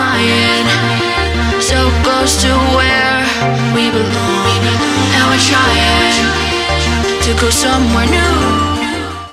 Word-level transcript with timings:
flying 0.00 0.66
so 1.60 1.78
close 2.02 2.40
to 2.40 2.50
where 2.76 3.20
we 3.74 3.92
belong. 3.92 4.60
And 5.14 5.24
we're 5.28 5.44
trying 5.52 6.24
to 7.24 7.30
go 7.40 7.50
somewhere 7.50 8.08
new. 8.08 8.70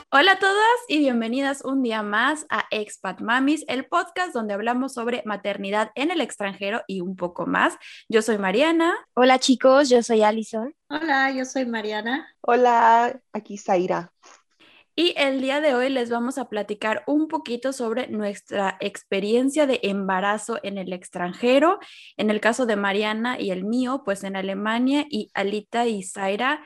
Hola 0.10 0.32
a 0.34 0.40
todas 0.40 0.80
y 0.88 1.00
bienvenidas 1.00 1.64
un 1.64 1.84
día 1.84 2.02
más 2.02 2.46
a 2.50 2.66
Expat 2.72 3.22
Mamis, 3.22 3.66
el 3.68 3.86
podcast 3.86 4.34
donde 4.34 4.54
hablamos 4.54 4.94
sobre 4.94 5.22
maternidad 5.26 5.92
en 5.96 6.12
el 6.12 6.22
extranjero 6.22 6.82
y 6.88 7.02
un 7.02 7.16
poco 7.16 7.46
más. 7.46 7.76
Yo 8.10 8.22
soy 8.22 8.38
Mariana. 8.38 8.96
Hola 9.14 9.38
chicos, 9.38 9.90
yo 9.90 10.02
soy 10.02 10.24
Alison. 10.24 10.74
Hola, 10.90 11.32
yo 11.32 11.44
soy 11.46 11.66
Mariana. 11.66 12.28
Hola, 12.42 13.20
aquí 13.34 13.58
Zaira. 13.58 14.12
Y 15.00 15.14
el 15.16 15.42
día 15.42 15.62
de 15.62 15.76
hoy 15.76 15.90
les 15.90 16.10
vamos 16.10 16.40
a 16.40 16.50
platicar 16.50 17.04
un 17.06 17.28
poquito 17.28 17.72
sobre 17.72 18.08
nuestra 18.08 18.78
experiencia 18.80 19.68
de 19.68 19.80
embarazo 19.84 20.58
en 20.64 20.80
el 20.80 20.92
extranjero. 20.92 21.78
En 22.18 22.32
el 22.32 22.42
caso 22.42 22.66
de 22.66 22.78
Mariana 22.78 23.40
y 23.40 23.52
el 23.52 23.64
mío, 23.64 24.02
pues 24.04 24.24
en 24.24 24.36
Alemania 24.36 25.06
y 25.08 25.30
Alita 25.36 25.86
y 25.86 26.02
Zaira 26.02 26.64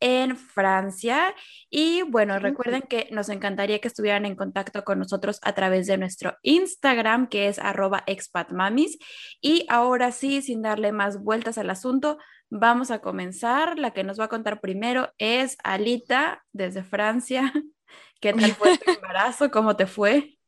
en 0.00 0.36
Francia. 0.36 1.34
Y 1.70 2.02
bueno, 2.02 2.38
recuerden 2.38 2.82
que 2.82 3.08
nos 3.12 3.30
encantaría 3.30 3.78
que 3.78 3.88
estuvieran 3.88 4.26
en 4.26 4.36
contacto 4.36 4.84
con 4.84 4.98
nosotros 4.98 5.38
a 5.42 5.54
través 5.54 5.86
de 5.86 5.96
nuestro 5.98 6.36
Instagram, 6.42 7.28
que 7.28 7.48
es 7.48 7.58
arroba 7.58 8.02
expatmamis. 8.06 8.98
Y 9.40 9.64
ahora 9.70 10.12
sí, 10.12 10.42
sin 10.42 10.62
darle 10.62 10.92
más 10.92 11.22
vueltas 11.22 11.56
al 11.58 11.70
asunto, 11.70 12.18
vamos 12.50 12.90
a 12.90 13.00
comenzar. 13.00 13.78
La 13.78 13.92
que 13.92 14.04
nos 14.04 14.18
va 14.18 14.24
a 14.24 14.28
contar 14.28 14.60
primero 14.60 15.12
es 15.18 15.56
Alita 15.62 16.44
desde 16.52 16.82
Francia. 16.82 17.52
¿Qué 18.20 18.34
tal 18.34 18.54
fue 18.54 18.72
tu 18.72 18.84
embarazo? 18.96 19.50
¿Cómo 19.50 19.76
te 19.76 19.86
fue? 19.86 20.38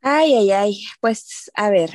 Ay, 0.00 0.34
ay, 0.34 0.50
ay. 0.50 0.84
Pues 1.00 1.50
a 1.54 1.70
ver, 1.70 1.90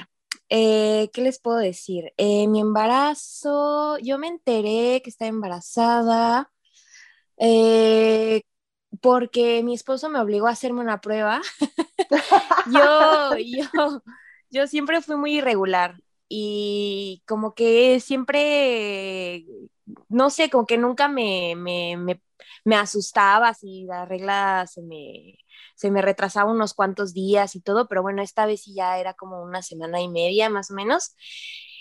eh, 0.50 1.10
¿Qué 1.14 1.22
les 1.22 1.40
puedo 1.40 1.58
decir? 1.58 2.14
Eh, 2.18 2.48
mi 2.48 2.60
embarazo, 2.62 3.98
yo 4.00 4.18
me 4.18 4.28
enteré 4.28 5.02
que 5.04 5.10
estaba 5.10 5.30
embarazada 5.30 6.52
eh, 7.38 8.42
porque 9.02 9.64
mi 9.64 9.74
esposo 9.76 10.10
me 10.10 10.20
obligó 10.22 10.48
a 10.48 10.52
hacerme 10.52 10.82
una 10.82 11.02
prueba. 11.02 11.42
yo, 12.64 13.38
yo, 13.38 13.66
yo 14.50 14.68
siempre 14.68 15.02
fui 15.02 15.16
muy 15.16 15.38
irregular 15.38 16.02
y 16.30 17.24
como 17.28 17.54
que 17.56 18.00
siempre, 18.00 19.46
no 20.10 20.30
sé, 20.30 20.50
como 20.50 20.66
que 20.66 20.78
nunca 20.78 21.08
me, 21.08 21.56
me, 21.58 21.98
me, 21.98 22.22
me 22.68 22.76
asustaba 22.76 23.54
si 23.54 23.86
la 23.86 24.06
regla 24.06 24.66
se 24.68 24.82
me 24.82 25.38
se 25.76 25.90
me 25.90 26.02
retrasaba 26.02 26.52
unos 26.52 26.74
cuantos 26.74 27.14
días 27.14 27.56
y 27.56 27.62
todo, 27.62 27.88
pero 27.88 28.02
bueno, 28.02 28.22
esta 28.22 28.46
vez 28.46 28.64
sí 28.64 28.74
ya 28.76 29.00
era 29.00 29.14
como 29.14 29.42
una 29.42 29.62
semana 29.62 30.02
y 30.02 30.10
media 30.10 30.50
más 30.50 30.72
o 30.72 30.74
menos. 30.74 31.16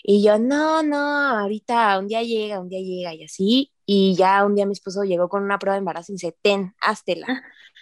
Y 0.03 0.23
yo, 0.23 0.39
no, 0.39 0.83
no, 0.85 0.97
ahorita 0.99 1.99
un 1.99 2.07
día 2.07 2.23
llega, 2.23 2.61
un 2.61 2.69
día 2.69 2.81
llega 2.81 3.15
y 3.15 3.25
así. 3.25 3.73
Y 3.85 4.15
ya 4.17 4.45
un 4.45 4.55
día 4.55 4.67
mi 4.67 4.73
esposo 4.73 5.03
llegó 5.03 5.29
con 5.29 5.43
una 5.43 5.59
prueba 5.59 5.75
de 5.75 5.79
embarazo 5.81 6.13
y 6.13 6.17
dice, 6.17 6.37
ten, 6.41 6.75
háztela. 6.81 7.27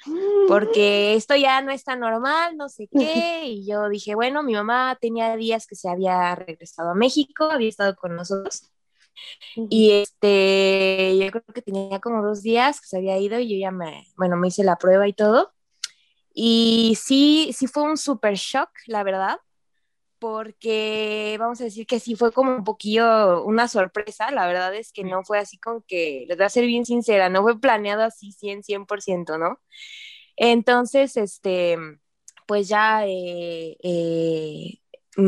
Porque 0.48 1.14
esto 1.14 1.36
ya 1.36 1.60
no 1.62 1.72
está 1.72 1.96
normal, 1.96 2.56
no 2.56 2.68
sé 2.68 2.88
qué. 2.90 3.42
Y 3.44 3.66
yo 3.66 3.88
dije, 3.90 4.14
bueno, 4.14 4.42
mi 4.42 4.54
mamá 4.54 4.96
tenía 5.00 5.36
días 5.36 5.66
que 5.66 5.76
se 5.76 5.90
había 5.90 6.34
regresado 6.36 6.90
a 6.90 6.94
México, 6.94 7.50
había 7.50 7.68
estado 7.68 7.96
con 7.96 8.16
nosotros. 8.16 8.73
Y 9.56 9.92
este, 9.92 11.16
yo 11.18 11.30
creo 11.30 11.44
que 11.54 11.62
tenía 11.62 12.00
como 12.00 12.22
dos 12.22 12.42
días 12.42 12.80
que 12.80 12.88
se 12.88 12.98
había 12.98 13.18
ido 13.18 13.38
y 13.38 13.48
yo 13.48 13.60
ya 13.60 13.70
me, 13.70 14.06
bueno, 14.16 14.36
me 14.36 14.48
hice 14.48 14.64
la 14.64 14.76
prueba 14.76 15.06
y 15.08 15.12
todo. 15.12 15.52
Y 16.34 16.98
sí, 17.00 17.52
sí 17.56 17.66
fue 17.68 17.84
un 17.84 17.96
super 17.96 18.34
shock, 18.34 18.70
la 18.86 19.04
verdad, 19.04 19.38
porque 20.18 21.36
vamos 21.38 21.60
a 21.60 21.64
decir 21.64 21.86
que 21.86 22.00
sí 22.00 22.16
fue 22.16 22.32
como 22.32 22.56
un 22.56 22.64
poquillo 22.64 23.44
una 23.44 23.68
sorpresa, 23.68 24.30
la 24.30 24.46
verdad 24.46 24.74
es 24.74 24.92
que 24.92 25.04
no 25.04 25.22
fue 25.24 25.38
así 25.38 25.58
con 25.58 25.82
que, 25.82 26.24
les 26.28 26.36
voy 26.36 26.46
a 26.46 26.48
ser 26.50 26.66
bien 26.66 26.86
sincera, 26.86 27.28
no 27.28 27.42
fue 27.42 27.60
planeado 27.60 28.02
así 28.02 28.32
100, 28.32 28.62
100%, 28.62 29.38
¿no? 29.38 29.60
Entonces, 30.36 31.16
este, 31.16 31.78
pues 32.46 32.68
ya 32.68 33.06
eh, 33.06 33.76
eh, 33.82 34.78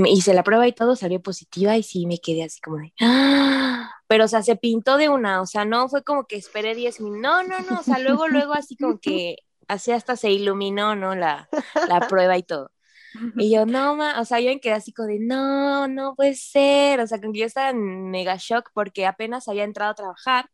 hice 0.06 0.34
la 0.34 0.42
prueba 0.42 0.66
y 0.66 0.72
todo, 0.72 0.96
salió 0.96 1.20
positiva 1.22 1.76
y 1.76 1.82
sí 1.82 2.06
me 2.06 2.18
quedé 2.18 2.44
así 2.44 2.60
como 2.60 2.78
de, 2.78 2.92
¡Ah! 3.00 3.90
pero 4.08 4.24
o 4.24 4.28
sea, 4.28 4.42
se 4.42 4.56
pintó 4.56 4.96
de 4.96 5.08
una, 5.08 5.40
o 5.40 5.46
sea, 5.46 5.64
no 5.64 5.88
fue 5.88 6.02
como 6.02 6.26
que 6.26 6.36
esperé 6.36 6.74
10 6.74 7.00
minutos, 7.00 7.22
no, 7.22 7.42
no, 7.42 7.60
no, 7.70 7.80
o 7.80 7.82
sea, 7.82 7.98
luego, 7.98 8.28
luego 8.28 8.52
así 8.54 8.76
como 8.76 8.98
que 8.98 9.36
así 9.68 9.92
hasta 9.92 10.16
se 10.16 10.30
iluminó, 10.30 10.94
¿no? 10.96 11.14
La, 11.14 11.48
la 11.88 12.00
prueba 12.08 12.36
y 12.36 12.42
todo. 12.42 12.70
Y 13.36 13.50
yo, 13.50 13.66
no, 13.66 13.96
ma, 13.96 14.20
o 14.20 14.24
sea, 14.24 14.40
yo 14.40 14.50
me 14.50 14.60
quedé 14.60 14.74
así 14.74 14.92
como 14.92 15.08
de, 15.08 15.18
no, 15.20 15.88
no 15.88 16.14
puede 16.14 16.34
ser, 16.34 17.00
o 17.00 17.06
sea, 17.06 17.18
que 17.18 17.28
yo 17.32 17.46
estaba 17.46 17.70
en 17.70 18.10
mega 18.10 18.36
shock 18.38 18.70
porque 18.74 19.06
apenas 19.06 19.48
había 19.48 19.64
entrado 19.64 19.92
a 19.92 19.94
trabajar. 19.94 20.50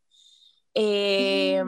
Eh, 0.74 1.62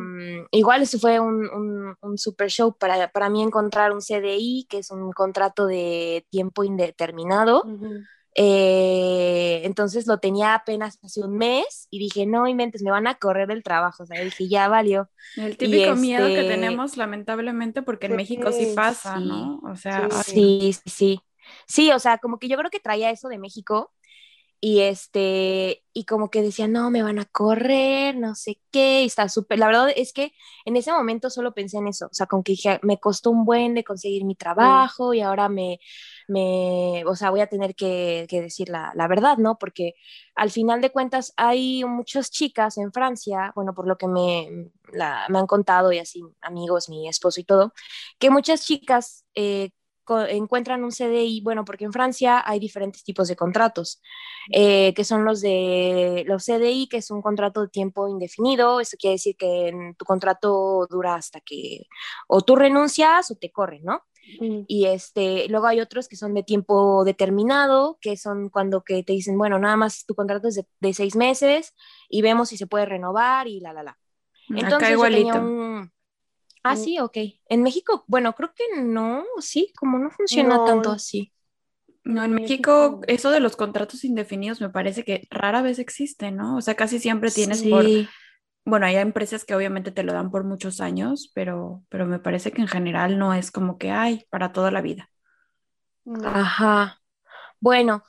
igual 0.50 0.82
eso 0.82 0.98
fue 0.98 1.20
un, 1.20 1.48
un, 1.50 1.94
un, 2.00 2.18
super 2.18 2.48
show 2.48 2.74
para, 2.74 3.08
para 3.08 3.28
mí 3.28 3.42
encontrar 3.42 3.92
un 3.92 4.00
CDI, 4.00 4.66
que 4.68 4.78
es 4.78 4.90
un 4.90 5.12
contrato 5.12 5.66
de 5.66 6.26
tiempo 6.30 6.64
indeterminado. 6.64 7.64
Eh, 8.36 9.60
entonces 9.64 10.08
lo 10.08 10.18
tenía 10.18 10.54
apenas 10.54 10.98
hace 11.04 11.20
un 11.20 11.36
mes 11.36 11.86
y 11.90 12.00
dije, 12.00 12.26
no 12.26 12.48
inventes, 12.48 12.82
me 12.82 12.90
van 12.90 13.06
a 13.06 13.14
correr 13.14 13.50
el 13.50 13.62
trabajo. 13.62 14.02
O 14.02 14.06
sea, 14.06 14.20
dije, 14.22 14.48
ya 14.48 14.68
valió. 14.68 15.08
El 15.36 15.56
típico 15.56 15.94
miedo 15.94 16.26
que 16.26 16.40
este 16.40 16.48
tenemos, 16.48 16.96
lamentablemente, 16.96 17.82
porque 17.82 18.06
en 18.06 18.16
México 18.16 18.50
sí 18.52 18.72
pasa, 18.74 19.18
¿no? 19.18 19.60
O 19.70 19.76
sea, 19.76 20.10
sí, 20.10 20.72
sí, 20.72 20.90
sí. 20.90 21.20
Sí, 21.66 21.92
o 21.92 21.98
sea, 21.98 22.18
como 22.18 22.38
que 22.38 22.48
yo 22.48 22.56
creo 22.56 22.70
que 22.70 22.80
traía 22.80 23.10
eso 23.10 23.28
de 23.28 23.38
México 23.38 23.92
y 24.64 24.80
este, 24.80 25.84
y 25.92 26.06
como 26.06 26.30
que 26.30 26.40
decía, 26.40 26.66
no, 26.68 26.90
me 26.90 27.02
van 27.02 27.18
a 27.18 27.26
correr, 27.26 28.16
no 28.16 28.34
sé 28.34 28.62
qué, 28.70 29.02
y 29.02 29.06
está 29.06 29.28
súper, 29.28 29.58
la 29.58 29.66
verdad 29.66 29.90
es 29.94 30.14
que 30.14 30.32
en 30.64 30.76
ese 30.76 30.90
momento 30.90 31.28
solo 31.28 31.52
pensé 31.52 31.76
en 31.76 31.88
eso, 31.88 32.06
o 32.06 32.14
sea, 32.14 32.24
como 32.26 32.42
que 32.42 32.52
dije, 32.52 32.80
me 32.82 32.98
costó 32.98 33.30
un 33.30 33.44
buen 33.44 33.74
de 33.74 33.84
conseguir 33.84 34.24
mi 34.24 34.36
trabajo 34.36 35.12
y 35.12 35.20
ahora 35.20 35.50
me, 35.50 35.80
me, 36.28 37.04
o 37.06 37.14
sea, 37.14 37.28
voy 37.28 37.42
a 37.42 37.46
tener 37.46 37.74
que, 37.74 38.26
decir 38.30 38.70
la, 38.70 38.90
la, 38.94 39.06
verdad, 39.06 39.36
¿no? 39.36 39.58
Porque 39.58 39.96
al 40.34 40.50
final 40.50 40.80
de 40.80 40.90
cuentas 40.90 41.34
hay 41.36 41.84
muchas 41.84 42.30
chicas 42.30 42.78
en 42.78 42.90
Francia, 42.90 43.52
bueno, 43.54 43.74
por 43.74 43.86
lo 43.86 43.98
que 43.98 44.08
me, 44.08 44.70
la, 44.94 45.26
me 45.28 45.40
han 45.40 45.46
contado 45.46 45.92
y 45.92 45.98
así, 45.98 46.22
amigos, 46.40 46.88
mi 46.88 47.06
esposo 47.06 47.38
y 47.38 47.44
todo, 47.44 47.74
que 48.18 48.30
muchas 48.30 48.64
chicas... 48.64 49.26
Eh, 49.34 49.72
encuentran 50.28 50.84
un 50.84 50.90
CDI, 50.90 51.40
bueno, 51.42 51.64
porque 51.64 51.84
en 51.84 51.92
Francia 51.92 52.42
hay 52.44 52.58
diferentes 52.58 53.04
tipos 53.04 53.28
de 53.28 53.36
contratos, 53.36 54.00
eh, 54.52 54.92
que 54.94 55.04
son 55.04 55.24
los 55.24 55.40
de 55.40 56.24
los 56.26 56.44
CDI, 56.44 56.88
que 56.88 56.98
es 56.98 57.10
un 57.10 57.22
contrato 57.22 57.62
de 57.62 57.68
tiempo 57.68 58.08
indefinido, 58.08 58.80
eso 58.80 58.96
quiere 58.98 59.14
decir 59.14 59.36
que 59.36 59.94
tu 59.96 60.04
contrato 60.04 60.86
dura 60.90 61.14
hasta 61.14 61.40
que 61.40 61.86
o 62.28 62.40
tú 62.42 62.56
renuncias 62.56 63.30
o 63.30 63.36
te 63.36 63.50
corren, 63.50 63.84
¿no? 63.84 64.02
Y 64.66 64.86
este, 64.86 65.48
luego 65.48 65.66
hay 65.66 65.80
otros 65.80 66.08
que 66.08 66.16
son 66.16 66.34
de 66.34 66.42
tiempo 66.42 67.04
determinado, 67.04 67.98
que 68.00 68.16
son 68.16 68.48
cuando 68.48 68.82
que 68.82 69.02
te 69.02 69.12
dicen, 69.12 69.36
bueno, 69.36 69.58
nada 69.58 69.76
más 69.76 70.06
tu 70.06 70.14
contrato 70.14 70.48
es 70.48 70.64
de, 70.80 70.94
seis 70.94 71.14
meses 71.14 71.74
y 72.08 72.22
vemos 72.22 72.48
si 72.48 72.56
se 72.56 72.66
puede 72.66 72.86
renovar 72.86 73.48
y 73.48 73.60
la, 73.60 73.72
la, 73.72 73.82
la. 73.82 73.98
Entonces, 74.48 74.74
Acá 74.74 74.90
igualito. 74.92 75.90
Ah, 76.64 76.76
sí, 76.76 76.98
ok. 76.98 77.16
En 77.48 77.62
México, 77.62 78.04
bueno, 78.08 78.34
creo 78.34 78.52
que 78.54 78.64
no, 78.82 79.24
sí, 79.40 79.72
como 79.76 79.98
no 79.98 80.10
funciona 80.10 80.64
tanto 80.64 80.90
así. 80.90 81.32
No, 82.04 82.22
en 82.24 82.34
México 82.34 83.00
eso 83.06 83.30
de 83.30 83.40
los 83.40 83.56
contratos 83.56 84.04
indefinidos 84.04 84.60
me 84.60 84.68
parece 84.70 85.04
que 85.04 85.26
rara 85.30 85.62
vez 85.62 85.78
existe, 85.78 86.30
¿no? 86.30 86.56
O 86.56 86.60
sea, 86.60 86.74
casi 86.74 86.98
siempre 86.98 87.30
tienes 87.30 87.62
por... 87.62 87.92
Bueno, 88.66 88.86
hay 88.86 88.96
empresas 88.96 89.44
que 89.44 89.54
obviamente 89.54 89.92
te 89.92 90.02
lo 90.04 90.12
dan 90.12 90.30
por 90.30 90.44
muchos 90.44 90.80
años, 90.80 91.30
pero, 91.34 91.82
pero 91.90 92.06
me 92.06 92.18
parece 92.18 92.52
que 92.52 92.62
en 92.62 92.68
general 92.68 93.18
no 93.18 93.34
es 93.34 93.50
como 93.50 93.78
que 93.78 93.90
hay 93.90 94.26
para 94.30 94.52
toda 94.52 94.70
la 94.70 94.82
vida. 94.82 95.10
Ajá. 96.22 97.00
Bueno, 97.60 98.04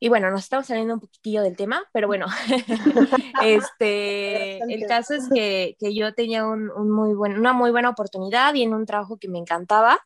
y 0.00 0.08
bueno, 0.08 0.30
nos 0.30 0.42
estamos 0.42 0.66
saliendo 0.66 0.94
un 0.94 1.00
poquitillo 1.00 1.42
del 1.42 1.56
tema, 1.56 1.82
pero 1.92 2.06
bueno, 2.06 2.26
este, 3.42 4.58
el 4.72 4.86
caso 4.86 5.14
es 5.14 5.28
que, 5.32 5.76
que 5.78 5.94
yo 5.94 6.14
tenía 6.14 6.46
un, 6.46 6.70
un, 6.70 6.90
muy 6.90 7.14
buen, 7.14 7.38
una 7.38 7.52
muy 7.52 7.70
buena 7.70 7.90
oportunidad 7.90 8.54
y 8.54 8.62
en 8.62 8.74
un 8.74 8.86
trabajo 8.86 9.18
que 9.18 9.28
me 9.28 9.38
encantaba, 9.38 9.98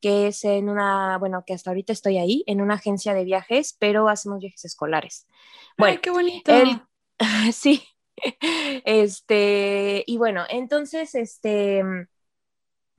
que 0.00 0.28
es 0.28 0.44
en 0.44 0.68
una, 0.68 1.18
bueno, 1.18 1.44
que 1.46 1.54
hasta 1.54 1.70
ahorita 1.70 1.92
estoy 1.92 2.18
ahí, 2.18 2.44
en 2.46 2.60
una 2.60 2.74
agencia 2.74 3.14
de 3.14 3.24
viajes, 3.24 3.76
pero 3.78 4.08
hacemos 4.08 4.40
viajes 4.40 4.64
escolares. 4.64 5.26
Bueno, 5.76 5.94
Ay, 5.94 5.98
qué 5.98 6.10
bonito. 6.10 6.52
sí, 7.52 7.82
este, 8.84 10.04
y 10.06 10.18
bueno, 10.18 10.44
entonces, 10.48 11.14
este, 11.14 11.82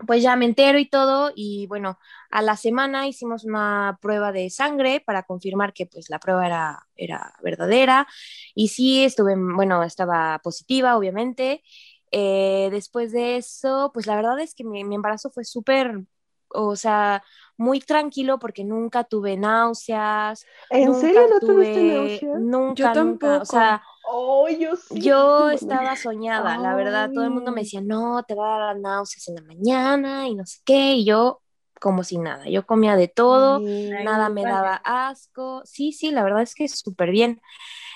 pues 0.08 0.24
ya 0.24 0.36
me 0.36 0.46
entero 0.46 0.80
y 0.80 0.90
todo 0.90 1.32
y 1.36 1.68
bueno, 1.68 2.00
a 2.32 2.42
la 2.42 2.56
semana 2.58 3.08
hicimos 3.08 3.44
una 3.46 3.98
prueba 4.02 4.32
de 4.32 4.50
sangre 4.50 5.02
para 5.06 5.24
confirmar 5.24 5.74
que 5.74 5.86
pues 5.88 6.10
la 6.10 6.20
prueba 6.20 6.46
era, 6.48 6.80
era 6.96 7.34
verdadera 7.44 8.08
y 8.56 8.70
sí 8.70 9.04
estuve, 9.04 9.36
bueno, 9.38 9.84
estaba 9.84 10.40
positiva 10.44 10.98
obviamente. 10.98 11.64
Eh, 12.12 12.70
después 12.72 13.12
de 13.12 13.38
eso, 13.38 13.92
pues 13.94 14.08
la 14.08 14.16
verdad 14.16 14.40
es 14.40 14.56
que 14.56 14.64
mi, 14.64 14.84
mi 14.84 14.96
embarazo 14.96 15.30
fue 15.30 15.44
súper, 15.46 16.02
o 16.50 16.76
sea, 16.76 17.24
muy 17.58 17.80
tranquilo 17.82 18.40
porque 18.40 18.64
nunca 18.64 19.04
tuve 19.04 19.38
náuseas. 19.38 20.48
¿En 20.70 20.94
nunca 20.94 20.96
serio 20.96 21.28
no 21.30 21.40
tuviste 21.42 21.84
náuseas? 21.84 22.42
Nunca, 22.42 22.50
Yo 22.68 22.90
nunca. 22.96 23.40
tampoco. 23.40 23.42
O 23.42 23.46
sea, 23.46 23.84
Oh, 24.12 24.48
yo 24.50 24.76
sí. 24.76 25.00
yo 25.02 25.50
estaba 25.52 25.96
soñada, 25.96 26.58
la 26.58 26.76
verdad. 26.76 27.12
Todo 27.14 27.26
el 27.26 27.32
mundo 27.32 27.52
me 27.52 27.62
decía, 27.62 27.82
no, 27.82 28.24
te 28.24 28.36
va 28.36 28.56
a 28.56 28.60
dar 28.60 28.80
náuseas 28.80 29.28
en 29.28 29.36
la 29.36 29.42
mañana 29.44 30.28
y 30.28 30.36
no 30.36 30.46
sé 30.46 30.60
qué. 30.66 30.94
Y 30.96 31.06
yo, 31.06 31.42
como 31.80 32.04
si 32.04 32.18
nada, 32.18 32.48
yo 32.50 32.66
comía 32.66 32.96
de 32.96 33.08
todo. 33.08 33.58
Ay, 33.58 34.04
nada 34.04 34.30
me 34.30 34.42
padre. 34.42 34.54
daba 34.56 34.76
asco. 34.84 35.62
Sí, 35.66 35.92
sí, 35.92 36.12
la 36.12 36.24
verdad 36.24 36.42
es 36.42 36.56
que 36.56 36.68
súper 36.68 37.12
bien. 37.12 37.42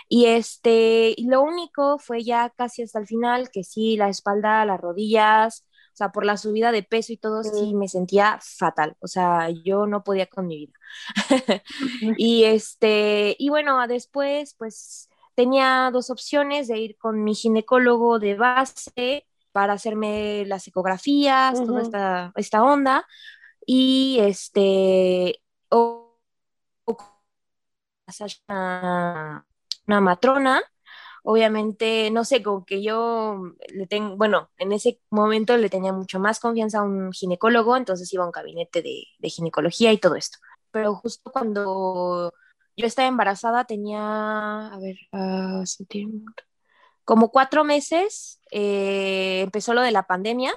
Y 0.10 0.26
este, 0.28 1.14
y 1.18 1.28
lo 1.28 1.42
único 1.42 1.98
fue 2.00 2.24
ya 2.24 2.50
casi 2.56 2.84
hasta 2.84 3.00
el 3.00 3.08
final, 3.08 3.50
que 3.52 3.64
sí, 3.64 3.98
la 3.98 4.10
espalda, 4.10 4.66
las 4.66 4.80
rodillas, 4.80 5.66
o 5.94 5.96
sea, 5.96 6.12
por 6.12 6.26
la 6.26 6.38
subida 6.38 6.72
de 6.72 6.84
peso 6.84 7.14
y 7.14 7.18
todo, 7.18 7.44
sí, 7.44 7.74
Mm. 7.74 7.78
me 7.80 7.88
sentía 7.88 8.40
fatal. 8.42 8.96
O 9.00 9.08
sea, 9.08 9.50
yo 9.64 9.88
no 9.88 10.04
podía 10.04 10.28
con 10.28 10.48
mi 10.48 10.58
vida. 10.58 10.74
y 12.18 12.44
este, 12.46 13.36
y 13.40 13.50
bueno, 13.50 13.86
después, 13.88 14.56
pues 14.58 15.10
tenía 15.36 15.90
dos 15.92 16.10
opciones 16.10 16.68
de 16.68 16.78
ir 16.80 16.98
con 16.98 17.24
mi 17.24 17.36
ginecólogo 17.36 18.20
de 18.20 18.36
base 18.36 19.26
para 19.52 19.74
hacerme 19.74 20.46
las 20.48 20.68
ecografías, 20.68 21.64
toda 21.64 21.82
Ujú. 21.82 21.84
esta, 21.84 22.32
esta 22.36 22.64
onda. 22.64 23.06
Y 23.66 24.20
este, 24.22 25.42
o, 25.70 26.20
o 26.86 26.98
una, 28.48 29.46
una 29.88 30.02
matrona, 30.02 30.62
obviamente, 31.24 32.12
no 32.12 32.26
sé, 32.26 32.44
como 32.44 32.66
que 32.66 32.84
yo 32.84 33.54
le 33.74 33.88
tengo, 33.88 34.18
bueno, 34.18 34.50
en 34.58 34.72
ese 34.74 35.02
momento 35.10 35.58
le 35.58 35.70
tenía 35.70 35.94
mucho 35.94 36.20
más 36.20 36.40
confianza 36.40 36.80
a 36.80 36.84
un 36.84 37.12
ginecólogo, 37.14 37.78
entonces 37.78 38.12
iba 38.14 38.24
a 38.24 38.28
un 38.28 38.32
gabinete 38.32 38.82
de, 38.82 39.06
de 39.20 39.30
ginecología 39.30 39.92
y 39.94 39.98
todo 40.00 40.16
esto. 40.16 40.40
Pero 40.72 40.96
justo 40.96 41.32
cuando 41.32 42.34
yo 42.78 42.88
estaba 42.88 43.08
embarazada 43.08 43.66
tenía, 43.66 44.68
a 44.68 44.80
ver, 44.80 44.98
septiembre, 45.66 46.24
como 47.06 47.32
cuatro 47.32 47.64
meses, 47.64 48.40
eh, 48.52 49.42
empezó 49.42 49.74
lo 49.74 49.82
de 49.82 49.92
la 49.92 50.04
pandemia 50.08 50.54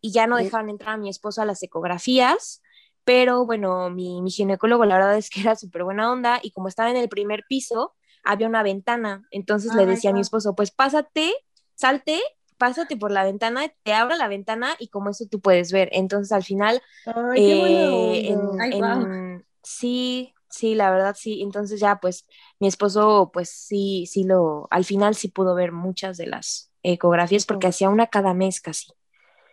y 0.00 0.12
ya 0.12 0.26
no 0.26 0.36
dejaban 0.36 0.70
entrar 0.70 0.94
a 0.94 0.98
mi 0.98 1.08
esposo 1.08 1.42
a 1.42 1.46
las 1.46 1.62
ecografías, 1.62 2.62
pero 3.04 3.46
bueno, 3.46 3.90
mi, 3.90 4.22
mi 4.22 4.30
ginecólogo 4.30 4.84
la 4.84 4.96
verdad 4.96 5.16
es 5.18 5.30
que 5.30 5.40
era 5.42 5.56
súper 5.56 5.84
buena 5.84 6.10
onda 6.12 6.40
y 6.42 6.52
como 6.52 6.68
estaba 6.68 6.90
en 6.90 6.96
el 6.96 7.08
primer 7.08 7.44
piso, 7.48 7.94
había 8.24 8.48
una 8.48 8.62
ventana, 8.62 9.24
entonces 9.30 9.74
le 9.74 9.86
Ay, 9.86 9.86
decía 9.86 10.10
a 10.10 10.12
mi 10.14 10.20
esposo, 10.22 10.54
pues 10.54 10.70
pásate, 10.70 11.32
salte, 11.74 12.20
pásate 12.58 12.96
por 12.96 13.10
la 13.12 13.24
ventana, 13.24 13.68
te 13.82 13.92
abro 13.94 14.16
la 14.16 14.28
ventana 14.28 14.74
y 14.78 14.88
como 14.88 15.10
eso 15.10 15.26
tú 15.30 15.40
puedes 15.40 15.72
ver. 15.72 15.88
Entonces 15.92 16.32
al 16.32 16.44
final 16.44 16.80
Ay, 17.06 17.42
qué 17.42 17.54
eh, 17.54 18.22
en-. 18.32 18.50
Ay, 18.58 18.70
en- 18.70 19.46
sí, 19.62 20.33
sí, 20.54 20.74
la 20.74 20.90
verdad 20.90 21.16
sí. 21.18 21.42
Entonces 21.42 21.80
ya, 21.80 21.96
pues, 22.00 22.26
mi 22.60 22.68
esposo, 22.68 23.30
pues 23.32 23.50
sí, 23.50 24.06
sí 24.06 24.24
lo, 24.24 24.68
al 24.70 24.84
final 24.84 25.14
sí 25.14 25.28
pudo 25.28 25.54
ver 25.54 25.72
muchas 25.72 26.16
de 26.16 26.26
las 26.26 26.72
ecografías 26.82 27.46
porque 27.46 27.66
hacía 27.68 27.88
una 27.90 28.06
cada 28.08 28.34
mes 28.34 28.60
casi. 28.60 28.92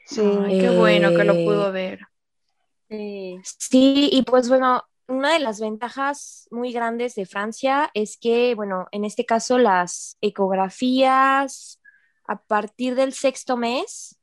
Sí. 0.05 0.21
Ay, 0.21 0.59
qué 0.59 0.69
bueno 0.69 1.13
que 1.13 1.23
lo 1.23 1.33
Eh, 1.33 1.45
pudo 1.45 1.71
ver. 1.71 1.99
Sí. 2.89 3.39
Sí, 3.43 4.09
y 4.11 4.23
pues 4.23 4.49
bueno, 4.49 4.83
una 5.07 5.33
de 5.33 5.39
las 5.39 5.59
ventajas 5.59 6.47
muy 6.51 6.73
grandes 6.73 7.15
de 7.15 7.25
Francia 7.25 7.89
es 7.93 8.17
que, 8.17 8.55
bueno, 8.55 8.87
en 8.91 9.05
este 9.05 9.25
caso 9.25 9.57
las 9.57 10.17
ecografías 10.21 11.81
a 12.27 12.41
partir 12.43 12.95
del 12.95 13.13
sexto 13.13 13.57
mes, 13.57 14.17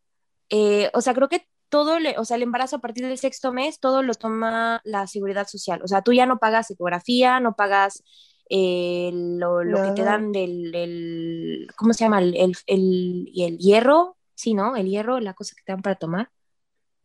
eh, 0.50 0.90
o 0.94 1.00
sea, 1.00 1.14
creo 1.14 1.28
que 1.28 1.48
todo, 1.68 1.98
le, 1.98 2.18
o 2.18 2.24
sea, 2.24 2.36
el 2.36 2.42
embarazo 2.42 2.76
a 2.76 2.80
partir 2.80 3.06
del 3.06 3.18
sexto 3.18 3.52
mes, 3.52 3.80
todo 3.80 4.02
lo 4.02 4.14
toma 4.14 4.80
la 4.84 5.06
seguridad 5.06 5.46
social. 5.46 5.80
O 5.82 5.88
sea, 5.88 6.02
tú 6.02 6.12
ya 6.12 6.26
no 6.26 6.38
pagas 6.38 6.70
ecografía, 6.70 7.40
no 7.40 7.54
pagas 7.54 8.02
eh, 8.50 9.10
lo, 9.12 9.62
lo 9.62 9.82
que 9.82 9.90
te 9.92 10.04
dan 10.04 10.32
del, 10.32 10.72
del- 10.72 11.68
¿cómo 11.76 11.92
se 11.92 12.04
llama? 12.04 12.20
El, 12.20 12.34
el, 12.36 12.56
el- 12.66 13.30
el 13.36 13.58
hierro, 13.58 14.16
sí, 14.34 14.54
¿no? 14.54 14.74
El 14.76 14.88
hierro, 14.88 15.20
la 15.20 15.34
cosa 15.34 15.54
que 15.56 15.62
te 15.64 15.72
dan 15.72 15.82
para 15.82 15.96
tomar. 15.96 16.30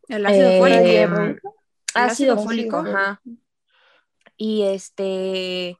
El 0.08 0.24
ácido 0.26 0.50
Eh, 0.50 0.58
fólico. 0.58 0.84
hierro. 0.84 1.22
ácido 1.94 2.34
ácido 2.34 2.38
fólico, 2.38 2.76
ajá. 2.78 3.20
Y 4.36 4.62
este, 4.62 5.78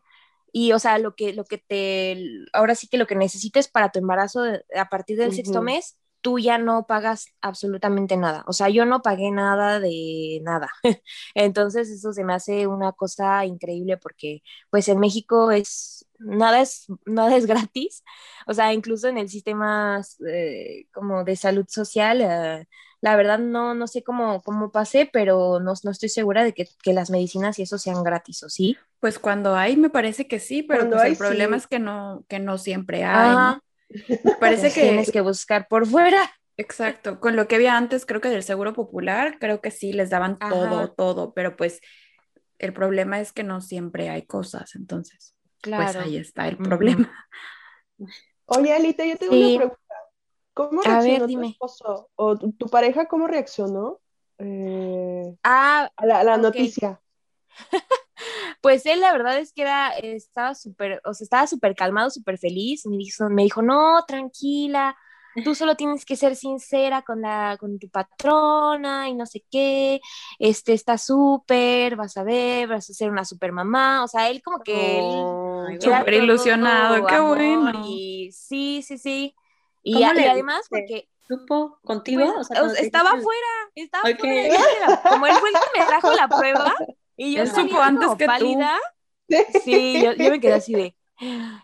y 0.52 0.72
o 0.72 0.78
sea, 0.78 0.98
lo 0.98 1.14
que, 1.16 1.32
lo 1.32 1.44
que 1.44 1.58
te, 1.58 2.16
ahora 2.52 2.74
sí 2.74 2.86
que 2.88 2.98
lo 2.98 3.06
que 3.06 3.16
necesites 3.16 3.68
para 3.68 3.90
tu 3.90 3.98
embarazo 3.98 4.42
de- 4.42 4.64
a 4.76 4.88
partir 4.88 5.16
del 5.16 5.32
sexto 5.32 5.60
mes, 5.62 5.96
tú 6.24 6.38
ya 6.38 6.56
no 6.56 6.86
pagas 6.86 7.26
absolutamente 7.42 8.16
nada. 8.16 8.44
O 8.46 8.54
sea, 8.54 8.70
yo 8.70 8.86
no 8.86 9.02
pagué 9.02 9.30
nada 9.30 9.78
de 9.78 10.40
nada. 10.42 10.70
Entonces, 11.34 11.90
eso 11.90 12.14
se 12.14 12.24
me 12.24 12.32
hace 12.32 12.66
una 12.66 12.92
cosa 12.92 13.44
increíble 13.44 13.98
porque, 13.98 14.42
pues, 14.70 14.88
en 14.88 15.00
México 15.00 15.50
es, 15.50 16.06
nada 16.18 16.62
es, 16.62 16.86
nada 17.04 17.36
es 17.36 17.44
gratis. 17.44 18.02
O 18.46 18.54
sea, 18.54 18.72
incluso 18.72 19.08
en 19.08 19.18
el 19.18 19.28
sistema 19.28 20.00
eh, 20.26 20.86
como 20.94 21.24
de 21.24 21.36
salud 21.36 21.66
social, 21.68 22.22
eh, 22.22 22.66
la 23.02 23.16
verdad 23.16 23.38
no, 23.38 23.74
no 23.74 23.86
sé 23.86 24.02
cómo, 24.02 24.40
cómo 24.42 24.72
pasé, 24.72 25.10
pero 25.12 25.60
no, 25.60 25.74
no 25.82 25.90
estoy 25.90 26.08
segura 26.08 26.42
de 26.42 26.54
que, 26.54 26.66
que 26.82 26.94
las 26.94 27.10
medicinas 27.10 27.58
y 27.58 27.64
eso 27.64 27.76
sean 27.76 28.02
gratis, 28.02 28.42
¿o 28.44 28.48
sí? 28.48 28.78
Pues 28.98 29.18
cuando 29.18 29.56
hay, 29.56 29.76
me 29.76 29.90
parece 29.90 30.26
que 30.26 30.40
sí, 30.40 30.62
pero 30.62 30.88
pues 30.88 31.02
hay, 31.02 31.12
el 31.12 31.18
problema 31.18 31.58
sí. 31.58 31.64
es 31.64 31.66
que 31.66 31.80
no, 31.80 32.24
que 32.28 32.38
no 32.38 32.56
siempre 32.56 33.04
hay, 33.04 33.34
¿no? 33.34 33.60
Parece 34.40 34.62
pues 34.62 34.74
que, 34.74 34.80
tienes 34.82 35.10
que 35.10 35.20
buscar 35.20 35.68
por 35.68 35.86
fuera. 35.86 36.30
exacto, 36.56 37.20
con 37.20 37.36
lo 37.36 37.46
que 37.48 37.56
había 37.56 37.76
antes, 37.76 38.06
creo 38.06 38.20
que 38.20 38.28
del 38.28 38.42
Seguro 38.42 38.72
Popular, 38.72 39.38
creo 39.38 39.60
que 39.60 39.70
sí 39.70 39.92
les 39.92 40.10
daban 40.10 40.38
todo, 40.38 40.78
Ajá. 40.80 40.94
todo, 40.96 41.34
pero 41.34 41.56
pues 41.56 41.80
el 42.58 42.72
problema 42.72 43.20
es 43.20 43.32
que 43.32 43.42
no 43.42 43.60
siempre 43.60 44.08
hay 44.10 44.22
cosas, 44.26 44.74
entonces, 44.74 45.34
pues 45.60 45.60
Claro. 45.62 46.00
ahí 46.00 46.16
está 46.16 46.48
el 46.48 46.56
problema. 46.58 47.26
Oye, 48.46 48.72
Alita, 48.74 49.04
yo 49.06 49.16
tengo 49.16 49.32
Sí. 49.32 49.50
una 49.50 49.58
pregunta. 49.58 49.78
¿Cómo 50.54 50.82
A 50.82 51.00
ver, 51.02 51.20
reaccionó 51.20 51.24
tu 51.24 51.28
dime. 51.28 51.46
esposo 51.48 52.10
o 52.14 52.38
tu, 52.38 52.52
tu 52.52 52.66
pareja 52.68 53.06
cómo 53.06 53.26
reaccionó 53.26 54.00
eh, 54.38 55.34
Ah, 55.42 55.90
a 55.96 56.06
la, 56.06 56.20
a 56.20 56.24
la 56.24 56.36
noticia? 56.36 57.00
Pues 58.60 58.86
él 58.86 59.00
la 59.00 59.12
verdad 59.12 59.38
es 59.38 59.52
que 59.52 59.62
era, 59.62 59.90
estaba 59.98 60.54
súper, 60.54 61.00
o 61.04 61.14
sea, 61.14 61.24
estaba 61.24 61.46
súper 61.46 61.74
calmado, 61.74 62.10
súper 62.10 62.38
feliz. 62.38 62.86
Me 62.86 62.96
dijo, 62.96 63.28
me 63.28 63.42
dijo, 63.44 63.62
no, 63.62 64.02
tranquila, 64.06 64.96
tú 65.44 65.54
solo 65.54 65.76
tienes 65.76 66.04
que 66.04 66.16
ser 66.16 66.36
sincera 66.36 67.02
con 67.02 67.20
la, 67.22 67.56
con 67.58 67.78
tu 67.78 67.88
patrona 67.90 69.08
y 69.08 69.14
no 69.14 69.26
sé 69.26 69.44
qué, 69.50 70.00
este 70.38 70.72
está 70.72 70.98
súper, 70.98 71.96
vas 71.96 72.16
a 72.16 72.24
ver, 72.24 72.68
vas 72.68 72.88
a 72.90 72.94
ser 72.94 73.10
una 73.10 73.24
super 73.24 73.52
mamá. 73.52 74.04
O 74.04 74.08
sea, 74.08 74.28
él 74.30 74.42
como 74.42 74.62
que 74.62 74.72
Oh, 74.76 75.68
Súper 75.80 76.14
todo 76.14 76.22
ilusionado, 76.24 77.06
qué 77.06 77.14
amor 77.14 77.38
bueno. 77.38 77.72
Y 77.86 78.30
sí, 78.32 78.82
sí, 78.82 78.98
sí. 78.98 79.34
Y, 79.82 79.94
¿Cómo 79.94 80.06
a- 80.06 80.12
y 80.14 80.16
le 80.16 80.28
además 80.28 80.66
porque 80.68 81.08
¿Supo 81.26 81.78
contigo? 81.84 82.24
pues, 82.24 82.36
O 82.38 82.44
sea, 82.44 82.82
estaba 82.82 83.10
afuera, 83.10 83.46
estaba 83.74 84.04
Ok. 84.10 84.14
afuera. 84.14 84.34
yo 84.48 84.50
de 84.74 84.80
la- 84.80 85.02
como 85.08 85.26
él 85.26 85.34
fue 85.38 85.50
el 85.50 85.54
que 85.54 85.78
me 85.80 85.86
trajo 85.86 86.12
la 86.12 86.28
prueba 86.28 86.74
y 87.16 87.34
yo 87.36 87.42
Él 87.42 87.50
supo 87.50 87.80
antes 87.80 88.08
que 88.16 88.24
tú. 88.26 88.26
pálida. 88.26 88.78
Sí, 89.64 90.02
yo, 90.02 90.12
yo 90.12 90.30
me 90.30 90.40
quedé 90.40 90.52
así 90.54 90.74
de, 90.74 90.94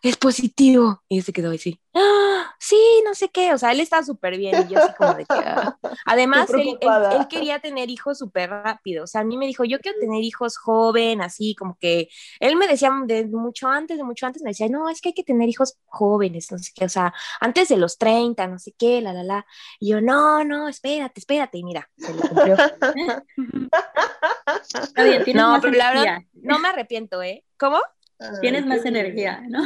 es 0.02 0.16
positivo. 0.16 1.02
Y 1.08 1.22
se 1.22 1.32
quedó 1.32 1.50
así, 1.50 1.80
"Ah, 1.94 2.54
sí, 2.58 2.76
no 3.04 3.14
sé 3.14 3.28
qué. 3.30 3.52
O 3.54 3.58
sea, 3.58 3.72
él 3.72 3.80
estaba 3.80 4.02
súper 4.04 4.36
bien 4.38 4.54
y 4.68 4.72
yo 4.72 4.78
así 4.78 4.94
como 4.96 5.14
de 5.14 5.24
que... 5.24 5.34
ah". 5.34 5.76
Además, 6.06 6.48
él, 6.50 6.60
él- 6.60 6.62
preocupada. 6.78 7.16
él 7.16 7.28
quería 7.28 7.58
tener 7.60 7.90
hijos 7.90 8.18
súper 8.18 8.50
rápido. 8.50 9.04
O 9.04 9.06
sea, 9.06 9.22
a 9.22 9.24
mí 9.24 9.36
me 9.36 9.46
dijo, 9.46 9.64
yo 9.64 9.78
quiero 9.80 9.98
tener 9.98 10.22
hijos 10.22 10.56
joven, 10.56 11.20
así 11.22 11.54
como 11.56 11.76
que... 11.80 12.08
Él 12.40 12.56
me 12.56 12.66
decía 12.68 12.90
de 13.06 13.26
mucho 13.26 13.68
antes, 13.68 13.96
de 13.98 14.04
mucho 14.04 14.26
antes, 14.26 14.42
me 14.42 14.50
decía, 14.50 14.68
no, 14.68 14.88
es 14.88 15.00
que 15.00 15.10
hay 15.10 15.14
que 15.14 15.24
tener 15.24 15.48
hijos 15.48 15.76
jóvenes, 15.86 16.50
no 16.52 16.58
sé 16.58 16.70
qué. 16.74 16.84
O 16.84 16.88
sea, 16.88 17.12
antes 17.40 17.68
de 17.68 17.76
los 17.76 17.98
30, 17.98 18.46
no 18.46 18.58
sé 18.58 18.72
qué, 18.78 19.00
la, 19.00 19.12
la, 19.12 19.22
la. 19.24 19.46
Y 19.78 19.90
yo, 19.90 20.00
no, 20.00 20.44
no, 20.44 20.68
espérate, 20.68 21.20
espérate. 21.20 21.58
Y 21.58 21.64
mira, 21.64 21.88
se 21.98 22.14
le 22.14 22.20
cumplió. 22.20 22.56
Está 24.82 25.04
bien, 25.04 25.24
tienes 25.24 25.42
No, 25.42 25.58
pero 25.60 25.74
la 25.76 25.92
verdad, 25.92 26.18
no 26.34 26.58
me 26.58 26.68
arrepiento, 26.68 27.22
¿eh? 27.22 27.44
¿Cómo? 27.58 27.78
Tienes 28.40 28.66
más 28.66 28.84
energía, 28.84 29.42
¿no? 29.48 29.62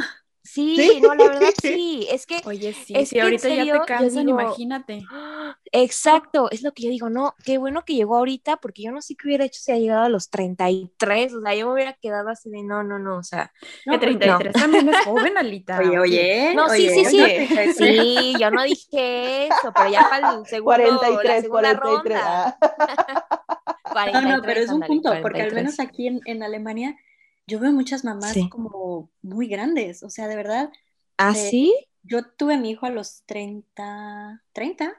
Sí, 0.47 0.75
¿Sí? 0.77 1.01
no, 1.01 1.15
la 1.15 1.27
verdad 1.29 1.49
sí. 1.61 2.07
Es 2.11 2.27
que 2.27 2.39
Oye, 2.45 2.71
sí, 2.73 2.93
Es 2.95 3.09
si 3.09 3.15
que 3.15 3.21
ahorita 3.23 3.49
ya 3.49 3.63
te 3.81 3.85
cansan, 3.87 4.27
digo- 4.27 4.39
imagínate. 4.39 5.01
Exacto, 5.71 6.49
es 6.51 6.61
lo 6.61 6.71
que 6.71 6.83
yo 6.83 6.89
digo, 6.91 7.09
no, 7.09 7.33
qué 7.43 7.57
bueno 7.57 7.83
que 7.83 7.95
llegó 7.95 8.15
ahorita, 8.17 8.57
porque 8.57 8.83
yo 8.83 8.91
no 8.91 9.01
sé 9.01 9.15
qué 9.15 9.27
hubiera 9.27 9.43
hecho 9.45 9.59
si 9.59 9.71
ha 9.71 9.77
llegado 9.77 10.03
a 10.03 10.09
los 10.09 10.29
33, 10.29 11.33
o 11.33 11.41
sea, 11.41 11.55
yo 11.55 11.65
me 11.67 11.73
hubiera 11.73 11.93
quedado 11.93 12.29
así 12.29 12.51
de 12.51 12.61
no, 12.63 12.83
no, 12.83 12.99
no, 12.99 13.17
o 13.17 13.23
sea, 13.23 13.51
No, 13.87 13.93
que 13.99 14.05
porque- 14.07 14.17
33 14.19 14.53
también 14.53 14.89
es 14.89 14.97
joven, 15.03 15.37
Alita. 15.37 15.79
Oye, 15.79 15.99
oye. 15.99 16.53
No, 16.55 16.69
sí, 16.69 16.89
oye, 16.89 16.93
sí, 16.93 17.05
sí. 17.05 17.21
oye. 17.23 17.73
sí, 17.73 18.33
yo 18.39 18.51
no 18.51 18.61
dije 18.63 19.47
eso, 19.47 19.73
pero 19.75 19.89
ya 19.89 20.07
para 20.09 20.35
el 20.35 20.45
segundo, 20.45 20.77
la 20.77 20.85
43, 21.07 21.41
segunda 21.41 21.77
43. 21.79 22.21
ronda, 22.21 22.57
ah. 22.61 23.27
43, 23.91 24.23
No, 24.29 24.37
no, 24.37 24.43
pero 24.43 24.59
es 24.61 24.69
un 24.69 24.81
punto, 24.81 25.09
porque 25.23 25.41
al 25.41 25.49
43. 25.51 25.53
menos 25.55 25.79
aquí 25.79 26.07
en, 26.07 26.19
en 26.25 26.43
Alemania 26.43 26.95
yo 27.47 27.59
veo 27.59 27.71
muchas 27.71 28.03
mamás 28.03 28.33
Sí. 28.33 28.49
como 28.49 29.11
muy 29.21 29.47
grandes, 29.47 30.03
o 30.03 30.09
sea, 30.09 30.27
de 30.27 30.35
verdad, 30.35 30.71
¿Ah, 31.17 31.31
eh, 31.35 31.49
sí? 31.49 31.73
yo 32.03 32.23
tuve 32.37 32.55
a 32.55 32.57
mi 32.57 32.71
hijo 32.71 32.85
a 32.85 32.89
los 32.89 33.23
30, 33.25 34.43
30 34.53 34.93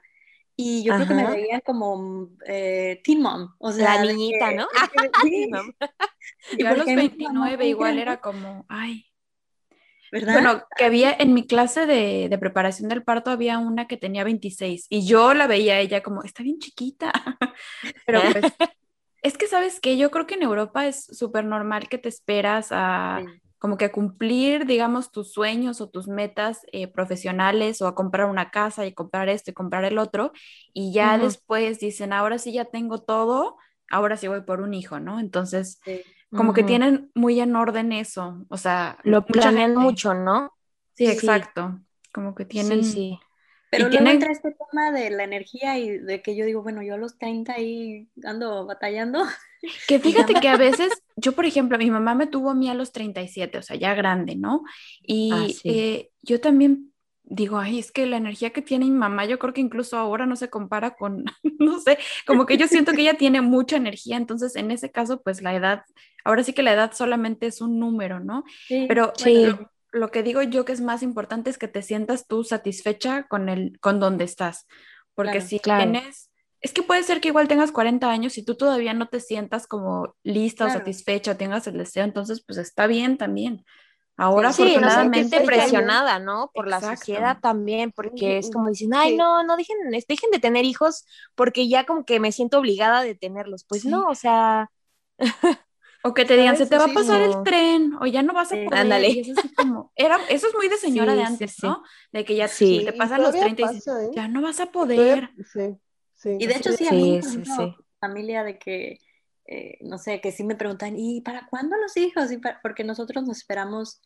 Y 0.59 0.83
yo 0.85 0.95
creo 0.95 1.07
que 1.09 1.15
me 1.15 1.27
veían 1.27 1.61
como 1.67 2.31
eh, 2.47 3.01
teen 3.05 3.21
mom, 3.21 3.55
o 3.59 3.73
sea, 3.73 3.97
La 3.97 4.05
niñita, 4.13 4.49
que- 4.51 4.55
¿no? 4.57 4.67
que- 4.69 5.11
sí, 5.23 5.51
y 6.59 6.63
Yo 6.63 6.69
a 6.69 6.71
los 6.73 6.79
porque 6.87 6.97
mi 6.97 7.09
mamá 7.25 7.47
29 7.51 7.57
muy 7.59 7.67
igual 7.69 7.99
era 7.99 8.21
como, 8.21 8.65
ay. 8.69 9.05
¿verdad? 10.13 10.33
Bueno, 10.35 10.63
que 10.77 10.85
había 10.85 11.13
en 11.13 11.35
mi 11.35 11.47
clase 11.47 11.85
de, 11.85 12.29
de 12.31 12.39
preparación 12.39 12.89
del 12.89 13.03
parto 13.03 13.31
había 13.31 13.59
una 13.59 13.87
que 13.89 13.97
tenía 13.97 14.23
26 14.25 14.87
y 14.89 15.05
yo 15.07 15.35
la 15.35 15.47
veía 15.47 15.75
a 15.75 15.81
ella 15.81 16.03
como, 16.03 16.23
está 16.23 16.43
bien 16.43 16.59
chiquita. 16.59 17.13
Pero 18.07 18.23
pues, 18.33 18.53
es 19.27 19.37
que 19.39 19.47
sabes 19.47 19.81
que 19.81 19.97
yo 19.97 20.11
creo 20.11 20.27
que 20.27 20.35
en 20.35 20.43
Europa 20.43 20.87
es 20.87 21.05
súper 21.05 21.45
normal 21.45 21.89
que 21.89 21.99
te 21.99 22.09
esperas 22.09 22.69
a 22.71 23.23
Sí. 23.25 23.41
como 23.59 23.77
que 23.79 23.87
a 23.87 23.93
cumplir, 23.93 24.67
digamos, 24.67 25.11
tus 25.11 25.33
sueños 25.33 25.81
o 25.81 25.89
tus 25.89 26.09
metas 26.09 26.61
eh, 26.73 26.87
profesionales 26.89 27.81
o 27.83 27.87
a 27.89 27.95
comprar 27.95 28.29
una 28.29 28.51
casa 28.51 28.87
y 28.87 28.93
comprar 28.93 29.29
esto 29.29 29.51
y 29.51 29.55
comprar 29.55 29.85
el 29.85 29.99
otro 29.99 30.33
y 30.73 30.93
ya 30.93 31.17
después 31.19 31.81
dicen, 31.81 32.13
ahora 32.13 32.39
sí 32.39 32.53
ya 32.53 32.67
tengo 32.67 33.03
todo, 33.03 33.57
ahora 33.91 34.17
sí 34.17 34.29
voy 34.29 34.43
por 34.43 34.61
un 34.61 34.75
hijo, 34.75 35.01
¿no? 35.01 35.19
Entonces, 35.21 35.81
Sí. 35.85 36.03
como 36.31 36.53
que 36.53 36.63
tienen 36.65 37.11
muy 37.15 37.41
en 37.41 37.57
orden 37.57 37.93
eso, 37.93 38.45
o 38.51 38.57
sea, 38.59 38.99
Lo 39.05 39.25
planean 39.25 39.71
gente- 39.71 39.81
mucho, 39.81 40.13
¿no? 40.15 40.53
Sí, 40.95 41.07
Sí. 41.07 41.13
exacto. 41.13 41.81
Como 42.13 42.35
que 42.35 42.45
tienen. 42.45 42.85
Sí, 42.85 42.93
sí. 42.93 43.21
Pero 43.71 43.89
luego 43.89 43.91
tienen- 43.91 44.15
entra 44.15 44.33
este 44.33 44.53
tema 44.71 44.91
de 44.93 45.11
la 45.11 45.25
energía 45.25 45.79
y 45.79 45.99
de 45.99 46.23
que 46.23 46.37
yo 46.37 46.45
digo, 46.47 46.63
bueno, 46.63 46.83
yo 46.83 46.95
a 46.95 46.99
los 46.99 47.19
30 47.19 47.55
ahí 47.55 48.09
ando 48.25 48.67
batallando. 48.67 49.25
Que 49.89 49.99
fíjate 49.99 50.35
que 50.35 50.49
a 50.49 50.57
veces, 50.57 50.93
yo 51.17 51.33
por 51.33 51.45
ejemplo, 51.47 51.79
mi 51.79 51.91
mamá 51.91 52.15
me 52.15 52.27
tuvo 52.27 52.51
a 52.51 52.55
mí 52.55 52.69
a 52.69 52.75
los 52.75 52.93
37, 52.93 53.59
o 53.59 53.63
sea, 53.63 53.77
ya 53.77 53.95
grande, 53.95 54.37
¿no? 54.37 54.63
Y 55.03 55.31
Ah, 55.33 55.49
sí. 55.49 55.71
eh, 55.71 56.11
yo 56.23 56.41
también 56.41 56.93
digo, 57.25 57.59
ay, 57.59 57.81
es 57.81 57.91
que 57.91 58.07
la 58.07 58.17
energía 58.19 58.51
que 58.51 58.63
tiene 58.63 58.85
mi 58.85 58.93
mamá, 58.93 59.25
yo 59.27 59.39
creo 59.41 59.53
que 59.53 59.61
incluso 59.61 59.97
ahora 59.99 60.27
no 60.27 60.37
se 60.37 60.49
compara 60.51 60.95
con, 60.97 61.25
no 61.59 61.81
sé, 61.81 61.99
como 62.27 62.47
que 62.47 62.57
yo 62.57 62.69
siento 62.69 62.93
que 62.93 63.01
ella 63.03 63.17
tiene 63.19 63.41
mucha 63.41 63.77
energía, 63.77 64.17
entonces 64.17 64.55
en 64.57 64.71
ese 64.71 64.93
caso, 64.93 65.23
pues 65.23 65.43
la 65.43 65.55
edad, 65.57 65.83
ahora 66.25 66.45
sí 66.45 66.53
que 66.53 66.63
la 66.63 66.73
edad 66.73 66.93
solamente 66.93 67.47
es 67.47 67.61
un 67.61 67.81
número, 67.81 68.21
¿no? 68.21 68.45
Sí, 68.69 68.87
Pero 68.89 69.13
Sí. 69.17 69.33
bueno, 69.43 69.71
lo, 69.93 70.11
que 70.11 70.23
digo 70.23 70.43
yo 70.43 70.65
que 70.65 70.73
es 70.73 70.81
más 70.81 71.03
importante 71.03 71.51
es 71.51 71.59
que 71.59 71.69
te 71.69 71.83
sientas 71.83 72.27
tú 72.27 72.45
satisfecha 72.45 73.25
con 73.29 73.49
el, 73.49 73.79
con 73.81 74.01
donde 74.01 74.25
estás. 74.25 74.67
Porque 75.15 75.33
Claro, 75.33 75.47
si 75.49 75.59
claro. 75.59 75.83
tienes, 75.93 76.31
es 76.61 76.73
que 76.73 76.83
puede 76.83 77.03
ser 77.03 77.21
que 77.21 77.29
igual 77.29 77.49
tengas 77.49 77.73
40 77.73 78.11
años 78.11 78.37
y 78.39 78.45
tú 78.45 78.57
todavía 78.57 78.93
no 78.95 79.09
te 79.09 79.21
sientas 79.21 79.67
como 79.67 80.15
lista 80.23 80.67
o 80.67 80.71
satisfecha 80.71 81.33
o 81.33 81.37
tengas 81.37 81.67
el 81.67 81.79
deseo, 81.79 82.05
entonces 82.05 82.43
pues 82.47 82.59
está 82.59 82.87
bien 82.87 83.17
también. 83.19 83.65
Ahora 84.19 84.51
Sí, 84.53 84.63
no 84.63 84.69
afortunadamente 84.69 85.21
sentirte 85.21 85.41
ya- 85.41 85.47
presionada, 85.61 86.19
¿no? 86.19 86.51
Por 86.55 86.69
la 86.69 86.77
Exacto. 86.79 86.97
sociedad 86.97 87.39
también, 87.41 87.93
porque 87.93 88.39
es 88.39 88.51
como 88.51 88.69
dicen, 88.71 88.95
ay, 88.95 89.11
sí. 89.13 89.17
no, 89.17 89.43
no 89.45 89.57
dejen, 89.57 89.77
dejen 89.91 90.31
de 90.31 90.39
tener 90.39 90.65
hijos 90.65 91.05
porque 91.35 91.69
ya 91.69 91.85
como 91.85 92.05
que 92.07 92.19
me 92.21 92.33
siento 92.33 92.59
obligada 92.59 93.03
de 93.03 93.15
tenerlos. 93.15 93.65
Pues 93.69 93.83
Sí. 93.83 93.89
no, 93.91 94.09
o 94.09 94.15
sea, 94.15 94.71
O 96.09 96.15
que 96.15 96.25
te 96.25 96.37
digan, 96.37 96.57
se 96.57 96.67
te 96.67 96.77
va 96.79 96.85
a 96.85 96.89
Sí, 96.89 96.95
pasar 96.95 97.21
el 97.23 97.31
no. 97.31 97.43
tren 97.43 97.95
o 98.01 98.07
ya 98.07 98.23
no 98.23 98.33
vas 98.33 98.53
a 98.53 98.55
poder. 98.57 98.75
Ándale. 98.75 99.09
Y 99.11 99.21
eso 99.21 99.41
es 99.45 99.53
como, 99.57 99.93
era, 99.97 100.19
eso 100.29 100.47
es 100.49 100.55
muy 100.55 100.69
de 100.69 100.77
señora 100.77 101.13
Sí, 101.13 101.19
de 101.19 101.25
antes, 101.25 101.53
sí. 101.55 101.67
¿no? 101.67 101.83
De 102.13 102.25
que 102.25 102.37
ya 102.37 102.49
Sí. 102.49 102.83
te 102.85 102.93
Sí, 102.93 102.99
pasan 102.99 103.23
los 103.23 103.33
todavía 103.33 103.55
30 103.55 103.73
y 103.73 103.75
dices, 103.77 103.95
¿eh? 104.05 104.11
ya 104.15 104.29
no 104.29 104.43
vas 104.43 104.61
a 104.61 104.67
Todavía- 104.67 104.97
poder. 104.97 105.31
Sí, 105.53 105.77
sí. 106.15 106.37
Y 106.39 106.47
de 106.47 106.55
hecho, 106.57 106.73
sí, 106.73 106.87
a 106.87 106.93
mí, 106.93 107.17
ejemplo, 107.19 107.77
familia 108.01 108.45
de 108.45 108.59
que, 108.59 108.99
eh, 109.47 109.79
no 109.81 109.99
sé, 109.99 110.21
que 110.21 110.33
sí 110.33 110.45
me 110.45 110.55
preguntan, 110.57 110.95
¿y 110.99 111.21
para 111.23 111.47
cuándo 111.49 111.77
los 111.77 111.97
hijos? 111.97 112.31
Y 112.33 112.39
porque 112.63 112.85
nosotros 112.85 113.25
nos 113.27 113.39
esperamos 113.39 114.01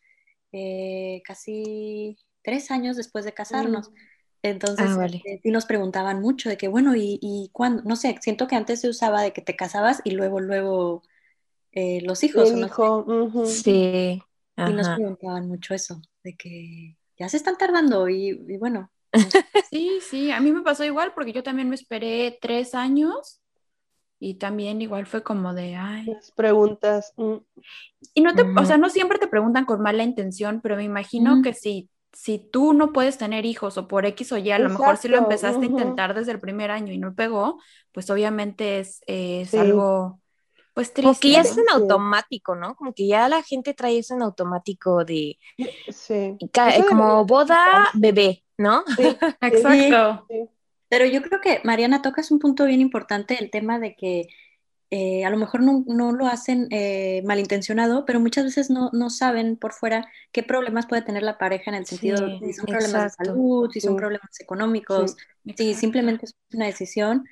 eh, 0.52 1.22
casi 1.24 2.16
tres 2.42 2.70
años 2.70 2.96
después 2.96 3.24
de 3.24 3.32
casarnos. 3.34 3.90
Entonces, 4.42 4.86
Ah, 4.90 4.96
vale. 4.96 5.18
este, 5.18 5.40
sí 5.42 5.50
nos 5.50 5.66
preguntaban 5.66 6.20
mucho 6.20 6.48
de 6.48 6.56
que, 6.56 6.66
bueno, 6.68 6.96
¿y, 6.96 7.18
y 7.22 7.50
cuándo? 7.52 7.82
No 7.84 7.94
sé, 7.94 8.16
siento 8.20 8.48
que 8.48 8.56
antes 8.56 8.80
se 8.80 8.88
usaba 8.88 9.22
de 9.22 9.32
que 9.32 9.42
te 9.42 9.54
casabas 9.54 10.00
y 10.02 10.12
luego, 10.12 10.40
luego 10.40 11.02
eh, 11.72 12.00
los 12.02 12.24
hijos, 12.24 12.54
El 12.54 12.56
no 12.56 12.68
hijo, 12.68 13.04
ujú. 13.06 13.64
Sí, 13.64 14.22
y 14.64 14.74
nos 14.74 14.90
preguntaban 14.90 15.48
mucho 15.48 15.74
eso, 15.74 16.02
de 16.24 16.36
que 16.36 16.96
ya 17.18 17.28
se 17.28 17.36
están 17.38 17.58
tardando 17.58 18.08
y, 18.08 18.30
y 18.48 18.56
bueno, 18.58 18.90
Sí, 19.58 20.00
sí, 20.00 20.30
a 20.32 20.40
mí 20.40 20.52
me 20.52 20.62
pasó 20.62 20.84
igual 20.84 21.12
porque 21.14 21.32
yo 21.32 21.42
también 21.42 21.68
me 21.68 21.76
esperé 21.76 22.38
tres 22.40 22.74
años 22.74 23.40
y 24.20 24.36
también 24.36 24.82
igual 24.82 25.06
fue 25.06 25.22
como 25.24 25.54
de, 25.54 25.76
ay. 25.76 26.14
Las 26.14 26.30
preguntas. 26.32 27.14
mm, 27.16 27.36
Y 28.14 28.22
no 28.22 28.34
te, 28.34 28.42
o 28.56 28.64
sea, 28.64 28.78
no 28.78 28.90
siempre 28.90 29.18
te 29.18 29.28
preguntan 29.28 29.64
con 29.66 29.82
mala 29.82 30.02
intención, 30.04 30.60
pero 30.62 30.76
me 30.76 30.84
imagino 30.84 31.42
que 31.42 31.54
si, 31.54 31.90
si 32.12 32.38
tú 32.38 32.72
no 32.74 32.92
puedes 32.92 33.18
tener 33.18 33.46
hijos 33.46 33.78
o 33.78 33.88
por 33.88 34.06
X 34.06 34.32
o 34.32 34.38
Y, 34.38 34.50
a 34.50 34.58
lo 34.58 34.70
mejor 34.70 34.96
si 34.96 35.08
lo 35.08 35.18
empezaste 35.18 35.66
a 35.66 35.68
ujú. 35.68 35.70
intentar 35.70 36.14
desde 36.14 36.32
el 36.32 36.40
primer 36.40 36.70
año 36.70 36.92
y 36.92 36.98
no 36.98 37.14
pegó, 37.14 37.60
pues 37.92 38.10
obviamente 38.10 38.80
es, 38.80 39.02
es 39.06 39.56
Sí. 39.56 39.58
algo, 39.58 40.20
pues 40.74 40.90
Como 40.90 41.14
que 41.14 41.18
triste, 41.20 41.30
ya 41.30 41.40
es 41.42 41.56
en 41.58 41.64
automático, 41.72 42.54
¿no? 42.54 42.74
Como 42.76 42.92
que 42.94 43.06
ya 43.06 43.28
la 43.28 43.42
gente 43.42 43.74
trae 43.74 43.98
eso 43.98 44.14
en 44.14 44.22
automático 44.22 45.04
de 45.04 45.38
Sí. 45.88 46.36
como 46.88 47.24
boda, 47.26 47.88
bebé, 47.94 48.44
¿no? 48.58 48.84
Sí, 48.96 49.16
Exacto. 49.42 50.26
sí. 50.28 50.48
Pero 50.88 51.06
yo 51.06 51.22
creo 51.22 51.40
que 51.40 51.60
Mariana 51.64 52.02
tocas 52.02 52.30
un 52.30 52.38
punto 52.40 52.64
bien 52.66 52.80
importante, 52.80 53.36
el 53.40 53.50
tema 53.50 53.78
de 53.78 53.94
que 53.94 54.28
eh, 54.90 55.24
a 55.24 55.30
lo 55.30 55.36
mejor 55.36 55.62
no, 55.62 55.84
no 55.86 56.12
lo 56.12 56.26
hacen 56.26 56.66
eh, 56.70 57.22
malintencionado, 57.24 58.04
pero 58.06 58.18
muchas 58.20 58.44
veces 58.44 58.70
no, 58.70 58.90
no 58.92 59.08
saben 59.10 59.56
por 59.56 59.72
fuera 59.72 60.08
qué 60.32 60.42
problemas 60.42 60.86
puede 60.86 61.02
tener 61.02 61.22
la 61.22 61.38
pareja 61.38 61.70
en 61.70 61.76
el 61.76 61.86
sentido 61.86 62.16
Sí, 62.18 62.38
de 62.40 62.46
si 62.48 62.52
son 62.54 62.66
problemas 62.66 63.02
de 63.02 63.06
exacto. 63.08 63.24
salud, 63.26 63.70
si 63.72 63.80
son 63.80 63.92
Sí. 63.94 63.98
problemas 63.98 64.40
económicos, 64.40 65.16
si 65.56 65.74
simplemente 65.74 66.26
es 66.26 66.34
una 66.52 66.66
decisión. 66.66 67.24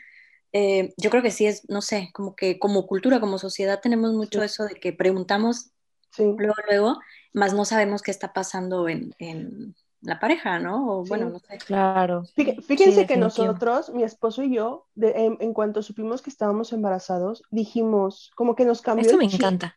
Eh, 0.52 0.94
yo 0.96 1.10
creo 1.10 1.22
que 1.22 1.30
sí 1.30 1.46
es, 1.46 1.68
no 1.68 1.82
sé, 1.82 2.10
como 2.14 2.34
que 2.34 2.58
como 2.58 2.86
cultura, 2.86 3.20
como 3.20 3.38
sociedad 3.38 3.80
tenemos 3.82 4.12
mucho 4.14 4.40
Sí. 4.40 4.46
eso 4.46 4.64
de 4.64 4.74
que 4.76 4.92
preguntamos 4.92 5.70
Sí. 6.10 6.24
luego, 6.24 6.54
luego, 6.68 6.98
más 7.34 7.52
no 7.54 7.64
sabemos 7.66 8.00
qué 8.02 8.10
está 8.10 8.32
pasando 8.32 8.88
en, 8.88 9.14
en 9.18 9.74
la 10.00 10.18
pareja, 10.20 10.58
¿no? 10.58 11.00
O 11.00 11.04
Sí. 11.04 11.10
bueno, 11.10 11.28
no 11.28 11.38
sé. 11.40 11.58
Claro. 11.58 12.22
Fíj- 12.36 12.62
Fíjense 12.62 13.06
que 13.06 13.16
nosotros, 13.18 13.90
mi 13.90 14.04
esposo 14.04 14.42
y 14.42 14.54
yo, 14.54 14.86
de- 14.94 15.10
en, 15.26 15.36
en 15.40 15.52
cuanto 15.52 15.82
supimos 15.82 16.22
que 16.22 16.30
estábamos 16.30 16.72
embarazados, 16.72 17.42
dijimos, 17.50 18.30
como 18.34 18.54
que 18.56 18.64
nos 18.64 18.80
cambió 18.80 19.02
Esto 19.02 19.20
el 19.20 19.26
me 19.28 19.34
encanta. 19.34 19.76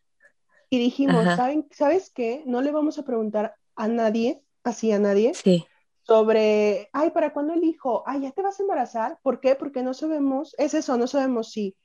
y 0.70 0.78
dijimos, 0.80 1.26
Ajá. 1.26 1.36
¿saben, 1.36 1.68
¿sabes 1.72 2.12
qué? 2.16 2.44
No 2.46 2.62
le 2.62 2.72
vamos 2.72 2.98
a 2.98 3.04
preguntar 3.04 3.56
a 3.76 3.88
nadie, 3.90 4.42
así 4.64 4.92
a 4.94 5.00
nadie, 5.00 5.34
Sí. 5.34 5.66
Sobre, 6.12 6.90
ay, 6.92 7.12
¿para 7.12 7.32
cuándo 7.32 7.54
el 7.54 7.64
hijo? 7.64 8.04
Ay, 8.06 8.24
¿ya 8.24 8.32
te 8.32 8.42
vas 8.42 8.60
a 8.60 8.64
embarazar? 8.64 9.18
¿Por 9.24 9.40
qué? 9.40 9.56
Porque 9.56 9.82
no 9.82 9.94
sabemos, 9.94 10.54
es 10.58 10.74
eso, 10.74 10.98
no 10.98 11.08
sabemos 11.08 11.52
si 11.52 11.78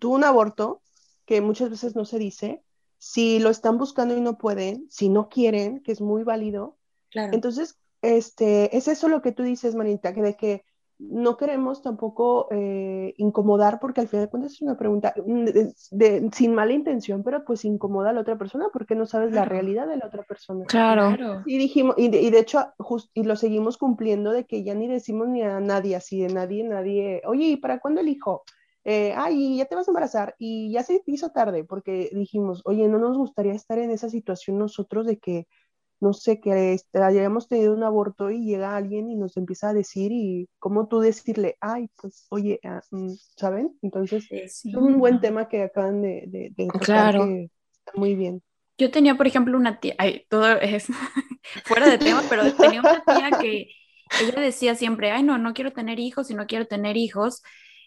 tuvo 0.00 0.16
un 0.16 0.24
aborto, 0.24 0.82
que 1.24 1.40
muchas 1.40 1.70
veces 1.70 1.94
no 1.94 2.04
se 2.04 2.18
dice, 2.18 2.64
si 2.98 3.38
lo 3.38 3.48
están 3.48 3.78
buscando 3.78 4.16
y 4.16 4.20
no 4.20 4.38
pueden, 4.38 4.88
si 4.90 5.08
no 5.08 5.28
quieren, 5.28 5.84
que 5.84 5.92
es 5.92 6.00
muy 6.00 6.24
válido. 6.24 6.78
Claro. 7.10 7.32
Entonces, 7.32 7.78
este, 8.02 8.76
es 8.76 8.88
eso 8.88 9.06
lo 9.08 9.22
que 9.22 9.30
tú 9.30 9.44
dices, 9.44 9.76
Manita, 9.76 10.14
que 10.14 10.22
de 10.22 10.36
que 10.36 10.64
no 11.00 11.36
queremos 11.36 11.82
tampoco 11.82 12.46
eh, 12.50 13.14
incomodar, 13.16 13.80
porque 13.80 14.00
al 14.02 14.08
final 14.08 14.26
de 14.26 14.30
cuentas 14.30 14.52
es 14.52 14.62
una 14.62 14.76
pregunta 14.76 15.14
mm, 15.26 15.44
de- 15.44 15.74
de- 15.92 16.30
sin 16.32 16.54
mala 16.54 16.72
intención, 16.72 17.22
pero 17.22 17.44
pues 17.44 17.64
incomoda 17.64 18.10
a 18.10 18.12
la 18.12 18.20
otra 18.20 18.36
persona 18.36 18.66
porque 18.72 18.94
no 18.94 19.06
sabes 19.06 19.32
la 19.32 19.44
realidad 19.44 19.86
de 19.88 19.96
la 19.96 20.06
otra 20.06 20.22
persona. 20.24 20.64
Claro. 20.66 21.16
Claro. 21.16 21.42
Y 21.46 21.58
dijimos, 21.58 21.94
y 21.98 22.08
de, 22.08 22.20
y 22.20 22.30
de 22.30 22.38
hecho, 22.40 22.60
just- 22.78 23.10
y 23.14 23.24
lo 23.24 23.36
seguimos 23.36 23.78
cumpliendo 23.78 24.30
de 24.32 24.44
que 24.44 24.62
ya 24.62 24.74
ni 24.74 24.88
decimos 24.88 25.28
ni 25.28 25.42
a 25.42 25.58
nadie, 25.60 25.96
así 25.96 26.20
de 26.20 26.32
nadie, 26.32 26.64
nadie, 26.64 27.22
oye, 27.26 27.46
¿y 27.46 27.56
para 27.56 27.80
cuándo 27.80 28.00
el 28.02 28.08
hijo? 28.08 28.42
Eh, 28.84 29.12
ay, 29.16 29.58
ya 29.58 29.66
te 29.66 29.74
vas 29.74 29.86
a 29.88 29.90
embarazar 29.90 30.34
y 30.38 30.72
ya 30.72 30.82
se 30.82 31.02
hizo 31.06 31.30
tarde, 31.30 31.64
porque 31.64 32.10
dijimos, 32.12 32.62
oye, 32.64 32.88
no 32.88 32.98
nos 32.98 33.16
gustaría 33.18 33.52
estar 33.52 33.78
en 33.78 33.90
esa 33.90 34.08
situación 34.08 34.58
nosotros 34.58 35.06
de 35.06 35.18
que, 35.18 35.46
no 36.00 36.12
sé, 36.12 36.40
que 36.40 36.76
hayamos 36.94 37.48
tenido 37.48 37.74
un 37.74 37.82
aborto 37.84 38.30
y 38.30 38.44
llega 38.44 38.76
alguien 38.76 39.10
y 39.10 39.16
nos 39.16 39.36
empieza 39.36 39.70
a 39.70 39.74
decir 39.74 40.12
y 40.12 40.48
cómo 40.58 40.88
tú 40.88 41.00
decirle, 41.00 41.56
ay, 41.60 41.88
pues, 41.96 42.26
oye, 42.30 42.58
ah, 42.64 42.80
mm", 42.90 43.12
¿saben? 43.36 43.78
Entonces, 43.82 44.24
Sí. 44.24 44.42
Sí. 44.48 44.70
es 44.70 44.76
un 44.76 44.98
buen 44.98 45.20
tema 45.20 45.48
que 45.48 45.62
acaban 45.62 46.02
de, 46.02 46.24
de, 46.26 46.68
Claro. 46.80 47.26
que 47.26 47.50
está 47.72 47.92
muy 47.94 48.14
bien. 48.14 48.42
Yo 48.78 48.90
tenía, 48.90 49.14
por 49.16 49.26
ejemplo, 49.26 49.58
una 49.58 49.78
tía, 49.78 49.94
ay, 49.98 50.24
todo 50.28 50.52
es 50.58 50.86
fuera 51.66 51.88
de 51.88 51.98
tema, 51.98 52.22
pero 52.28 52.50
tenía 52.54 52.80
una 52.80 53.04
tía 53.04 53.38
que 53.38 53.68
ella 54.22 54.40
decía 54.40 54.74
siempre, 54.74 55.10
ay, 55.12 55.22
no, 55.22 55.38
no 55.38 55.52
quiero 55.54 55.72
tener 55.72 56.00
hijos 56.00 56.30
y 56.30 56.34
no 56.34 56.46
quiero 56.46 56.66
tener 56.66 56.96
hijos. 56.96 57.42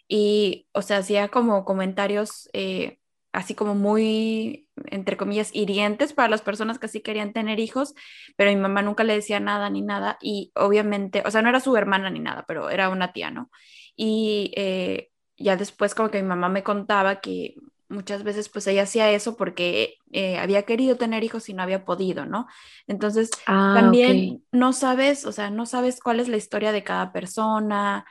Y, 0.07 0.67
o 0.73 0.81
sea, 0.81 0.97
hacía 0.97 1.29
como 1.29 1.65
comentarios 1.65 2.49
eh, 2.53 2.99
así 3.33 3.55
como 3.55 3.75
muy, 3.75 4.69
entre 4.85 5.17
comillas, 5.17 5.51
hirientes 5.53 6.13
para 6.13 6.29
las 6.29 6.41
personas 6.43 6.79
que 6.79 6.87
sí 6.87 7.01
querían 7.01 7.33
tener 7.33 7.59
hijos, 7.59 7.95
pero 8.37 8.51
mi 8.51 8.57
mamá 8.57 8.81
nunca 8.83 9.03
le 9.03 9.15
decía 9.15 9.39
nada 9.41 9.69
ni 9.69 9.81
nada. 9.81 10.17
Y 10.21 10.51
obviamente, 10.55 11.23
o 11.25 11.31
sea, 11.31 11.41
no 11.41 11.49
era 11.49 11.59
su 11.59 11.75
hermana 11.77 12.09
ni 12.11 12.19
nada, 12.19 12.45
pero 12.47 12.69
era 12.69 12.89
una 12.89 13.13
tía, 13.13 13.31
¿no? 13.31 13.49
Y 13.95 14.51
eh, 14.55 15.09
ya 15.37 15.57
después 15.57 15.95
como 15.95 16.09
que 16.11 16.21
mi 16.21 16.27
mamá 16.27 16.49
me 16.49 16.63
contaba 16.63 17.19
que 17.21 17.55
muchas 17.89 18.23
veces 18.23 18.49
pues 18.49 18.65
ella 18.67 18.83
hacía 18.83 19.11
eso 19.11 19.37
porque 19.37 19.95
eh, 20.11 20.37
había 20.39 20.63
querido 20.63 20.95
tener 20.97 21.23
hijos 21.23 21.49
y 21.49 21.53
no 21.53 21.61
había 21.63 21.85
podido, 21.85 22.25
¿no? 22.25 22.47
Entonces 22.87 23.29
Ah, 23.45 23.55
también 23.71 24.43
no 24.51 24.73
sabes, 24.73 25.25
o 25.25 25.31
sea, 25.31 25.49
no 25.49 25.65
sabes 25.65 25.99
cuál 26.01 26.19
es 26.19 26.27
la 26.29 26.37
historia 26.37 26.71
de 26.71 26.83
cada 26.83 27.11
persona, 27.11 28.05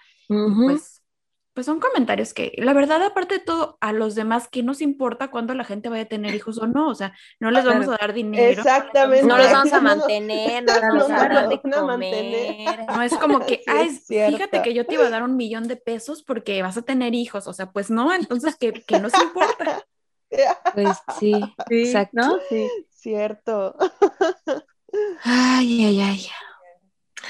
pues 0.65 1.02
pues 1.55 1.67
son 1.67 1.81
comentarios 1.81 2.33
que, 2.33 2.53
la 2.57 2.73
verdad, 2.73 3.03
aparte 3.03 3.35
de 3.35 3.41
todo, 3.41 3.77
a 3.81 3.93
los 3.93 4.15
demás, 4.15 4.49
¿qué 4.51 4.63
nos 4.63 4.81
importa 4.81 5.31
cuándo 5.31 5.55
la 5.55 5.65
gente 5.65 5.89
vaya 5.89 6.05
a 6.05 6.09
tener 6.09 6.35
hijos 6.35 6.59
o 6.59 6.67
no? 6.67 6.89
O 6.89 6.95
sea, 6.95 7.15
no 7.41 7.51
les 7.51 7.65
vamos 7.65 7.89
a 7.89 7.97
dar 8.01 8.15
dinero. 8.15 8.61
Exactamente. 8.61 9.27
No 9.27 9.37
los 9.37 9.53
vamos 9.53 9.73
a 9.73 9.81
mantener, 9.83 10.65
no 10.65 10.73
les 10.73 10.83
vamos 10.83 11.11
a 11.11 11.29
dar 11.29 11.49
de 11.49 11.61
comer. 11.61 12.87
No 12.87 13.03
es 13.03 13.15
como 13.19 13.41
que, 13.41 13.63
ay, 13.67 13.91
fíjate 13.91 14.63
que 14.63 14.73
yo 14.73 14.87
te 14.87 14.95
iba 14.95 15.07
a 15.07 15.11
dar 15.11 15.23
un 15.23 15.37
millón 15.37 15.69
de 15.69 15.77
pesos 15.77 16.23
porque 16.23 16.63
vas 16.63 16.77
a 16.77 16.83
tener 16.83 17.15
hijos. 17.15 17.47
O 17.47 17.53
sea, 17.53 17.71
pues 17.71 17.91
no, 17.91 18.15
entonces, 18.15 18.57
¿qué, 18.57 18.73
qué 18.73 18.99
nos 18.99 19.13
importa? 19.21 19.85
Pues 20.75 20.97
sí, 21.19 21.35
exacto. 21.69 22.17
¿no? 22.17 22.39
Sí. 22.49 22.67
Cierto. 22.91 23.77
Ay, 25.23 25.85
ay, 25.85 26.01
ay. 26.01 26.27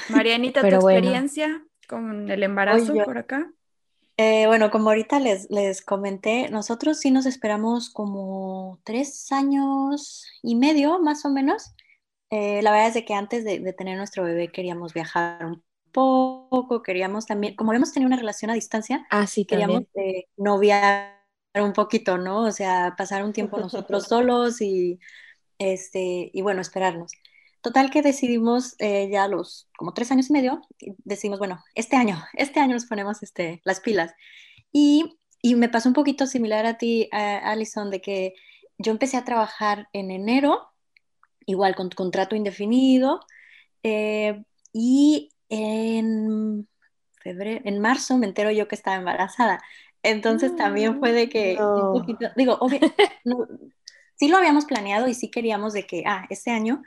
Marianita, 0.09 0.61
Pero 0.61 0.77
tu 0.77 0.83
bueno. 0.83 0.99
experiencia 0.99 1.65
con 1.87 2.29
el 2.29 2.43
embarazo 2.43 2.93
Oye, 2.93 3.03
por 3.03 3.17
acá. 3.17 3.51
Eh, 4.17 4.45
bueno, 4.47 4.69
como 4.71 4.89
ahorita 4.89 5.19
les, 5.19 5.49
les 5.49 5.81
comenté, 5.81 6.49
nosotros 6.49 6.99
sí 6.99 7.09
nos 7.11 7.25
esperamos 7.25 7.89
como 7.89 8.79
tres 8.83 9.31
años 9.31 10.25
y 10.43 10.55
medio, 10.55 10.99
más 10.99 11.25
o 11.25 11.29
menos. 11.31 11.73
Eh, 12.29 12.61
la 12.61 12.71
verdad 12.71 12.89
es 12.89 12.93
de 12.95 13.05
que 13.05 13.13
antes 13.15 13.43
de, 13.43 13.59
de 13.59 13.73
tener 13.73 13.97
nuestro 13.97 14.23
bebé 14.23 14.51
queríamos 14.51 14.93
viajar 14.93 15.45
un 15.45 15.63
poco, 15.91 16.83
queríamos 16.83 17.25
también, 17.25 17.55
como 17.55 17.71
habíamos 17.71 17.91
tenido 17.93 18.07
una 18.07 18.17
relación 18.17 18.51
a 18.51 18.55
distancia, 18.55 19.05
Ah, 19.09 19.27
sí, 19.27 19.45
queríamos 19.45 19.83
eh, 19.95 20.25
noviar 20.37 21.19
un 21.55 21.73
poquito, 21.73 22.17
¿no? 22.17 22.43
O 22.45 22.51
sea, 22.51 22.95
pasar 22.97 23.23
un 23.23 23.33
tiempo 23.33 23.59
nosotros 23.59 24.07
solos 24.07 24.61
y, 24.61 24.99
este, 25.59 26.31
y 26.33 26.41
bueno, 26.43 26.61
esperarnos. 26.61 27.13
Total 27.63 27.89
que 27.89 28.01
decidimos 28.01 28.75
eh, 28.79 29.09
ya 29.09 29.29
los 29.29 29.69
como 29.77 29.93
tres 29.93 30.11
años 30.11 30.29
y 30.29 30.33
medio, 30.33 30.61
y 30.79 30.95
decidimos, 31.05 31.39
bueno, 31.39 31.63
este 31.75 31.95
año, 31.95 32.21
este 32.33 32.59
año 32.59 32.73
nos 32.73 32.85
ponemos 32.85 33.23
este, 33.23 33.61
las 33.63 33.79
pilas. 33.79 34.13
Y, 34.73 35.17
y 35.41 35.55
me 35.55 35.69
pasó 35.69 35.87
un 35.87 35.95
poquito 35.95 36.27
similar 36.27 36.65
a 36.65 36.77
ti, 36.77 37.07
a 37.13 37.37
Alison, 37.37 37.89
de 37.89 38.01
que 38.01 38.33
yo 38.77 38.91
empecé 38.91 39.15
a 39.15 39.23
trabajar 39.23 39.87
en 39.93 40.11
enero, 40.11 40.73
igual 41.45 41.73
con 41.73 41.89
contrato 41.89 42.35
indefinido, 42.35 43.21
eh, 43.81 44.43
y 44.73 45.31
en 45.47 46.67
febrero, 47.21 47.61
en 47.63 47.79
marzo 47.79 48.17
me 48.17 48.27
entero 48.27 48.51
yo 48.51 48.67
que 48.67 48.75
estaba 48.75 48.97
embarazada. 48.97 49.61
Entonces 50.01 50.53
también 50.57 50.99
fue 50.99 51.13
de 51.13 51.29
que 51.29 51.55
No. 51.55 51.93
un 51.93 51.99
poquito, 52.01 52.27
digo, 52.35 52.57
obvio, 52.59 52.79
no, 53.23 53.47
sí 54.15 54.27
lo 54.27 54.35
habíamos 54.35 54.65
planeado 54.65 55.07
y 55.07 55.13
sí 55.13 55.31
queríamos 55.31 55.71
de 55.71 55.87
que, 55.87 56.03
ah, 56.05 56.25
este 56.29 56.51
año, 56.51 56.83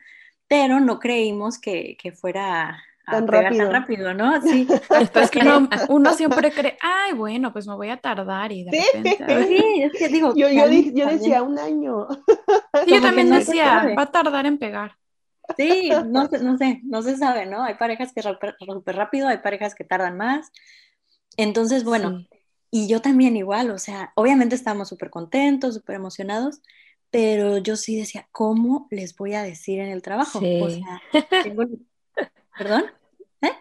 pero 0.48 0.80
no 0.80 0.98
creímos 0.98 1.58
que, 1.58 1.96
que 2.00 2.12
fuera 2.12 2.82
a 3.08 3.12
Tan 3.12 3.26
pegar 3.26 3.44
rápido. 3.44 3.64
tan 3.64 3.72
rápido, 3.72 4.14
¿no? 4.14 4.42
Sí. 4.42 4.66
Es 5.14 5.30
que 5.30 5.38
uno, 5.40 5.68
uno 5.88 6.12
siempre 6.14 6.50
cree, 6.52 6.76
ay, 6.80 7.12
bueno, 7.14 7.52
pues 7.52 7.66
me 7.68 7.74
voy 7.74 7.88
a 7.90 7.96
tardar 7.98 8.50
y 8.52 8.64
de 8.64 8.72
Sí. 8.72 8.86
repente. 8.94 9.46
Sí, 9.46 9.82
es 9.82 9.92
que 9.92 10.08
digo, 10.08 10.34
Yo, 10.34 10.48
yo, 10.48 10.54
yo 10.54 10.62
también- 10.64 11.08
decía 11.18 11.42
un 11.42 11.58
año. 11.58 12.08
Sí, 12.84 12.90
yo 12.94 13.00
también 13.00 13.28
no 13.28 13.36
se 13.36 13.44
decía, 13.46 13.64
sabe. 13.80 13.94
va 13.94 14.02
a 14.02 14.10
tardar 14.12 14.46
en 14.46 14.58
pegar. 14.58 14.96
Sí, 15.56 15.90
no, 16.06 16.26
sé- 16.28 16.40
no 16.42 16.56
sé, 16.58 16.80
no 16.82 17.02
se 17.02 17.16
sabe, 17.16 17.46
¿no? 17.46 17.62
Hay 17.62 17.74
parejas 17.74 18.12
que 18.12 18.22
súper 18.22 18.96
rápido, 18.96 19.28
hay 19.28 19.38
parejas 19.38 19.76
que 19.76 19.84
tardan 19.84 20.16
más. 20.16 20.50
Entonces, 21.36 21.84
bueno, 21.84 22.18
Sí. 22.18 22.28
y 22.72 22.88
yo 22.88 23.00
también 23.00 23.36
igual, 23.36 23.70
o 23.70 23.78
sea, 23.78 24.10
obviamente 24.16 24.56
estábamos 24.56 24.88
súper 24.88 25.10
contentos, 25.10 25.74
súper 25.74 25.94
emocionados, 25.96 26.60
pero 27.10 27.58
yo 27.58 27.76
sí 27.76 27.96
decía, 27.98 28.28
¿cómo 28.32 28.88
les 28.90 29.16
voy 29.16 29.34
a 29.34 29.42
decir 29.42 29.80
en 29.80 29.88
el 29.88 30.02
trabajo? 30.02 30.38
O 30.38 30.70
sea, 30.70 31.02
tengo- 31.42 31.66
¿perdón? 32.58 32.84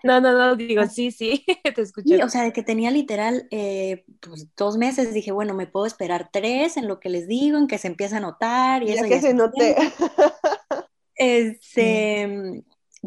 No, 0.03 0.21
no, 0.21 0.31
no, 0.31 0.55
digo, 0.55 0.85
sí, 0.87 1.11
sí, 1.11 1.45
te 1.75 1.81
escuché. 1.81 2.15
Sí, 2.15 2.21
o 2.21 2.29
sea, 2.29 2.43
de 2.43 2.53
que 2.53 2.63
tenía 2.63 2.91
literal 2.91 3.47
eh, 3.51 4.05
pues, 4.19 4.47
dos 4.55 4.77
meses, 4.77 5.13
dije, 5.13 5.31
bueno, 5.31 5.53
me 5.53 5.67
puedo 5.67 5.85
esperar 5.85 6.29
tres 6.31 6.77
en 6.77 6.87
lo 6.87 6.99
que 6.99 7.09
les 7.09 7.27
digo, 7.27 7.57
en 7.57 7.67
que 7.67 7.77
se 7.77 7.87
empieza 7.87 8.17
a 8.17 8.21
notar 8.21 8.83
y 8.83 8.87
Ya 8.87 8.93
eso 8.95 9.03
que 9.03 9.09
ya 9.09 9.21
se 9.21 9.33
note. 9.33 9.75
Este, 11.17 12.63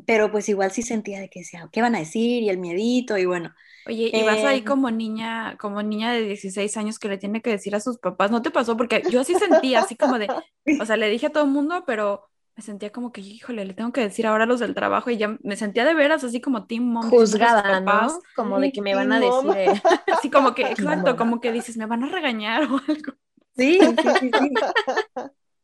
pero 0.06 0.30
pues 0.32 0.48
igual 0.48 0.70
sí 0.70 0.82
sentía 0.82 1.20
de 1.20 1.28
que 1.28 1.40
decía, 1.40 1.68
¿qué 1.70 1.82
van 1.82 1.94
a 1.94 1.98
decir? 1.98 2.42
Y 2.42 2.48
el 2.48 2.56
miedito, 2.58 3.18
y 3.18 3.26
bueno, 3.26 3.54
Oye, 3.88 4.10
y 4.14 4.22
vas 4.22 4.44
ahí 4.44 4.62
Eh, 4.62 4.64
como 4.64 4.90
niña, 4.90 5.56
como 5.58 5.82
niña 5.82 6.12
de 6.12 6.22
16 6.22 6.76
años 6.76 6.98
que 6.98 7.08
le 7.08 7.18
tiene 7.18 7.40
que 7.42 7.50
decir 7.50 7.74
a 7.74 7.80
sus 7.80 7.98
papás, 7.98 8.30
¿no 8.30 8.42
te 8.42 8.50
pasó? 8.50 8.76
Porque 8.76 9.06
yo 9.08 9.20
así 9.20 9.34
sentía, 9.36 9.80
así 9.80 9.96
como 9.96 10.18
de, 10.18 10.34
o 10.76 10.84
sea, 10.84 10.96
le 10.98 11.08
dije 11.08 11.26
a 11.28 11.30
todo 11.32 11.44
el 11.44 11.50
mundo, 11.50 11.84
pero 11.86 12.24
me 12.56 12.62
sentía 12.62 12.92
como 12.92 13.12
que, 13.12 13.22
híjole, 13.22 13.64
le 13.64 13.72
tengo 13.74 13.92
que 13.92 14.02
decir 14.02 14.26
ahora 14.26 14.44
a 14.44 14.46
los 14.46 14.60
del 14.60 14.74
trabajo 14.74 15.10
y 15.10 15.16
ya 15.16 15.38
me 15.42 15.56
sentía 15.56 15.84
de 15.86 15.94
veras 15.94 16.22
así 16.24 16.40
como 16.40 16.66
Team 16.66 16.84
Mom. 16.84 17.10
Juzgada, 17.10 17.80
¿no? 17.80 18.24
Como 18.34 18.60
de 18.60 18.72
que 18.72 18.82
me 18.82 18.94
van 18.94 19.12
a 19.12 19.20
decir. 19.20 19.56
eh, 19.56 19.80
Así 20.10 20.30
como 20.30 20.54
que, 20.54 20.70
exacto, 20.72 21.16
como 21.16 21.40
que 21.40 21.52
dices, 21.52 21.76
me 21.76 21.86
van 21.86 22.02
a 22.04 22.08
regañar 22.10 22.64
o 22.64 22.80
algo. 22.88 23.12
sí, 23.56 23.96
sí, 24.00 24.14
sí, 24.16 24.34
sí. 24.38 24.64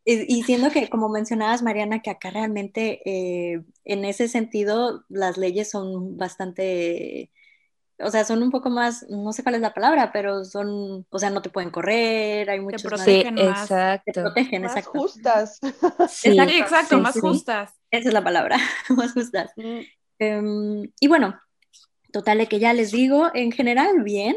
Y, 0.04 0.38
y 0.40 0.42
siendo 0.44 0.70
que, 0.70 0.88
como 0.90 1.08
mencionabas, 1.08 1.62
Mariana, 1.62 2.02
que 2.02 2.10
acá 2.10 2.30
realmente 2.30 3.00
eh, 3.06 3.64
en 3.84 4.04
ese 4.04 4.28
sentido 4.28 5.04
las 5.08 5.38
leyes 5.38 5.70
son 5.70 6.16
bastante, 6.18 7.32
o 8.00 8.10
sea, 8.10 8.24
son 8.24 8.42
un 8.42 8.50
poco 8.50 8.70
más, 8.70 9.04
no 9.08 9.32
sé 9.32 9.42
cuál 9.42 9.56
es 9.56 9.60
la 9.60 9.74
palabra, 9.74 10.10
pero 10.12 10.44
son, 10.44 11.06
o 11.08 11.18
sea, 11.18 11.30
no 11.30 11.42
te 11.42 11.50
pueden 11.50 11.70
correr, 11.70 12.50
hay 12.50 12.60
muchos 12.60 12.84
más- 12.90 13.00
Sí, 13.04 13.22
protegen 13.22 13.34
más. 13.36 13.68
te 13.68 13.74
exacto. 13.74 14.22
protegen, 14.22 14.62
Más 14.62 14.76
exacto. 14.76 14.98
justas. 15.00 15.58
Sí, 16.10 16.32
Sí, 16.32 16.38
exacto, 16.58 16.96
sí, 16.96 17.00
más 17.02 17.14
sí. 17.14 17.20
justas. 17.20 17.72
Esa 17.90 18.08
es 18.08 18.14
la 18.14 18.24
palabra, 18.24 18.56
más 18.90 19.12
justas. 19.12 19.52
Mm, 19.56 19.80
Em, 20.20 20.92
y 21.00 21.08
bueno, 21.08 21.40
total 22.12 22.38
de 22.38 22.46
que 22.46 22.60
ya 22.60 22.72
les 22.72 22.92
digo, 22.92 23.30
en 23.34 23.50
general 23.52 24.02
bien, 24.04 24.36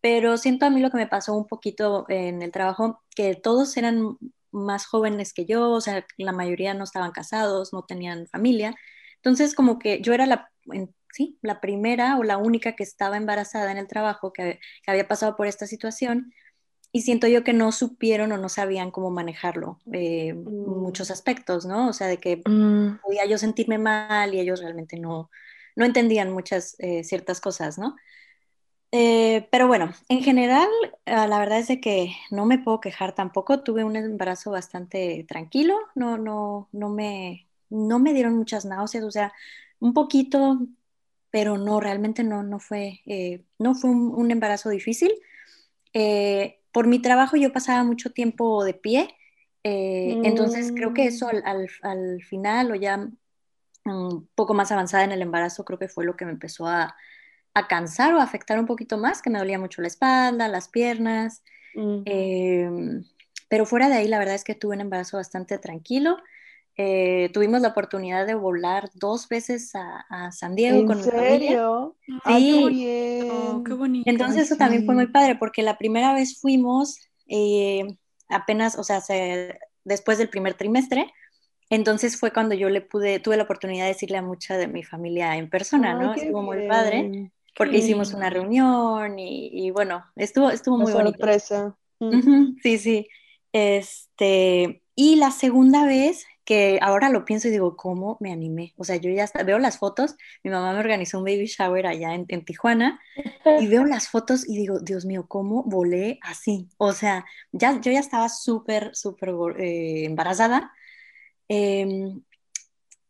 pero 0.00 0.36
siento 0.36 0.66
a 0.66 0.70
mí 0.70 0.80
lo 0.80 0.90
que 0.90 0.96
me 0.96 1.06
pasó 1.06 1.34
un 1.34 1.46
poquito 1.46 2.06
en 2.08 2.42
el 2.42 2.50
trabajo, 2.50 3.02
que 3.14 3.36
todos 3.36 3.76
eran 3.76 4.16
más 4.50 4.84
jóvenes 4.86 5.32
que 5.32 5.46
yo, 5.46 5.70
o 5.70 5.80
sea, 5.80 6.04
la 6.18 6.32
mayoría 6.32 6.74
no 6.74 6.82
estaban 6.84 7.12
casados, 7.12 7.72
no 7.72 7.84
tenían 7.84 8.26
familia. 8.26 8.74
Entonces, 9.16 9.54
como 9.54 9.78
que 9.78 10.00
yo 10.02 10.12
era 10.12 10.26
la, 10.26 10.50
en- 10.72 10.92
sí, 11.12 11.38
la 11.42 11.60
primera 11.60 12.18
o 12.18 12.24
la 12.24 12.38
única 12.38 12.74
que 12.76 12.82
estaba 12.84 13.16
embarazada 13.16 13.70
en 13.72 13.78
el 13.78 13.88
trabajo, 13.88 14.32
que, 14.32 14.60
que 14.84 14.90
había 14.90 15.08
pasado 15.08 15.36
por 15.36 15.46
esta 15.46 15.66
situación. 15.66 16.32
Y 16.92 17.02
siento 17.02 17.26
yo 17.28 17.44
que 17.44 17.52
no 17.54 17.72
supieron 17.72 18.32
o 18.32 18.38
no 18.38 18.48
sabían 18.50 18.90
cómo 18.90 19.10
manejarlo, 19.10 19.80
eh, 19.92 20.34
Mm. 20.34 20.82
muchos 20.82 21.10
aspectos, 21.10 21.66
¿no? 21.66 21.88
O 21.88 21.92
sea, 21.94 22.06
de 22.08 22.18
que 22.18 22.42
Mm, 22.46 22.98
podía 23.02 23.26
yo 23.26 23.38
sentirme 23.38 23.78
mal 23.78 24.34
y 24.34 24.40
ellos 24.40 24.60
realmente 24.60 24.98
no, 24.98 25.30
no 25.76 25.84
entendían 25.86 26.32
muchas 26.32 26.76
eh, 26.80 27.04
ciertas 27.04 27.40
cosas, 27.40 27.78
¿no? 27.78 27.96
Eh, 28.94 29.48
pero 29.50 29.68
bueno, 29.68 29.92
en 30.08 30.22
general, 30.22 30.68
ah, 31.06 31.26
la 31.26 31.38
verdad 31.38 31.58
es 31.60 31.68
de 31.68 31.80
que 31.80 32.14
no 32.30 32.44
me 32.46 32.58
puedo 32.58 32.80
quejar 32.80 33.14
tampoco. 33.14 33.62
Tuve 33.62 33.84
un 33.84 33.96
embarazo 33.96 34.50
bastante 34.50 35.24
tranquilo, 35.28 35.78
no, 35.94 36.18
no, 36.18 36.68
no 36.72 36.88
me, 36.90 37.48
no 37.70 37.98
me 37.98 38.12
dieron 38.12 38.36
muchas 38.36 38.64
náuseas, 38.66 39.04
o 39.04 39.10
sea, 39.10 39.32
un 39.80 39.94
poquito, 39.94 40.58
pero 41.32 41.58
no, 41.58 41.80
realmente 41.80 42.24
no, 42.24 42.44
no 42.44 42.60
fue, 42.60 43.02
eh, 43.06 43.44
no 43.60 43.74
fue 43.76 43.90
un, 43.90 44.14
un 44.16 44.32
embarazo 44.32 44.70
difícil. 44.70 45.12
Eh, 45.94 46.60
por 46.72 46.86
mi 46.86 47.00
trabajo 47.00 47.36
yo 47.36 47.52
pasaba 47.52 47.84
mucho 47.84 48.12
tiempo 48.12 48.64
de 48.64 48.74
pie, 48.74 49.14
eh, 49.64 50.20
entonces 50.22 50.72
creo 50.74 50.94
que 50.94 51.06
eso 51.06 51.28
al, 51.28 51.42
al- 51.46 51.70
al 51.82 52.22
final 52.24 52.72
o 52.72 52.74
ya 52.76 53.08
un 53.84 54.28
poco 54.34 54.54
más 54.54 54.72
avanzada 54.72 55.04
en 55.04 55.12
el 55.12 55.22
embarazo 55.22 55.64
creo 55.64 55.78
que 55.78 55.88
fue 55.88 56.04
lo 56.04 56.16
que 56.16 56.24
me 56.24 56.32
empezó 56.32 56.66
a, 56.68 56.96
a 57.54 57.68
cansar 57.68 58.14
o 58.14 58.20
a 58.20 58.24
afectar 58.24 58.58
un 58.60 58.66
poquito 58.66 58.98
más, 58.98 59.22
que 59.22 59.30
me 59.30 59.38
dolía 59.38 59.58
mucho 59.58 59.82
la 59.82 59.88
espalda, 59.88 60.48
las 60.48 60.68
piernas, 60.68 61.42
mm. 61.74 62.02
eh, 62.06 62.70
pero 63.48 63.66
fuera 63.66 63.88
de 63.88 63.96
ahí 63.96 64.08
la 64.08 64.18
verdad 64.18 64.34
es 64.36 64.44
que 64.44 64.54
tuve 64.54 64.74
un 64.76 64.82
embarazo 64.82 65.16
bastante 65.18 65.58
tranquilo. 65.58 66.18
Eh, 66.76 67.30
tuvimos 67.34 67.60
la 67.60 67.68
oportunidad 67.68 68.26
de 68.26 68.34
volar 68.34 68.90
dos 68.94 69.28
veces 69.28 69.74
a, 69.74 70.04
a 70.08 70.32
San 70.32 70.54
Diego 70.54 70.78
¿En 70.80 70.86
con 70.86 70.96
mi 70.98 71.02
familia. 71.04 71.38
serio? 71.38 71.96
Sí. 72.06 73.26
Oh, 73.30 73.62
qué 73.64 73.74
bonito. 73.74 74.10
Entonces 74.10 74.44
eso 74.44 74.54
sí. 74.54 74.58
también 74.58 74.86
fue 74.86 74.94
muy 74.94 75.06
padre 75.08 75.36
porque 75.36 75.62
la 75.62 75.76
primera 75.78 76.14
vez 76.14 76.40
fuimos 76.40 76.98
eh, 77.28 77.96
apenas, 78.28 78.78
o 78.78 78.84
sea, 78.84 79.00
se- 79.00 79.58
después 79.84 80.18
del 80.18 80.28
primer 80.30 80.54
trimestre, 80.54 81.12
entonces 81.70 82.18
fue 82.18 82.32
cuando 82.32 82.54
yo 82.54 82.68
le 82.68 82.80
pude, 82.80 83.18
tuve 83.18 83.36
la 83.36 83.44
oportunidad 83.44 83.84
de 83.84 83.92
decirle 83.92 84.18
a 84.18 84.22
mucha 84.22 84.56
de 84.56 84.66
mi 84.68 84.82
familia 84.82 85.36
en 85.36 85.48
persona, 85.50 85.94
¿no? 85.94 86.14
Estuvo 86.14 86.42
muy 86.42 86.58
bien. 86.58 86.68
padre 86.68 87.32
porque 87.56 87.78
hicimos 87.78 88.14
una 88.14 88.30
reunión 88.30 89.18
y, 89.18 89.48
y 89.52 89.70
bueno, 89.70 90.04
estuvo, 90.16 90.50
estuvo 90.50 90.78
muy 90.78 90.92
bonito. 90.92 91.18
sorpresa. 91.18 91.76
Mm. 92.00 92.56
Sí, 92.62 92.78
sí. 92.78 93.08
Este, 93.52 94.82
y 94.94 95.16
la 95.16 95.30
segunda 95.30 95.84
vez 95.86 96.24
que 96.44 96.78
ahora 96.82 97.08
lo 97.08 97.24
pienso 97.24 97.48
y 97.48 97.52
digo, 97.52 97.76
¿cómo 97.76 98.16
me 98.20 98.32
animé? 98.32 98.74
O 98.76 98.84
sea, 98.84 98.96
yo 98.96 99.10
ya 99.10 99.24
hasta 99.24 99.44
veo 99.44 99.58
las 99.58 99.78
fotos, 99.78 100.16
mi 100.42 100.50
mamá 100.50 100.72
me 100.72 100.80
organizó 100.80 101.18
un 101.18 101.24
baby 101.24 101.46
shower 101.46 101.86
allá 101.86 102.14
en, 102.14 102.24
en 102.28 102.44
Tijuana 102.44 103.00
y 103.60 103.66
veo 103.68 103.84
las 103.84 104.08
fotos 104.08 104.48
y 104.48 104.56
digo, 104.56 104.80
Dios 104.80 105.04
mío, 105.04 105.26
¿cómo 105.28 105.62
volé 105.62 106.18
así? 106.22 106.68
O 106.78 106.92
sea, 106.92 107.24
ya, 107.52 107.80
yo 107.80 107.92
ya 107.92 108.00
estaba 108.00 108.28
súper, 108.28 108.94
súper 108.94 109.30
eh, 109.58 110.04
embarazada. 110.04 110.72
Em, 111.48 112.22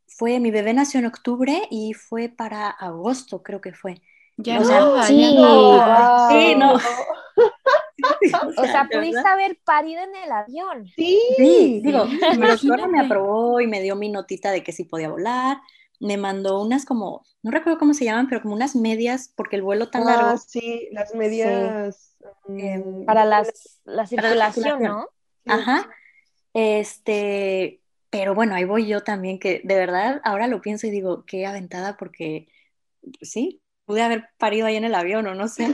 fue, 0.06 0.38
mi 0.40 0.50
bebé 0.50 0.74
nació 0.74 1.00
en 1.00 1.06
octubre 1.06 1.62
y 1.70 1.94
fue 1.94 2.28
para 2.28 2.68
agosto, 2.68 3.42
creo 3.42 3.60
que 3.60 3.72
fue. 3.72 4.02
Ya 4.36 4.60
O 4.60 4.64
sea, 4.64 4.80
nada, 4.80 5.06
sí, 5.06 5.20
ya 5.20 5.40
nada. 5.40 6.28
Sí, 6.28 6.54
no. 6.54 6.74
O 8.56 8.66
sea, 8.66 8.88
pudiste 8.90 9.16
verdad. 9.16 9.32
haber 9.32 9.58
parido 9.64 10.02
en 10.02 10.14
el 10.16 10.32
avión. 10.32 10.86
Sí, 10.96 11.18
Sí, 11.36 11.80
digo, 11.82 12.16
mi 12.30 12.46
doctora 12.46 12.86
me 12.86 13.00
aprobó 13.00 13.60
y 13.60 13.66
me 13.66 13.80
dio 13.80 13.96
mi 13.96 14.10
notita 14.10 14.50
de 14.50 14.62
que 14.62 14.72
sí 14.72 14.84
podía 14.84 15.08
volar. 15.10 15.58
Me 16.00 16.16
mandó 16.16 16.60
unas 16.62 16.84
como, 16.84 17.24
no 17.42 17.50
recuerdo 17.50 17.78
cómo 17.78 17.94
se 17.94 18.04
llaman, 18.04 18.28
pero 18.28 18.42
como 18.42 18.54
unas 18.54 18.76
medias, 18.76 19.32
porque 19.36 19.56
el 19.56 19.62
vuelo 19.62 19.90
tan 19.90 20.02
Ah, 20.02 20.16
largo. 20.16 20.38
sí, 20.38 20.88
las 20.92 21.14
medias. 21.14 22.16
Eh, 22.48 22.78
mm, 22.78 23.04
Para 23.06 23.24
las, 23.24 23.80
la 23.84 23.94
la 23.94 24.06
circulación, 24.06 24.52
circulación. 24.52 24.82
¿no? 24.82 25.08
Ajá. 25.46 25.90
Este, 26.54 27.82
pero 28.10 28.34
bueno, 28.34 28.54
ahí 28.54 28.64
voy 28.64 28.86
yo 28.86 29.02
también, 29.02 29.38
que 29.38 29.60
de 29.64 29.76
verdad 29.76 30.20
ahora 30.24 30.46
lo 30.48 30.60
pienso 30.60 30.86
y 30.86 30.90
digo, 30.90 31.24
qué 31.26 31.46
aventada, 31.46 31.96
porque 31.96 32.48
sí, 33.22 33.61
pude 33.92 34.00
haber 34.00 34.30
parido 34.38 34.66
ahí 34.66 34.76
en 34.76 34.84
el 34.84 34.94
avión 34.94 35.26
o 35.26 35.34
no 35.34 35.48
sé. 35.48 35.68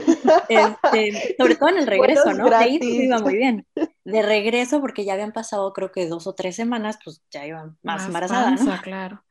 Este, 0.49 1.35
sobre 1.37 1.55
todo 1.55 1.69
en 1.69 1.77
el 1.77 1.87
regreso, 1.87 2.33
¿no? 2.33 2.49
De 2.49 2.55
ahí 2.55 2.77
iba 2.81 3.19
muy 3.19 3.37
bien. 3.37 3.65
De 4.03 4.21
regreso, 4.21 4.81
porque 4.81 5.05
ya 5.05 5.13
habían 5.13 5.31
pasado 5.31 5.71
creo 5.71 5.93
que 5.93 6.05
dos 6.05 6.27
o 6.27 6.35
tres 6.35 6.57
semanas, 6.57 6.99
pues 7.01 7.23
ya 7.31 7.45
iba 7.45 7.73
más, 7.81 8.05
embarazada, 8.07 8.51
¿no? 8.51 8.57
panza, 8.57 8.81
claro. 8.81 9.23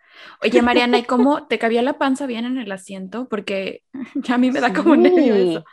Oye, 0.43 0.63
Mariana, 0.63 0.97
¿y 0.97 1.03
cómo 1.03 1.47
te 1.49 1.59
cabía 1.59 1.83
la 1.83 1.99
panza 1.99 2.25
bien 2.25 2.47
en 2.47 2.57
el 2.57 2.73
asiento? 2.73 3.29
Porque 3.29 3.83
ya 4.15 4.37
a 4.37 4.39
mí 4.39 4.51
me 4.51 4.61
da 4.61 4.73
como 4.73 4.95
Sí. 4.95 5.03
nervio 5.03 5.35
eso. 5.35 5.65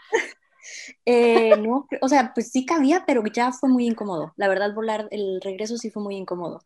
Eh, 1.06 1.56
no, 1.58 1.88
o 2.02 2.10
sea, 2.10 2.34
pues 2.34 2.52
sí 2.52 2.66
cabía, 2.66 3.06
pero 3.08 3.24
ya 3.28 3.54
fue 3.54 3.70
muy 3.70 3.88
incómodo. 3.88 4.34
La 4.36 4.50
verdad, 4.50 4.74
volar, 4.74 5.08
el 5.12 5.40
regreso 5.42 5.78
sí 5.78 5.90
fue 5.90 6.04
muy 6.04 6.18
incómodo. 6.18 6.66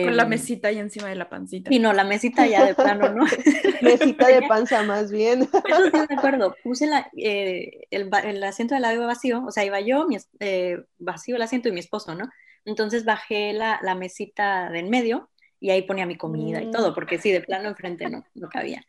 Con 0.00 0.16
la 0.16 0.24
Em, 0.24 0.30
mesita 0.30 0.68
ahí 0.68 0.78
encima 0.78 1.08
de 1.08 1.16
la 1.16 1.28
pancita. 1.28 1.70
Y 1.70 1.78
no, 1.78 1.92
la 1.92 2.04
mesita 2.04 2.46
ya 2.46 2.64
de 2.64 2.74
plano, 2.74 3.10
¿no? 3.10 3.24
Mesita 3.82 4.26
de 4.28 4.42
panza 4.42 4.82
más 4.82 5.10
bien. 5.10 5.48
Eso 5.68 5.90
sí 5.90 6.06
me 6.08 6.16
acuerdo. 6.16 6.56
Puse 6.62 6.86
la, 6.86 7.10
eh, 7.16 7.86
el, 7.90 8.10
el 8.24 8.42
asiento 8.44 8.74
del 8.74 8.82
lado 8.82 9.06
vacío, 9.06 9.44
o 9.44 9.50
sea, 9.50 9.64
iba 9.64 9.80
yo, 9.80 10.06
mi 10.06 10.16
eh, 10.40 10.78
vacío 10.98 11.36
el 11.36 11.42
asiento 11.42 11.68
y 11.68 11.72
mi 11.72 11.80
esposo, 11.80 12.14
¿no? 12.14 12.28
Entonces 12.64 13.04
bajé 13.04 13.52
la, 13.52 13.78
la 13.82 13.94
mesita 13.94 14.70
de 14.70 14.80
en 14.80 14.90
medio 14.90 15.30
y 15.60 15.70
ahí 15.70 15.82
ponía 15.82 16.06
mi 16.06 16.16
comida 16.16 16.62
y 16.62 16.66
Mm. 16.66 16.70
todo, 16.70 16.94
porque 16.94 17.18
sí, 17.18 17.30
de 17.32 17.40
plano 17.42 17.68
enfrente 17.68 18.08
no, 18.08 18.24
no 18.34 18.48
cabía. 18.48 18.82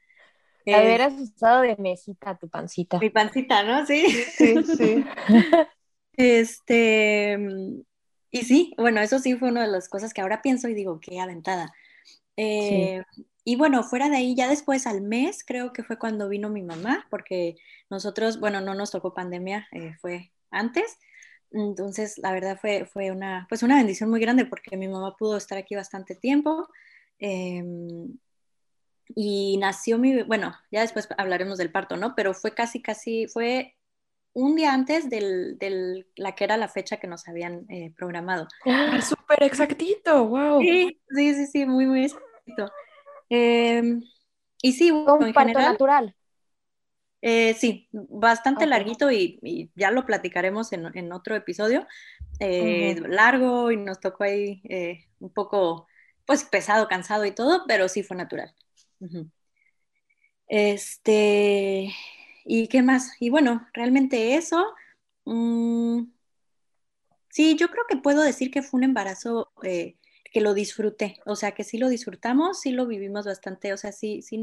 Eh, 0.66 0.74
Haber 0.76 1.12
usado 1.14 1.62
de 1.62 1.76
mesita 1.78 2.38
tu 2.38 2.48
pancita. 2.50 3.00
mi 3.02 3.10
pancita, 3.10 3.64
¿no? 3.64 3.86
Sí. 3.86 4.06
Sí, 4.38 4.64
sí. 4.64 5.06
Este, 6.14 7.38
mm, 7.38 7.82
y 8.40 8.44
sí, 8.44 8.74
bueno, 8.78 9.02
eso 9.02 9.20
sí 9.20 9.36
fue 9.36 9.50
una 9.50 9.62
de 9.66 9.72
las 9.72 9.90
cosas 9.90 10.14
que 10.14 10.22
ahora 10.22 10.42
pienso 10.42 10.68
y 10.70 10.74
digo, 10.74 11.00
qué 11.00 11.20
aventada. 11.20 11.74
Eh, 12.38 13.04
Y 13.46 13.56
bueno, 13.56 13.84
fuera 13.84 14.10
de 14.10 14.18
ahí, 14.18 14.36
ya 14.36 14.50
después 14.50 14.86
al 14.88 15.02
mes, 15.02 15.44
creo 15.46 15.72
que 15.74 15.84
fue 15.84 15.98
cuando 15.98 16.28
vino 16.30 16.50
mi 16.50 16.64
mamá, 16.64 17.08
porque 17.10 17.56
nosotros, 17.90 18.40
bueno, 18.42 18.60
no 18.62 18.76
nos 18.76 18.92
tocó 18.92 19.14
pandemia, 19.14 19.68
eh, 19.72 19.96
fue 20.02 20.32
antes. 20.52 20.98
Entonces, 21.52 22.18
la 22.18 22.34
verdad 22.34 22.58
fue, 22.60 22.86
fue 22.86 23.12
una, 23.12 23.46
pues 23.50 23.64
una 23.64 23.78
bendición 23.78 24.10
muy 24.10 24.20
grande 24.20 24.46
porque 24.46 24.76
mi 24.78 24.88
mamá 24.90 25.16
pudo 25.18 25.38
estar 25.38 25.58
aquí 25.58 25.76
bastante 25.76 26.16
tiempo. 26.16 26.68
eh, 27.20 27.64
y 29.16 29.58
nació 29.58 29.98
mi, 29.98 30.24
bueno, 30.24 30.56
ya 30.72 30.82
después 30.82 31.08
hablaremos 31.18 31.58
del 31.58 31.72
parto, 31.72 31.98
¿no? 31.98 32.14
Pero 32.16 32.34
fue 32.34 32.54
casi, 32.54 32.82
casi, 32.82 33.28
fue 33.28 33.77
un 34.42 34.56
día 34.56 34.74
antes 34.74 35.10
de 35.10 35.56
del, 35.58 36.08
la 36.16 36.36
que 36.36 36.44
era 36.46 36.58
la 36.58 36.68
fecha 36.70 36.98
que 36.98 37.08
nos 37.08 37.28
habían 37.28 37.66
eh, 37.70 37.94
programado. 37.98 38.48
Ah, 38.66 39.02
Súper 39.02 39.44
exactito, 39.44 40.28
wow. 40.28 40.62
Sí, 40.62 41.00
sí, 41.10 41.34
sí, 41.36 41.48
sí, 41.48 41.66
muy, 41.66 41.86
muy 41.86 42.04
exacto. 42.06 42.74
Eh, 43.30 43.84
y 44.62 44.74
sí, 44.74 44.92
Fue 45.04 45.14
bueno, 45.14 45.26
un 45.26 45.28
en 45.28 45.34
parto 45.34 45.60
general, 45.60 45.64
natural. 45.64 46.16
eh, 47.22 47.54
sí, 47.56 47.90
bastante 47.92 48.66
larguito 48.68 49.12
y, 49.12 49.40
y 49.44 49.72
ya 49.76 49.92
lo 49.92 50.06
platicaremos 50.06 50.72
en, 50.74 50.86
en 50.96 51.12
otro 51.12 51.36
episodio. 51.36 51.88
Eh. 52.40 52.96
Largo 53.08 53.72
y 53.72 53.78
nos 53.78 54.00
tocó 54.00 54.24
ahí 54.26 54.62
eh, 54.70 55.06
un 55.20 55.34
poco, 55.34 55.88
pues 56.26 56.44
pesado, 56.46 56.88
cansado 56.88 57.26
y 57.26 57.32
todo, 57.34 57.66
pero 57.68 57.90
sí 57.90 58.04
fue 58.04 58.18
natural. 58.18 58.54
Este, 60.48 61.94
¿y 62.48 62.68
qué 62.70 62.82
más? 62.84 63.14
Y 63.22 63.30
bueno, 63.32 63.68
realmente 63.74 64.36
eso. 64.36 64.66
mm, 65.26 66.04
sí, 67.30 67.56
yo 67.58 67.70
creo 67.70 67.84
que 67.90 67.98
puedo 67.98 68.22
decir 68.22 68.52
que 68.52 68.62
fue 68.64 68.78
un 68.80 68.84
embarazo 68.84 69.52
eh, 69.64 69.98
que 70.32 70.42
lo 70.42 70.54
disfruté, 70.54 71.20
o 71.26 71.36
sea, 71.36 71.54
que 71.54 71.64
sí 71.64 71.78
lo 71.78 71.90
disfrutamos, 71.90 72.60
sí 72.62 72.72
lo 72.72 72.88
vivimos 72.88 73.26
bastante, 73.26 73.74
o 73.74 73.78
sea, 73.78 73.92
sí, 73.92 74.22
sí 74.22 74.38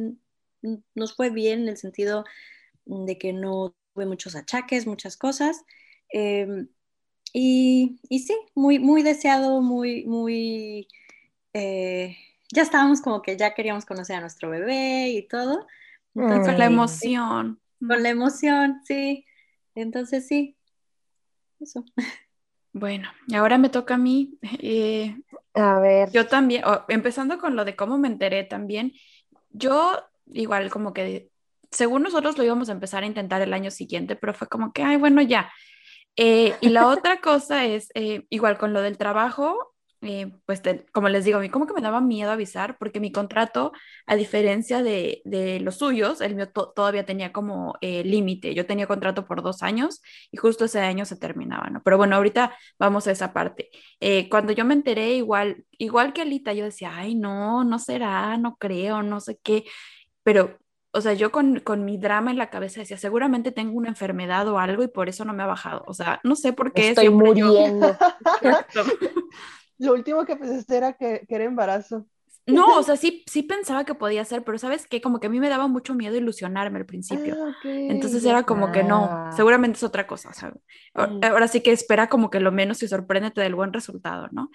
mm, 0.62 0.74
nos 0.94 1.14
fue 1.16 1.30
bien 1.30 1.62
en 1.62 1.68
el 1.68 1.76
sentido 1.76 2.24
de 2.86 3.18
que 3.18 3.32
no 3.32 3.76
tuve 3.94 4.06
muchos 4.06 4.36
achaques, 4.36 4.86
muchas 4.86 5.16
cosas. 5.16 5.64
eh, 6.12 6.66
y, 7.34 8.00
y 8.10 8.20
sí, 8.20 8.34
muy, 8.54 8.78
muy 8.80 9.02
deseado, 9.04 9.60
muy, 9.62 10.04
muy... 10.06 10.88
eh, 11.54 12.16
ya 12.52 12.62
estábamos 12.62 13.00
como 13.02 13.22
que 13.22 13.36
ya 13.38 13.54
queríamos 13.54 13.86
conocer 13.86 14.16
a 14.16 14.20
nuestro 14.22 14.50
bebé 14.50 15.10
y 15.10 15.28
todo. 15.28 15.66
Entonces, 16.16 16.46
Con 16.46 16.58
la 16.58 16.66
Mm. 16.66 16.66
emoción. 16.66 17.60
Con 17.86 18.02
la 18.02 18.10
emoción, 18.10 18.80
sí. 18.84 19.24
Entonces 19.74 20.26
sí, 20.28 20.56
eso. 21.60 21.84
Bueno, 22.72 23.08
y 23.28 23.34
ahora 23.36 23.58
me 23.58 23.68
toca 23.68 23.94
a 23.94 23.98
mí. 23.98 24.38
eh, 24.60 25.16
A 25.54 25.78
ver. 25.80 26.10
yo 26.12 26.26
también, 26.26 26.64
o, 26.64 26.84
empezando 26.88 27.38
con 27.38 27.56
lo 27.56 27.64
de 27.64 27.76
cómo 27.76 27.98
me 27.98 28.08
enteré 28.08 28.44
también, 28.44 28.92
yo 29.50 30.00
igual 30.26 30.70
como 30.70 30.92
que, 30.92 31.30
según 31.70 32.02
nosotros 32.02 32.36
lo 32.36 32.44
íbamos 32.44 32.68
a 32.68 32.72
empezar 32.72 33.02
a 33.02 33.06
intentar 33.06 33.42
el 33.42 33.52
año 33.52 33.70
siguiente, 33.70 34.16
pero 34.16 34.34
fue 34.34 34.48
como 34.48 34.72
que, 34.72 34.82
ay, 34.82 34.96
bueno, 34.96 35.22
ya. 35.22 35.52
Eh, 36.16 36.56
y 36.60 36.68
la 36.70 36.86
otra 36.88 37.20
cosa 37.20 37.64
es, 37.64 37.90
eh, 37.94 38.26
igual 38.30 38.58
con 38.58 38.72
lo 38.72 38.82
del 38.82 38.98
trabajo, 38.98 39.73
eh, 40.04 40.32
pues 40.46 40.62
te- 40.62 40.86
como 40.92 41.08
les 41.08 41.24
digo, 41.24 41.38
a 41.38 41.40
mí 41.40 41.48
como 41.48 41.66
que 41.66 41.72
me 41.74 41.80
daba 41.80 42.00
miedo 42.00 42.30
avisar 42.30 42.76
porque 42.78 43.00
mi 43.00 43.10
contrato, 43.10 43.72
a 44.06 44.16
diferencia 44.16 44.82
de, 44.82 45.22
de 45.24 45.60
los 45.60 45.76
suyos, 45.78 46.20
el 46.20 46.34
mío 46.36 46.50
to- 46.50 46.72
todavía 46.74 47.04
tenía 47.06 47.32
como 47.32 47.74
eh, 47.80 48.04
límite. 48.04 48.54
Yo 48.54 48.66
tenía 48.66 48.86
contrato 48.86 49.24
por 49.26 49.42
dos 49.42 49.62
años 49.62 50.02
y 50.30 50.36
justo 50.36 50.66
ese 50.66 50.80
año 50.80 51.04
se 51.06 51.16
terminaba, 51.16 51.68
¿no? 51.70 51.82
Pero 51.82 51.96
bueno, 51.96 52.16
ahorita 52.16 52.54
vamos 52.78 53.06
a 53.06 53.12
esa 53.12 53.32
parte. 53.32 53.70
Eh, 54.00 54.28
cuando 54.28 54.52
yo 54.52 54.64
me 54.64 54.74
enteré, 54.74 55.14
igual, 55.14 55.64
igual 55.78 56.12
que 56.12 56.22
Alita, 56.22 56.52
yo 56.52 56.64
decía, 56.64 56.92
ay, 56.94 57.14
no, 57.14 57.64
no 57.64 57.78
será, 57.78 58.36
no 58.36 58.56
creo, 58.56 59.02
no 59.02 59.20
sé 59.20 59.38
qué, 59.42 59.64
pero, 60.22 60.58
o 60.96 61.00
sea, 61.00 61.12
yo 61.14 61.32
con, 61.32 61.58
con 61.58 61.84
mi 61.84 61.98
drama 61.98 62.30
en 62.30 62.38
la 62.38 62.50
cabeza 62.50 62.78
decía, 62.80 62.96
seguramente 62.96 63.50
tengo 63.50 63.76
una 63.76 63.88
enfermedad 63.88 64.46
o 64.46 64.60
algo 64.60 64.84
y 64.84 64.88
por 64.88 65.08
eso 65.08 65.24
no 65.24 65.32
me 65.34 65.42
ha 65.42 65.46
bajado. 65.46 65.82
O 65.88 65.92
sea, 65.94 66.20
no 66.22 66.36
sé 66.36 66.52
por 66.52 66.72
qué. 66.72 66.90
Estoy 66.90 67.06
yo- 67.06 67.12
muriendo. 67.12 67.88
Exacto. 68.42 68.84
Lo 69.84 69.92
último 69.94 70.24
que 70.24 70.36
pensaste 70.36 70.76
era 70.76 70.92
que, 70.94 71.24
que 71.28 71.34
era 71.34 71.44
embarazo. 71.44 72.06
No, 72.46 72.76
o 72.78 72.82
sea, 72.82 72.96
sí, 72.96 73.24
sí 73.26 73.42
pensaba 73.42 73.84
que 73.84 73.94
podía 73.94 74.22
ser, 74.26 74.44
pero 74.44 74.58
¿sabes 74.58 74.86
qué? 74.86 75.00
Como 75.00 75.18
que 75.18 75.28
a 75.28 75.30
mí 75.30 75.40
me 75.40 75.48
daba 75.48 75.66
mucho 75.66 75.94
miedo 75.94 76.16
ilusionarme 76.16 76.78
al 76.78 76.84
principio. 76.86 77.36
Ah, 77.36 77.48
ok, 77.48 77.64
Entonces 77.88 78.24
era 78.26 78.42
como 78.44 78.70
que 78.70 78.84
no, 78.84 79.18
seguramente 79.30 79.78
es 79.78 79.82
otra 79.82 80.06
cosa, 80.06 80.28
o 80.30 80.34
sea, 80.34 80.52
Mm. 80.96 81.22
ahora 81.22 81.48
sí 81.48 81.62
que 81.62 81.72
espera 81.72 82.08
como 82.08 82.28
que 82.30 82.40
lo 82.40 82.52
menos 82.52 82.82
y 82.82 82.88
sorpréndete 82.88 83.40
del 83.40 83.54
buen 83.54 83.72
resultado, 83.72 84.28
¿no? 84.32 84.50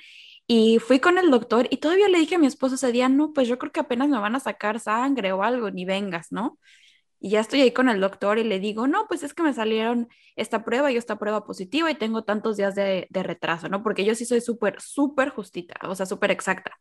Y 0.47 0.79
fui 0.79 0.99
con 0.99 1.17
el 1.17 1.31
doctor 1.31 1.67
y 1.71 1.77
todavía 1.77 2.09
le 2.09 2.19
dije 2.19 2.35
a 2.35 2.39
mi 2.39 2.47
esposo 2.47 2.75
ese 2.75 2.91
día, 2.91 3.09
no, 3.09 3.33
pues 3.33 3.47
yo 3.47 3.57
creo 3.59 3.71
que 3.71 3.79
apenas 3.81 4.09
me 4.09 4.19
van 4.19 4.35
a 4.35 4.39
sacar 4.39 4.79
sangre 4.79 5.31
o 5.33 5.43
algo, 5.43 5.71
ni 5.71 5.85
vengas, 5.85 6.31
¿no? 6.31 6.59
Y 7.19 7.31
ya 7.31 7.41
estoy 7.41 7.61
ahí 7.61 7.71
con 7.71 7.89
el 7.89 7.99
doctor 7.99 8.39
y 8.39 8.43
le 8.43 8.59
digo, 8.59 8.87
no, 8.87 9.07
pues 9.07 9.23
es 9.23 9.33
que 9.33 9.43
me 9.43 9.53
salieron 9.53 10.07
esta 10.35 10.63
prueba 10.63 10.91
y 10.91 10.97
esta 10.97 11.19
prueba 11.19 11.43
positiva 11.43 11.91
y 11.91 11.95
tengo 11.95 12.23
tantos 12.23 12.57
días 12.57 12.75
de, 12.75 13.07
de 13.09 13.23
retraso, 13.23 13.67
¿no? 13.67 13.83
Porque 13.83 14.05
yo 14.05 14.15
sí 14.15 14.25
soy 14.25 14.41
súper, 14.41 14.81
súper 14.81 15.29
justita, 15.29 15.75
o 15.83 15.95
sea, 15.95 16.05
súper 16.05 16.31
exacta. 16.31 16.77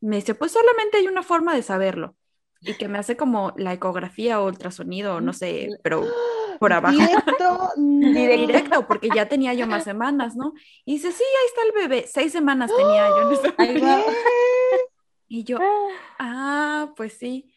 Y 0.00 0.06
me 0.06 0.16
dice, 0.16 0.34
pues 0.34 0.52
solamente 0.52 0.98
hay 0.98 1.06
una 1.06 1.22
forma 1.22 1.54
de 1.54 1.62
saberlo. 1.62 2.16
Y 2.60 2.74
que 2.74 2.88
me 2.88 2.98
hace 2.98 3.16
como 3.16 3.52
la 3.56 3.74
ecografía 3.74 4.40
o 4.40 4.46
ultrasonido, 4.46 5.20
no 5.20 5.32
sé, 5.32 5.68
pero 5.82 6.02
por 6.58 6.72
abajo. 6.72 6.96
Directo. 6.96 7.70
Directo, 7.76 8.86
porque 8.88 9.08
ya 9.14 9.28
tenía 9.28 9.54
yo 9.54 9.66
más 9.66 9.84
semanas, 9.84 10.34
¿no? 10.36 10.52
Y 10.84 10.94
dice, 10.94 11.12
sí, 11.12 11.22
ahí 11.22 11.46
está 11.46 11.62
el 11.62 11.88
bebé. 11.88 12.06
Seis 12.08 12.32
semanas 12.32 12.70
tenía 12.76 13.08
yo 13.08 13.30
en 13.30 13.32
ese. 13.32 13.54
Y 15.28 15.44
yo, 15.44 15.58
ah, 16.18 16.92
pues 16.96 17.14
sí. 17.14 17.52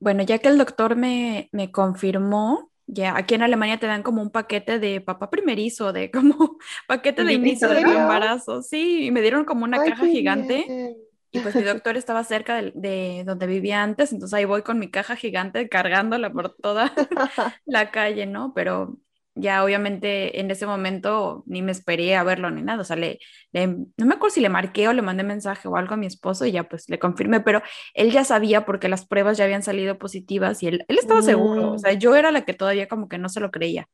Bueno, 0.00 0.22
ya 0.22 0.38
que 0.38 0.48
el 0.48 0.58
doctor 0.58 0.96
me, 0.96 1.48
me 1.52 1.70
confirmó, 1.72 2.72
ya 2.86 3.16
aquí 3.16 3.34
en 3.34 3.42
Alemania 3.42 3.78
te 3.78 3.86
dan 3.86 4.02
como 4.02 4.22
un 4.22 4.30
paquete 4.30 4.78
de 4.78 5.00
papá 5.02 5.30
primerizo, 5.30 5.92
de 5.92 6.10
como 6.12 6.58
paquete 6.88 7.24
de 7.24 7.34
¿En 7.34 7.34
inicio 7.34 7.68
de 7.68 7.80
tu 7.80 7.92
serio? 7.92 7.98
embarazo. 7.98 8.62
Sí, 8.62 9.06
y 9.06 9.10
me 9.10 9.20
dieron 9.22 9.44
como 9.44 9.64
una 9.64 9.82
Ay, 9.82 9.84
caja 9.84 10.06
gigante. 10.08 10.76
bien. 10.76 10.96
Y 11.32 11.40
pues 11.40 11.56
mi 11.56 11.64
doctor 11.64 11.96
estaba 11.96 12.24
cerca 12.24 12.56
de, 12.62 12.72
de 12.76 13.24
donde 13.26 13.46
vivía 13.46 13.82
antes, 13.82 14.12
entonces 14.12 14.34
ahí 14.36 14.46
voy 14.46 14.62
con 14.62 14.78
mi 14.80 14.90
caja 14.90 15.16
gigante 15.16 15.68
cargándola 15.68 16.32
por 16.32 16.54
toda 16.56 16.92
la 17.66 17.90
calle, 17.92 18.26
¿no? 18.26 18.52
Pero 18.54 18.98
ya 19.34 19.64
obviamente 19.64 20.40
en 20.40 20.50
ese 20.50 20.66
momento 20.66 21.42
ni 21.46 21.62
me 21.62 21.72
esperé 21.72 22.16
a 22.16 22.24
verlo 22.24 22.50
ni 22.50 22.62
nada, 22.62 22.82
o 22.82 22.84
sea, 22.84 22.96
le, 22.96 23.18
no 23.52 24.06
me 24.06 24.14
acuerdo 24.14 24.34
si 24.34 24.40
le 24.40 24.48
marqué 24.48 24.88
o 24.88 24.92
le 24.92 25.02
mandé 25.02 25.22
mensaje 25.22 25.68
o 25.68 25.76
algo 25.76 25.94
a 25.94 25.96
mi 25.96 26.06
esposo 26.06 26.46
y 26.46 26.52
ya 26.52 26.64
pues 26.68 26.88
le 26.88 26.98
confirmé, 26.98 27.40
pero 27.40 27.62
él 27.94 28.10
ya 28.12 28.24
sabía 28.24 28.64
porque 28.66 28.88
las 28.88 29.06
pruebas 29.06 29.38
ya 29.38 29.44
habían 29.44 29.62
salido 29.62 29.98
positivas 29.98 30.62
y 30.62 30.68
él, 30.68 30.84
él 30.88 30.98
estaba 30.98 31.22
seguro, 31.22 31.72
o 31.72 31.74
Mm. 31.74 31.78
sea, 31.78 31.92
yo 31.94 32.14
era 32.16 32.30
la 32.32 32.44
que 32.44 32.54
todavía 32.54 32.88
como 32.88 33.08
que 33.08 33.18
no 33.18 33.28
se 33.28 33.40
lo 33.40 33.50
creía. 33.50 33.88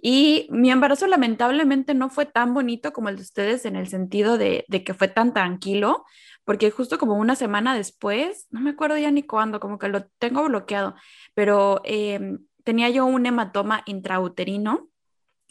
Y 0.00 0.46
mi 0.50 0.70
embarazo 0.70 1.06
lamentablemente 1.08 1.92
no 1.94 2.08
fue 2.10 2.24
tan 2.26 2.54
bonito 2.54 2.92
como 2.92 3.08
el 3.08 3.16
de 3.16 3.22
ustedes 3.22 3.64
en 3.64 3.74
el 3.76 3.88
sentido 3.88 4.38
de, 4.38 4.64
de 4.68 4.84
que 4.84 4.94
fue 4.94 5.08
tan 5.08 5.34
tranquilo, 5.34 6.04
porque 6.44 6.70
justo 6.70 6.98
como 6.98 7.14
una 7.16 7.34
semana 7.34 7.74
después, 7.76 8.46
no 8.50 8.60
me 8.60 8.70
acuerdo 8.70 8.96
ya 8.96 9.10
ni 9.10 9.24
cuándo, 9.24 9.58
como 9.60 9.78
que 9.78 9.88
lo 9.88 10.06
tengo 10.18 10.44
bloqueado, 10.44 10.94
pero 11.34 11.80
em, 11.84 12.38
tenía 12.68 12.90
yo 12.90 13.06
un 13.06 13.24
hematoma 13.24 13.82
intrauterino 13.86 14.90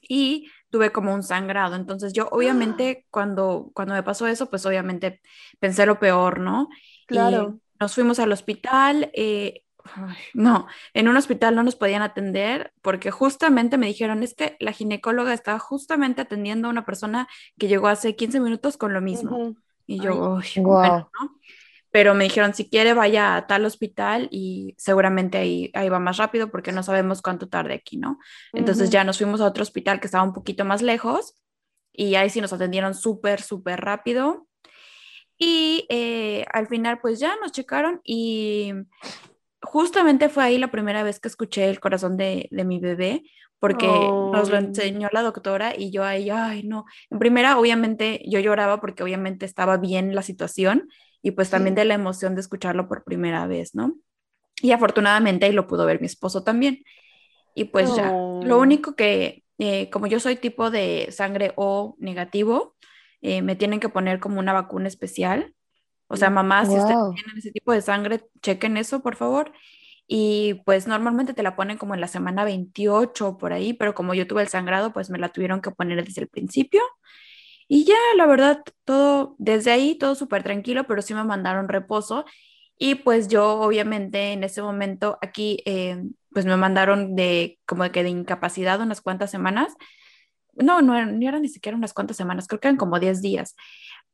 y 0.08 0.52
tuve 0.70 0.92
como 0.92 1.12
un 1.16 1.24
sangrado. 1.24 1.76
Entonces 1.76 2.14
yo 2.14 2.28
obviamente 2.32 3.08
cuando, 3.10 3.72
cuando 3.74 3.96
me 3.96 4.04
pasó 4.04 4.28
eso, 4.28 4.52
pues 4.52 4.68
obviamente 4.68 5.20
pensé 5.60 5.88
lo 5.88 5.98
peor, 5.98 6.40
¿no? 6.40 6.70
Y 6.72 7.08
Claro. 7.08 7.60
nos 7.80 7.96
fuimos 7.96 8.20
al 8.20 8.32
hospital. 8.32 9.10
eh, 9.16 9.64
ay, 9.96 10.16
no, 10.36 10.68
en 10.94 11.08
un 11.08 11.18
hospital 11.18 11.56
no 11.56 11.64
nos 11.64 11.76
podían 11.76 12.04
atender 12.04 12.72
porque 12.84 13.10
justamente 13.10 13.80
me 13.80 13.88
dijeron, 13.88 14.22
es 14.22 14.36
que 14.36 14.56
la 14.60 14.74
ginecóloga 14.74 15.34
estaba 15.34 15.58
justamente 15.58 16.22
atendiendo 16.22 16.68
a 16.68 16.72
una 16.72 16.86
persona 16.86 17.28
que 17.58 17.68
llegó 17.68 17.88
hace 17.88 18.16
15 18.16 18.40
minutos 18.40 18.78
con 18.78 18.94
lo 18.94 19.02
mismo. 19.02 19.36
Ujú. 19.38 19.58
Y 19.88 20.00
yo, 20.02 20.36
"Uy, 20.36 20.46
Guau. 20.58 20.82
bueno, 20.82 21.12
¿no? 21.20 21.40
Pero 21.98 22.14
me 22.14 22.26
dijeron, 22.26 22.54
si 22.54 22.70
quiere, 22.70 22.94
vaya 22.94 23.36
a 23.36 23.48
tal 23.48 23.66
hospital 23.66 24.28
y 24.30 24.76
seguramente 24.78 25.40
ahí, 25.40 25.72
ahí 25.74 25.90
va 25.90 25.98
más 25.98 26.18
rápido 26.18 26.52
porque 26.52 26.72
no 26.72 26.84
sabemos 26.84 27.24
cuánto 27.24 27.50
tarde 27.50 27.74
aquí, 27.74 27.98
¿no? 27.98 28.20
Entonces 28.54 28.92
ya 28.92 29.04
nos 29.04 29.18
fuimos 29.18 29.42
a 29.42 29.48
otro 29.48 29.64
hospital 29.64 30.00
que 30.00 30.06
estaba 30.06 30.24
un 30.24 30.32
poquito 30.32 30.64
más 30.64 30.84
lejos 30.84 31.34
y 31.92 32.14
ahí 32.14 32.30
sí 32.30 32.40
nos 32.40 32.54
atendieron 32.54 32.94
súper, 32.94 33.42
súper 33.42 33.82
rápido. 33.82 34.48
Y 35.40 35.88
eh, 35.90 36.46
al 36.54 36.68
final 36.68 37.00
pues 37.02 37.18
ya 37.20 37.36
nos 37.42 37.52
checaron 37.52 38.00
y 38.04 38.74
justamente 39.64 40.30
fue 40.30 40.44
ahí 40.44 40.60
la 40.60 40.70
primera 40.70 41.02
vez 41.02 41.20
que 41.20 41.30
escuché 41.30 41.68
el 41.68 41.80
corazón 41.80 42.16
de, 42.16 42.48
de 42.52 42.64
mi 42.64 42.78
bebé 42.78 43.24
porque 43.58 43.88
nos 43.88 44.52
lo 44.52 44.58
enseñó 44.58 45.10
la 45.12 45.24
doctora 45.24 45.74
y 45.76 45.90
yo 45.90 46.04
ahí, 46.04 46.30
ay, 46.30 46.62
no. 46.62 46.86
En 47.10 47.18
primera, 47.18 47.58
obviamente, 47.58 48.22
yo 48.28 48.40
lloraba 48.40 48.80
porque 48.80 49.02
obviamente 49.02 49.48
estaba 49.48 49.78
bien 49.78 50.14
la 50.14 50.22
situación 50.22 50.90
y 51.22 51.32
pues 51.32 51.50
también 51.50 51.76
Sí. 51.76 51.76
de 51.76 51.86
la 51.86 51.96
emoción 51.96 52.36
de 52.36 52.42
escucharlo 52.42 52.88
por 52.88 53.04
primera 53.04 53.48
vez, 53.48 53.76
¿no? 53.76 53.96
Y 54.62 54.72
afortunadamente 54.72 55.46
ahí 55.48 55.54
lo 55.54 55.68
pudo 55.68 55.86
ver 55.86 56.02
mi 56.02 56.08
esposo 56.08 56.44
también. 56.44 56.84
Y 57.56 57.66
pues 57.66 57.96
ya, 57.96 58.24
lo 58.40 58.58
Oh. 58.58 58.62
único 58.62 58.96
que, 58.96 59.44
eh, 59.60 59.90
como 59.90 60.08
yo 60.08 60.20
soy 60.20 60.36
tipo 60.38 60.72
de 60.72 61.10
sangre 61.12 61.54
O 61.56 61.96
negativo, 62.00 62.76
eh, 63.22 63.42
me 63.42 63.56
tienen 63.56 63.80
que 63.80 63.90
poner 63.90 64.20
como 64.20 64.40
una 64.40 64.54
vacuna 64.54 64.88
especial. 64.88 65.56
O 66.08 66.18
sea, 66.18 66.30
mamá, 66.30 66.66
si 66.66 66.78
ustedes 66.80 67.00
Wow. 67.00 67.14
tienen 67.14 67.38
ese 67.40 67.52
tipo 67.52 67.72
de 67.74 67.82
sangre, 67.82 68.22
chequen 68.42 68.78
eso, 68.78 69.02
por 69.04 69.16
favor. 69.16 69.54
Y 70.08 70.56
pues 70.66 70.88
normalmente 70.88 71.34
te 71.34 71.44
la 71.44 71.56
ponen 71.56 71.78
como 71.78 71.94
en 71.96 72.02
la 72.02 72.08
semana 72.08 72.46
28 72.46 73.30
o 73.30 73.38
por 73.38 73.54
ahí, 73.54 73.74
pero 73.74 73.94
como 73.96 74.14
yo 74.14 74.28
tuve 74.28 74.42
el 74.44 74.48
sangrado, 74.50 74.94
pues 74.94 75.10
me 75.10 75.20
la 75.20 75.30
tuvieron 75.30 75.62
que 75.62 75.72
poner 75.72 76.04
desde 76.06 76.22
el 76.22 76.30
principio. 76.30 76.82
Y 77.68 77.84
ya, 77.86 77.96
la 78.16 78.26
verdad, 78.26 78.64
todo, 78.86 79.36
desde 79.40 79.72
ahí 79.72 79.96
todo 79.96 80.16
súper 80.16 80.44
tranquilo, 80.44 80.86
pero 80.88 81.02
sí 81.02 81.14
me 81.14 81.24
mandaron 81.24 81.68
reposo. 81.68 82.26
Y 82.80 82.96
pues 82.96 83.28
yo, 83.28 83.60
obviamente, 83.60 84.32
en 84.34 84.44
ese 84.44 84.62
momento 84.62 85.18
aquí, 85.22 85.62
eh, 85.66 86.02
pues 86.32 86.46
me 86.46 86.56
mandaron 86.58 87.16
de 87.16 87.60
como 87.66 87.84
de 87.84 87.92
que 87.92 88.04
de 88.04 88.10
incapacidad 88.10 88.80
unas 88.82 89.02
cuantas 89.02 89.32
semanas. 89.32 89.74
No, 90.54 90.82
no, 90.82 90.96
eran- 90.96 91.20
no 91.20 91.28
eran 91.28 91.42
ni 91.44 91.50
siquiera 91.50 91.78
unas 91.78 91.94
cuantas 91.94 92.18
semanas, 92.18 92.48
creo 92.48 92.60
que 92.60 92.68
eran 92.68 92.78
como 92.78 93.00
10 93.00 93.22
días. 93.22 93.56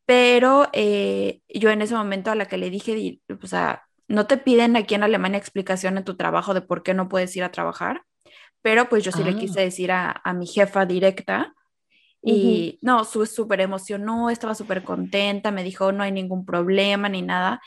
Pero 0.05 0.67
eh, 0.73 1.41
yo 1.49 1.69
en 1.69 1.81
ese 1.81 1.95
momento 1.95 2.31
a 2.31 2.35
la 2.35 2.45
que 2.47 2.57
le 2.57 2.69
dije, 2.69 2.95
di- 2.95 3.21
o 3.41 3.47
sea, 3.47 3.83
no 4.07 4.27
te 4.27 4.37
piden 4.37 4.75
aquí 4.75 4.95
en 4.95 5.03
Alemania 5.03 5.37
explicación 5.39 5.97
en 5.97 6.03
tu 6.03 6.15
trabajo 6.17 6.53
de 6.53 6.61
por 6.61 6.83
qué 6.83 6.93
no 6.93 7.07
puedes 7.09 7.35
ir 7.37 7.43
a 7.43 7.51
trabajar, 7.51 8.03
pero 8.61 8.89
pues 8.89 9.03
yo 9.03 9.11
sí 9.11 9.23
le 9.23 9.31
Ah. 9.31 9.35
quise 9.39 9.61
decir 9.61 9.91
a, 9.91 10.21
a 10.23 10.33
mi 10.33 10.47
jefa 10.47 10.85
directa 10.85 11.53
y 12.25 12.79
no, 12.81 13.05
su- 13.05 13.25
súper 13.25 13.61
emocionó, 13.61 14.29
estaba 14.29 14.55
súper 14.55 14.83
contenta, 14.83 15.51
me 15.51 15.63
dijo 15.63 15.91
no 15.91 16.03
hay 16.03 16.11
ningún 16.11 16.45
problema 16.45 17.09
ni 17.09 17.21
nada. 17.21 17.61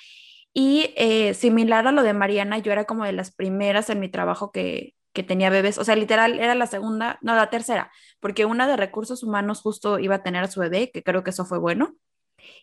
Y 0.55 0.93
eh, 0.97 1.35
similar 1.35 1.87
a 1.87 1.93
lo 1.93 2.03
de 2.03 2.15
Mariana, 2.15 2.59
yo 2.59 2.73
era 2.73 2.85
como 2.87 3.05
de 3.05 3.13
las 3.13 3.31
primeras 3.35 3.91
en 3.91 4.01
mi 4.01 4.09
trabajo 4.11 4.53
que, 4.53 4.95
que 5.13 5.23
tenía 5.23 5.51
bebés, 5.51 5.79
o 5.79 5.85
sea, 5.85 5.97
literal 5.97 6.39
era 6.41 6.55
la 6.55 6.67
segunda, 6.67 7.19
no, 7.23 7.35
la 7.35 7.51
tercera, 7.51 7.91
porque 8.21 8.45
una 8.47 8.67
de 8.69 8.77
recursos 8.77 9.23
humanos 9.23 9.61
justo 9.61 9.99
iba 9.99 10.17
a 10.17 10.23
tener 10.23 10.45
a 10.45 10.49
su 10.51 10.61
bebé, 10.61 10.91
que 10.93 11.03
creo 11.03 11.23
que 11.25 11.31
eso 11.31 11.45
fue 11.47 11.59
bueno, 11.59 11.95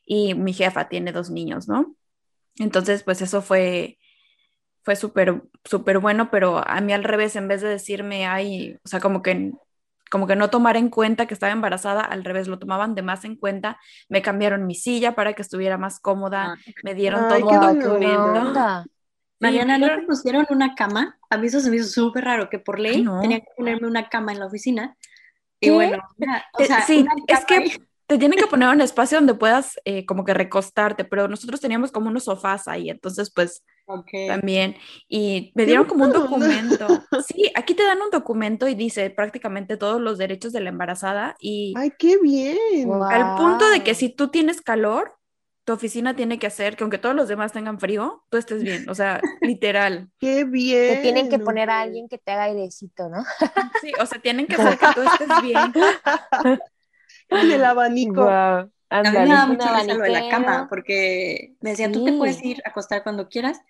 y 0.05 0.35
mi 0.35 0.53
jefa 0.53 0.89
tiene 0.89 1.11
dos 1.11 1.29
niños, 1.29 1.67
¿no? 1.67 1.95
Entonces, 2.59 3.03
pues 3.03 3.21
eso 3.21 3.41
fue, 3.41 3.97
fue 4.83 4.95
súper, 4.95 5.43
súper 5.65 5.99
bueno, 5.99 6.29
pero 6.31 6.67
a 6.67 6.81
mí 6.81 6.93
al 6.93 7.03
revés, 7.03 7.35
en 7.35 7.47
vez 7.47 7.61
de 7.61 7.69
decirme, 7.69 8.25
ay, 8.27 8.75
o 8.83 8.87
sea, 8.87 8.99
como 8.99 9.21
que, 9.21 9.51
como 10.13 10.27
que 10.27 10.35
no 10.35 10.51
tomar 10.51 10.77
en 10.77 10.89
cuenta 10.89 11.25
que 11.25 11.33
estaba 11.33 11.51
embarazada, 11.51 12.01
al 12.01 12.23
revés, 12.23 12.47
lo 12.47 12.59
tomaban 12.59 12.93
de 12.93 13.01
más 13.01 13.25
en 13.25 13.35
cuenta, 13.35 13.79
me 14.09 14.21
cambiaron 14.21 14.67
mi 14.67 14.75
silla 14.75 15.15
para 15.15 15.33
que 15.33 15.41
estuviera 15.41 15.79
más 15.79 15.99
cómoda, 15.99 16.53
Ah. 16.53 16.57
me 16.83 16.93
dieron 16.93 17.25
Ay, 17.31 17.41
todo 17.41 17.71
un 17.71 17.79
documento. 17.79 18.85
Mariana, 19.39 19.79
¿no 19.79 19.87
te 19.87 20.03
pusieron 20.03 20.45
una 20.51 20.75
cama? 20.75 21.17
A 21.31 21.37
mí 21.37 21.47
eso 21.47 21.59
se 21.61 21.71
me 21.71 21.77
hizo 21.77 21.87
súper 21.87 22.25
raro, 22.25 22.47
que 22.47 22.59
por 22.59 22.79
ley 22.79 23.01
no. 23.01 23.21
tenía 23.21 23.39
que 23.39 23.47
ponerme 23.57 23.87
una 23.87 24.07
cama 24.07 24.33
en 24.33 24.39
la 24.39 24.45
oficina. 24.45 24.95
Y 25.59 25.71
bueno, 25.71 25.97
o 26.53 26.61
Eh, 26.61 26.65
sea, 26.67 26.81
sí, 26.81 26.99
una 27.01 27.13
es 27.25 27.45
que 27.45 27.55
ahí. 27.55 27.71
Te 28.13 28.19
tienen 28.19 28.37
que 28.37 28.45
poner 28.45 28.69
un 28.69 28.81
espacio 28.81 29.17
donde 29.17 29.33
puedas 29.33 29.79
eh, 29.85 30.05
como 30.05 30.23
que 30.23 30.35
recostarte, 30.35 31.03
pero 31.03 31.27
nosotros 31.27 31.59
teníamos 31.59 31.91
como 31.91 32.09
unos 32.09 32.25
sofás 32.25 32.67
ahí, 32.67 32.91
entonces 32.91 33.31
pues 33.33 33.63
también. 34.27 34.75
Y 35.09 35.51
me 35.55 35.63
¡Qué 35.63 35.67
dieron 35.67 35.85
como 35.85 36.05
un 36.05 36.11
documento. 36.11 36.87
Sí, 37.27 37.51
aquí 37.55 37.73
te 37.73 37.83
dan 37.83 38.01
un 38.01 38.11
documento 38.11 38.67
y 38.67 38.75
dice 38.75 39.09
prácticamente 39.09 39.77
todos 39.77 39.99
los 39.99 40.17
derechos 40.19 40.53
de 40.53 40.59
la 40.59 40.69
embarazada 40.69 41.35
y 41.39 41.73
Ay, 41.75 41.91
qué 41.97 42.17
bien. 42.19 42.91
al 42.91 43.35
punto 43.35 43.67
de 43.69 43.81
que 43.81 43.95
si 43.95 44.09
tú 44.09 44.27
tienes 44.27 44.61
calor, 44.61 45.15
tu 45.65 45.73
oficina 45.73 46.15
tiene 46.15 46.37
que 46.37 46.47
hacer 46.47 46.75
que 46.75 46.83
aunque 46.83 46.97
todos 46.99 47.15
los 47.15 47.27
demás 47.27 47.51
tengan 47.51 47.79
frío, 47.79 48.23
tú 48.29 48.37
estés 48.37 48.61
bien, 48.61 48.87
o 48.89 48.95
sea, 48.95 49.21
literal. 49.41 50.09
Qué 50.19 50.43
bien. 50.43 50.95
Te 50.95 51.01
tienen 51.01 51.29
que 51.29 51.39
poner 51.39 51.71
a 51.71 51.81
alguien 51.81 52.07
que 52.07 52.19
te 52.19 52.31
haga 52.31 52.43
airecito, 52.43 53.09
¿no? 53.09 53.23
Sí, 53.81 53.91
o 53.99 54.05
sea, 54.05 54.19
tienen 54.19 54.45
que 54.45 54.55
hacer 54.61 54.77
que 54.77 54.87
tú 54.93 55.01
estés 55.01 55.41
bien. 55.41 55.73
En 57.41 57.51
el 57.51 57.63
abanico. 57.65 58.21
Guau, 58.21 58.71
A 59.01 59.11
mí 59.11 59.19
me 59.19 59.29
daba 59.31 59.47
mucha 59.47 59.71
risa 59.71 59.93
lo 59.95 60.03
de 60.03 60.09
la 60.11 60.27
cama, 60.27 60.67
porque 60.69 61.55
me 61.61 61.71
decían, 61.71 61.91
tú 61.91 62.01
te 62.03 62.13
Sí. 62.13 62.17
puedes 62.17 62.41
ir 62.43 62.61
a 62.65 62.69
acostar 62.69 63.03
cuando 63.03 63.29
quieras. 63.29 63.61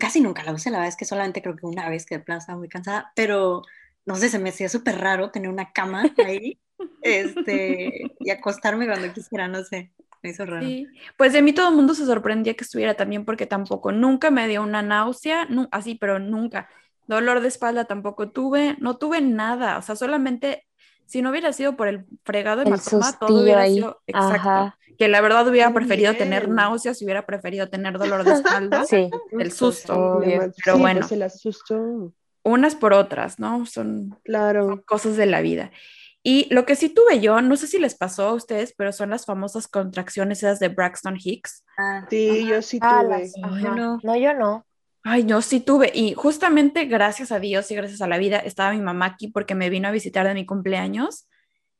Casi 0.00 0.20
nunca 0.20 0.42
la 0.44 0.52
usé, 0.52 0.70
la 0.70 0.78
verdad 0.78 0.88
es 0.88 0.96
que 0.96 1.04
solamente 1.04 1.42
creo 1.42 1.56
que 1.56 1.66
una 1.66 1.88
vez 1.88 2.06
que 2.06 2.18
de 2.18 2.24
plano 2.24 2.40
estaba 2.40 2.58
muy 2.58 2.68
cansada, 2.68 3.12
pero 3.16 3.62
no 4.06 4.16
sé, 4.16 4.28
se 4.30 4.38
me 4.40 4.50
hacía 4.50 4.68
súper 4.68 4.98
raro 4.98 5.30
tener 5.30 5.50
una 5.50 5.72
cama 5.72 6.14
ahí 6.18 6.60
este, 7.02 8.16
y 8.20 8.30
acostarme 8.30 8.86
cuando 8.86 9.12
quisiera, 9.12 9.48
no 9.48 9.62
sé, 9.64 9.92
me 10.22 10.30
hizo 10.30 10.46
raro. 10.46 10.66
Sí, 10.66 10.88
pues 11.16 11.32
de 11.32 11.42
mí 11.42 11.52
todo 11.52 11.68
el 11.68 11.76
mundo 11.76 11.94
se 11.94 12.04
sorprendía 12.06 12.54
que 12.54 12.64
estuviera 12.64 12.94
también 12.94 13.24
porque 13.24 13.46
tampoco 13.46 13.92
nunca 13.92 14.30
me 14.32 14.48
dio 14.48 14.62
una 14.62 14.82
náusea, 14.82 15.48
así, 15.70 15.94
pero 15.94 16.18
nunca. 16.18 16.68
Dolor 17.06 17.40
de 17.40 17.48
espalda 17.48 17.84
tampoco 17.86 18.30
tuve, 18.30 18.76
no 18.80 18.98
tuve 18.98 19.20
nada, 19.20 19.78
o 19.78 19.82
sea, 19.82 19.96
solamente 19.96 20.66
si 21.08 21.22
no 21.22 21.30
hubiera 21.30 21.52
sido 21.52 21.76
por 21.76 21.88
el 21.88 22.04
fregado 22.24 22.62
El 22.62 22.68
hematoma, 22.68 23.18
todo 23.18 23.42
hubiera 23.42 23.62
ahí. 23.62 23.74
sido 23.76 24.00
exacto. 24.06 24.34
Ajá. 24.36 24.78
Que 24.98 25.08
la 25.08 25.20
verdad 25.20 25.46
hubiera 25.48 25.72
preferido 25.72 26.14
tener 26.14 26.48
náuseas, 26.48 27.00
hubiera 27.02 27.24
preferido 27.24 27.68
tener 27.68 27.98
dolor 27.98 28.24
de 28.24 28.32
espalda, 28.32 28.84
Sí. 28.88 29.08
el 29.38 29.52
susto. 29.52 29.94
Obvio. 29.94 30.52
Pero 30.64 30.76
sí, 30.76 30.80
bueno. 30.80 31.00
pues 31.00 31.12
el 31.12 31.22
asusto. 31.22 32.12
unas 32.42 32.74
por 32.74 32.92
otras, 32.92 33.38
¿no? 33.38 33.64
Son, 33.66 34.16
cosas 34.86 35.16
de 35.16 35.26
la 35.26 35.40
vida. 35.40 35.70
Y 36.24 36.52
lo 36.52 36.66
que 36.66 36.74
sí 36.74 36.88
tuve 36.88 37.20
yo, 37.20 37.40
no 37.40 37.56
sé 37.56 37.68
si 37.68 37.78
les 37.78 37.94
pasó 37.94 38.28
a 38.28 38.34
ustedes, 38.34 38.74
pero 38.76 38.92
son 38.92 39.10
las 39.10 39.24
famosas 39.24 39.68
contracciones 39.68 40.38
esas 40.42 40.58
de 40.58 40.68
Braxton 40.68 41.16
Hicks. 41.22 41.64
Ah, 41.78 42.06
Sí, 42.10 42.40
ajá. 42.42 42.50
yo 42.50 42.62
sí 42.62 42.78
Ah, 42.82 43.00
tuve. 43.02 43.18
las- 43.20 43.32
Yo 43.36 43.46
ajá. 43.46 43.74
no. 43.76 44.00
No, 44.02 44.16
yo 44.16 44.34
no. 44.34 44.66
Ay, 45.10 45.24
yo 45.26 45.40
sí 45.42 45.60
tuve. 45.60 45.90
Y 45.94 46.14
justamente 46.14 46.84
gracias 46.84 47.32
a 47.32 47.40
Dios 47.40 47.70
y 47.70 47.74
gracias 47.74 48.00
a 48.02 48.08
la 48.08 48.18
vida 48.18 48.38
estaba 48.38 48.72
mi 48.72 48.80
mamá 48.80 49.06
aquí 49.06 49.28
porque 49.28 49.54
me 49.54 49.70
vino 49.70 49.88
a 49.88 49.90
visitar 49.92 50.26
de 50.26 50.34
mi 50.34 50.44
cumpleaños 50.46 51.26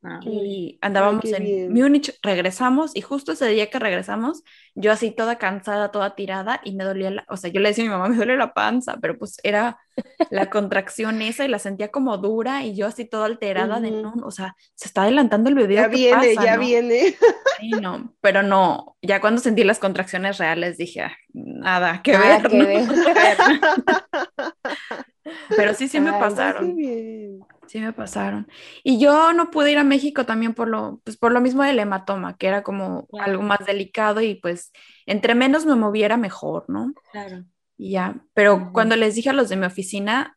Ah. 0.04 0.20
y 0.22 0.78
andábamos 0.80 1.24
en 1.24 1.42
bien. 1.42 1.72
Múnich, 1.74 2.16
regresamos 2.22 2.94
y 2.94 3.00
justo 3.00 3.32
ese 3.32 3.48
día 3.48 3.68
que 3.68 3.80
regresamos, 3.80 4.44
yo 4.76 4.92
así 4.92 5.10
toda 5.10 5.38
cansada, 5.38 5.90
toda 5.90 6.14
tirada 6.14 6.60
y 6.62 6.76
me 6.76 6.84
dolía 6.84 7.10
la, 7.10 7.24
o 7.28 7.36
sea, 7.36 7.50
yo 7.50 7.58
le 7.60 7.70
decía 7.70 7.82
a 7.82 7.86
mi 7.88 7.90
mamá, 7.90 8.08
me 8.08 8.14
duele 8.14 8.36
la 8.36 8.54
panza, 8.54 8.98
pero 9.02 9.18
pues 9.18 9.38
era 9.42 9.76
la 10.30 10.48
contracción 10.50 11.20
esa 11.20 11.44
y 11.44 11.48
la 11.48 11.58
sentía 11.58 11.88
como 11.88 12.16
dura 12.18 12.64
y 12.64 12.76
yo 12.76 12.86
así 12.86 13.06
toda 13.06 13.26
alterada 13.26 13.80
de 13.80 13.90
Ujú. 13.90 14.02
no, 14.20 14.26
o 14.26 14.30
sea, 14.30 14.54
se 14.76 14.86
está 14.86 15.02
adelantando 15.02 15.50
el 15.50 15.56
bebé, 15.56 15.74
Ya 15.74 15.86
¿o 15.88 15.90
¿qué 15.90 15.96
viene, 15.96 16.34
pasa, 16.34 16.44
ya 16.44 16.54
no? 16.54 16.60
viene. 16.62 17.16
Sí, 17.58 17.70
no, 17.70 18.14
pero 18.20 18.44
no, 18.44 18.96
ya 19.02 19.20
cuando 19.20 19.40
sentí 19.40 19.64
las 19.64 19.80
contracciones 19.80 20.38
reales 20.38 20.76
dije, 20.78 21.00
"Ah, 21.02 21.16
nada 21.58 22.00
que 22.02 22.12
Nada 22.12 22.18
ver, 22.18 22.48
que 22.48 22.56
¿no? 22.56 22.64
ver. 22.64 22.86
Pero 25.54 25.74
sí, 25.74 25.88
sí 25.88 26.00
me 26.00 26.10
Ay, 26.10 26.12
pasaron. 26.12 26.76
bien. 26.76 27.40
Sí 27.66 27.80
me 27.80 27.92
pasaron. 27.92 28.48
Y 28.82 28.98
yo 28.98 29.32
no 29.34 29.50
pude 29.50 29.72
ir 29.72 29.78
a 29.78 29.84
México 29.84 30.24
también 30.24 30.54
por 30.54 30.68
lo, 30.68 31.00
pues 31.04 31.16
por 31.18 31.32
lo 31.32 31.40
mismo 31.40 31.62
del 31.62 31.78
hematoma, 31.78 32.36
que 32.36 32.46
era 32.48 32.62
como 32.62 33.06
Claro. 33.10 33.30
algo 33.32 33.42
más 33.42 33.58
delicado 33.66 34.20
y 34.22 34.36
pues 34.36 34.72
entre 35.06 35.34
menos 35.34 35.66
me 35.66 35.74
moviera 35.76 36.16
mejor, 36.16 36.64
¿no? 36.68 36.92
Claro. 37.12 37.44
Y 37.76 37.92
ya, 37.92 38.16
pero 38.34 38.70
cuando 38.72 38.96
les 38.96 39.14
dije 39.14 39.30
a 39.30 39.34
los 39.34 39.48
de 39.50 39.56
mi 39.56 39.66
oficina, 39.66 40.36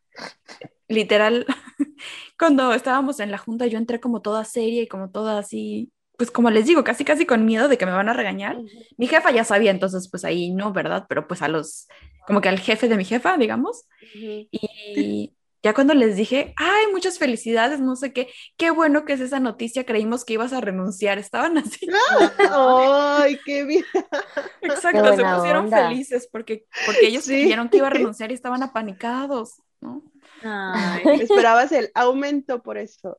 literal, 0.88 1.46
cuando 2.38 2.72
estábamos 2.74 3.18
en 3.20 3.30
la 3.30 3.38
junta, 3.38 3.66
yo 3.66 3.78
entré 3.78 4.00
como 4.00 4.20
toda 4.22 4.44
seria 4.44 4.82
y 4.82 4.88
como 4.88 5.10
toda 5.10 5.38
así, 5.38 5.90
pues 6.22 6.30
como 6.30 6.50
les 6.50 6.66
digo, 6.66 6.84
casi 6.84 7.04
casi 7.04 7.26
con 7.26 7.44
miedo 7.44 7.66
de 7.66 7.76
que 7.76 7.84
me 7.84 7.90
van 7.90 8.08
a 8.08 8.12
regañar. 8.12 8.56
Mi 8.96 9.08
jefa 9.08 9.32
ya 9.32 9.42
sabía, 9.42 9.72
entonces 9.72 10.08
pues 10.08 10.24
ahí 10.24 10.52
no, 10.52 10.72
¿verdad? 10.72 11.04
Pero 11.08 11.26
pues 11.26 11.42
a 11.42 11.48
los, 11.48 11.88
como 12.28 12.40
que 12.40 12.48
al 12.48 12.60
jefe 12.60 12.86
de 12.86 12.96
mi 12.96 13.04
jefa, 13.04 13.36
digamos. 13.36 13.86
Ujú. 14.14 14.46
Y 14.52 15.32
ya 15.64 15.74
cuando 15.74 15.94
les 15.94 16.14
dije, 16.14 16.54
ay, 16.56 16.84
muchas 16.92 17.18
felicidades, 17.18 17.80
no 17.80 17.96
sé 17.96 18.12
qué, 18.12 18.28
qué 18.56 18.70
bueno 18.70 19.04
que 19.04 19.14
es 19.14 19.20
esa 19.20 19.40
noticia, 19.40 19.84
creímos 19.84 20.24
que 20.24 20.34
ibas 20.34 20.52
a 20.52 20.60
renunciar, 20.60 21.18
estaban 21.18 21.58
así. 21.58 21.88
Ay, 22.52 23.36
qué 23.44 23.64
bien. 23.64 23.84
Exacto, 24.62 25.04
se 25.04 25.14
buena 25.14 25.36
pusieron 25.38 25.64
onda. 25.64 25.88
felices 25.88 26.28
porque, 26.30 26.66
porque 26.86 27.08
ellos 27.08 27.24
Sí. 27.24 27.32
creyeron 27.32 27.68
que 27.68 27.78
iba 27.78 27.88
a 27.88 27.90
renunciar 27.98 28.30
y 28.30 28.34
estaban 28.34 28.62
apanicados, 28.62 29.54
¿no? 29.80 30.04
Ay, 30.44 31.02
Esperabas 31.20 31.72
el 31.72 31.90
aumento 31.94 32.62
por 32.62 32.78
eso. 32.78 33.18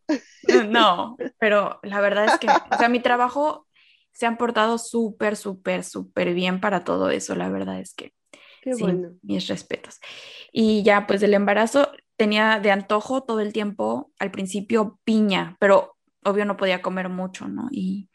No, 0.67 1.17
pero 1.39 1.79
la 1.83 2.01
verdad 2.01 2.25
es 2.25 2.37
que, 2.37 2.47
o 2.69 2.77
sea, 2.77 2.89
mi 2.89 2.99
trabajo 3.01 3.67
se 4.11 4.25
han 4.25 4.37
portado 4.37 4.77
súper, 4.77 5.35
súper, 5.35 5.83
súper 5.83 6.33
bien 6.33 6.59
para 6.59 6.83
todo 6.83 7.09
eso, 7.09 7.35
la 7.35 7.49
verdad 7.49 7.79
es 7.79 7.93
que 7.93 8.13
Qué 8.61 8.75
sí, 8.75 8.83
bueno. 8.83 9.15
mis 9.21 9.47
respetos. 9.47 9.99
Y 10.51 10.83
ya, 10.83 11.07
pues 11.07 11.21
del 11.21 11.33
embarazo 11.33 11.91
tenía 12.17 12.59
de 12.59 12.71
antojo 12.71 13.23
todo 13.23 13.39
el 13.39 13.53
tiempo, 13.53 14.11
al 14.19 14.31
principio 14.31 14.99
piña, 15.03 15.55
pero 15.59 15.97
obvio 16.23 16.45
no 16.45 16.57
podía 16.57 16.81
comer 16.81 17.09
mucho, 17.09 17.47
¿no? 17.47 17.67
Y 17.71 18.09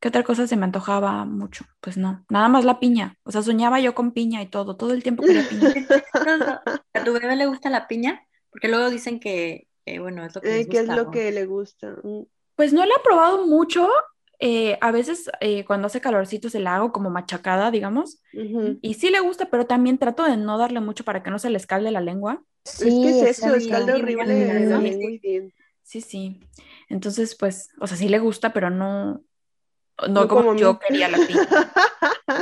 ¿qué 0.00 0.08
otra 0.08 0.24
cosa 0.24 0.46
se 0.46 0.56
me 0.56 0.64
antojaba 0.64 1.24
mucho? 1.24 1.64
Pues 1.80 1.96
no, 1.96 2.24
nada 2.30 2.48
más 2.48 2.64
la 2.64 2.80
piña, 2.80 3.18
o 3.24 3.32
sea, 3.32 3.42
soñaba 3.42 3.80
yo 3.80 3.94
con 3.94 4.12
piña 4.12 4.42
y 4.42 4.48
todo, 4.50 4.76
todo 4.76 4.92
el 4.92 5.02
tiempo 5.02 5.24
quería 5.24 5.48
piña. 5.48 5.74
¿A 6.94 7.04
tu 7.04 7.12
bebé 7.12 7.36
le 7.36 7.46
gusta 7.46 7.70
la 7.70 7.88
piña? 7.88 8.22
Porque 8.52 8.68
luego 8.68 8.90
dicen 8.90 9.18
que, 9.20 9.68
eh, 9.86 9.98
bueno, 9.98 10.24
es 10.24 10.34
lo 10.36 10.40
que 10.42 10.50
Eh, 10.50 10.58
les 10.58 10.68
¿Qué 10.68 10.78
es 10.78 10.86
gusta, 10.86 10.96
lo 10.96 11.04
¿no? 11.04 11.10
que 11.10 11.32
le 11.32 11.46
gusta? 11.46 11.96
Mm. 12.04 12.22
Pues 12.54 12.72
no 12.72 12.84
la 12.86 12.94
he 12.94 13.02
probado 13.02 13.46
mucho. 13.46 13.88
eh, 14.44 14.76
a 14.80 14.90
veces 14.90 15.30
eh, 15.40 15.64
cuando 15.64 15.86
hace 15.86 16.00
calorcito 16.00 16.50
se 16.50 16.58
la 16.60 16.74
hago 16.76 16.92
como 16.92 17.10
machacada, 17.10 17.70
digamos. 17.70 18.20
Y 18.32 18.94
sí 18.94 19.10
le 19.10 19.20
gusta, 19.20 19.48
pero 19.50 19.66
también 19.66 19.98
trato 19.98 20.24
de 20.24 20.36
no 20.36 20.58
darle 20.58 20.80
mucho 20.80 21.04
para 21.04 21.22
que 21.22 21.30
no 21.30 21.38
se 21.38 21.48
le 21.50 21.58
escalde 21.58 21.92
la 21.92 22.00
lengua. 22.00 22.42
es 22.64 22.78
que 22.80 23.20
es 23.30 23.38
eso, 23.38 23.54
escalda 23.54 23.94
Sí, 23.94 24.02
horrible 24.02 24.34
sí, 24.34 24.40
sí. 24.90 25.18
bien. 25.22 25.54
Sí, 25.84 26.00
sí. 26.00 26.40
Entonces, 26.88 27.36
pues, 27.36 27.70
o 27.80 27.86
sea, 27.86 27.96
sí 27.96 28.08
le 28.08 28.18
gusta, 28.18 28.52
pero 28.52 28.68
no, 28.70 29.22
no, 30.08 30.08
No 30.08 30.28
como, 30.28 30.56
yo 30.56 30.78
quería 30.78 31.08
la 31.08 31.18
piña. 31.26 31.48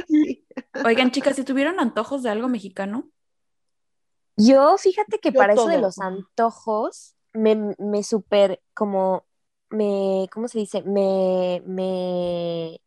Sí. 0.09 0.46
Oigan, 0.85 1.11
chicas, 1.11 1.37
si 1.37 1.44
tuvieron 1.44 1.81
antojos 1.81 2.23
de 2.23 2.31
algo 2.31 2.49
mexicano, 2.49 3.11
Yo, 4.46 4.76
fíjate 4.79 5.18
que 5.18 5.33
Yo 5.33 5.38
para 5.38 5.55
eso 5.55 5.66
de 5.66 5.79
los 5.79 5.98
antojos, 5.98 7.14
me, 7.33 7.74
me 7.79 8.03
súper 8.03 8.62
como, 8.74 9.24
me, 9.70 10.29
¿cómo 10.33 10.48
se 10.48 10.59
dice? 10.59 10.83
Me, 10.83 11.62
me 11.66 12.81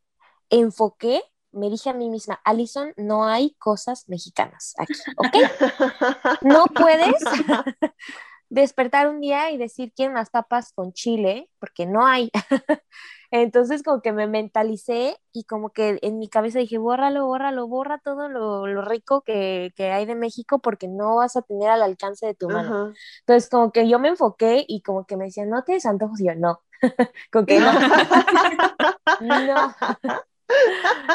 enfoqué, 0.49 1.21
me 1.51 1.69
dije 1.69 1.89
a 1.89 1.93
mí 1.93 2.09
misma, 2.09 2.39
Alison, 2.43 2.93
no 2.97 3.25
hay 3.25 3.55
cosas 3.59 4.07
mexicanas 4.09 4.73
aquí, 4.77 4.93
¿ok? 5.17 5.35
No 6.41 6.65
puedes 6.67 7.15
despertar 8.53 9.09
un 9.09 9.19
día 9.19 9.49
y 9.51 9.57
decir 9.57 9.91
quién 9.95 10.13
más 10.13 10.29
papas 10.29 10.73
con 10.73 10.93
chile, 10.93 11.49
porque 11.59 11.87
no 11.87 12.05
hay. 12.05 12.29
Entonces 13.31 13.81
como 13.81 14.01
que 14.03 14.11
me 14.11 14.27
mentalicé 14.27 15.17
y 15.31 15.45
como 15.45 15.71
que 15.71 15.97
en 16.03 16.19
mi 16.19 16.29
cabeza 16.29 16.59
dije, 16.59 16.77
bórralo, 16.77 17.25
bórralo, 17.25 17.67
borra 17.67 17.97
todo 17.97 18.29
lo, 18.29 18.67
lo 18.67 18.83
rico 18.83 19.21
que, 19.21 19.71
que 19.75 19.89
hay 19.91 20.05
de 20.05 20.13
México 20.13 20.59
porque 20.59 20.87
no 20.87 21.15
vas 21.15 21.35
a 21.35 21.41
tener 21.41 21.69
al 21.69 21.81
alcance 21.81 22.27
de 22.27 22.35
tu 22.35 22.47
mano. 22.47 22.93
Entonces 23.21 23.49
como 23.49 23.71
que 23.71 23.89
yo 23.89 23.97
me 23.97 24.09
enfoqué 24.09 24.63
y 24.67 24.83
como 24.83 25.07
que 25.07 25.17
me 25.17 25.25
decían, 25.25 25.49
no 25.49 25.63
tienes 25.63 25.87
antojos 25.87 26.21
y 26.21 26.27
yo, 26.27 26.35
no, 26.35 26.61
como 27.31 27.47
que 27.47 27.59
no, 27.59 27.73
no. 29.21 29.75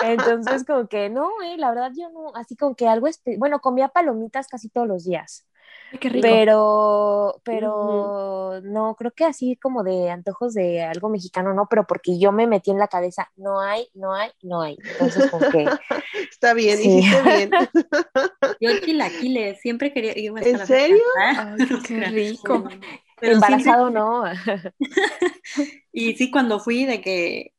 Entonces 0.02 0.64
como 0.64 0.88
que 0.88 1.08
no, 1.08 1.30
eh, 1.44 1.56
la 1.56 1.70
verdad 1.70 1.92
yo 1.96 2.10
no, 2.10 2.32
así 2.34 2.56
como 2.56 2.74
que 2.74 2.88
algo, 2.88 3.06
bueno, 3.36 3.60
comía 3.60 3.90
palomitas 3.90 4.48
casi 4.48 4.68
todos 4.68 4.88
los 4.88 5.04
días. 5.04 5.47
Ay, 5.92 5.98
qué 5.98 6.08
rico. 6.08 6.42
Pero, 6.42 7.40
pero 7.44 8.60
no, 8.64 8.96
creo 8.96 9.12
que 9.12 9.24
así 9.24 9.56
como 9.56 9.84
de 9.84 10.10
antojos 10.10 10.54
de 10.54 10.82
algo 10.82 11.08
mexicano, 11.10 11.54
no, 11.54 11.66
pero 11.70 11.86
porque 11.86 12.18
yo 12.18 12.32
me 12.32 12.46
metí 12.48 12.70
en 12.72 12.78
la 12.78 12.88
cabeza, 12.88 13.30
no 13.36 13.60
hay, 13.60 13.88
no 13.94 14.14
hay, 14.14 14.30
no 14.42 14.62
hay. 14.62 14.80
Entonces, 14.88 15.26
como 15.28 15.46
que, 15.48 15.76
Está 16.30 16.54
bien, 16.54 16.80
Sí. 16.80 16.82
hiciste 16.82 17.22
bien. 17.22 17.56
Yo 18.60 18.80
chilaquiles, 18.80 19.60
siempre 19.60 19.92
quería 19.92 20.18
irme 20.18 20.42
¿En 20.42 20.58
serio? 20.66 21.02
Ay, 21.14 21.58
qué 21.82 22.00
rico. 22.00 22.68
Pero 23.20 23.34
sí, 23.34 23.34
embarazado, 23.34 23.90
no. 23.90 24.24
y 25.92 26.14
sí, 26.16 26.30
cuando 26.30 26.60
fui 26.60 26.84
de 26.86 27.00
que 27.00 27.54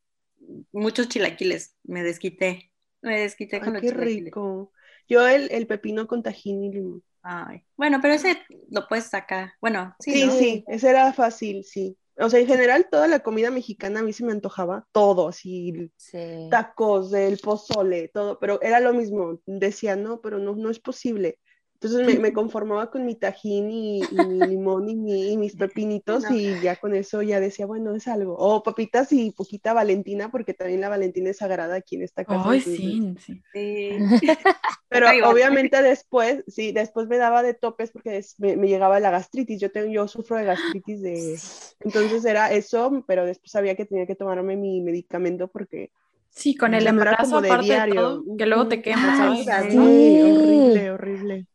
muchos 0.72 1.10
chilaquiles, 1.10 1.76
me 1.84 2.04
desquité. 2.04 2.72
Me 3.02 3.20
desquité 3.20 3.62
Ay, 3.62 3.62
con 3.62 3.74
los 3.74 3.84
qué 3.84 3.92
chilaquiles. 3.92 4.36
rico. 4.36 4.72
Yo 5.08 5.28
el, 5.28 5.52
el 5.52 5.68
pepino 5.68 6.08
con 6.08 6.24
tajín 6.24 6.64
y 6.64 6.72
limón. 6.74 7.04
Ay. 7.22 7.64
Bueno, 7.76 8.00
pero 8.02 8.14
ese 8.14 8.42
lo 8.70 8.88
puedes 8.88 9.06
sacar. 9.06 9.54
Bueno, 9.62 9.96
sí, 10.00 10.12
Sí, 10.14 10.26
¿no? 10.26 10.32
sí, 10.32 10.64
ese 10.68 10.90
era 10.90 11.14
fácil, 11.14 11.64
sí. 11.64 11.98
O 12.18 12.30
sea, 12.30 12.40
en 12.40 12.48
general 12.48 12.88
toda 12.92 13.08
la 13.08 13.20
comida 13.20 13.50
mexicana 13.50 14.02
a 14.02 14.04
mí 14.04 14.12
se 14.14 14.26
me 14.26 14.32
antojaba, 14.34 14.86
todo, 14.92 15.30
así, 15.30 15.92
Sí. 15.98 16.18
tacos, 16.50 17.14
el 17.14 17.38
pozole, 17.40 18.10
todo, 18.10 18.40
pero 18.40 18.62
era 18.62 18.80
lo 18.80 18.94
mismo. 18.94 19.40
Decía, 19.46 19.96
no, 19.96 20.20
pero 20.22 20.38
no, 20.40 20.56
no 20.56 20.70
es 20.70 20.80
posible. 20.80 21.40
Entonces 21.82 22.04
me, 22.04 22.20
me 22.20 22.34
conformaba 22.34 22.92
con 22.92 23.06
mi 23.06 23.16
tajín 23.16 23.70
y, 23.72 24.08
y 24.12 24.26
mi 24.26 24.42
limón 24.50 24.90
y, 24.90 24.96
mi- 24.98 25.32
y 25.34 25.38
mis 25.38 25.56
pepinitos 25.56 26.30
No. 26.30 26.30
y 26.30 26.60
ya 26.62 26.76
con 26.78 26.94
eso 26.96 27.22
ya 27.22 27.40
decía, 27.40 27.66
bueno, 27.66 27.96
es 27.96 28.08
algo. 28.08 28.36
O 28.38 28.64
papitas 28.64 29.12
y 29.14 29.32
poquita 29.32 29.74
Valentina, 29.74 30.30
porque 30.32 30.54
también 30.54 30.82
la 30.82 30.90
Valentina 30.90 31.30
es 31.30 31.38
sagrada 31.38 31.76
aquí 31.76 31.96
en 31.96 32.04
esta 32.04 32.26
casa. 32.26 32.52
Ay, 32.52 32.62
sí, 32.62 33.18
sí. 33.20 33.44
Sí. 33.54 34.08
Pero 34.90 35.08
obviamente 35.24 35.82
después, 35.84 36.44
sí, 36.48 36.72
después 36.72 37.08
me 37.08 37.18
daba 37.18 37.44
de 37.44 37.54
topes 37.54 37.92
porque 37.92 38.12
des- 38.12 38.40
me, 38.40 38.56
me 38.58 38.68
llegaba 38.68 39.00
la 39.00 39.12
gastritis. 39.12 39.62
Yo 39.62 39.72
tengo, 39.72 39.92
yo 39.92 40.08
sufro 40.08 40.38
de 40.38 40.46
gastritis 40.46 41.02
de, 41.02 41.44
entonces 41.80 42.26
era 42.26 42.52
eso, 42.54 43.04
pero 43.08 43.26
después 43.26 43.52
sabía 43.52 43.76
que 43.76 43.86
tenía 43.86 44.08
que 44.08 44.16
tomarme 44.16 44.56
mi 44.58 44.82
medicamento 44.82 45.48
porque 45.48 45.92
Sí, 46.30 46.56
con 46.56 46.74
el 46.74 46.88
no 46.88 46.88
embarazo, 46.88 47.42
de 47.42 47.58
aparte 47.58 47.74
de 47.74 47.82
diario. 47.82 47.92
todo, 47.94 48.24
que 48.38 48.46
luego 48.46 48.68
te 48.68 48.82
quemas. 48.82 49.20
Ay, 49.20 49.52
sí, 49.70 50.22
horrible, 50.22 50.92
horrible. 50.92 51.48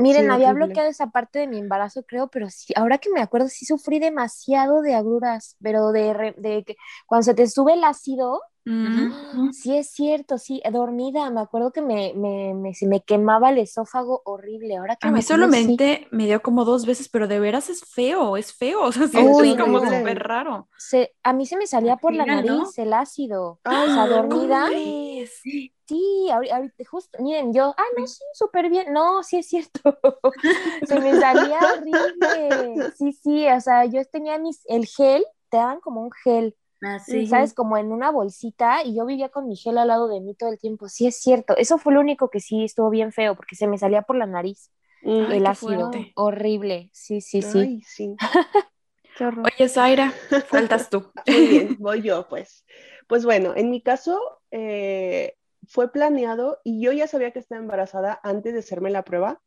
Miren, 0.00 0.30
Sí, 0.30 0.30
había 0.30 0.52
horrible. 0.52 0.54
bloqueado 0.54 0.88
esa 0.88 1.08
parte 1.10 1.40
de 1.40 1.46
mi 1.48 1.58
embarazo, 1.58 2.02
creo, 2.04 2.28
pero 2.28 2.48
sí, 2.50 2.72
ahora 2.76 2.98
que 2.98 3.10
me 3.10 3.20
acuerdo, 3.20 3.48
sí 3.48 3.66
sufrí 3.66 3.98
demasiado 3.98 4.82
de 4.82 4.94
agruras, 4.94 5.56
pero 5.62 5.92
de, 5.92 6.14
re- 6.14 6.34
de 6.38 6.64
que 6.64 6.76
cuando 7.06 7.24
se 7.24 7.34
te 7.34 7.46
sube 7.48 7.74
el 7.74 7.84
ácido, 7.84 8.40
Ujú. 8.66 9.14
sí 9.50 9.76
es 9.76 9.90
cierto, 9.90 10.38
sí, 10.38 10.62
dormida, 10.72 11.30
me 11.30 11.40
acuerdo 11.40 11.72
que 11.72 11.82
me, 11.82 12.12
me, 12.14 12.54
me, 12.54 12.74
se 12.74 12.86
me 12.86 13.02
quemaba 13.02 13.50
el 13.50 13.58
esófago 13.58 14.22
horrible, 14.24 14.76
ahora 14.76 14.96
que 14.96 15.08
A 15.08 15.10
mí 15.10 15.22
sí. 15.22 15.22
solamente 15.22 16.08
me 16.10 16.26
dio 16.26 16.42
como 16.42 16.64
dos 16.64 16.84
veces, 16.86 17.08
pero 17.08 17.26
de 17.28 17.40
veras 17.40 17.70
es 17.70 17.82
feo, 17.84 18.36
es 18.36 18.52
feo, 18.54 18.82
o 18.84 18.92
sea, 18.92 19.08
sí, 19.08 19.18
Uy, 19.18 19.54
es 19.54 19.56
como 19.56 19.80
no. 19.80 19.86
súper 19.86 20.18
raro. 20.20 20.68
Se, 20.76 21.14
a 21.22 21.32
mí 21.32 21.46
se 21.46 21.56
me 21.56 21.66
salía 21.66 21.96
por 21.98 22.14
la 22.14 22.26
nariz 22.26 22.76
¿no? 22.76 22.76
el 22.78 22.92
ácido, 22.94 23.60
Ay, 23.64 23.86
o 23.86 23.90
sea, 23.90 24.06
dormida, 24.08 24.70
sí, 25.86 26.28
ahori- 26.30 26.50
ahorita, 26.52 26.84
justo, 26.90 27.18
miren, 27.22 27.52
yo, 27.52 27.74
ah, 27.76 27.84
no, 27.96 28.06
sí, 28.06 28.22
súper 28.34 28.70
bien, 28.70 28.92
no, 28.92 29.22
sí 29.22 29.38
es 29.38 29.48
cierto, 29.48 29.80
se 30.84 30.98
me 31.00 31.14
salía 31.16 31.70
horrible, 31.70 32.88
sí, 32.96 33.12
sí, 33.12 33.48
o 33.48 33.60
sea, 33.60 33.84
yo 33.86 34.04
tenía 34.06 34.38
mis, 34.38 34.62
el 34.66 34.86
gel, 34.86 35.24
te 35.50 35.56
daban 35.58 35.80
como 35.80 36.02
un 36.02 36.10
gel, 36.24 36.56
Así. 36.80 37.26
¿sabes? 37.26 37.54
Como 37.54 37.76
en 37.76 37.92
una 37.92 38.10
bolsita 38.10 38.82
y 38.84 38.96
yo 38.96 39.04
vivía 39.06 39.28
con 39.28 39.48
mi 39.48 39.56
gel 39.56 39.78
al 39.78 39.88
lado 39.88 40.08
de 40.08 40.20
mí 40.20 40.34
todo 40.34 40.50
el 40.50 40.58
tiempo. 40.58 40.88
Sí, 40.88 41.06
es 41.06 41.20
cierto. 41.20 41.56
Eso 41.56 41.78
fue 41.78 41.92
lo 41.92 42.00
único 42.00 42.30
que 42.30 42.40
sí 42.40 42.64
estuvo 42.64 42.90
bien 42.90 43.12
feo 43.12 43.34
porque 43.36 43.56
se 43.56 43.66
me 43.66 43.78
salía 43.78 44.02
por 44.02 44.16
la 44.16 44.26
nariz 44.26 44.70
Mm, 45.02 45.30
Ay, 45.30 45.38
el 45.38 45.46
ácido. 45.46 45.90
fuerte. 45.90 46.12
Horrible. 46.14 46.90
Sí, 46.92 47.20
sí, 47.20 47.42
sí. 47.42 47.58
Ay, 47.58 47.82
sí. 47.82 48.16
Qué 49.16 49.24
horror. 49.24 49.46
Oye, 49.46 49.68
Zaira, 49.68 50.10
faltas 50.48 50.90
tú. 50.90 51.10
Muy 51.26 51.46
bien, 51.46 51.76
voy 51.78 52.02
yo, 52.02 52.28
pues. 52.28 52.64
Pues 53.08 53.24
bueno, 53.24 53.54
en 53.56 53.70
mi 53.70 53.82
caso 53.82 54.20
eh, 54.50 55.34
fue 55.68 55.90
planeado 55.90 56.60
y 56.64 56.82
yo 56.82 56.92
ya 56.92 57.06
sabía 57.06 57.32
que 57.32 57.38
estaba 57.38 57.60
embarazada 57.60 58.20
antes 58.22 58.52
de 58.52 58.60
hacerme 58.60 58.90
la 58.90 59.02
prueba, 59.04 59.40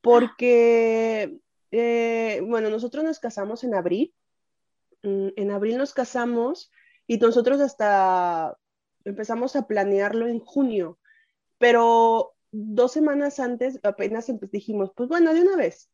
porque, 0.00 1.38
eh, 1.70 2.40
bueno, 2.46 2.68
nosotros 2.70 3.04
nos 3.04 3.20
casamos 3.20 3.64
en 3.64 3.74
abril. 3.74 4.14
En 5.02 5.50
abril 5.50 5.78
nos 5.78 5.94
casamos 5.94 6.70
y 7.06 7.18
nosotros 7.18 7.60
hasta 7.60 8.56
empezamos 9.04 9.56
a 9.56 9.66
planearlo 9.66 10.26
en 10.28 10.40
junio, 10.40 10.98
pero 11.58 12.34
dos 12.52 12.92
semanas 12.92 13.40
antes 13.40 13.80
apenas 13.84 14.26
dijimos, 14.52 14.92
pues 14.96 15.08
bueno, 15.08 15.34
de 15.34 15.42
una 15.42 15.56
vez. 15.56 15.90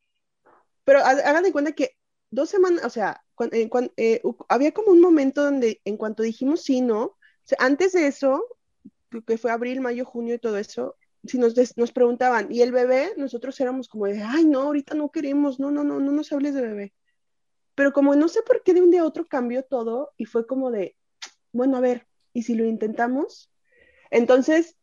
Pero 0.85 1.01
ha- 1.01 1.11
hagan 1.11 1.45
de 1.45 1.53
cuenta 1.53 1.73
que 1.73 1.97
dos 2.31 2.51
semanas, 2.51 2.85
o 2.85 2.91
sea, 2.91 3.25
eh, 3.97 4.23
había 4.49 4.73
como 4.73 4.93
un 4.93 5.01
momento 5.01 5.43
donde 5.45 5.81
en 5.85 5.97
cuanto 5.97 6.23
dijimos 6.23 6.63
sí, 6.63 6.81
no, 6.81 7.17
antes 7.59 7.93
de 7.93 8.07
eso, 8.09 8.45
que 9.27 9.39
fue 9.39 9.51
abril, 9.53 9.81
mayo, 9.81 10.05
junio 10.05 10.35
y 10.35 10.39
todo 10.39 10.59
eso, 10.59 10.97
si 11.25 11.39
nos, 11.39 11.55
nos 11.77 11.93
preguntaban, 11.93 12.49
¿y 12.53 12.63
el 12.63 12.73
bebé? 12.73 13.13
Nosotros 13.17 13.59
éramos 13.61 13.89
como 13.89 14.07
de, 14.07 14.23
ay, 14.23 14.45
no, 14.45 14.63
ahorita 14.63 14.95
no 14.95 15.11
queremos, 15.11 15.59
no, 15.61 15.71
no, 15.71 15.85
no, 15.85 16.01
no 16.01 16.13
nos 16.13 16.33
hables 16.33 16.55
de 16.55 16.63
bebé. 16.63 16.95
Pero 17.77 17.93
como 17.93 18.17
no 18.17 18.27
sé 18.27 18.43
por 18.43 18.65
qué 18.65 18.75
de 18.75 18.83
un 18.83 18.91
día 18.91 19.03
a 19.03 19.07
otro 19.07 19.27
cambió 19.27 19.63
todo 19.63 20.13
y 20.17 20.25
fue 20.25 20.47
como 20.47 20.73
de, 20.73 20.97
bueno, 21.53 21.77
a 21.77 21.81
ver, 21.81 22.09
¿y 22.33 22.43
si 22.43 22.55
lo 22.55 22.65
intentamos? 22.65 23.53
Entonces, 24.11 24.77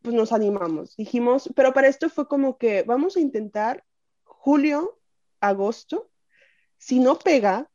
pues 0.00 0.14
nos 0.14 0.32
animamos. 0.32 0.96
Dijimos, 0.96 1.50
pero 1.54 1.74
para 1.74 1.88
esto 1.88 2.08
fue 2.08 2.28
como 2.28 2.56
que 2.56 2.84
vamos 2.84 3.16
a 3.16 3.20
intentar 3.20 3.84
julio, 4.24 4.98
agosto. 5.40 6.10
Si 6.78 7.00
no 7.00 7.18
pega, 7.18 7.68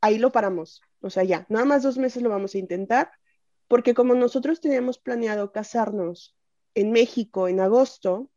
ahí 0.00 0.18
lo 0.18 0.30
paramos. 0.30 0.82
O 1.00 1.10
sea, 1.10 1.24
ya, 1.24 1.46
nada 1.48 1.64
más 1.64 1.82
dos 1.82 1.98
meses 1.98 2.22
lo 2.22 2.28
vamos 2.28 2.54
a 2.54 2.58
intentar, 2.58 3.10
porque 3.66 3.94
como 3.94 4.14
nosotros 4.14 4.60
teníamos 4.60 4.98
planeado 4.98 5.52
casarnos 5.52 6.36
en 6.74 6.92
México 6.92 7.48
en 7.48 7.60
agosto, 7.60 8.30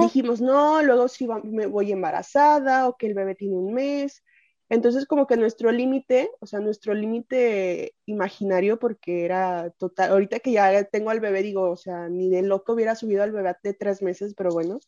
dijimos, 0.00 0.40
no, 0.40 0.82
luego 0.82 1.08
si 1.08 1.28
me 1.44 1.66
voy 1.66 1.92
embarazada 1.92 2.88
o 2.88 2.96
que 2.96 3.06
el 3.06 3.14
bebé 3.14 3.34
tiene 3.34 3.56
un 3.56 3.74
mes. 3.74 4.24
Entonces, 4.70 5.06
como 5.06 5.26
que 5.26 5.36
nuestro 5.36 5.72
límite, 5.72 6.30
o 6.40 6.46
sea, 6.46 6.60
nuestro 6.60 6.94
límite 6.94 7.94
imaginario, 8.06 8.78
porque 8.78 9.24
era 9.24 9.70
total, 9.78 10.10
ahorita 10.10 10.40
que 10.40 10.52
ya 10.52 10.84
tengo 10.84 11.10
al 11.10 11.20
bebé, 11.20 11.42
digo, 11.42 11.70
o 11.70 11.76
sea, 11.76 12.08
ni 12.08 12.28
de 12.28 12.42
loco 12.42 12.74
hubiera 12.74 12.94
subido 12.94 13.22
al 13.22 13.32
bebé 13.32 13.54
de 13.62 13.74
tres 13.74 14.02
meses, 14.02 14.34
pero 14.34 14.50
bueno, 14.50 14.78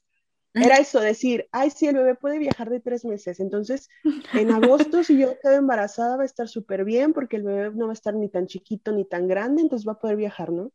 era 0.53 0.76
eso, 0.76 1.01
decir, 1.01 1.49
ay, 1.53 1.70
sí, 1.70 1.87
el 1.87 1.97
bebé 1.97 2.16
puede 2.16 2.39
viajar 2.39 2.70
de 2.70 2.81
tres 2.81 3.05
meses. 3.05 3.41
Entonces, 3.41 3.89
en 4.35 4.51
agosto, 4.51 5.05
si 5.05 5.16
yo 5.16 5.39
quedo 5.39 5.55
embarazada, 5.55 6.16
va 6.16 6.24
a 6.24 6.26
estar 6.26 6.49
súper 6.49 6.85
bien, 6.85 7.12
porque 7.12 7.37
el 7.37 7.45
bebé 7.45 7.70
no 7.74 7.87
va 7.87 7.93
a 7.93 7.95
estar 7.95 8.14
ni 8.14 8.28
tan 8.28 8.47
chiquito 8.47 8.93
ni 8.93 9.05
tan 9.05 9.28
grande, 9.28 9.62
entonces 9.62 9.87
va 9.87 9.93
a 9.93 9.99
poder 10.01 10.16
viajar, 10.16 10.51
¿no? 10.51 10.72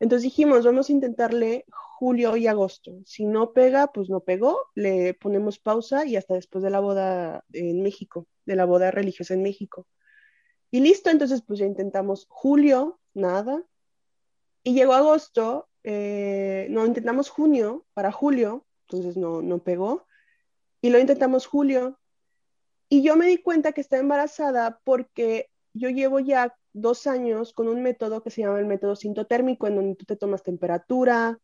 Entonces 0.00 0.24
dijimos, 0.24 0.64
vamos 0.64 0.88
a 0.88 0.92
intentarle 0.92 1.66
julio 1.68 2.34
y 2.36 2.46
agosto. 2.46 2.98
Si 3.04 3.26
no 3.26 3.52
pega, 3.52 3.92
pues 3.92 4.08
no 4.08 4.20
pegó, 4.20 4.58
le 4.74 5.12
ponemos 5.12 5.58
pausa 5.58 6.06
y 6.06 6.16
hasta 6.16 6.34
después 6.34 6.64
de 6.64 6.70
la 6.70 6.80
boda 6.80 7.44
en 7.52 7.82
México, 7.82 8.26
de 8.46 8.56
la 8.56 8.64
boda 8.64 8.90
religiosa 8.90 9.34
en 9.34 9.42
México. 9.42 9.86
Y 10.70 10.80
listo, 10.80 11.10
entonces 11.10 11.42
pues 11.42 11.58
ya 11.58 11.66
intentamos 11.66 12.26
julio, 12.30 12.98
nada. 13.12 13.62
Y 14.62 14.72
llegó 14.72 14.94
agosto, 14.94 15.68
eh, 15.84 16.66
no, 16.70 16.86
intentamos 16.86 17.28
junio 17.28 17.84
para 17.92 18.12
julio, 18.12 18.66
entonces 18.88 19.18
no, 19.18 19.42
no 19.42 19.58
pegó. 19.58 20.06
Y 20.80 20.88
lo 20.88 20.98
intentamos 20.98 21.46
julio. 21.46 22.00
Y 22.88 23.02
yo 23.02 23.14
me 23.16 23.26
di 23.26 23.36
cuenta 23.36 23.72
que 23.72 23.82
estaba 23.82 24.00
embarazada 24.00 24.80
porque 24.84 25.50
yo 25.72 25.88
llevo 25.90 26.20
ya 26.20 26.54
dos 26.72 27.06
años 27.06 27.52
con 27.52 27.68
un 27.68 27.82
método 27.82 28.22
que 28.22 28.30
se 28.30 28.42
llama 28.42 28.58
el 28.58 28.66
método 28.66 28.96
sintotérmico, 28.96 29.66
en 29.66 29.76
donde 29.76 29.96
tú 29.96 30.04
te 30.04 30.16
tomas 30.16 30.42
temperatura, 30.42 31.38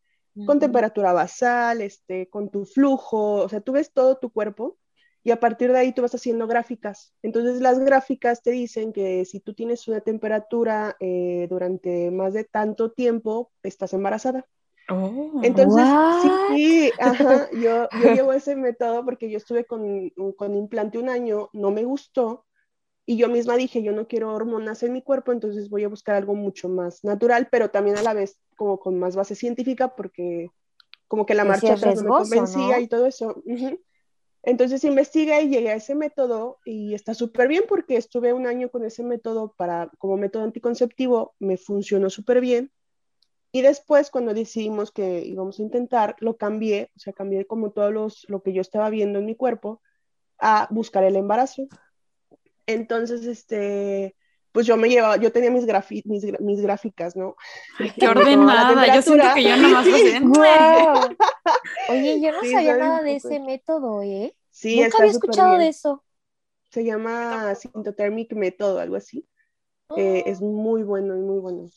con 0.45 0.61
temperatura 0.61 1.13
basal, 1.15 1.81
este, 1.81 2.29
con 2.29 2.51
tu 2.51 2.67
flujo, 2.67 3.37
o 3.37 3.49
sea, 3.49 3.61
tú 3.61 3.73
ves 3.73 3.93
todo 3.93 4.19
tu 4.19 4.31
cuerpo 4.31 4.77
y 5.25 5.31
a 5.31 5.41
partir 5.41 5.73
de 5.73 5.79
ahí 5.79 5.93
tú 5.93 6.03
vas 6.03 6.15
haciendo 6.15 6.47
gráficas. 6.47 7.15
Entonces 7.23 7.61
las 7.61 7.79
gráficas 7.79 8.43
te 8.43 8.53
dicen 8.53 8.93
que 8.93 9.25
si 9.25 9.41
tú 9.41 9.55
tienes 9.55 9.89
una 9.89 10.01
temperatura 10.01 10.97
eh, 11.01 11.47
durante 11.51 12.11
más 12.13 12.35
de 12.35 12.45
tanto 12.45 12.93
tiempo, 12.93 13.51
estás 13.63 13.93
embarazada. 13.93 14.47
Oh, 14.89 15.41
Entonces, 15.43 15.89
sí, 16.49 16.93
ajá, 17.01 17.49
yo, 17.53 17.89
yo 17.91 18.15
llevo 18.15 18.33
ese 18.33 18.55
método 18.55 19.05
porque 19.05 19.29
yo 19.29 19.39
estuve 19.39 19.65
con, 19.65 20.11
con 20.37 20.55
implante 20.55 20.99
un 20.99 21.09
año, 21.09 21.51
no 21.53 21.73
me 21.73 21.83
gustó, 21.83 22.46
y 23.07 23.17
yo 23.17 23.29
misma 23.29 23.57
dije, 23.57 23.83
yo 23.83 23.93
no 23.93 24.09
quiero 24.09 24.35
hormonas 24.35 24.83
en 24.83 24.93
mi 24.93 25.01
cuerpo, 25.01 25.31
entonces 25.31 25.71
voy 25.71 25.85
a 25.85 25.89
buscar 25.89 26.17
algo 26.17 26.35
mucho 26.35 26.69
más 26.69 27.05
natural, 27.05 27.49
pero 27.51 27.71
también 27.71 27.97
a 27.97 28.03
la 28.03 28.13
vez 28.13 28.41
como 28.57 28.81
con 28.81 28.99
más 28.99 29.15
base 29.15 29.37
científica, 29.37 29.95
porque 29.95 30.51
como 31.07 31.25
que 31.25 31.35
la 31.35 31.45
pues 31.45 31.63
marcha 31.63 31.75
atrás 31.75 32.03
no 32.03 32.03
me 32.03 32.25
convencía 32.25 32.81
y 32.81 32.89
todo 32.89 33.07
eso. 33.07 33.43
Entonces 34.43 34.85
investigué 34.85 35.43
y 35.43 35.49
llegué 35.49 35.71
a 35.71 35.77
ese 35.77 35.95
método 35.95 36.59
y 36.65 36.95
está 36.95 37.15
súper 37.15 37.49
bien 37.49 37.65
porque 37.69 37.97
estuve 37.97 38.33
un 38.33 38.47
año 38.47 38.71
con 38.71 38.85
ese 38.85 39.03
método 39.03 39.55
para, 39.57 39.91
como 39.99 40.17
método 40.17 40.45
anticonceptivo, 40.45 41.35
me 41.39 41.57
funcionó 41.57 42.11
súper 42.11 42.41
bien. 42.41 42.73
Y 43.53 43.63
después, 43.63 44.11
cuando 44.11 44.35
decidimos 44.35 44.91
que 44.91 45.25
íbamos 45.25 45.59
a 45.59 45.63
intentar, 45.63 46.15
lo 46.21 46.37
cambié, 46.37 46.91
o 46.97 46.99
sea, 46.99 47.13
cambié 47.13 47.47
como 47.47 47.71
todo 47.71 47.91
los, 47.91 48.25
lo 48.29 48.43
que 48.43 48.53
yo 48.53 48.61
estaba 48.61 48.91
viendo 48.91 49.19
en 49.19 49.27
mi 49.27 49.35
cuerpo 49.35 49.81
a 50.39 50.69
buscar 50.71 51.05
el 51.05 51.17
embarazo. 51.17 51.67
Entonces, 52.67 53.25
este, 53.27 54.17
pues 54.53 54.67
yo 54.67 54.77
me 54.77 54.89
llevaba, 54.89 55.17
yo 55.17 55.31
tenía 55.33 55.51
mis, 55.51 55.67
mis, 56.07 56.41
mis, 56.41 56.61
gráficas, 56.63 57.15
¿no? 57.15 57.37
qué 57.99 58.09
ordenada, 58.09 58.95
yo 58.95 59.03
siento 59.03 59.27
que 59.35 59.43
yo 59.43 59.57
nomás 59.57 59.87
hacía. 59.87 60.21
Wow. 60.21 61.17
Oye, 61.91 62.21
yo 62.21 62.33
no 62.33 62.41
sabía 62.41 62.77
nada 62.77 63.03
de 63.03 63.17
ese 63.17 63.39
método, 63.41 64.03
¿eh? 64.03 64.35
Sí, 64.51 64.81
Nunca 64.81 64.99
había 64.99 65.11
escuchado 65.11 65.59
de 65.59 65.69
eso. 65.69 66.03
Se 66.71 66.85
llama 66.85 67.55
Syntothermic 67.55 68.33
Método, 68.33 68.81
algo 68.81 68.97
así. 68.97 69.29
Eh, 69.97 70.25
es 70.27 70.41
muy 70.41 70.83
bueno, 70.83 71.15
muy 71.17 71.39
bueno. 71.39 71.69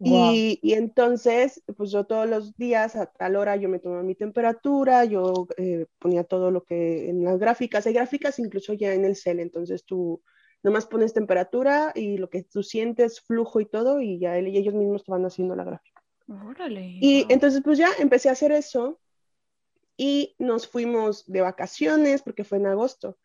Y, 0.00 0.60
y, 0.62 0.74
entonces, 0.74 1.62
pues 1.76 1.90
yo 1.90 2.04
todos 2.04 2.28
los 2.28 2.56
días 2.56 2.94
a 2.94 3.06
tal 3.06 3.34
hora 3.34 3.56
yo 3.56 3.68
me 3.68 3.80
tomaba 3.80 4.04
mi 4.04 4.14
temperatura, 4.14 5.04
yo 5.04 5.48
eh, 5.56 5.86
ponía 5.98 6.22
todo 6.22 6.52
lo 6.52 6.62
que 6.62 7.10
en 7.10 7.24
las 7.24 7.38
gráficas, 7.38 7.86
hay 7.86 7.94
gráficas 7.94 8.38
incluso 8.38 8.74
ya 8.74 8.94
en 8.94 9.04
el 9.04 9.16
cel, 9.16 9.40
entonces 9.40 9.84
tú 9.84 10.22
nomás 10.62 10.86
pones 10.86 11.14
temperatura 11.14 11.92
y 11.96 12.16
lo 12.16 12.30
que 12.30 12.44
tú 12.44 12.62
sientes, 12.62 13.20
flujo 13.20 13.60
y 13.60 13.66
todo, 13.66 14.00
y 14.00 14.20
ya 14.20 14.38
él 14.38 14.46
y 14.48 14.56
ellos 14.56 14.74
mismos 14.74 15.02
te 15.02 15.10
van 15.10 15.26
haciendo 15.26 15.56
la 15.56 15.64
gráfica. 15.64 16.00
Órale, 16.46 16.98
y 17.00 17.26
entonces 17.28 17.62
pues 17.64 17.78
ya 17.78 17.88
empecé 17.98 18.28
a 18.28 18.32
hacer 18.32 18.52
eso 18.52 19.00
y 19.96 20.36
nos 20.38 20.68
fuimos 20.68 21.26
de 21.26 21.40
vacaciones, 21.40 22.22
porque 22.22 22.44
fue 22.44 22.58
en 22.58 22.66
agosto, 22.66 23.18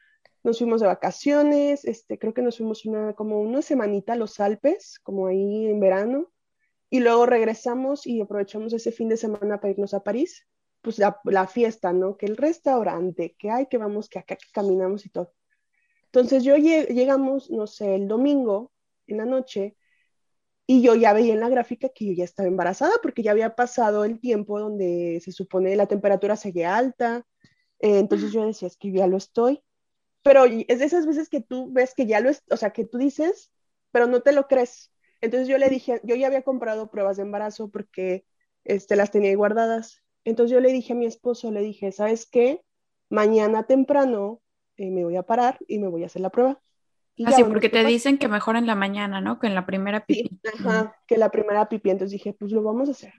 nos 0.44 0.58
fuimos 0.58 0.82
de 0.82 0.88
vacaciones, 0.88 1.86
este, 1.86 2.18
creo 2.18 2.34
que 2.34 2.42
nos 2.42 2.58
fuimos 2.58 2.84
una, 2.86 3.14
como 3.14 3.42
una 3.42 3.62
semanita 3.62 4.14
a 4.14 4.16
los 4.16 4.40
Alpes, 4.40 5.00
como 5.04 5.28
ahí 5.28 5.68
en 5.68 5.80
verano 5.80 6.32
y 6.94 7.00
luego 7.00 7.26
regresamos 7.26 8.06
y 8.06 8.22
aprovechamos 8.22 8.72
ese 8.72 8.92
fin 8.92 9.10
de 9.10 9.18
semana 9.18 9.60
para 9.60 9.72
irnos 9.72 9.96
a 9.96 10.04
París, 10.04 10.48
pues 10.84 11.00
la, 11.00 11.48
fiesta, 11.48 11.92
¿no? 11.92 12.18
Que 12.18 12.28
el 12.28 12.38
restaurante, 12.38 13.36
que 13.40 13.50
hay, 13.50 13.66
que 13.66 13.80
vamos, 13.80 14.08
que 14.08 14.20
acá 14.20 14.36
que 14.36 14.46
caminamos 14.54 15.04
y 15.08 15.10
todo. 15.10 15.34
Entonces 16.06 16.44
yo 16.44 16.56
llegamos, 16.56 17.50
no 17.50 17.66
sé, 17.66 17.96
el 17.96 18.08
domingo 18.08 18.72
en 19.08 19.18
la 19.18 19.26
noche 19.26 19.76
y 20.68 20.84
yo 20.84 20.94
ya 20.94 21.14
veía 21.14 21.34
en 21.34 21.40
la 21.40 21.50
gráfica 21.50 21.90
que 21.90 22.06
yo 22.06 22.14
ya 22.14 22.26
estaba 22.26 22.48
embarazada 22.48 22.94
porque 23.02 23.24
ya 23.24 23.32
había 23.32 23.56
pasado 23.56 24.06
el 24.06 24.20
tiempo 24.20 24.60
donde 24.60 25.20
se 25.26 25.32
supone 25.32 25.76
la 25.76 25.88
temperatura 25.88 26.36
seguía 26.36 26.78
alta. 26.78 27.26
Eh, 27.80 27.98
entonces 27.98 28.32
yo 28.32 28.46
decía, 28.46 28.68
es 28.68 28.78
que 28.78 28.92
ya 28.92 29.08
lo 29.08 29.18
estoy. 29.18 29.64
Pero 30.22 30.46
es 30.46 30.78
de 30.78 30.86
esas 30.86 31.08
veces 31.08 31.28
que 31.28 31.42
tú 31.42 31.74
ves 31.74 31.96
que 31.96 32.06
ya 32.06 32.20
lo 32.20 32.30
es, 32.30 32.44
o 32.52 32.58
sea, 32.58 32.70
que 32.70 32.86
tú 32.86 33.00
dices, 33.00 33.52
pero 33.90 34.06
no 34.06 34.22
te 34.22 34.32
lo 34.32 34.48
crees. 34.48 34.93
Entonces 35.24 35.48
yo 35.48 35.58
le 35.58 35.70
dije, 35.70 36.02
yo 36.04 36.16
ya 36.16 36.28
había 36.28 36.42
comprado 36.42 36.92
pruebas 36.92 37.16
de 37.16 37.24
embarazo 37.24 37.70
porque 37.70 38.26
este, 38.66 38.98
las 38.98 39.10
tenía 39.10 39.34
guardadas. 39.38 40.04
Entonces 40.26 40.52
yo 40.52 40.60
le 40.60 40.74
dije 40.74 40.92
a 40.92 40.98
mi 40.98 41.06
esposo, 41.06 41.50
le 41.50 41.62
dije, 41.62 41.94
¿sabes 41.94 42.26
qué? 42.30 42.62
Mañana 43.10 43.64
temprano 43.64 44.42
eh, 44.76 44.92
me 44.92 45.06
voy 45.06 45.16
a 45.16 45.24
parar 45.24 45.60
y 45.66 45.80
me 45.80 45.88
voy 45.88 46.04
a 46.04 46.08
hacer 46.08 46.22
la 46.22 46.30
prueba. 46.30 46.60
Así, 47.26 47.42
ah, 47.42 47.48
porque 47.48 47.70
te 47.70 47.86
dicen 47.86 48.18
que 48.18 48.28
mejor 48.28 48.58
en 48.58 48.68
la 48.68 48.76
mañana, 48.76 49.22
¿no? 49.22 49.40
Que 49.40 49.48
en 49.48 49.56
la 49.56 49.66
primera 49.66 50.06
pipi. 50.06 50.42
ajá, 50.60 50.94
que 51.08 51.18
la 51.18 51.30
primera 51.30 51.70
pipi. 51.70 51.90
Entonces 51.90 52.12
dije, 52.12 52.34
pues 52.34 52.52
lo 52.52 52.62
vamos 52.62 52.90
a 52.90 52.92
hacer. 52.92 53.14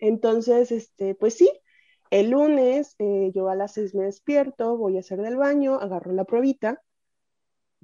Entonces, 0.00 0.72
este, 0.72 1.14
pues 1.14 1.34
sí, 1.34 1.48
el 2.10 2.30
lunes 2.30 2.96
eh, 2.98 3.30
yo 3.32 3.48
a 3.48 3.54
las 3.54 3.74
seis 3.74 3.94
me 3.94 4.06
despierto, 4.06 4.76
voy 4.76 4.96
a 4.96 5.00
hacer 5.00 5.22
del 5.22 5.36
baño, 5.36 5.74
agarro 5.74 6.10
la 6.14 6.24
pruebita 6.24 6.82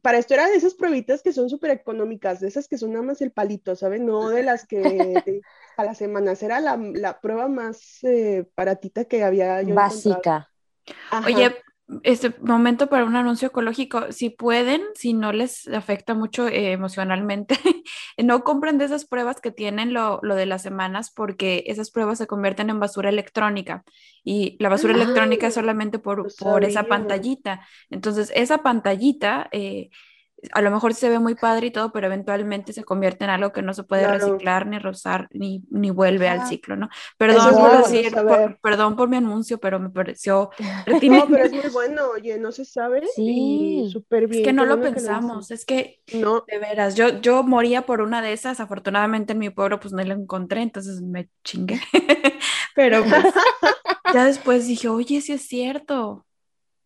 para 0.03 0.19
esto 0.19 0.35
era 0.35 0.49
de 0.49 0.57
esas 0.57 0.75
pruebitas 0.75 1.23
que 1.23 1.33
son 1.33 1.49
súper 1.51 1.71
económicas, 1.73 2.41
de 2.41 2.49
esas 2.49 2.69
que 2.69 2.79
son 2.79 2.93
nada 2.93 3.05
más 3.05 3.21
el 3.23 3.33
palito, 3.33 3.77
¿sabes? 3.77 4.01
No 4.01 4.29
de 4.31 4.43
las 4.43 4.67
que 4.67 5.43
a 5.77 5.85
la 5.85 5.95
semana. 5.95 6.33
Era 6.41 6.61
la, 6.61 6.77
la 6.77 7.21
prueba 7.21 7.49
más 7.49 8.03
eh, 8.05 8.47
baratita 8.57 9.05
que 9.07 9.23
había 9.25 9.63
yo 9.63 9.75
Básica. 9.75 10.51
Oye, 11.27 11.57
este 12.03 12.35
momento 12.41 12.89
para 12.89 13.05
un 13.05 13.17
anuncio 13.17 13.49
ecológico, 13.49 14.13
si 14.13 14.31
pueden, 14.31 14.83
si 14.95 15.13
no 15.13 15.33
les 15.33 15.69
afecta 15.69 16.15
mucho 16.15 16.49
eh, 16.49 16.73
emocionalmente, 16.73 17.57
no 18.19 18.45
compren 18.45 18.79
de 18.79 18.85
esas 18.85 19.05
pruebas 19.05 19.41
que 19.41 19.51
tienen 19.51 19.93
lo, 19.93 20.21
lo, 20.23 20.35
de 20.35 20.47
las 20.47 20.63
semanas 20.63 21.11
porque 21.11 21.65
esas 21.67 21.91
pruebas 21.91 22.19
se 22.19 22.27
convierten 22.27 22.71
en 22.71 22.81
basura 22.81 23.09
electrónica 23.09 23.85
y 24.23 24.57
la 24.61 24.69
basura 24.69 24.95
electrónica 24.95 25.49
es 25.49 25.55
solamente 25.55 25.99
por, 25.99 26.27
por 26.39 26.65
esa 26.65 26.85
pantallita. 26.85 27.67
Entonces, 27.91 28.33
esa 28.35 28.59
pantallita... 28.59 29.49
Eh, 29.53 29.91
a 30.53 30.61
lo 30.63 30.71
mejor 30.71 30.95
se 30.95 31.09
ve 31.09 31.19
muy 31.19 31.35
padre 31.35 31.69
y 31.69 31.71
todo, 31.71 31.93
pero 31.93 32.07
eventualmente 32.07 32.73
se 32.73 32.85
convierte 32.85 33.25
en 33.25 33.31
algo 33.31 33.53
que 33.53 33.63
no 33.63 33.75
se 33.75 33.85
puede 33.85 34.05
Claro. 34.05 34.27
reciclar, 34.27 34.67
ni 34.67 34.79
rozar, 34.79 35.29
ni, 35.33 35.63
ni 35.71 35.91
vuelve 35.91 36.29
al 36.29 36.47
ciclo, 36.47 36.77
¿no? 36.77 36.89
Perdón 37.19 37.51
por 37.55 37.61
bueno 37.71 37.79
decir, 37.89 38.13
por- 38.13 38.21
saber. 38.21 38.59
perdón 38.63 38.97
por 38.97 39.09
mi 39.09 39.17
anuncio, 39.17 39.59
pero 39.59 39.79
me 39.79 39.91
pareció 39.91 40.51
No, 41.03 41.27
pero 41.29 41.45
es 41.45 41.53
muy 41.53 41.69
bueno, 41.73 42.09
oye, 42.15 42.39
no 42.39 42.53
se 42.53 42.65
sabe 42.65 43.03
Sí. 43.15 43.89
súper 43.93 44.27
bien. 44.27 44.43
Es 44.43 44.47
que 44.49 44.53
no 44.53 44.65
lo 44.65 44.77
que 44.81 44.83
pensamos, 44.91 45.51
es 45.51 45.65
que. 45.65 46.01
No, 46.15 46.45
de 46.47 46.59
veras, 46.59 46.95
yo, 46.95 47.21
yo 47.21 47.43
moría 47.43 47.83
por 47.87 48.01
una 48.01 48.23
de 48.23 48.33
esas, 48.33 48.61
afortunadamente 48.61 49.33
en 49.33 49.39
mi 49.39 49.51
pueblo 49.51 49.79
pues 49.81 49.93
no 49.93 50.03
la 50.03 50.15
encontré, 50.15 50.63
entonces 50.63 51.01
me 51.03 51.29
chingué. 51.45 51.81
Pero 52.75 53.03
pues, 53.03 53.25
ya 54.15 54.25
después 54.25 54.67
dije, 54.67 54.89
oye, 54.89 55.21
sí 55.21 55.33
es 55.33 55.43
cierto. 55.47 56.27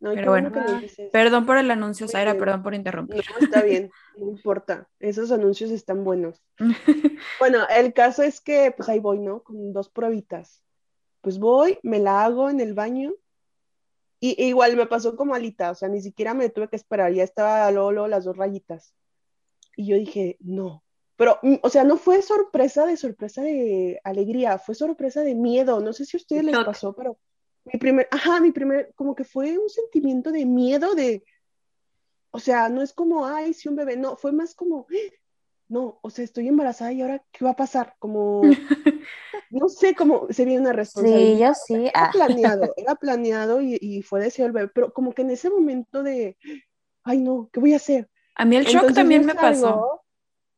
No, 0.04 0.12
Pero 0.12 0.32
bueno 0.32 0.50
bueno. 0.50 0.66
que 0.66 0.82
dices. 0.82 1.10
Perdón 1.10 1.46
por 1.46 1.56
el 1.56 1.70
anuncio, 1.70 2.06
Zaira, 2.06 2.36
perdón 2.36 2.62
por 2.62 2.74
interrumpir. 2.74 3.24
No, 3.30 3.46
está 3.46 3.62
bien, 3.62 3.90
no 4.18 4.28
importa. 4.28 4.86
Esos 5.00 5.32
anuncios 5.32 5.70
están 5.70 6.04
buenos. 6.04 6.42
Bueno, 7.40 7.66
el 7.74 7.94
caso 7.94 8.22
es 8.22 8.40
que 8.40 8.72
pues 8.76 8.88
ahí 8.88 9.00
voy, 9.00 9.18
¿no? 9.18 9.42
Con 9.42 9.72
dos 9.72 9.88
pruebitas. 9.88 10.62
Pues 11.22 11.38
voy, 11.38 11.78
me 11.82 11.98
la 11.98 12.22
hago 12.22 12.50
en 12.50 12.60
el 12.60 12.74
baño 12.74 13.14
y 14.20 14.36
e 14.38 14.46
igual 14.48 14.76
me 14.76 14.86
pasó 14.86 15.16
como 15.16 15.34
Alita, 15.34 15.70
o 15.70 15.74
sea, 15.74 15.88
ni 15.88 16.02
siquiera 16.02 16.34
me 16.34 16.50
tuve 16.50 16.68
que 16.68 16.76
esperar, 16.76 17.12
ya 17.14 17.24
estaba 17.24 17.70
luego, 17.70 17.92
luego 17.92 18.08
las 18.08 18.24
dos 18.24 18.36
rayitas. 18.36 18.94
Y 19.74 19.86
yo 19.86 19.96
dije, 19.96 20.36
no. 20.40 20.84
Pero, 21.16 21.38
mm, 21.42 21.56
o 21.62 21.70
sea, 21.70 21.84
no 21.84 21.96
fue 21.96 22.20
sorpresa 22.20 22.84
de 22.84 22.98
sorpresa 22.98 23.42
de 23.42 24.00
alegría, 24.04 24.58
fue 24.58 24.74
sorpresa 24.74 25.22
de 25.22 25.34
miedo. 25.34 25.80
No 25.80 25.94
sé 25.94 26.04
si 26.04 26.16
a 26.16 26.20
ustedes 26.20 26.44
les 26.44 26.58
pasó, 26.58 26.94
pero 26.94 27.18
mi 27.64 27.78
primer, 27.78 28.08
ajá, 28.10 28.40
mi 28.40 28.52
primer, 28.52 28.92
como 28.94 29.14
que 29.14 29.24
fue 29.24 29.58
un 29.58 29.68
sentimiento 29.68 30.30
de 30.32 30.44
miedo 30.46 30.94
de, 30.94 31.24
o 32.30 32.38
sea, 32.40 32.68
no 32.68 32.82
es 32.82 32.92
como, 32.92 33.26
ay, 33.26 33.54
sí, 33.54 33.68
un 33.68 33.76
bebé, 33.76 33.96
no, 33.96 34.16
fue 34.16 34.32
más 34.32 34.54
como, 34.54 34.86
no, 35.68 35.98
o 36.02 36.10
sea, 36.10 36.24
estoy 36.24 36.48
embarazada 36.48 36.92
y 36.92 37.00
ahora, 37.02 37.22
¿qué 37.32 37.44
va 37.44 37.52
a 37.52 37.56
pasar? 37.56 37.94
Como, 37.98 38.42
no 39.50 39.68
sé 39.68 39.94
cómo 39.94 40.26
se 40.30 40.44
viene 40.44 40.60
una 40.60 40.72
Sí, 40.72 40.76
responsabilidad. 40.76 41.48
yo 41.48 41.54
sí. 41.54 41.74
Era 41.74 41.92
Ah. 41.94 42.10
planeado, 42.12 42.72
era 42.76 42.94
planeado 42.96 43.60
y, 43.62 43.78
y 43.80 44.02
fue 44.02 44.20
deseado 44.20 44.48
el 44.48 44.52
bebé, 44.52 44.68
pero 44.74 44.92
como 44.92 45.12
que 45.12 45.22
en 45.22 45.30
ese 45.30 45.48
momento 45.50 46.02
de, 46.02 46.36
ay, 47.04 47.18
no, 47.18 47.48
¿qué 47.52 47.60
voy 47.60 47.72
a 47.72 47.76
hacer? 47.76 48.08
A 48.36 48.44
mí 48.44 48.56
el 48.56 48.64
shock 48.64 48.72
Entonces 48.74 48.96
también 48.96 49.24
me 49.26 49.34
pasó. 49.34 50.00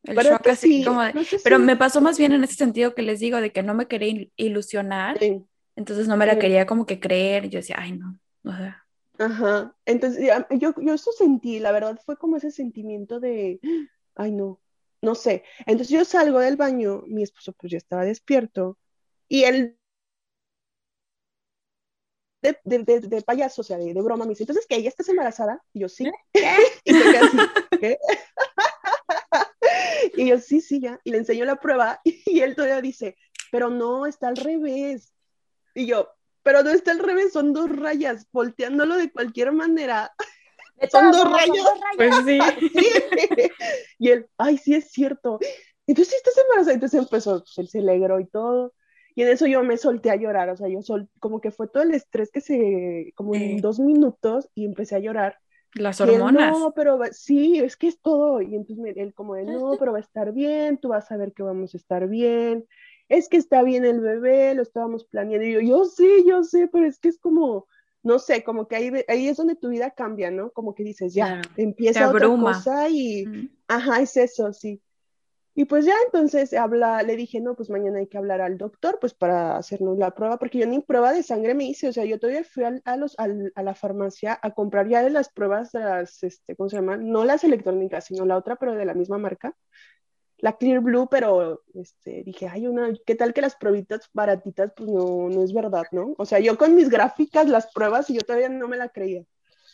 El 0.03 0.15
pero 0.15 0.29
shock 0.31 0.43
tú 0.43 0.49
así 0.49 0.67
sí, 0.67 0.85
como 0.85 1.03
de- 1.03 1.13
no 1.13 1.23
sé 1.23 1.39
Pero 1.43 1.57
si- 1.59 1.63
me 1.63 1.75
pasó 1.75 2.01
más 2.01 2.17
bien 2.17 2.31
en 2.31 2.43
ese 2.43 2.55
sentido 2.55 2.95
que 2.95 3.01
les 3.01 3.19
digo, 3.19 3.39
de 3.41 3.51
que 3.51 3.61
no 3.63 3.73
me 3.73 3.87
quería 3.87 4.09
il- 4.09 4.31
ilusionar, 4.35 5.19
Sí, 5.19 5.45
entonces 5.77 6.07
no 6.09 6.17
me 6.17 6.27
la 6.27 6.39
quería 6.39 6.67
como 6.67 6.85
que 6.87 6.99
creer. 6.99 7.45
y 7.45 7.49
Yo 7.51 7.59
decía, 7.59 7.77
ay, 7.79 7.93
no. 7.97 8.19
o 8.45 8.51
sea, 8.53 8.85
Ajá, 9.19 9.75
entonces 9.85 10.29
yo, 10.59 10.73
yo 10.79 10.93
eso 10.93 11.11
sentí, 11.11 11.59
la 11.59 11.71
verdad 11.71 11.99
fue 12.05 12.17
como 12.17 12.37
ese 12.37 12.51
sentimiento 12.51 13.19
de, 13.19 13.59
ay 14.15 14.31
no, 14.31 14.61
no 15.01 15.15
sé. 15.15 15.43
Entonces 15.65 15.89
yo 15.89 16.05
salgo 16.05 16.39
del 16.39 16.55
baño, 16.57 17.03
mi 17.07 17.23
esposo 17.23 17.53
pues 17.53 17.71
ya 17.71 17.77
estaba 17.79 18.05
despierto 18.05 18.77
y 19.27 19.43
él 19.45 19.79
de, 22.41 22.57
de, 22.63 22.79
de, 22.83 22.99
de 23.01 23.21
payaso, 23.23 23.61
o 23.61 23.63
sea, 23.63 23.77
de, 23.77 23.93
de 23.93 24.01
broma, 24.01 24.25
me 24.25 24.29
dice, 24.31 24.43
entonces 24.43 24.65
que 24.67 24.75
ella 24.75 24.89
estás 24.89 25.09
embarazada? 25.09 25.63
Y 25.73 25.81
yo 25.81 25.89
sí. 25.89 26.11
Y 26.83 26.93
se 26.95 27.07
queda 27.07 27.21
así, 27.21 27.51
¿qué? 27.79 27.97
Y 30.15 30.27
yo 30.29 30.39
sí, 30.39 30.61
sí, 30.61 30.79
ya. 30.81 30.99
Y 31.03 31.11
le 31.11 31.17
enseño 31.19 31.45
la 31.45 31.57
prueba 31.57 32.01
y 32.03 32.39
él 32.41 32.55
todavía 32.55 32.81
dice, 32.81 33.15
pero 33.51 33.69
no, 33.69 34.05
está 34.05 34.27
al 34.27 34.37
revés. 34.37 35.13
Y 35.77 35.85
yo, 35.85 36.09
pero 36.41 36.63
no 36.63 36.71
está 36.71 36.89
al 36.91 36.99
revés, 36.99 37.33
son 37.33 37.53
dos 37.53 37.69
rayas, 37.69 38.27
volteándolo 38.31 38.95
de 38.97 39.11
cualquier 39.11 39.51
manera. 39.51 40.11
De 40.81 40.89
Son 40.89 41.11
dos 41.11 41.29
rayas. 41.31 41.47
dos 41.55 41.79
rayas. 41.97 42.23
pues 42.25 42.25
sí. 42.25 42.39
Sí. 42.79 43.51
Y 43.99 44.09
él, 44.09 44.27
ay, 44.37 44.57
sí 44.57 44.73
es 44.73 44.89
cierto. 44.91 45.39
Entonces, 45.85 46.13
¿sí 46.13 46.15
estás 46.17 46.37
embarazada? 46.43 46.73
Entonces 46.73 46.99
empezó, 46.99 47.39
pues, 47.43 47.57
él 47.59 47.67
se 47.67 47.79
alegró 47.79 48.19
y 48.19 48.25
todo. 48.25 48.73
Y 49.15 49.21
en 49.23 49.29
eso 49.29 49.45
yo 49.47 49.63
me 49.63 49.77
solté 49.77 50.09
a 50.11 50.15
llorar, 50.15 50.49
o 50.49 50.57
sea, 50.57 50.67
yo 50.67 50.81
sol, 50.81 51.09
como 51.19 51.41
que 51.41 51.51
fue 51.51 51.67
todo 51.67 51.83
el 51.83 51.93
estrés 51.93 52.29
que 52.31 52.41
se, 52.41 53.13
como 53.15 53.35
en 53.35 53.57
dos 53.61 53.79
minutos, 53.79 54.49
y 54.55 54.65
empecé 54.65 54.95
a 54.95 54.99
llorar. 54.99 55.37
Las 55.73 55.99
él, 56.01 56.09
hormonas. 56.09 56.57
no, 56.57 56.73
pero 56.75 56.97
va- 56.97 57.11
sí, 57.11 57.59
es 57.59 57.75
que 57.77 57.87
es 57.87 57.99
todo. 58.01 58.41
Y 58.41 58.55
entonces 58.55 58.77
me- 58.77 58.91
él 58.91 59.13
como 59.13 59.35
de, 59.35 59.43
no, 59.45 59.75
pero 59.79 59.91
va 59.91 59.97
a 59.99 60.01
estar 60.01 60.31
bien, 60.33 60.77
tú 60.77 60.89
vas 60.89 61.11
a 61.11 61.17
ver 61.17 61.33
que 61.33 61.43
vamos 61.43 61.73
a 61.73 61.77
estar 61.77 62.07
bien. 62.07 62.67
Es 63.09 63.29
que 63.29 63.37
está 63.37 63.63
bien 63.63 63.85
el 63.85 63.99
bebé, 64.01 64.53
lo 64.53 64.61
estábamos 64.63 65.05
planeando. 65.05 65.45
Y 65.47 65.53
yo, 65.53 65.61
yo 65.61 65.85
sé, 65.85 66.23
yo 66.27 66.43
sé, 66.43 66.67
pero 66.67 66.85
es 66.85 66.99
que 66.99 67.09
es 67.09 67.17
como, 67.19 67.67
no 68.03 68.19
sé, 68.19 68.43
como 68.43 68.67
que 68.67 68.75
ahí, 68.75 68.91
ahí 69.07 69.27
es 69.27 69.37
donde 69.37 69.55
tu 69.55 69.69
vida 69.69 69.91
cambia, 69.91 70.29
¿no? 70.31 70.51
Como 70.51 70.75
que 70.75 70.83
dices, 70.83 71.13
ya, 71.13 71.25
Claro. 71.27 71.49
empieza 71.55 72.09
otra 72.09 72.27
cosa 72.43 72.89
y, 72.89 73.25
Mm. 73.27 73.47
ajá, 73.67 74.01
es 74.01 74.17
eso, 74.17 74.51
sí. 74.53 74.81
Y 75.55 75.65
pues 75.65 75.85
ya 75.87 75.95
entonces 76.05 76.53
habla, 76.53 77.01
le 77.01 77.15
dije, 77.15 77.41
no, 77.41 77.55
pues 77.55 77.71
mañana 77.71 77.97
hay 77.97 78.05
que 78.05 78.19
hablar 78.19 78.41
al 78.41 78.59
doctor, 78.59 78.99
pues 79.01 79.15
para 79.15 79.57
hacernos 79.57 79.97
la 79.97 80.11
prueba, 80.11 80.37
porque 80.37 80.59
yo 80.59 80.67
ni 80.67 80.81
prueba 80.81 81.11
de 81.13 81.23
sangre 81.23 81.55
me 81.55 81.63
hice, 81.63 81.87
o 81.87 81.93
sea, 81.93 82.05
yo 82.05 82.19
todavía 82.19 82.43
fui 82.43 82.63
al- 82.63 82.83
a, 82.85 82.95
los, 82.95 83.15
a 83.17 83.63
la 83.63 83.73
farmacia 83.73 84.37
a 84.39 84.51
comprar 84.51 84.87
ya 84.87 85.01
de 85.01 85.09
las 85.09 85.29
pruebas, 85.29 85.71
de 85.71 85.79
las, 85.79 86.21
este, 86.21 86.55
¿cómo 86.55 86.69
se 86.69 86.75
llama? 86.75 86.97
No 86.97 87.25
las 87.25 87.43
electrónicas, 87.43 88.05
sino 88.05 88.23
la 88.27 88.37
otra, 88.37 88.57
pero 88.57 88.75
de 88.75 88.85
la 88.85 88.93
misma 88.93 89.17
marca, 89.17 89.55
la 90.39 90.57
Clear 90.57 90.81
Blue, 90.81 91.07
pero 91.09 91.63
este, 91.73 92.23
dije, 92.23 92.47
ay, 92.47 92.67
una, 92.67 92.93
¿qué 93.05 93.15
tal 93.15 93.33
que 93.33 93.41
las 93.41 93.55
pruebitas 93.55 94.09
baratitas? 94.13 94.71
Pues 94.75 94.89
no, 94.89 95.29
no 95.29 95.43
es 95.43 95.53
verdad, 95.53 95.87
¿no? 95.91 96.13
O 96.17 96.25
sea, 96.25 96.39
yo 96.39 96.57
con 96.57 96.75
mis 96.75 96.89
gráficas, 96.89 97.47
las 97.49 97.67
pruebas, 97.73 98.09
y 98.09 98.15
yo 98.15 98.21
todavía 98.21 98.49
no 98.49 98.67
me 98.67 98.77
la 98.77 98.89
creía. 98.89 99.23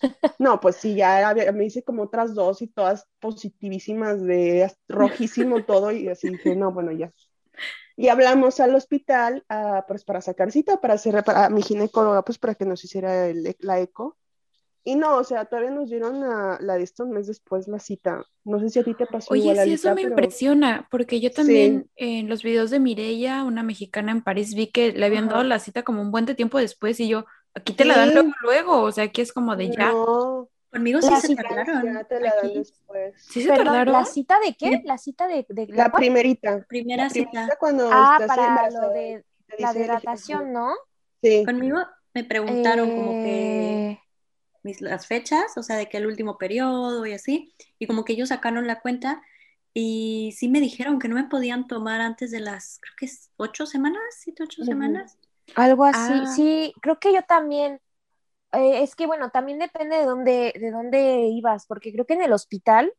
No, 0.39 0.59
pues 0.59 0.77
sí, 0.77 0.95
ya 0.95 1.29
había- 1.29 1.51
me 1.51 1.65
hice 1.65 1.83
como 1.83 2.03
otras 2.03 2.33
dos 2.35 2.61
y 2.61 2.67
todas 2.67 3.07
positivísimas 3.19 4.21
de 4.23 4.71
rojísimo 4.87 5.63
todo 5.65 5.91
y 5.91 6.09
así 6.09 6.29
dije, 6.29 6.55
no, 6.55 6.71
bueno, 6.73 6.91
ya. 6.91 7.13
Y 7.95 8.09
hablamos 8.09 8.59
al 8.59 8.75
hospital 8.75 9.45
ah, 9.49 9.85
pues 9.87 10.03
para 10.05 10.21
sacar 10.21 10.51
cita, 10.51 10.81
para 10.81 10.95
hacer 10.95 11.23
para 11.23 11.49
mi 11.49 11.61
ginecóloga, 11.63 12.23
pues 12.23 12.39
para 12.39 12.55
que 12.55 12.65
nos 12.65 12.83
hiciera 12.83 13.27
el 13.27 13.55
la 13.59 13.79
eco. 13.79 14.17
Y 14.85 14.95
no, 14.95 15.17
o 15.17 15.23
sea, 15.23 15.45
todavía 15.45 15.71
nos 15.71 15.89
dieron 15.89 16.19
la, 16.19 16.57
la 16.61 16.75
de 16.75 16.83
esto 16.83 17.03
un 17.05 17.11
mes 17.11 17.27
después 17.27 17.67
la 17.67 17.79
cita. 17.79 18.25
No 18.43 18.59
sé 18.59 18.69
si 18.69 18.79
a 18.79 18.83
ti 18.83 18.93
te 18.95 19.05
pasó 19.07 19.33
Oye, 19.33 19.41
igual, 19.51 19.57
sí, 19.57 19.73
eso 19.73 19.93
me 19.95 20.01
pero 20.01 20.09
impresiona, 20.09 20.87
porque 20.91 21.19
yo 21.21 21.31
también 21.31 21.89
en 21.95 22.27
los 22.29 22.43
videos 22.43 22.69
de 22.69 22.79
Mireia, 22.79 23.43
una 23.43 23.63
mexicana 23.63 24.11
en 24.11 24.21
París, 24.23 24.53
vi 24.55 24.67
que 24.71 24.91
le 24.91 25.05
habían 25.05 25.25
Ajá. 25.25 25.33
dado 25.33 25.43
la 25.43 25.59
cita 25.59 25.83
como 25.83 26.01
un 26.01 26.11
buen 26.11 26.25
de 26.25 26.35
tiempo 26.35 26.57
después 26.59 26.99
y 26.99 27.07
yo, 27.07 27.25
aquí 27.53 27.73
te 27.73 27.85
la 27.85 27.97
dan 27.97 28.13
luego, 28.13 28.29
luego, 28.41 28.81
o 28.83 28.91
sea, 28.91 29.05
aquí 29.05 29.21
es 29.21 29.31
como 29.33 29.55
de 29.55 29.69
ya. 29.71 29.93
no, 29.93 30.49
Conmigo 30.71 31.01
sí 31.01 31.09
La 31.09 31.21
se 31.21 31.29
tardaron. 31.35 31.93
ya 31.93 32.03
te 32.05 32.19
la 32.19 32.35
dan 32.35 32.47
Aquí, 32.47 32.53
después. 32.53 33.15
¿Sí 33.27 33.41
se 33.41 33.47
Perdón, 33.49 33.65
tardaron? 33.65 33.93
¿la 33.93 34.05
cita 34.05 34.39
de 34.39 34.55
qué? 34.55 34.81
¿La 34.85 34.97
cita 34.97 35.27
de, 35.27 35.45
de 35.49 35.67
La 35.67 35.89
cuál? 35.91 35.93
primerita. 35.99 36.65
primera 36.67 37.03
La 37.05 37.09
cita. 37.09 37.29
primerita 37.31 37.57
cuando 37.59 37.83
Ah, 37.91 38.13
estás 38.19 38.27
para 38.27 38.69
lo 38.71 38.89
de 38.89 39.25
la 39.57 39.71
hidratación, 39.73 40.51
¿no? 40.53 40.73
Sí. 41.21 41.45
Conmigo 41.45 41.79
me 42.13 42.23
preguntaron 42.23 42.91
como 42.91 43.19
que 43.19 43.29
Eh, 43.29 43.99
mis, 44.63 44.81
las 44.81 45.07
fechas, 45.07 45.57
o 45.57 45.63
sea, 45.63 45.75
de 45.77 45.89
que 45.89 45.97
el 45.97 46.07
último 46.07 46.37
periodo 46.37 47.05
y 47.05 47.13
así, 47.13 47.53
y 47.79 47.87
como 47.87 48.05
que 48.05 48.13
ellos 48.13 48.29
sacaron 48.29 48.67
la 48.67 48.81
cuenta 48.81 49.21
y 49.73 50.33
sí 50.37 50.49
me 50.49 50.59
dijeron 50.61 50.99
que 50.99 51.07
no 51.07 51.15
me 51.15 51.25
podían 51.25 51.67
tomar 51.67 52.01
antes 52.01 52.31
de 52.31 52.39
las, 52.39 52.79
creo 52.81 52.93
que 52.97 53.05
es 53.07 53.31
ocho 53.37 53.65
semanas, 53.65 54.01
siete, 54.19 54.43
ocho 54.43 54.63
semanas. 54.63 55.17
algo 55.55 55.85
así, 55.85 56.25
Ah. 56.25 56.25
sí, 56.35 56.73
creo 56.81 56.99
que 56.99 57.13
yo 57.13 57.21
también. 57.23 57.81
Eh, 58.53 58.83
es 58.83 58.95
que 58.95 59.07
bueno, 59.07 59.29
también 59.31 59.59
depende 59.59 59.97
de 59.97 60.05
dónde, 60.05 60.53
de 60.59 60.71
dónde 60.71 61.27
ibas, 61.31 61.65
porque 61.67 61.91
creo 61.93 62.05
que 62.05 62.13
en 62.15 62.23
el 62.23 62.33
hospital 62.33 62.93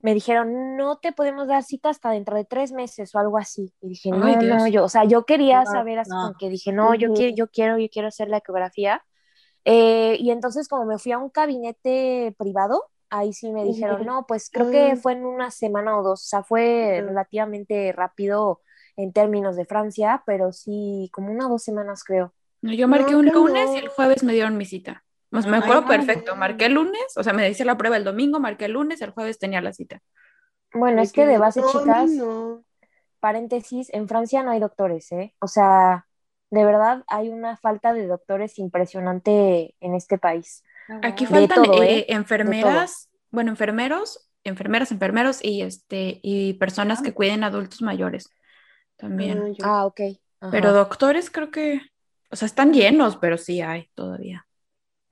me 0.00 0.14
dijeron, 0.14 0.76
no 0.76 0.98
te 0.98 1.12
podemos 1.12 1.48
dar 1.48 1.64
cita 1.64 1.90
hasta 1.90 2.10
dentro 2.10 2.36
de 2.36 2.44
tres 2.44 2.72
meses 2.72 3.14
o 3.14 3.18
algo 3.18 3.38
así. 3.38 3.72
Y 3.80 3.88
dije, 3.90 4.10
Ay, 4.12 4.36
no, 4.36 4.42
no, 4.42 4.66
yo, 4.68 4.84
o 4.84 4.88
sea, 4.88 5.04
yo 5.04 5.24
quería 5.26 5.64
saber 5.66 5.98
así 5.98 6.10
no. 6.10 6.22
como 6.22 6.34
que 6.38 6.48
dije, 6.50 6.72
no, 6.72 6.94
yo 6.94 7.12
quiero, 7.12 7.34
yo 7.34 7.48
quiero, 7.50 7.78
yo 7.78 7.88
quiero 7.90 8.08
hacer 8.08 8.28
la 8.28 8.38
ecografía. 8.38 9.04
Eh, 9.70 10.16
y 10.20 10.30
entonces 10.30 10.68
como 10.68 10.86
me 10.86 10.98
fui 10.98 11.12
a 11.12 11.18
un 11.18 11.30
gabinete 11.34 12.34
privado, 12.38 12.84
ahí 13.10 13.32
sí 13.34 13.52
me 13.52 13.64
dijeron, 13.64 14.04
no, 14.06 14.26
pues 14.26 14.50
creo 14.50 14.70
que 14.70 14.92
Ah. 14.92 14.96
fue 14.96 15.12
en 15.12 15.26
una 15.26 15.50
semana 15.50 15.98
o 15.98 16.02
dos, 16.02 16.22
o 16.24 16.28
sea, 16.28 16.42
fue 16.44 17.02
relativamente 17.06 17.92
rápido 17.92 18.62
en 18.96 19.12
términos 19.12 19.56
de 19.56 19.66
Francia, 19.66 20.22
pero 20.26 20.52
sí, 20.52 21.10
como 21.12 21.32
una 21.32 21.46
o 21.48 21.50
dos 21.50 21.62
semanas 21.64 22.04
creo. 22.04 22.34
No, 22.62 22.72
Yo 22.72 22.88
marqué 22.88 23.14
No, 23.14 23.18
un 23.18 23.32
lunes 23.32 23.70
no. 23.70 23.74
y 23.74 23.78
el 23.78 23.88
jueves 23.88 24.22
me 24.24 24.32
dieron 24.32 24.56
mi 24.56 24.64
cita. 24.66 25.04
Pues 25.30 25.46
me 25.46 25.56
Ay, 25.58 25.62
acuerdo 25.62 25.86
perfecto, 25.86 26.36
marqué 26.36 26.66
el 26.66 26.74
lunes, 26.74 27.02
o 27.16 27.22
sea, 27.22 27.32
me 27.32 27.48
hice 27.50 27.64
la 27.64 27.76
prueba 27.76 27.96
el 27.98 28.04
domingo, 28.04 28.40
marqué 28.40 28.64
el 28.66 28.72
lunes, 28.72 29.00
el 29.02 29.10
jueves 29.10 29.38
tenía 29.38 29.60
la 29.60 29.72
cita. 29.72 30.00
Bueno, 30.72 31.00
Ay, 31.00 31.04
es 31.04 31.12
que 31.12 31.26
de 31.26 31.38
base, 31.38 31.62
chicas, 31.62 32.10
no. 32.10 32.64
paréntesis, 33.20 33.88
en 33.94 34.08
Francia 34.08 34.42
no 34.42 34.50
hay 34.52 34.60
doctores, 34.60 35.10
¿eh? 35.12 35.34
O 35.40 35.48
sea, 35.48 36.07
de 36.50 36.64
verdad 36.64 37.04
hay 37.06 37.28
una 37.28 37.56
falta 37.56 37.92
de 37.92 38.06
doctores 38.06 38.58
impresionante 38.58 39.74
en 39.80 39.94
este 39.94 40.18
país. 40.18 40.62
Ah, 40.88 41.00
Aquí. 41.04 41.26
De 41.26 41.30
faltan 41.30 41.64
todo, 41.64 41.82
eh, 41.82 41.98
¿eh? 41.98 42.06
enfermeras, 42.08 43.08
bueno, 43.30 43.50
enfermeros, 43.50 44.30
enfermeras, 44.44 44.90
enfermeros 44.92 45.44
y 45.44 45.62
este 45.62 46.20
y 46.22 46.54
personas 46.54 47.02
que 47.02 47.12
cuiden 47.12 47.44
adultos 47.44 47.82
mayores 47.82 48.30
también. 48.96 49.56
Ah. 49.62 49.80
Ah, 49.80 49.86
ok. 49.86 50.00
Ajá. 50.40 50.50
Pero 50.50 50.72
doctores 50.72 51.30
creo 51.30 51.50
que, 51.50 51.80
o 52.30 52.36
sea, 52.36 52.46
están 52.46 52.72
llenos, 52.72 53.16
pero 53.16 53.36
sí 53.36 53.60
hay 53.60 53.90
todavía. 53.94 54.46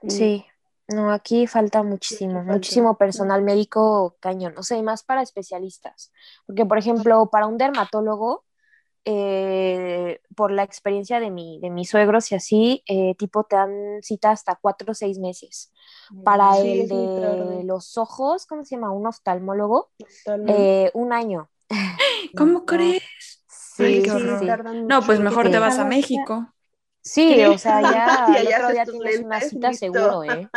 Sí. 0.08 0.44
No, 0.88 1.10
aquí 1.10 1.48
falta 1.48 1.82
muchísimo, 1.82 2.34
falta. 2.34 2.52
muchísimo 2.52 2.96
personal 2.96 3.42
médico 3.42 4.16
cañón, 4.20 4.54
o 4.56 4.62
sea, 4.62 4.78
y 4.78 4.84
más 4.84 5.02
para 5.02 5.22
especialistas, 5.22 6.12
porque 6.46 6.64
por 6.64 6.78
ejemplo, 6.78 7.28
para 7.28 7.48
un 7.48 7.58
dermatólogo, 7.58 8.44
eh, 9.06 10.20
por 10.36 10.52
la 10.52 10.64
experiencia 10.64 11.20
de, 11.20 11.30
mi, 11.32 11.60
de 11.60 11.70
mis 11.70 11.90
suegros 11.90 12.32
y 12.32 12.36
así, 12.36 12.84
eh, 12.88 13.16
tipo 13.16 13.44
te 13.44 13.56
dan 13.56 14.02
cita 14.02 14.32
hasta 14.32 14.56
cuatro 14.56 14.92
o 14.92 14.94
seis 14.94 15.18
meses. 15.20 15.72
Para 16.24 16.58
Sí, 16.62 16.72
el 16.72 16.88
de 16.88 17.62
los 17.64 17.98
ojos, 17.98 18.46
¿cómo 18.46 18.64
se 18.64 18.76
llama? 18.76 18.92
Un 18.92 19.06
oftalmólogo, 19.08 19.92
eh, 20.46 20.90
un 20.94 21.12
año. 21.14 21.50
¿Cómo 22.36 22.64
No, 22.64 22.66
crees? 22.66 23.02
Sí, 23.48 23.84
Ay, 23.84 24.08
sí, 24.08 24.20
No, 24.88 25.02
pues 25.02 25.20
mejor 25.20 25.50
te 25.50 25.58
vas 25.58 25.78
a 25.78 25.84
México. 25.84 26.54
Sí, 27.02 27.44
o 27.46 27.56
sea, 27.58 27.82
ya 27.82 28.36
el 28.40 28.48
otro 28.48 28.70
día 28.70 28.86
tienes 28.88 29.20
una 29.20 29.40
cita 29.40 29.72
listo. 29.72 29.88
seguro, 29.88 30.24
¿eh? 30.24 30.50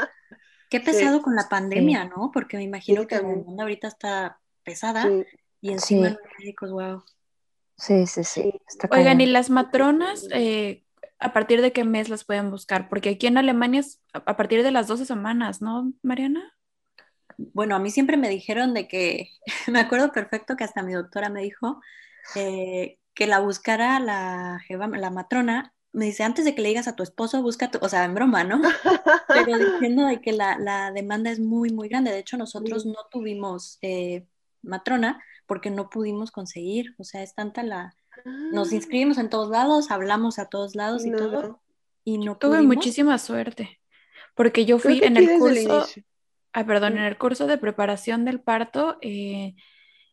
Qué 0.69 0.79
pesado 0.81 1.21
con 1.21 1.35
la 1.35 1.49
pandemia, 1.49 2.05
¿no? 2.05 2.31
Porque 2.33 2.57
me 2.57 2.63
imagino 2.63 3.05
Sí, 3.05 3.07
que 3.07 3.17
la 3.17 3.21
también. 3.21 3.39
demanda 3.39 3.63
ahorita 3.63 3.87
está 3.89 4.41
pesada 4.63 5.19
Sí. 5.19 5.25
y 5.61 5.71
encima 5.73 6.09
Sí. 6.09 6.11
los 6.11 6.19
médicos, 6.39 6.71
wow. 6.71 7.03
Sí, 7.80 8.05
sí, 8.07 8.23
sí. 8.23 8.53
Está 8.67 8.88
Oigan, 8.91 9.17
cañón. 9.17 9.21
¿y 9.21 9.25
las 9.27 9.49
matronas, 9.49 10.27
eh, 10.32 10.84
a 11.19 11.34
partir 11.34 11.61
de 11.61 11.71
qué 11.71 11.84
mes 11.84 12.09
las 12.09 12.25
pueden 12.25 12.51
buscar? 12.51 12.89
Porque 12.89 13.09
aquí 13.09 13.27
en 13.27 13.38
Alemania 13.38 13.80
es 13.80 14.01
a 14.13 14.36
partir 14.36 14.63
de 14.63 14.71
las 14.71 14.88
12 14.88 15.05
semanas, 15.05 15.61
¿no, 15.61 15.93
Mariana? 16.03 16.57
Bueno, 17.38 17.75
a 17.75 17.80
mí 17.80 17.89
siempre 17.89 18.17
me 18.17 18.30
dijeron 18.30 18.73
de 18.73 18.88
que, 18.88 19.30
me 19.67 19.80
acuerdo 19.80 20.11
perfecto 20.11 20.55
que 20.55 20.65
hasta 20.65 20.84
mi 20.84 20.93
doctora 20.93 21.30
me 21.30 21.41
dijo 21.41 21.82
eh, 22.36 22.99
que 23.13 23.27
la 23.27 23.39
buscara 23.39 23.99
la 23.99 24.59
matrona. 25.11 25.73
Me 25.91 26.05
dice, 26.05 26.23
antes 26.23 26.45
de 26.45 26.53
que 26.53 26.61
le 26.61 26.69
digas 26.69 26.88
a 26.88 26.95
tu 26.95 27.01
esposo, 27.01 27.41
busca, 27.41 27.71
tu-", 27.71 27.80
o 27.82 27.89
sea, 27.89 28.03
en 28.05 28.13
broma, 28.13 28.43
¿no? 28.43 28.61
Pero 29.27 29.57
diciendo 29.57 30.05
de 30.05 30.21
que 30.21 30.34
la, 30.34 30.57
la 30.59 30.91
demanda 30.91 31.32
es 31.32 31.39
muy, 31.39 31.71
muy 31.71 31.89
grande. 31.89 32.11
De 32.11 32.19
hecho, 32.19 32.38
nosotros 32.38 32.86
no 32.86 33.07
tuvimos 33.09 33.80
eh, 33.82 34.27
matrona 34.61 35.23
porque 35.49 35.69
no 35.71 35.89
pudimos 35.89 36.31
conseguir. 36.31 36.95
O 36.97 37.03
sea, 37.03 37.21
es 37.23 37.35
tanta 37.35 37.63
la... 37.63 37.93
Nos 38.53 38.71
inscribimos 38.71 39.17
en 39.17 39.29
todos 39.29 39.49
lados, 39.49 39.91
hablamos 39.91 40.39
a 40.39 40.45
todos 40.45 40.75
lados 40.75 41.05
y, 41.05 41.11
todo, 41.11 41.61
y 42.03 42.17
no 42.17 42.37
Tuve 42.37 42.57
pudimos. 42.57 42.75
muchísima 42.75 43.17
suerte, 43.17 43.81
porque 44.35 44.65
yo 44.65 44.77
fui 44.77 44.99
en 45.03 45.17
el 45.17 45.29
el 45.29 45.39
curso, 45.39 45.85
ah, 46.53 46.65
perdón, 46.65 46.97
en 46.97 47.03
el 47.03 47.17
curso 47.17 47.47
de 47.47 47.57
preparación 47.57 48.25
del 48.25 48.41
parto, 48.41 48.97
eh, 49.01 49.55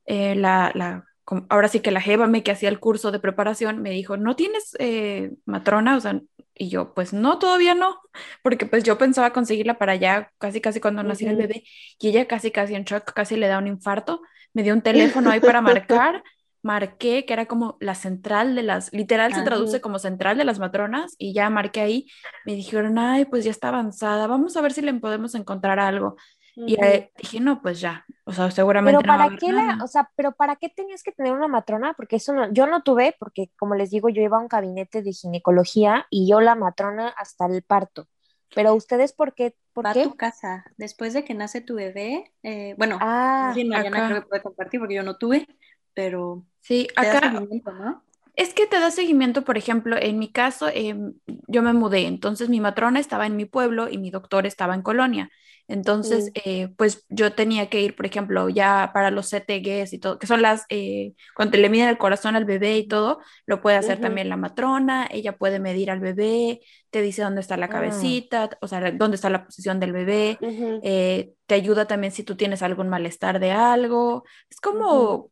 eh, 0.06 0.36
la, 0.36 0.70
la, 0.74 1.04
ahora 1.48 1.68
sí 1.68 1.80
que 1.80 1.90
la 1.90 2.00
jeva 2.00 2.30
que 2.42 2.52
hacía 2.52 2.68
el 2.68 2.78
curso 2.78 3.10
de 3.10 3.18
preparación 3.18 3.82
me 3.82 3.90
dijo, 3.90 4.16
¿no 4.16 4.36
tienes 4.36 4.76
eh, 4.78 5.32
matrona? 5.44 5.96
O 5.96 6.00
sea, 6.00 6.20
y 6.54 6.68
yo, 6.68 6.94
pues 6.94 7.12
no, 7.12 7.38
todavía 7.38 7.74
no, 7.74 7.98
porque 8.42 8.66
pues 8.66 8.84
yo 8.84 8.98
pensaba 8.98 9.32
conseguirla 9.32 9.78
para 9.78 9.92
allá 9.92 10.32
casi 10.38 10.60
casi 10.60 10.80
cuando 10.80 11.02
naciera 11.02 11.32
el 11.32 11.38
Ujú. 11.38 11.48
bebé, 11.48 11.64
y 11.98 12.08
ella 12.08 12.26
casi 12.28 12.52
casi 12.52 12.76
en 12.76 12.84
shock, 12.84 13.12
casi 13.12 13.36
le 13.36 13.48
da 13.48 13.58
un 13.58 13.66
infarto, 13.66 14.22
me 14.56 14.62
dio 14.62 14.72
un 14.72 14.80
teléfono 14.80 15.28
ahí 15.28 15.38
para 15.38 15.60
marcar, 15.60 16.24
marqué 16.62 17.26
que 17.26 17.34
era 17.34 17.44
como 17.44 17.76
la 17.78 17.94
central 17.94 18.54
de 18.54 18.62
las, 18.62 18.90
literal 18.90 19.34
se 19.34 19.42
traduce 19.42 19.82
como 19.82 19.98
central 19.98 20.38
de 20.38 20.46
las 20.46 20.58
matronas, 20.58 21.14
y 21.18 21.34
ya 21.34 21.50
marqué 21.50 21.82
ahí, 21.82 22.06
me 22.46 22.54
dijeron, 22.54 22.98
ay, 22.98 23.26
pues 23.26 23.44
ya 23.44 23.50
está 23.50 23.68
avanzada, 23.68 24.26
vamos 24.26 24.56
a 24.56 24.62
ver 24.62 24.72
si 24.72 24.80
le 24.80 24.94
podemos 24.94 25.34
encontrar 25.34 25.78
algo. 25.78 26.16
Y 26.54 26.82
eh, 26.82 27.12
dije, 27.18 27.38
no, 27.38 27.60
pues 27.60 27.80
ya, 27.80 28.06
o 28.24 28.32
sea, 28.32 28.50
seguramente 28.50 28.98
Pero 28.98 29.12
no 29.12 29.18
para 29.18 29.36
qué 29.36 29.52
la, 29.52 29.78
o 29.84 29.86
sea, 29.88 30.10
pero 30.16 30.32
para 30.32 30.56
qué 30.56 30.70
tenías 30.70 31.02
que 31.02 31.12
tener 31.12 31.34
una 31.34 31.48
matrona, 31.48 31.92
porque 31.92 32.16
eso 32.16 32.32
no, 32.32 32.50
yo 32.50 32.66
no 32.66 32.82
tuve, 32.82 33.14
porque 33.18 33.50
como 33.58 33.74
les 33.74 33.90
digo, 33.90 34.08
yo 34.08 34.22
iba 34.22 34.38
a 34.38 34.40
un 34.40 34.48
gabinete 34.48 35.02
de 35.02 35.12
ginecología 35.12 36.06
y 36.08 36.26
yo 36.26 36.40
la 36.40 36.54
matrona 36.54 37.08
hasta 37.08 37.44
el 37.44 37.62
parto. 37.62 38.08
Pero 38.54 38.74
ustedes, 38.74 39.12
¿por 39.12 39.34
qué? 39.34 39.54
¿Por 39.72 39.84
Va 39.86 39.90
a 39.90 39.94
qué? 39.94 40.04
tu 40.04 40.16
casa. 40.16 40.64
Después 40.78 41.12
de 41.12 41.24
que 41.24 41.34
nace 41.34 41.60
tu 41.60 41.74
bebé, 41.76 42.32
eh, 42.42 42.74
bueno, 42.78 42.98
Ah, 43.00 43.54
Mariana 43.68 43.98
acá. 43.98 44.08
creo 44.08 44.22
que 44.22 44.28
puede 44.28 44.42
compartir 44.42 44.80
porque 44.80 44.94
yo 44.94 45.02
no 45.02 45.16
tuve, 45.18 45.46
pero 45.94 46.44
Sí, 46.60 46.88
acá 46.96 47.20
seguimiento, 47.20 47.72
¿no? 47.72 48.04
Es 48.36 48.54
que 48.54 48.66
te 48.66 48.78
da 48.80 48.90
seguimiento, 48.90 49.44
por 49.44 49.58
ejemplo, 49.58 49.96
en 49.98 50.18
mi 50.18 50.30
caso, 50.32 50.68
em, 50.72 51.14
yo 51.48 51.62
me 51.62 51.72
mudé, 51.72 52.06
entonces 52.06 52.48
mi 52.50 52.60
matrona 52.60 53.00
estaba 53.00 53.26
en 53.26 53.36
mi 53.36 53.46
pueblo 53.46 53.88
y 53.90 53.98
mi 53.98 54.10
doctor 54.10 54.46
estaba 54.46 54.74
en 54.74 54.82
Colonia. 54.82 55.30
Entonces, 55.68 56.30
Mm. 56.30 56.36
eh, 56.44 56.68
pues 56.76 57.04
yo 57.08 57.32
tenía 57.34 57.68
que 57.70 57.80
ir, 57.80 57.96
por 57.96 58.06
ejemplo, 58.06 58.48
ya 58.48 58.90
para 58.94 59.10
los 59.10 59.30
CTGs 59.30 59.92
y 59.94 59.98
todo, 59.98 60.18
que 60.18 60.26
son 60.28 60.42
las, 60.42 60.64
eh, 60.68 61.14
cuando 61.34 61.58
le 61.58 61.68
miden 61.70 61.88
el 61.88 61.98
corazón 61.98 62.36
al 62.36 62.44
bebé 62.44 62.78
y 62.78 62.86
todo, 62.88 63.18
lo 63.46 63.60
puede 63.62 63.76
hacer 63.76 63.98
Ujú. 63.98 64.00
también 64.00 64.28
la 64.28 64.36
matrona, 64.36 65.08
ella 65.10 65.36
puede 65.36 65.58
medir 65.58 65.90
al 65.90 66.00
bebé, 66.00 66.60
te 66.90 67.02
dice 67.02 67.22
dónde 67.22 67.40
está 67.40 67.56
la 67.56 67.68
Ah. 67.68 67.70
cabecita, 67.70 68.50
o 68.60 68.68
sea, 68.68 68.92
dónde 68.92 69.16
está 69.16 69.30
la 69.30 69.44
posición 69.44 69.80
del 69.80 69.92
bebé, 69.92 70.40
Ujú. 70.40 70.80
eh, 70.80 71.32
te 71.46 71.54
ayuda 71.54 71.86
también 71.86 72.12
si 72.12 72.22
tú 72.22 72.36
tienes 72.36 72.62
algún 72.62 72.88
malestar 72.88 73.40
de 73.40 73.50
algo. 73.52 74.24
Es 74.50 74.60
como, 74.60 75.30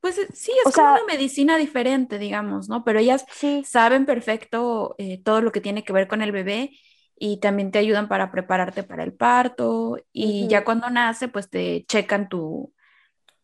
pues 0.00 0.18
eh, 0.18 0.28
sí, 0.34 0.52
es 0.64 0.68
O 0.68 0.72
como 0.72 0.86
sea- 0.86 0.92
una 0.94 1.04
medicina 1.06 1.56
diferente, 1.58 2.18
digamos, 2.18 2.68
¿no? 2.68 2.84
Pero 2.84 2.98
ellas 3.00 3.26
sí. 3.32 3.62
saben 3.62 4.06
perfecto 4.06 4.94
eh, 4.98 5.22
todo 5.22 5.40
lo 5.42 5.52
que 5.52 5.60
tiene 5.60 5.84
que 5.84 5.92
ver 5.92 6.08
con 6.08 6.22
el 6.22 6.32
bebé 6.32 6.70
y 7.16 7.38
también 7.40 7.70
te 7.70 7.78
ayudan 7.78 8.08
para 8.08 8.30
prepararte 8.32 8.82
para 8.82 9.04
el 9.04 9.12
parto 9.14 9.98
y 10.12 10.48
ya 10.48 10.64
cuando 10.64 10.88
nace, 10.90 11.28
pues 11.28 11.50
te 11.50 11.84
checan 11.86 12.28
tu, 12.28 12.72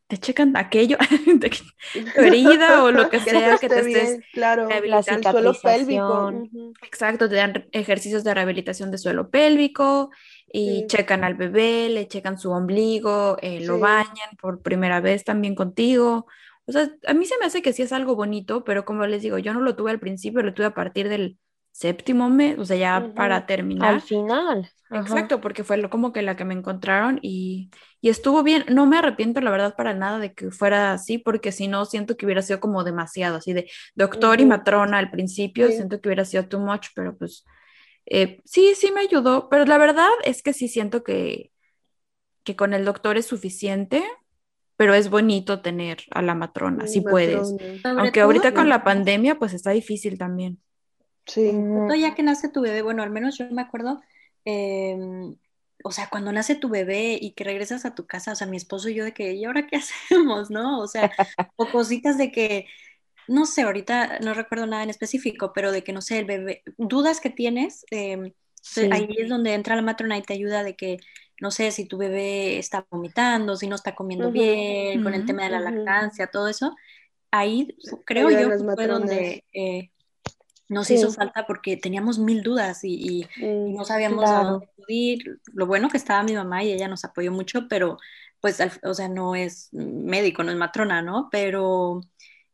te 0.09 0.19
checan 0.19 0.57
aquello, 0.57 0.99
tu 2.15 2.23
herida 2.23 2.85
o 2.85 2.93
lo 2.93 3.09
que 3.09 3.21
Que 3.25 3.31
sea 3.31 3.43
todo 3.43 3.59
que 3.61 3.69
te 3.71 3.81
esté 3.81 3.81
estés 3.81 4.09
bien, 4.09 4.25
claro. 4.33 4.69
rehabilitando. 4.69 5.21
El 5.21 5.27
suelo 5.27 5.61
pélvico. 5.61 6.51
Exacto, 6.83 7.29
te 7.29 7.37
dan 7.37 7.69
ejercicios 7.73 8.25
de 8.25 8.35
rehabilitación 8.35 8.91
de 8.91 8.99
suelo 8.99 9.31
pélvico 9.31 10.11
y 10.53 10.87
Sí. 10.87 10.89
checan 10.89 11.25
al 11.25 11.35
bebé, 11.35 11.89
le 11.89 12.09
checan 12.09 12.39
su 12.39 12.51
ombligo, 12.53 13.37
eh, 13.43 13.61
lo 13.61 13.79
Sí. 13.79 13.81
bañan 13.81 14.31
por 14.41 14.63
primera 14.63 15.01
vez 15.01 15.25
también 15.25 15.55
contigo. 15.55 16.27
O 16.67 16.73
sea, 16.73 16.91
a 17.07 17.15
mí 17.15 17.27
se 17.27 17.39
me 17.39 17.47
hace 17.47 17.63
que 17.63 17.73
sí 17.73 17.83
es 17.83 17.93
algo 17.93 18.17
bonito, 18.17 18.65
pero 18.65 18.85
como 18.85 19.07
les 19.07 19.23
digo, 19.23 19.39
yo 19.39 19.53
no 19.55 19.61
lo 19.61 19.77
tuve 19.77 19.91
al 19.93 20.01
principio, 20.01 20.43
lo 20.43 20.55
tuve 20.55 20.67
a 20.67 20.75
partir 20.75 21.09
del 21.09 21.39
séptimo 21.73 22.31
mes, 22.31 22.59
o 22.59 22.65
sea, 22.65 22.77
ya 22.77 23.13
Ujú. 23.13 23.15
para 23.15 23.47
terminar. 23.47 23.95
Al 23.95 24.01
final. 24.01 24.71
Ajá. 24.91 25.17
Exacto, 25.19 25.41
porque 25.41 25.65
fue 25.65 25.77
lo, 25.77 25.91
como 25.91 26.13
que 26.13 26.23
la 26.23 26.37
que 26.37 26.45
me 26.45 26.55
encontraron 26.55 27.19
y, 27.23 27.71
y 28.01 28.09
estuvo 28.09 28.43
bien. 28.43 28.65
No 28.71 28.87
me 28.87 28.99
arrepiento, 28.99 29.41
la 29.41 29.51
verdad, 29.51 29.75
para 29.77 29.95
nada 29.95 30.19
de 30.19 30.33
que 30.35 30.51
fuera 30.51 30.93
así, 30.93 31.19
porque 31.19 31.53
si 31.53 31.69
no, 31.69 31.85
siento 31.85 32.17
que 32.17 32.25
hubiera 32.27 32.43
sido 32.43 32.61
como 32.61 32.85
demasiado, 32.85 33.37
así 33.37 33.53
de 33.53 33.69
doctor 33.95 34.41
y 34.41 34.45
Ujú. 34.45 34.47
matrona 34.47 34.99
al 34.99 35.11
principio, 35.11 35.67
Sí. 35.67 35.73
siento 35.73 36.01
que 36.01 36.09
hubiera 36.09 36.25
sido 36.25 36.49
too 36.49 36.61
much, 36.61 36.89
pero 36.95 37.17
pues 37.17 37.45
eh, 38.07 38.41
sí, 38.45 38.75
sí 38.77 38.93
me 38.93 39.01
ayudó, 39.01 39.49
pero 39.49 39.65
la 39.65 39.79
verdad 39.79 40.09
es 40.25 40.43
que 40.43 40.53
sí 40.53 40.69
siento 40.69 41.03
que, 41.03 41.53
que 42.45 42.57
con 42.57 42.73
el 42.73 42.85
doctor 42.85 43.17
es 43.17 43.27
suficiente, 43.27 44.05
pero 44.77 44.95
es 44.95 45.11
bonito 45.11 45.61
tener 45.61 45.99
a 46.11 46.23
la 46.23 46.35
matrona, 46.35 46.87
si 46.87 47.01
puedes. 47.01 47.53
Matrona. 47.53 48.03
Aunque 48.03 48.21
todo, 48.21 48.25
ahorita 48.25 48.55
con 48.55 48.69
la 48.69 48.85
pandemia, 48.85 49.39
pues 49.39 49.55
está 49.55 49.71
difícil 49.71 50.19
también. 50.19 50.61
Sí. 51.27 51.53
Ya 51.99 52.15
que 52.15 52.23
nace 52.23 52.49
tu 52.49 52.61
bebé, 52.61 52.83
bueno, 52.83 53.03
al 53.03 53.11
menos 53.11 53.37
yo 53.39 53.51
me 53.51 53.63
acuerdo, 53.63 54.01
eh, 54.45 54.97
o 55.83 55.93
sea, 55.93 56.09
cuando 56.09 56.33
nace 56.33 56.55
tu 56.55 56.69
bebé 56.69 57.19
y 57.21 57.33
que 57.33 57.45
regresas 57.45 57.85
a 57.85 57.95
tu 57.95 58.07
casa, 58.07 58.33
o 58.33 58.35
sea, 58.35 58.47
mi 58.47 58.57
esposo 58.57 58.89
y 58.89 58.95
yo 58.95 59.05
de 59.05 59.13
que, 59.13 59.35
¿y 59.35 59.45
ahora 59.45 59.67
qué 59.67 59.77
hacemos, 60.11 60.51
no? 60.51 60.81
O 60.81 60.87
sea, 60.87 61.11
o 61.57 61.69
cositas 61.71 62.19
de 62.19 62.31
que, 62.31 62.67
no 63.29 63.47
sé, 63.47 63.63
ahorita 63.63 64.19
no 64.21 64.35
recuerdo 64.35 64.67
nada 64.67 64.83
en 64.83 64.91
específico, 64.91 65.53
pero 65.55 65.73
de 65.73 65.83
que, 65.85 65.93
no 65.93 66.01
sé, 66.03 66.19
el 66.19 66.25
bebé, 66.27 66.63
dudas 66.79 67.21
que 67.21 67.31
tienes, 67.31 67.85
eh, 67.91 68.33
sí. 68.63 68.89
ahí 68.93 69.09
es 69.19 69.29
donde 69.29 69.55
entra 69.55 69.77
la 69.77 69.83
matrona 69.83 70.19
y 70.19 70.23
te 70.23 70.35
ayuda 70.35 70.63
de 70.65 70.77
que, 70.77 70.99
no 71.41 71.51
sé, 71.51 71.71
si 71.71 71.87
tu 71.87 71.99
bebé 71.99 72.59
está 72.59 72.87
vomitando, 72.91 73.57
si 73.57 73.67
no 73.69 73.77
está 73.77 73.95
comiendo 73.95 74.31
bien, 74.33 75.03
con 75.03 75.15
el 75.15 75.27
tema 75.27 75.45
de 75.45 75.51
la 75.51 75.61
lactancia, 75.61 76.29
todo 76.29 76.49
eso, 76.49 76.75
ahí 77.31 77.77
creo 78.05 78.31
yo 78.31 78.51
que 78.51 78.65
fue 78.75 78.87
donde 78.87 79.45
eh, 79.53 79.91
nos 80.69 80.89
Sí. 80.89 80.95
hizo 80.95 81.13
falta 81.13 81.47
porque 81.47 81.77
teníamos 81.77 82.19
mil 82.19 82.43
dudas 82.43 82.83
y, 82.85 82.95
y- 82.95 83.29
y 83.37 83.73
Mm, 83.73 83.77
no 83.77 83.85
sabíamos 83.85 84.25
a 84.25 84.27
Claro. 84.27 84.51
dónde 84.53 84.67
acudir. 84.67 85.41
Lo 85.53 85.67
bueno 85.67 85.89
que 85.89 85.97
estaba 85.97 86.23
mi 86.25 86.35
mamá 86.35 86.65
y 86.65 86.73
ella 86.73 86.89
nos 86.89 87.05
apoyó 87.05 87.33
mucho, 87.33 87.69
pero 87.69 87.99
pues, 88.41 88.61
al- 88.61 88.73
o 88.83 88.95
sea, 88.95 89.09
no 89.09 89.35
es 89.35 89.69
médico, 89.73 90.43
no 90.43 90.51
es 90.53 90.57
matrona, 90.59 91.03
¿no? 91.03 91.29
Pero 91.31 92.01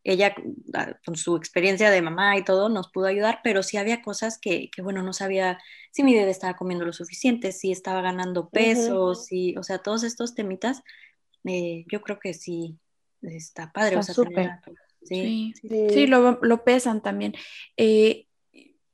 ella, 0.04 0.34
ah, 0.74 0.94
con 1.04 1.16
su 1.16 1.36
experiencia 1.36 1.90
de 1.90 2.02
mamá 2.02 2.36
y 2.36 2.44
todo, 2.44 2.68
nos 2.68 2.90
pudo 2.90 3.06
ayudar, 3.06 3.40
pero 3.44 3.62
sí 3.62 3.76
había 3.76 4.02
cosas 4.02 4.38
que, 4.38 4.70
que, 4.70 4.82
bueno, 4.82 5.02
no 5.02 5.12
sabía 5.12 5.58
si 5.92 6.02
mi 6.02 6.14
bebé 6.14 6.30
estaba 6.30 6.56
comiendo 6.56 6.84
lo 6.84 6.92
suficiente, 6.92 7.52
si 7.52 7.72
estaba 7.72 8.02
ganando 8.02 8.48
peso, 8.50 9.14
si, 9.14 9.56
o 9.56 9.62
sea, 9.62 9.78
todos 9.78 10.02
estos 10.04 10.34
temitas, 10.34 10.82
eh, 11.44 11.84
yo 11.90 12.02
creo 12.02 12.18
que 12.18 12.34
sí 12.34 12.78
está 13.22 13.72
padre, 13.72 13.96
o 13.96 14.00
Está 14.00 14.12
sea, 14.14 14.24
tener 14.28 14.50
súper. 14.50 14.60
sí, 15.04 15.44
Sí, 15.54 15.54
Sí. 15.68 15.68
sí, 15.88 16.06
lo, 16.06 16.38
lo 16.42 16.64
pesan 16.64 17.02
también. 17.02 17.34
Eh, 17.76 18.26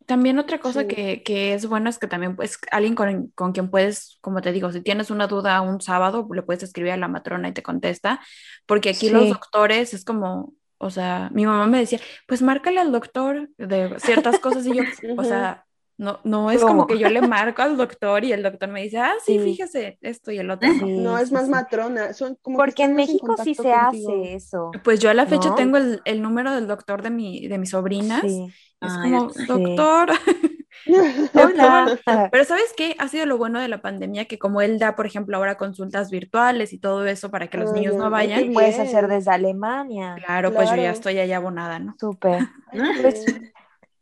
también 0.06 0.38
otra 0.38 0.58
cosa 0.60 0.82
Sí. 0.82 0.94
que, 0.94 1.22
que 1.22 1.52
es 1.54 1.66
bueno 1.66 1.90
es 1.90 1.98
que 1.98 2.06
también 2.06 2.34
pues 2.34 2.58
alguien 2.70 2.94
con, 2.94 3.28
con 3.34 3.52
quien 3.52 3.70
puedes, 3.70 4.18
como 4.22 4.40
te 4.40 4.52
digo, 4.52 4.72
si 4.72 4.80
tienes 4.82 5.10
una 5.10 5.26
duda 5.26 5.60
un 5.60 5.80
sábado, 5.82 6.26
le 6.32 6.42
puedes 6.42 6.62
escribir 6.62 6.92
a 6.92 6.96
la 6.96 7.08
matrona 7.08 7.48
y 7.48 7.52
te 7.52 7.62
contesta, 7.62 8.20
porque 8.66 8.90
aquí 8.90 9.10
los 9.10 9.28
doctores 9.28 9.92
es 9.94 10.04
como, 10.04 10.54
o 10.78 10.90
sea, 10.90 11.28
mi 11.32 11.44
mamá 11.44 11.66
me 11.66 11.78
decía, 11.78 12.00
pues 12.26 12.42
márcale 12.42 12.80
al 12.80 12.92
doctor 12.92 13.50
de 13.58 13.98
ciertas 13.98 14.38
cosas 14.38 14.66
y 14.66 14.74
yo, 14.74 14.82
o 15.16 15.24
sea, 15.24 15.64
No, 15.96 16.20
no 16.22 16.50
es 16.52 16.62
como 16.62 16.86
que 16.86 16.98
yo 16.98 17.08
le 17.08 17.20
marco 17.20 17.62
al 17.62 17.76
doctor 17.76 18.24
y 18.24 18.32
el 18.32 18.42
doctor 18.42 18.68
me 18.68 18.82
dice, 18.82 18.98
ah, 18.98 19.14
sí, 19.24 19.40
fíjese, 19.40 19.98
esto 20.00 20.30
y 20.30 20.38
el 20.38 20.50
otro. 20.50 20.68
no, 20.86 21.18
es 21.18 21.32
más 21.32 21.48
matrona. 21.48 22.12
Son 22.12 22.36
como 22.40 22.56
Porque 22.56 22.84
en 22.84 22.94
México 22.94 23.34
sí 23.42 23.54
se 23.54 23.72
hace 23.72 24.34
eso. 24.34 24.70
Pues 24.84 25.00
yo 25.00 25.10
a 25.10 25.14
la 25.14 25.26
fecha 25.26 25.54
tengo 25.56 25.76
el, 25.76 26.00
el, 26.04 26.22
número 26.22 26.54
del 26.54 26.68
doctor 26.68 27.02
de, 27.02 27.10
mi, 27.10 27.48
de 27.48 27.58
mis 27.58 27.70
sobrinas. 27.70 28.24
Es 28.24 28.92
como, 29.02 29.32
doctor. 29.46 30.10
Pero 32.32 32.44
¿sabes 32.44 32.72
qué? 32.76 32.96
Ha 32.98 33.08
sido 33.08 33.26
lo 33.26 33.38
bueno 33.38 33.60
de 33.60 33.68
la 33.68 33.80
pandemia 33.80 34.26
que 34.26 34.38
como 34.38 34.60
él 34.60 34.78
da, 34.78 34.96
por 34.96 35.06
ejemplo, 35.06 35.36
ahora 35.36 35.56
consultas 35.56 36.10
virtuales 36.10 36.72
y 36.72 36.78
todo 36.78 37.06
eso 37.06 37.30
para 37.30 37.48
que 37.48 37.58
los 37.58 37.72
niños 37.72 37.96
no 37.96 38.10
vayan. 38.10 38.52
Puedes 38.52 38.78
hacer 38.78 39.08
desde 39.08 39.30
Alemania. 39.30 40.16
Claro, 40.24 40.52
pues 40.52 40.70
yo 40.70 40.76
ya 40.76 40.90
estoy 40.90 41.18
allá 41.18 41.36
abonada, 41.36 41.78
¿no? 41.78 41.94
Súper. 41.98 42.48
Pues, 43.00 43.24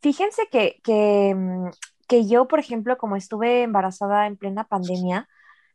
fíjense 0.01 0.49
que, 0.51 1.35
mm, 1.35 1.69
que, 2.09 2.27
yo, 2.27 2.49
por 2.49 2.59
ejemplo, 2.59 2.99
como 2.99 3.17
estuve 3.17 3.63
embarazada 3.63 4.27
en 4.27 4.37
plena 4.37 4.65
pandemia, 4.65 5.29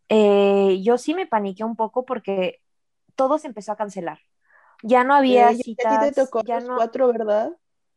eh, 0.09 0.79
yo 0.83 0.97
sí 0.97 1.13
me 1.13 1.25
paniqué 1.25 1.63
un 1.63 1.75
poco 1.75 2.05
porque 2.05 2.59
todo 3.15 3.37
se 3.37 3.47
empezó 3.47 3.71
a 3.71 3.77
cancelar. 3.77 4.19
Ya 4.83 5.03
no 5.03 5.13
había 5.13 5.53
citas. 5.53 6.13
te 6.13 6.21
tocó 6.21 6.43
ya 6.43 6.59
no... 6.59 6.75
cuatro, 6.75 7.07
¿verdad? 7.07 7.51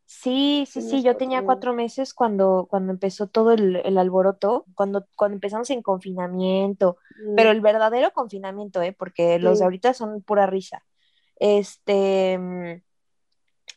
Sí, 0.06 0.64
sí, 0.70 0.82
sí, 0.82 1.02
yo 1.02 1.16
tenía 1.16 1.44
cuatro 1.44 1.72
meses 1.72 2.12
cuando, 2.12 2.66
cuando 2.68 2.92
empezó 2.92 3.26
todo 3.26 3.52
el, 3.52 3.96
alboroto, 3.96 4.66
cuando, 4.74 5.06
cuando 5.16 5.36
empezamos 5.36 5.70
en 5.70 5.80
confinamiento, 5.80 6.98
pero 7.34 7.48
mm. 7.48 7.52
el 7.52 7.60
verdadero 7.62 8.12
confinamiento, 8.12 8.82
¿eh? 8.82 8.92
porque 8.92 9.38
los 9.38 9.58
de 9.58 9.64
ahorita 9.64 9.94
son 9.94 10.22
pura 10.22 10.46
risa. 10.46 10.84
Este, 11.36 12.38
mm, 12.38 12.82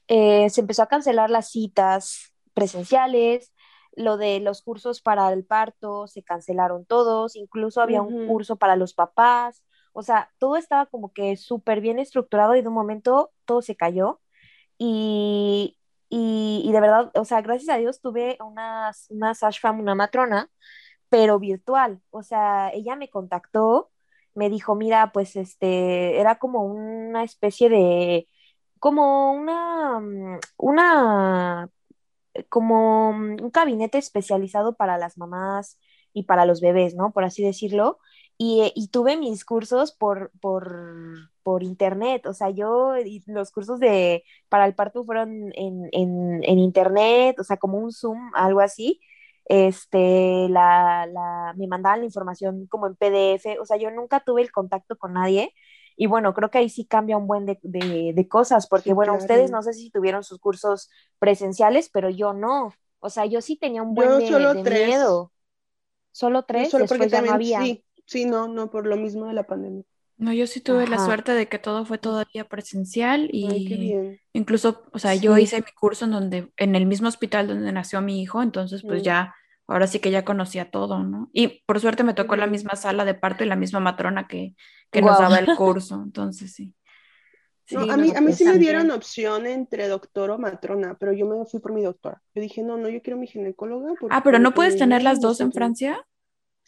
eh, 0.10 0.50
se 0.50 0.62
empezó 0.62 0.84
a 0.84 0.88
cancelar 0.88 1.30
las 1.30 1.50
citas 1.50 2.34
presenciales, 2.54 3.54
lo 3.96 4.18
de 4.18 4.40
los 4.42 4.62
cursos 4.62 5.02
para 5.02 5.32
el 5.32 5.46
parto 5.46 6.08
se 6.08 6.24
cancelaron 6.24 6.86
todos, 6.86 7.36
incluso 7.36 7.82
había 7.82 8.02
un 8.02 8.28
curso 8.28 8.58
para 8.58 8.76
los 8.76 8.94
papás, 8.94 9.64
o 9.94 10.04
sea, 10.04 10.30
todo 10.38 10.58
estaba 10.58 10.86
como 10.86 11.14
que 11.14 11.38
súper 11.38 11.82
bien 11.82 12.00
estructurado 12.00 12.56
y 12.56 12.62
de 12.62 12.68
un 12.68 12.74
momento 12.76 13.32
todo 13.46 13.64
se 13.64 13.76
cayó. 13.76 14.22
Y, 14.78 15.78
y, 16.10 16.70
de 16.72 16.82
verdad, 16.82 17.12
o 17.16 17.26
sea, 17.26 17.42
gracias 17.42 17.70
a 17.70 17.78
Dios 17.78 18.02
tuve 18.02 18.38
una, 18.42 18.92
una 19.10 19.34
Sashfam, 19.36 19.80
una 19.80 19.96
matrona, 19.96 20.50
pero 21.10 21.40
virtual. 21.40 22.02
O 22.12 22.24
sea, 22.24 22.70
ella 22.74 22.96
me 22.96 23.10
contactó, 23.10 23.92
me 24.36 24.50
dijo, 24.50 24.76
mira, 24.76 25.12
pues 25.14 25.36
este, 25.36 26.20
era 26.20 26.38
como 26.40 26.64
una 26.66 27.24
especie 27.24 27.70
de, 27.70 28.30
como 28.80 29.34
una, 29.34 30.00
mm, 30.00 30.40
una, 30.58 31.70
como 32.50 33.10
un 33.10 33.38
gabinete 33.52 33.98
especializado 33.98 34.76
para 34.76 34.98
las 34.98 35.18
mamás 35.18 35.80
y 36.14 36.24
para 36.24 36.46
los 36.46 36.62
bebés, 36.62 36.96
¿no? 36.96 37.12
Por 37.12 37.24
así 37.24 37.44
decirlo. 37.44 38.00
Y, 38.40 38.72
y 38.76 38.90
tuve 38.90 39.18
mis 39.18 39.44
cursos 39.46 39.92
por, 39.92 40.32
por, 40.40 41.32
por 41.42 41.64
internet, 41.64 42.28
o 42.28 42.34
sea, 42.34 42.52
yo, 42.52 42.94
los 43.26 43.52
cursos 43.52 43.80
de, 43.80 44.24
para 44.48 44.66
el 44.66 44.76
parto 44.76 45.04
fueron 45.04 45.52
en, 45.56 45.90
en, 45.92 46.44
en 46.44 46.60
internet, 46.60 47.40
o 47.40 47.44
sea, 47.44 47.58
como 47.58 47.80
un 47.80 47.92
Zoom, 47.92 48.32
algo 48.36 48.60
así, 48.60 49.02
este, 49.46 50.48
la, 50.50 51.08
la, 51.08 51.54
me 51.58 51.66
mandaban 51.68 52.02
la 52.02 52.06
información 52.06 52.68
como 52.68 52.86
en 52.86 52.96
PDF, 52.96 53.60
o 53.60 53.66
sea, 53.66 53.78
yo 53.78 53.90
nunca 53.90 54.20
tuve 54.20 54.44
el 54.44 54.52
contacto 54.52 54.98
con 54.98 55.14
nadie, 55.14 55.52
y 55.96 56.06
bueno, 56.06 56.36
creo 56.36 56.52
que 56.52 56.60
ahí 56.60 56.70
sí 56.70 56.86
cambia 56.86 57.18
un 57.18 57.26
buen 57.26 57.48
de, 57.48 57.58
de, 57.64 58.14
de 58.14 58.28
cosas, 58.28 58.68
porque 58.68 58.94
bueno, 58.94 59.16
ustedes 59.16 59.50
no 59.50 59.64
sé 59.64 59.74
si 59.74 59.90
tuvieron 59.90 60.24
sus 60.24 60.38
cursos 60.38 60.92
presenciales, 61.18 61.90
pero 61.90 62.12
yo 62.12 62.34
no, 62.34 62.72
o 63.00 63.10
sea, 63.10 63.26
yo 63.26 63.42
sí 63.42 63.58
tenía 63.58 63.82
un 63.82 63.96
buen 63.96 64.10
de, 64.20 64.86
miedo. 64.86 65.32
Solo 66.12 66.44
tres, 66.44 66.70
solo 66.70 66.86
porque 66.86 67.08
también, 67.08 67.34
había. 67.34 67.62
Sí, 67.62 67.84
sí, 68.08 68.26
no, 68.26 68.48
no, 68.48 68.72
por 68.72 68.88
lo 68.88 68.98
mismo 68.98 69.28
de 69.28 69.34
la 69.34 69.44
pandemia. 69.44 69.84
No, 70.18 70.34
yo 70.34 70.48
sí 70.48 70.62
tuve 70.62 70.88
la 70.88 70.98
suerte 70.98 71.34
de 71.34 71.48
que 71.48 71.60
todo 71.60 71.86
fue 71.86 72.00
todavía 72.00 72.46
presencial 72.50 73.30
y 73.32 74.18
incluso, 74.34 74.84
o 74.92 74.98
sea, 74.98 75.14
yo 75.14 75.38
hice 75.38 75.58
mi 75.58 75.72
curso 75.80 76.06
en 76.06 76.12
donde, 76.12 76.52
en 76.58 76.76
el 76.76 76.88
mismo 76.88 77.08
hospital 77.08 77.48
donde 77.48 77.72
nació 77.72 78.02
mi 78.02 78.20
hijo, 78.20 78.42
entonces 78.42 78.82
pues 78.82 79.02
mm. 79.02 79.06
ya, 79.06 79.36
ahora 79.68 79.86
sí 79.86 80.00
que 80.00 80.10
ya 80.10 80.26
conocía 80.26 80.72
todo, 80.72 81.04
¿no? 81.04 81.30
Y 81.34 81.62
por 81.68 81.80
suerte 81.80 82.04
me 82.04 82.16
tocó 82.16 82.36
la 82.36 82.48
misma 82.48 82.76
sala 82.76 83.06
de 83.06 83.14
parto 83.14 83.44
y 83.44 83.48
la 83.48 83.56
misma 83.56 83.80
matrona 83.80 84.28
que, 84.28 84.56
que 84.90 85.04
nos 85.04 85.20
daba 85.20 85.38
el 85.38 85.46
curso, 85.56 86.02
entonces 86.04 86.52
sí. 86.52 86.74
a 87.76 87.96
mí, 87.96 88.12
a 88.16 88.20
mí 88.20 88.34
sí 88.34 88.44
me 88.44 88.58
dieron 88.58 88.90
opción 88.90 89.46
entre 89.46 89.88
doctor 89.88 90.32
o 90.32 90.40
matrona, 90.40 90.98
pero 91.00 91.14
yo 91.14 91.28
me 91.28 91.46
fui 91.46 91.60
por 91.60 91.74
mi 91.74 91.84
doctora. 91.84 92.24
Yo 92.34 92.42
dije, 92.42 92.64
no, 92.64 92.76
no, 92.78 92.90
yo 92.90 93.04
quiero 93.04 93.20
mi 93.20 93.28
ginecóloga. 93.28 93.94
Ah, 94.10 94.24
pero 94.24 94.40
no 94.40 94.56
puedes 94.56 94.78
tener 94.78 95.04
las 95.04 95.22
dos 95.22 95.42
en 95.42 95.52
Francia. 95.52 96.04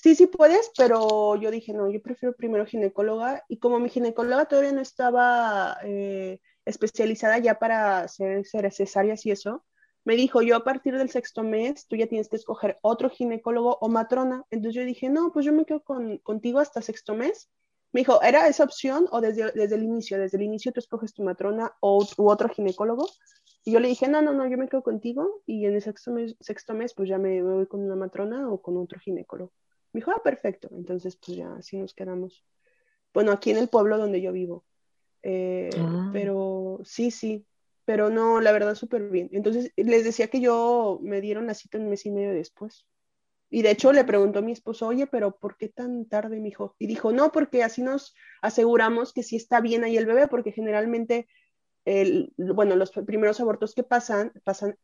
Sí, 0.01 0.15
sí 0.15 0.27
puedes, 0.27 0.71
pero 0.77 1.35
yo 1.35 1.51
dije, 1.51 1.73
no, 1.73 1.89
yo 1.91 2.01
prefiero 2.01 2.33
primero 2.33 2.65
ginecóloga. 2.65 3.43
Y 3.49 3.57
como 3.59 3.79
mi 3.79 3.89
ginecóloga 3.89 4.45
todavía 4.45 4.71
no 4.71 4.79
estaba 4.79 5.77
eh, 5.83 6.39
especializada 6.65 7.37
ya 7.39 7.59
para 7.59 7.99
hacer, 8.03 8.45
cesáreas 8.71 9.25
y 9.25 9.31
eso, 9.31 9.65
me 10.05 10.15
dijo, 10.15 10.41
yo 10.41 10.55
a 10.55 10.63
partir 10.63 10.97
del 10.97 11.09
sexto 11.09 11.43
mes, 11.43 11.85
tú 11.87 11.97
ya 11.97 12.07
tienes 12.07 12.29
que 12.29 12.37
escoger 12.37 12.79
otro 12.81 13.09
ginecólogo 13.09 13.77
o 13.81 13.89
matrona. 13.89 14.45
Entonces 14.51 14.75
yo 14.75 14.85
dije, 14.85 15.09
no, 15.09 15.33
pues 15.33 15.45
yo 15.45 15.51
me 15.51 15.65
quedo 15.65 15.83
contigo 16.23 16.59
hasta 16.59 16.81
sexto 16.81 17.13
mes. 17.13 17.49
Me 17.91 18.01
dijo, 18.01 18.21
¿era 18.21 18.47
esa 18.47 18.63
opción 18.63 19.05
o 19.11 19.19
desde, 19.19 19.51
desde 19.51 19.75
el 19.75 19.83
inicio? 19.83 20.17
Desde 20.17 20.37
el 20.37 20.43
inicio 20.43 20.71
tú 20.71 20.79
escoges 20.79 21.13
tu 21.13 21.23
matrona 21.23 21.73
o, 21.81 22.07
u 22.17 22.29
otro 22.29 22.47
ginecólogo. 22.47 23.05
Y 23.65 23.73
yo 23.73 23.81
le 23.81 23.89
dije, 23.89 24.07
no, 24.07 24.21
no, 24.21 24.31
no, 24.33 24.47
yo 24.47 24.57
me 24.57 24.69
quedo 24.69 24.81
contigo 24.81 25.41
y 25.45 25.65
en 25.65 25.75
el 25.75 25.81
sexto 25.81 26.11
mes, 26.11 26.37
sexto 26.39 26.73
mes 26.73 26.93
pues 26.93 27.09
ya 27.09 27.17
me 27.17 27.43
voy 27.43 27.67
con 27.67 27.81
una 27.81 27.97
matrona 27.97 28.49
o 28.49 28.61
con 28.61 28.77
otro 28.77 28.97
ginecólogo. 28.99 29.51
Me 29.93 29.99
dijo, 29.99 30.11
ah, 30.11 30.21
perfecto. 30.23 30.69
Entonces, 30.71 31.15
pues 31.15 31.37
ya 31.37 31.53
así 31.53 31.77
nos 31.77 31.93
quedamos. 31.93 32.45
Bueno, 33.13 33.31
aquí 33.31 33.51
en 33.51 33.57
el 33.57 33.69
pueblo 33.69 33.97
donde 33.97 34.21
yo 34.21 34.31
vivo. 34.31 34.65
Eh, 35.23 35.69
ah. 35.77 36.09
Pero 36.13 36.79
sí, 36.83 37.11
sí. 37.11 37.45
Pero 37.85 38.09
no, 38.09 38.39
la 38.39 38.51
verdad, 38.51 38.75
súper 38.75 39.09
bien. 39.09 39.29
Entonces, 39.33 39.71
les 39.75 40.03
decía 40.03 40.27
que 40.27 40.41
yo 40.41 40.99
me 41.01 41.21
dieron 41.21 41.47
la 41.47 41.55
cita 41.55 41.79
un 41.79 41.89
mes 41.89 42.05
y 42.05 42.11
medio 42.11 42.31
después. 42.31 42.85
Y 43.49 43.63
de 43.63 43.71
hecho 43.71 43.91
le 43.93 44.03
preguntó 44.03 44.39
a 44.39 44.41
mi 44.43 44.51
esposo, 44.51 44.87
oye, 44.87 45.07
pero 45.07 45.37
¿por 45.37 45.57
qué 45.57 45.69
tan 45.69 46.05
tarde, 46.05 46.39
mi 46.39 46.49
hijo? 46.49 46.75
Y 46.77 46.85
dijo, 46.85 47.11
no, 47.11 47.31
porque 47.31 47.63
así 47.63 47.81
nos 47.81 48.13
aseguramos 48.43 49.11
que 49.11 49.23
sí 49.23 49.35
está 49.35 49.59
bien 49.59 49.83
ahí 49.83 49.97
el 49.97 50.05
bebé, 50.05 50.27
porque 50.27 50.51
generalmente, 50.51 51.27
el, 51.83 52.31
bueno, 52.37 52.75
los 52.75 52.91
primeros 52.91 53.39
abortos 53.39 53.73
que 53.73 53.81
pasan, 53.81 54.33
pasan 54.43 54.77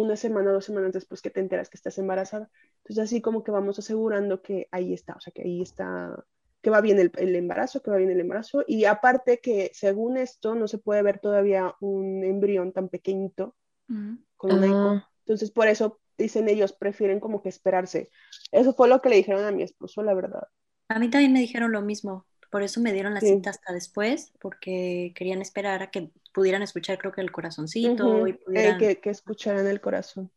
una 0.00 0.16
semana, 0.16 0.52
dos 0.52 0.64
semanas 0.64 0.92
después 0.92 1.22
que 1.22 1.30
te 1.30 1.40
enteras 1.40 1.68
que 1.68 1.76
estás 1.76 1.98
embarazada. 1.98 2.50
Entonces 2.78 3.04
así 3.04 3.20
como 3.20 3.44
que 3.44 3.50
vamos 3.50 3.78
asegurando 3.78 4.42
que 4.42 4.68
ahí 4.70 4.92
está, 4.92 5.14
o 5.14 5.20
sea, 5.20 5.32
que 5.32 5.42
ahí 5.42 5.62
está, 5.62 6.24
que 6.62 6.70
va 6.70 6.80
bien 6.80 6.98
el, 6.98 7.36
embarazo, 7.36 7.82
que 7.82 7.90
va 7.90 7.96
bien 7.96 8.10
el 8.10 8.20
embarazo. 8.20 8.64
Y 8.66 8.84
aparte 8.84 9.40
que 9.40 9.70
según 9.74 10.16
esto 10.16 10.54
no 10.54 10.68
se 10.68 10.78
puede 10.78 11.02
ver 11.02 11.20
todavía 11.20 11.74
un 11.80 12.24
embrión 12.24 12.72
tan 12.72 12.88
pequeñito 12.88 13.56
mm. 13.88 14.14
con 14.36 14.52
una 14.52 14.92
ah. 14.92 15.08
Entonces 15.20 15.50
por 15.50 15.68
eso 15.68 16.00
dicen 16.16 16.48
ellos, 16.48 16.72
prefieren 16.72 17.20
como 17.20 17.42
que 17.42 17.48
esperarse. 17.48 18.10
Eso 18.50 18.74
fue 18.74 18.88
lo 18.88 19.00
que 19.00 19.08
le 19.08 19.16
dijeron 19.16 19.44
a 19.44 19.52
mi 19.52 19.62
esposo, 19.62 20.02
la 20.02 20.14
verdad. 20.14 20.48
A 20.88 20.98
mí 20.98 21.10
también 21.10 21.32
me 21.32 21.40
dijeron 21.40 21.70
lo 21.70 21.82
mismo. 21.82 22.26
Por 22.50 22.62
eso 22.62 22.80
me 22.80 22.92
dieron 22.92 23.12
la 23.12 23.20
cinta 23.20 23.50
hasta 23.50 23.74
después, 23.74 24.32
porque 24.40 25.12
querían 25.14 25.42
esperar 25.42 25.82
a 25.82 25.90
que 25.90 26.10
pudieran 26.38 26.62
escuchar, 26.62 26.98
creo 26.98 27.12
que 27.12 27.20
el 27.20 27.32
corazoncito. 27.32 28.28
y 28.28 28.34
pudieran... 28.34 28.78
que, 28.78 29.00
que, 29.00 29.10
escucharan 29.10 29.66
el 29.66 29.80
corazón. 29.80 30.30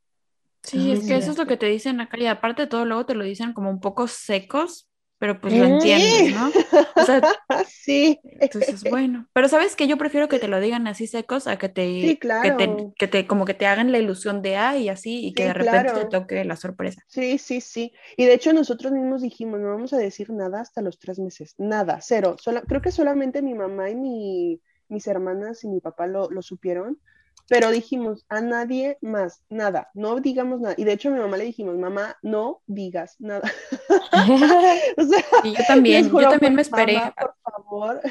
Sí, 0.63 0.91
es 0.91 1.05
que 1.05 1.15
eso 1.15 1.29
es 1.29 1.37
lo 1.37 1.45
que 1.45 1.57
te 1.57 1.67
dicen 1.67 2.01
acá 2.01 2.17
y 2.19 2.25
aparte 2.25 2.63
de 2.63 2.67
todo 2.67 2.85
luego 2.85 3.05
te 3.05 3.13
lo 3.13 3.23
dicen 3.23 3.53
como 3.53 3.69
un 3.69 3.79
poco 3.79 4.07
secos, 4.07 4.89
pero 5.19 5.39
pues 5.39 5.53
lo 5.53 5.65
entiendes, 5.65 6.33
¿no? 6.33 6.51
O 6.95 7.05
sea, 7.05 7.21
sí. 7.69 8.19
Entonces, 8.23 8.83
bueno, 8.89 9.27
pero 9.33 9.47
sabes 9.47 9.75
que 9.75 9.85
yo 9.85 9.95
prefiero 9.95 10.27
que 10.27 10.39
te 10.39 10.47
lo 10.47 10.59
digan 10.59 10.87
así 10.87 11.05
secos 11.05 11.45
a 11.45 11.59
que 11.59 11.69
te, 11.69 12.17
que 12.17 12.51
te, 12.57 12.93
que 12.97 13.07
te, 13.07 13.27
como 13.27 13.45
que 13.45 13.53
te 13.53 13.67
hagan 13.67 13.91
la 13.91 13.99
ilusión 13.99 14.41
de 14.41 14.55
ah 14.55 14.75
y 14.77 14.89
así 14.89 15.27
y 15.27 15.33
que 15.33 15.45
de 15.45 15.53
repente 15.53 15.93
te 15.93 16.05
toque 16.05 16.43
la 16.43 16.55
sorpresa. 16.55 17.03
Sí, 17.05 17.37
sí, 17.37 17.61
sí. 17.61 17.93
Y 18.17 18.25
de 18.25 18.33
hecho 18.33 18.51
nosotros 18.51 18.91
mismos 18.91 19.21
dijimos, 19.21 19.59
no 19.59 19.69
vamos 19.69 19.93
a 19.93 19.97
decir 19.97 20.31
nada 20.31 20.61
hasta 20.61 20.81
los 20.81 20.97
tres 20.97 21.19
meses, 21.19 21.53
nada, 21.59 21.99
cero. 22.01 22.35
creo 22.67 22.81
que 22.81 22.91
solamente 22.91 23.43
mi 23.43 23.53
mamá 23.53 23.91
y 23.91 23.95
mi, 23.95 24.61
mis 24.91 25.07
hermanas 25.07 25.63
y 25.63 25.67
mi 25.67 25.79
papá 25.79 26.05
lo, 26.07 26.29
lo 26.29 26.41
supieron, 26.41 26.99
pero 27.47 27.69
dijimos 27.69 28.25
a 28.29 28.39
nadie 28.41 28.97
más, 29.01 29.43
nada, 29.49 29.89
no 29.93 30.19
digamos 30.19 30.61
nada. 30.61 30.75
Y 30.77 30.85
de 30.85 30.93
hecho 30.93 31.09
a 31.09 31.11
mi 31.11 31.19
mamá 31.19 31.37
le 31.37 31.45
dijimos, 31.45 31.77
mamá, 31.77 32.17
no 32.21 32.61
digas 32.65 33.15
nada. 33.19 33.51
y 35.43 35.51
yo 35.51 35.63
también, 35.67 36.09
yo 36.09 36.29
también 36.29 36.55
me 36.55 36.61
esperé. 36.61 37.01
por 37.19 37.35
favor. 37.43 38.01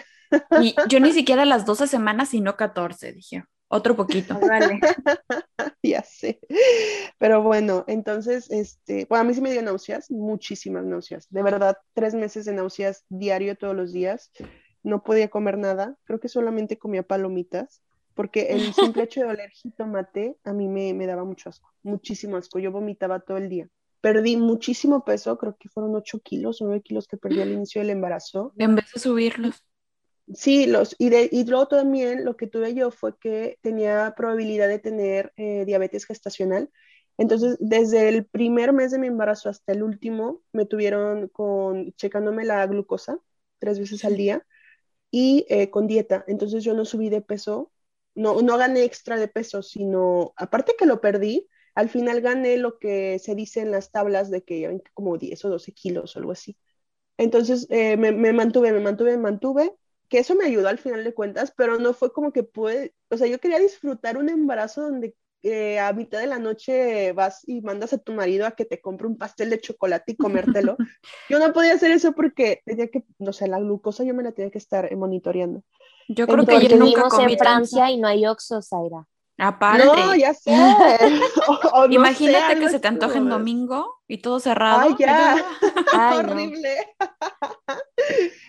y 0.60 0.74
yo 0.88 1.00
ni 1.00 1.12
siquiera 1.12 1.44
las 1.44 1.64
12 1.64 1.86
semanas, 1.86 2.28
sino 2.30 2.56
14, 2.56 3.12
dije, 3.12 3.44
otro 3.68 3.96
poquito. 3.96 4.38
Vale. 4.38 4.80
ya 5.82 6.02
sé. 6.02 6.40
Pero 7.18 7.42
bueno, 7.42 7.84
entonces, 7.86 8.50
este, 8.50 9.06
bueno, 9.08 9.22
a 9.22 9.24
mí 9.24 9.32
sí 9.32 9.40
me 9.40 9.52
dio 9.52 9.62
náuseas, 9.62 10.10
muchísimas 10.10 10.84
náuseas. 10.84 11.28
De 11.30 11.42
verdad, 11.42 11.78
tres 11.94 12.14
meses 12.14 12.44
de 12.44 12.52
náuseas 12.52 13.04
diario 13.08 13.56
todos 13.56 13.76
los 13.76 13.92
días. 13.92 14.32
No 14.82 15.02
podía 15.02 15.28
comer 15.28 15.58
nada, 15.58 15.96
creo 16.04 16.20
que 16.20 16.28
solamente 16.28 16.78
comía 16.78 17.02
palomitas 17.02 17.82
porque 18.14 18.48
el 18.50 18.74
simple 18.74 19.04
hecho 19.04 19.20
de 19.20 19.26
oler 19.26 19.50
jitomate 19.50 20.36
a 20.44 20.52
mí 20.52 20.68
me, 20.68 20.92
me, 20.94 21.06
daba 21.06 21.24
mucho 21.24 21.48
asco, 21.48 21.72
muchísimo 21.82 22.36
asco, 22.36 22.58
yo 22.58 22.70
vomitaba 22.70 23.20
todo 23.20 23.36
el 23.38 23.48
día. 23.48 23.68
perdí 24.00 24.36
muchísimo 24.36 25.04
peso, 25.04 25.38
creo 25.38 25.56
que 25.58 25.68
fueron 25.68 25.94
8 25.94 26.20
kilos, 26.20 26.58
9 26.60 26.82
kilos 26.82 27.06
que 27.06 27.16
perdí 27.16 27.40
al 27.40 27.52
inicio 27.52 27.80
del 27.80 27.90
embarazo. 27.90 28.52
En 28.58 28.74
vez 28.74 28.92
de 28.92 29.00
subirlos. 29.00 29.62
Sí, 30.34 30.66
los, 30.66 30.94
y, 30.98 31.08
de, 31.08 31.28
y 31.32 31.44
luego 31.44 31.68
también 31.68 32.24
lo 32.24 32.36
que 32.36 32.46
tuve 32.46 32.74
yo 32.74 32.90
fue 32.90 33.16
que 33.18 33.58
tenía 33.62 34.14
probabilidad 34.16 34.68
de 34.68 34.78
tener 34.78 35.32
eh, 35.36 35.64
diabetes 35.64 36.04
gestacional. 36.04 36.70
Entonces, 37.18 37.56
desde 37.58 38.08
el 38.08 38.26
primer 38.26 38.72
mes 38.72 38.92
de 38.92 38.98
mi 38.98 39.08
embarazo 39.08 39.48
hasta 39.48 39.72
el 39.72 39.82
último, 39.82 40.42
me 40.52 40.66
tuvieron 40.66 41.28
con, 41.28 41.92
checándome 41.94 42.44
la 42.44 42.66
glucosa 42.66 43.18
tres 43.58 43.78
veces 43.78 44.04
al 44.04 44.16
día 44.16 44.46
y 45.10 45.46
eh, 45.48 45.70
con 45.70 45.86
dieta. 45.86 46.24
Entonces, 46.28 46.64
yo 46.64 46.74
no 46.74 46.84
subí 46.84 47.08
de 47.10 47.20
peso, 47.22 47.72
no, 48.14 48.40
no 48.42 48.56
gané 48.58 48.84
extra 48.84 49.16
de 49.18 49.28
peso, 49.28 49.62
sino, 49.62 50.32
aparte 50.36 50.74
que 50.78 50.86
lo 50.86 51.00
perdí, 51.00 51.48
al 51.74 51.88
final 51.88 52.20
gané 52.20 52.56
lo 52.58 52.78
que 52.78 53.18
se 53.18 53.34
dice 53.34 53.60
en 53.60 53.70
las 53.70 53.90
tablas 53.92 54.30
de 54.30 54.42
que 54.44 54.80
como 54.94 55.18
10 55.18 55.44
o 55.44 55.50
12 55.50 55.72
kilos 55.72 56.16
o 56.16 56.18
algo 56.18 56.32
así. 56.32 56.56
Entonces, 57.18 57.66
eh, 57.70 57.96
me, 57.96 58.12
me 58.12 58.32
mantuve, 58.32 58.72
me 58.72 58.80
mantuve, 58.80 59.12
me 59.12 59.22
mantuve 59.22 59.74
que 60.08 60.18
eso 60.18 60.34
me 60.34 60.44
ayudó 60.46 60.68
al 60.68 60.78
final 60.78 61.04
de 61.04 61.14
cuentas, 61.14 61.52
pero 61.56 61.78
no 61.78 61.92
fue 61.94 62.12
como 62.12 62.32
que 62.32 62.42
pude, 62.42 62.94
o 63.10 63.16
sea, 63.16 63.26
yo 63.28 63.38
quería 63.40 63.58
disfrutar 63.60 64.16
un 64.18 64.28
embarazo 64.28 64.82
donde 64.82 65.14
eh, 65.42 65.78
a 65.78 65.92
mitad 65.92 66.20
de 66.20 66.26
la 66.26 66.38
noche 66.38 67.12
vas 67.12 67.40
y 67.46 67.60
mandas 67.62 67.92
a 67.92 67.98
tu 67.98 68.12
marido 68.12 68.46
a 68.46 68.52
que 68.52 68.64
te 68.64 68.80
compre 68.80 69.06
un 69.06 69.16
pastel 69.16 69.50
de 69.50 69.60
chocolate 69.60 70.12
y 70.12 70.16
comértelo. 70.16 70.76
yo 71.30 71.38
no 71.38 71.52
podía 71.52 71.74
hacer 71.74 71.90
eso 71.90 72.12
porque 72.12 72.60
tenía 72.64 72.88
que, 72.88 73.04
no 73.18 73.32
sé, 73.32 73.48
la 73.48 73.58
glucosa 73.58 74.04
yo 74.04 74.14
me 74.14 74.22
la 74.22 74.32
tenía 74.32 74.50
que 74.50 74.58
estar 74.58 74.94
monitoreando. 74.96 75.62
Yo 76.08 76.26
creo 76.26 76.44
que 76.44 76.68
yo 76.68 76.76
nunca 76.76 77.08
comí 77.08 77.32
en 77.32 77.38
Francia 77.38 77.90
y 77.90 77.98
no 77.98 78.08
hay 78.08 78.26
Oxxo, 78.26 78.60
Zaira. 78.62 79.06
Aparte. 79.38 79.84
No, 79.86 80.14
ya 80.14 80.34
sé. 80.34 80.52
O- 80.52 81.52
o 81.74 81.86
no 81.86 81.94
Imagínate 81.94 82.54
sé, 82.54 82.60
que 82.60 82.68
se 82.68 82.80
te 82.80 82.88
antoje 82.88 83.18
en 83.18 83.30
domingo 83.30 83.96
y 84.06 84.18
todo 84.18 84.38
cerrado. 84.38 84.80
Ay, 84.80 84.94
ya. 84.98 85.36
Ay, 85.92 86.22
no. 86.22 86.32
Horrible. 86.32 86.76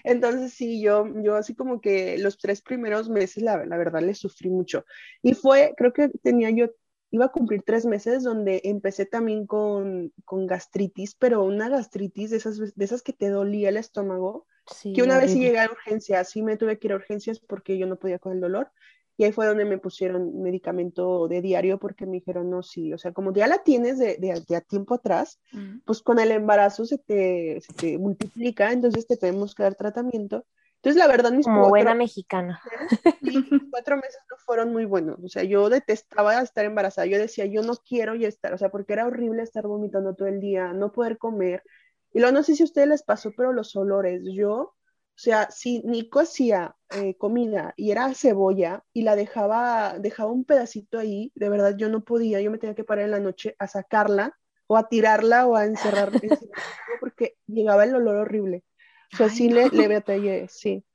Entonces 0.03 0.53
sí, 0.53 0.81
yo, 0.81 1.05
yo 1.23 1.35
así 1.35 1.55
como 1.55 1.79
que 1.79 2.17
los 2.17 2.37
tres 2.37 2.61
primeros 2.61 3.09
meses, 3.09 3.43
la, 3.43 3.65
la 3.65 3.77
verdad, 3.77 4.01
le 4.01 4.15
sufrí 4.15 4.49
mucho. 4.49 4.85
Y 5.21 5.33
fue, 5.33 5.73
creo 5.77 5.93
que 5.93 6.09
tenía 6.23 6.49
yo, 6.49 6.67
iba 7.11 7.25
a 7.25 7.31
cumplir 7.31 7.61
tres 7.63 7.85
meses 7.85 8.23
donde 8.23 8.61
empecé 8.63 9.05
también 9.05 9.45
con, 9.45 10.11
con 10.25 10.47
gastritis, 10.47 11.15
pero 11.15 11.43
una 11.43 11.69
gastritis 11.69 12.31
de 12.31 12.37
esas, 12.37 12.57
de 12.57 12.85
esas 12.85 13.01
que 13.03 13.13
te 13.13 13.29
dolía 13.29 13.69
el 13.69 13.77
estómago, 13.77 14.47
Sí, 14.75 14.93
que 14.93 15.03
una 15.03 15.17
vez 15.17 15.31
sí 15.31 15.39
llegué 15.39 15.59
a 15.59 15.69
urgencias, 15.71 16.29
sí 16.29 16.41
me 16.43 16.55
tuve 16.57 16.77
que 16.79 16.87
ir 16.87 16.93
a 16.93 16.95
urgencias 16.95 17.39
porque 17.39 17.77
yo 17.77 17.87
no 17.87 17.97
podía 17.97 18.19
con 18.19 18.31
el 18.33 18.39
dolor. 18.39 18.71
Y 19.17 19.23
ahí 19.25 19.31
fue 19.33 19.45
donde 19.45 19.65
me 19.65 19.77
pusieron 19.77 20.41
medicamento 20.41 21.27
de 21.27 21.41
diario 21.41 21.77
porque 21.79 22.05
me 22.05 22.13
dijeron, 22.13 22.49
no, 22.49 22.63
sí, 22.63 22.93
o 22.93 22.97
sea, 22.97 23.11
como 23.11 23.33
ya 23.33 23.47
la 23.47 23.63
tienes 23.63 23.99
de, 23.99 24.17
de, 24.17 24.41
de 24.47 24.55
a 24.55 24.61
tiempo 24.61 24.95
atrás, 24.95 25.39
Mm. 25.51 25.79
pues 25.85 26.01
con 26.01 26.17
el 26.19 26.31
embarazo 26.31 26.85
se 26.85 26.97
te, 26.97 27.59
se 27.61 27.73
te 27.73 27.97
multiplica, 27.97 28.71
entonces 28.71 29.05
te 29.07 29.17
tenemos 29.17 29.53
que 29.53 29.63
dar 29.63 29.75
tratamiento. 29.75 30.45
Entonces, 30.81 30.97
la 30.99 31.07
verdad, 31.07 31.31
mis 31.31 31.47
Como 31.47 31.67
buena 31.67 31.93
cuatro, 31.93 31.95
mexicana. 31.95 32.61
sí, 33.23 33.47
mis 33.51 33.63
cuatro 33.69 33.97
meses 33.97 34.19
no 34.29 34.37
fueron 34.37 34.71
muy 34.71 34.85
buenos. 34.85 35.19
O 35.23 35.27
sea, 35.29 35.43
yo 35.43 35.69
detestaba 35.69 36.41
estar 36.41 36.65
embarazada. 36.65 37.07
Yo 37.07 37.17
decía, 37.19 37.45
yo 37.45 37.61
no 37.63 37.75
quiero 37.77 38.15
ya 38.15 38.27
estar, 38.27 38.53
o 38.53 38.57
sea, 38.57 38.69
porque 38.69 38.93
era 38.93 39.05
horrible 39.07 39.43
estar 39.43 39.67
vomitando 39.67 40.15
todo 40.15 40.27
el 40.27 40.39
día, 40.39 40.73
no 40.73 40.91
poder 40.91 41.17
comer. 41.17 41.63
Y 42.13 42.19
luego 42.19 42.33
no 42.33 42.43
sé 42.43 42.55
si 42.55 42.63
a 42.63 42.65
ustedes 42.65 42.87
les 42.87 43.03
pasó, 43.03 43.31
pero 43.37 43.53
los 43.53 43.75
olores, 43.75 44.21
yo, 44.33 44.53
o 44.55 44.75
sea, 45.15 45.49
si 45.51 45.81
Nico 45.83 46.19
hacía 46.19 46.75
eh, 46.89 47.15
comida 47.17 47.73
y 47.77 47.91
era 47.91 48.13
cebolla 48.15 48.83
y 48.93 49.03
la 49.03 49.15
dejaba, 49.15 49.97
dejaba 49.99 50.31
un 50.31 50.45
pedacito 50.45 50.99
ahí, 50.99 51.31
de 51.35 51.49
verdad 51.49 51.75
yo 51.77 51.89
no 51.89 52.03
podía, 52.03 52.41
yo 52.41 52.51
me 52.51 52.57
tenía 52.57 52.75
que 52.75 52.83
parar 52.83 53.05
en 53.05 53.11
la 53.11 53.19
noche 53.19 53.55
a 53.59 53.67
sacarla 53.67 54.37
o 54.67 54.77
a 54.77 54.89
tirarla 54.89 55.45
o 55.47 55.55
a 55.55 55.65
encerrar, 55.65 56.09
encerrarla 56.21 56.47
porque 56.99 57.37
llegaba 57.47 57.83
el 57.85 57.95
olor 57.95 58.17
horrible. 58.17 58.63
O 59.13 59.15
sea, 59.15 59.29
Ay, 59.29 59.29
sí 59.29 59.49
le, 59.49 59.69
le 59.71 59.87
batallé, 59.87 60.47
sí. 60.49 60.85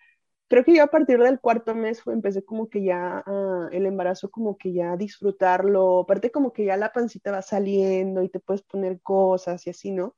Creo 0.48 0.64
que 0.64 0.76
yo 0.76 0.84
a 0.84 0.88
partir 0.88 1.18
del 1.20 1.40
cuarto 1.40 1.74
mes 1.74 2.02
fue- 2.02 2.14
empecé 2.14 2.44
como 2.44 2.68
que 2.70 2.84
ya 2.84 3.22
ah, 3.26 3.68
el 3.72 3.86
embarazo, 3.86 4.30
como 4.30 4.58
que 4.58 4.72
ya 4.74 4.96
disfrutarlo, 4.96 6.00
aparte 6.00 6.30
como 6.30 6.52
que 6.52 6.64
ya 6.66 6.76
la 6.76 6.92
pancita 6.92 7.32
va 7.32 7.42
saliendo 7.42 8.22
y 8.22 8.28
te 8.30 8.40
puedes 8.40 8.62
poner 8.62 9.00
cosas 9.02 9.66
y 9.66 9.70
así, 9.70 9.92
¿no? 9.92 10.16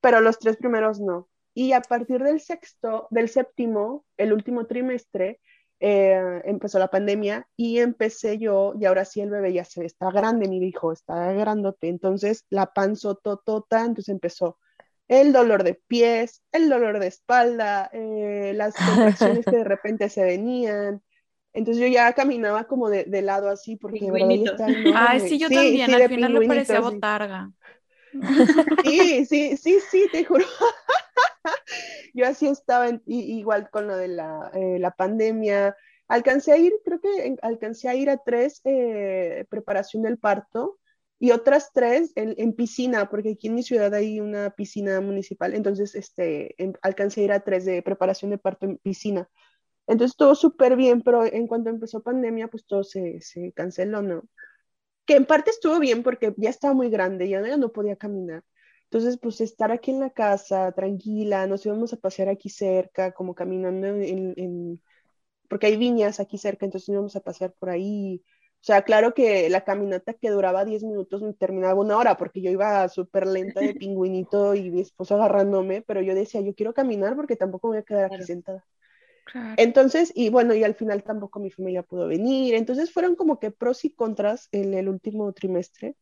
Pero 0.00 0.20
los 0.20 0.38
tres 0.38 0.56
primeros 0.56 1.00
no. 1.00 1.28
Y 1.54 1.72
a 1.72 1.82
partir 1.82 2.22
del 2.22 2.40
sexto, 2.40 3.08
del 3.10 3.28
séptimo, 3.28 4.06
el 4.16 4.32
último 4.32 4.66
trimestre, 4.66 5.40
eh, 5.80 6.42
empezó 6.44 6.78
la 6.78 6.88
pandemia 6.90 7.48
y 7.56 7.78
empecé 7.78 8.38
yo, 8.38 8.74
y 8.80 8.84
ahora 8.86 9.04
sí 9.04 9.20
el 9.20 9.30
bebé 9.30 9.52
ya 9.52 9.64
se 9.64 9.84
está 9.84 10.10
grande, 10.10 10.48
mi 10.48 10.58
hijo, 10.66 10.92
está 10.92 11.32
grandote, 11.32 11.88
entonces 11.88 12.44
la 12.50 12.66
panzototota, 12.72 13.80
entonces 13.80 14.08
empezó 14.10 14.58
el 15.08 15.32
dolor 15.32 15.64
de 15.64 15.74
pies, 15.74 16.42
el 16.52 16.68
dolor 16.68 16.98
de 17.00 17.06
espalda, 17.08 17.90
eh, 17.92 18.52
las 18.54 18.80
contracciones 18.82 19.46
que 19.48 19.56
de 19.56 19.64
repente 19.64 20.08
se 20.10 20.24
venían. 20.24 21.02
Entonces 21.54 21.82
yo 21.82 21.88
ya 21.88 22.12
caminaba 22.14 22.66
como 22.68 22.90
de, 22.90 23.04
de 23.04 23.22
lado 23.22 23.48
así 23.50 23.76
porque. 23.76 24.06
Ay, 24.90 25.20
sí, 25.20 25.38
yo 25.38 25.52
también. 25.52 25.84
sí, 25.84 25.94
Al 25.94 26.04
final 26.04 26.34
le 26.34 26.42
parecía 26.42 26.80
botarga. 26.80 27.52
Sí, 28.82 29.24
sí, 29.26 29.56
sí, 29.56 29.80
sí, 29.80 30.08
te 30.10 30.24
juro. 30.24 30.44
Yo 32.14 32.26
así 32.26 32.46
estaba 32.48 32.88
en- 32.88 33.02
i- 33.06 33.38
igual 33.38 33.70
con 33.70 33.86
lo 33.86 33.96
de 33.96 34.08
la, 34.08 34.50
eh, 34.54 34.78
la 34.78 34.90
pandemia. 34.92 35.76
Alcancé 36.08 36.52
a 36.52 36.56
ir, 36.56 36.72
creo 36.84 37.00
que 37.00 37.26
en- 37.26 37.38
alcancé 37.42 37.88
a 37.88 37.94
ir 37.94 38.10
a 38.10 38.18
tres 38.18 38.60
eh, 38.64 39.44
preparación 39.50 40.02
del 40.02 40.18
parto 40.18 40.78
y 41.20 41.32
otras 41.32 41.72
tres 41.72 42.12
en, 42.16 42.52
piscina, 42.54 43.08
porque 43.10 43.32
aquí 43.32 43.48
en 43.48 43.54
mi 43.56 43.62
ciudad 43.62 43.92
hay 43.94 44.20
una 44.20 44.50
piscina 44.50 45.00
municipal, 45.00 45.54
entonces 45.54 45.94
este, 45.94 46.54
en- 46.62 46.74
alcancé 46.82 47.22
a 47.22 47.24
ir 47.24 47.32
a 47.32 47.40
tres 47.40 47.64
de 47.64 47.82
preparación 47.82 48.30
de 48.30 48.38
parto 48.38 48.66
en 48.66 48.78
piscina. 48.78 49.28
Entonces 49.86 50.16
todo 50.16 50.34
súper 50.36 50.76
bien, 50.76 51.02
pero 51.02 51.24
en 51.26 51.46
cuanto 51.48 51.70
empezó 51.70 52.02
pandemia, 52.02 52.48
pues 52.48 52.66
todo 52.66 52.84
se, 52.84 53.20
se 53.22 53.52
canceló, 53.54 54.02
¿no? 54.02 54.24
Que 55.06 55.16
en 55.16 55.24
parte 55.26 55.50
estuvo 55.50 55.78
bien 55.80 56.02
porque 56.02 56.34
ya 56.36 56.50
estaba 56.50 56.74
muy 56.74 56.90
grande, 56.90 57.28
ya 57.28 57.40
no, 57.40 57.46
ya 57.46 57.56
no 57.56 57.72
podía 57.72 57.96
caminar. 57.96 58.44
Entonces, 58.84 59.18
pues 59.20 59.40
estar 59.40 59.72
aquí 59.72 59.90
en 59.90 60.00
la 60.00 60.10
casa, 60.10 60.72
tranquila, 60.72 61.46
nos 61.46 61.64
íbamos 61.66 61.92
a 61.92 61.96
pasear 61.98 62.28
aquí 62.28 62.48
cerca, 62.50 63.12
como 63.12 63.34
caminando 63.34 63.86
en, 63.88 64.34
en- 64.36 64.82
porque 65.48 65.66
hay 65.68 65.76
viñas 65.76 66.20
aquí 66.20 66.38
cerca, 66.38 66.66
entonces 66.66 66.88
íbamos 66.90 67.16
a 67.16 67.20
pasear 67.20 67.54
por 67.58 67.70
ahí. 67.70 68.22
O 68.60 68.64
sea, 68.68 68.82
claro 68.82 69.14
que 69.14 69.48
la 69.50 69.64
caminata 69.64 70.14
que 70.14 70.30
duraba 70.30 70.64
10 70.64 70.82
minutos 70.82 71.22
me 71.22 71.32
terminaba 71.32 71.80
una 71.80 71.96
hora, 71.96 72.16
porque 72.16 72.42
yo 72.42 72.50
iba 72.50 72.88
súper 72.88 73.26
lenta 73.26 73.62
de 73.62 73.74
pingüinito 73.74 74.54
y 74.54 74.70
mi 74.70 74.80
esposo 74.80 75.14
agarrándome, 75.14 75.82
pero 75.82 76.02
yo 76.02 76.14
decía, 76.14 76.40
yo 76.42 76.54
quiero 76.54 76.74
caminar 76.74 77.16
porque 77.16 77.36
tampoco 77.36 77.68
me 77.68 77.72
voy 77.76 77.78
a 77.80 77.84
quedar 77.84 78.04
aquí 78.04 78.22
Claro. 78.22 78.24
sentada. 78.24 78.66
Claro. 79.24 79.56
Entonces, 79.56 80.12
y 80.14 80.30
bueno, 80.30 80.54
y 80.54 80.64
al 80.64 80.74
final 80.74 81.02
tampoco 81.04 81.40
mi 81.40 81.50
familia 81.50 81.82
pudo 81.82 82.08
venir. 82.08 82.54
Entonces 82.54 82.92
fueron 82.92 83.16
como 83.16 83.40
que 83.40 83.50
pros 83.50 83.84
y 83.84 83.90
contras 83.94 84.48
en 84.52 84.74
el 84.74 84.88
último 84.88 85.32
trimestre, 85.32 85.96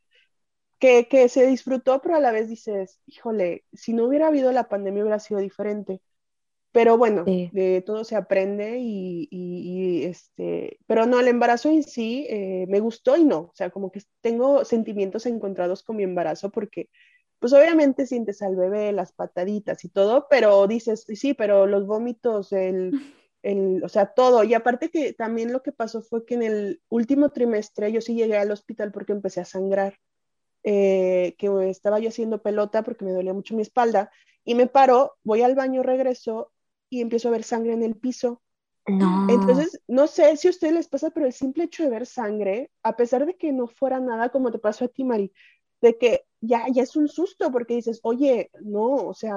que, 0.79 1.09
que 1.09 1.29
se 1.29 1.47
disfrutó, 1.47 2.01
pero 2.03 2.17
a 2.17 2.21
la 2.21 2.33
vez 2.33 2.49
dices, 2.49 3.01
híjole, 3.07 3.65
si 3.73 3.93
no 3.95 4.07
hubiera 4.07 4.29
habido 4.29 4.53
la 4.53 4.69
pandemia 4.69 5.03
hubiera 5.05 5.19
sido 5.21 5.41
diferente. 5.41 6.03
Pero 6.77 6.99
bueno, 6.99 7.25
Sí. 7.25 7.49
de 7.55 7.81
todo 7.81 8.05
se 8.05 8.17
aprende 8.17 8.77
y, 8.79 9.27
y- 9.31 10.03
y, 10.03 10.05
este, 10.05 10.79
pero 10.87 11.07
no, 11.07 11.19
el 11.19 11.29
embarazo 11.29 11.71
en 11.71 11.83
sí 11.83 12.27
eh, 12.29 12.67
me 12.69 12.81
gustó 12.81 13.17
y 13.17 13.25
no, 13.25 13.39
o 13.39 13.53
sea, 13.55 13.71
como 13.71 13.91
que 13.91 14.03
tengo 14.21 14.63
sentimientos 14.63 15.25
encontrados 15.25 15.83
con 15.83 15.97
mi 15.97 16.03
embarazo 16.03 16.51
porque, 16.51 16.91
pues 17.39 17.55
obviamente 17.55 18.07
sientes 18.07 18.43
al 18.43 18.57
bebé, 18.57 18.93
las 18.93 19.13
pataditas 19.13 19.87
y 19.87 19.89
todo, 19.89 20.27
pero 20.29 20.67
dices, 20.67 21.07
sí, 21.15 21.33
pero 21.33 21.67
los 21.67 21.87
vómitos, 21.87 22.53
el, 22.53 22.91
el, 23.43 23.83
o 23.83 23.89
sea, 23.89 24.13
todo. 24.13 24.45
Y 24.45 24.53
aparte 24.53 24.91
que 24.91 25.15
también 25.15 25.55
lo 25.55 25.63
que 25.63 25.73
pasó 25.73 26.03
fue 26.03 26.27
que 26.27 26.35
en 26.35 26.43
el 26.43 26.83
último 26.91 27.31
trimestre 27.31 27.91
yo 27.91 28.03
sí 28.03 28.15
llegué 28.15 28.37
al 28.37 28.51
hospital 28.51 28.93
porque 28.93 29.13
empecé 29.13 29.41
a 29.41 29.47
sangrar, 29.47 29.95
eh, 30.63 31.37
que 31.39 31.71
estaba 31.71 32.01
yo 32.01 32.11
haciendo 32.11 32.43
pelota 32.43 32.83
porque 32.83 33.07
me 33.07 33.13
dolía 33.13 33.33
mucho 33.33 33.57
mi 33.57 33.63
espalda 33.63 34.11
y 34.45 34.55
me 34.55 34.67
paro, 34.67 35.15
voy 35.25 35.41
al 35.41 35.55
baño, 35.55 35.83
regreso 35.83 36.53
y 36.91 37.01
empiezo 37.01 37.29
a 37.29 37.33
ver 37.33 37.45
sangre 37.45 37.73
en 37.75 37.83
el 37.83 37.97
piso. 37.97 38.43
No. 38.89 39.13
Entonces, 39.27 39.81
no 39.89 40.07
sé 40.07 40.37
si 40.37 40.49
a 40.49 40.51
ustedes 40.51 40.75
les 40.75 40.89
pasa, 40.89 41.11
pero 41.11 41.27
el 41.27 41.33
simple 41.33 41.65
hecho 41.65 41.83
de 41.85 41.91
ver 41.91 42.07
sangre, 42.07 42.71
a 42.83 42.97
pesar 42.97 43.27
de 43.27 43.37
que 43.37 43.53
no 43.53 43.67
fuera 43.69 44.01
nada 44.01 44.31
como 44.31 44.53
te 44.53 44.59
pasó 44.59 44.85
a 44.87 44.89
ti, 44.89 45.05
Mari, 45.05 45.33
de 45.81 45.99
que 45.99 46.27
ya, 46.41 46.67
ya 46.73 46.83
es 46.85 46.97
un 46.97 47.09
susto 47.09 47.51
porque 47.53 47.75
dices, 47.75 48.01
oye, 48.05 48.51
no, 48.63 48.95
o 49.09 49.15
sea, 49.15 49.37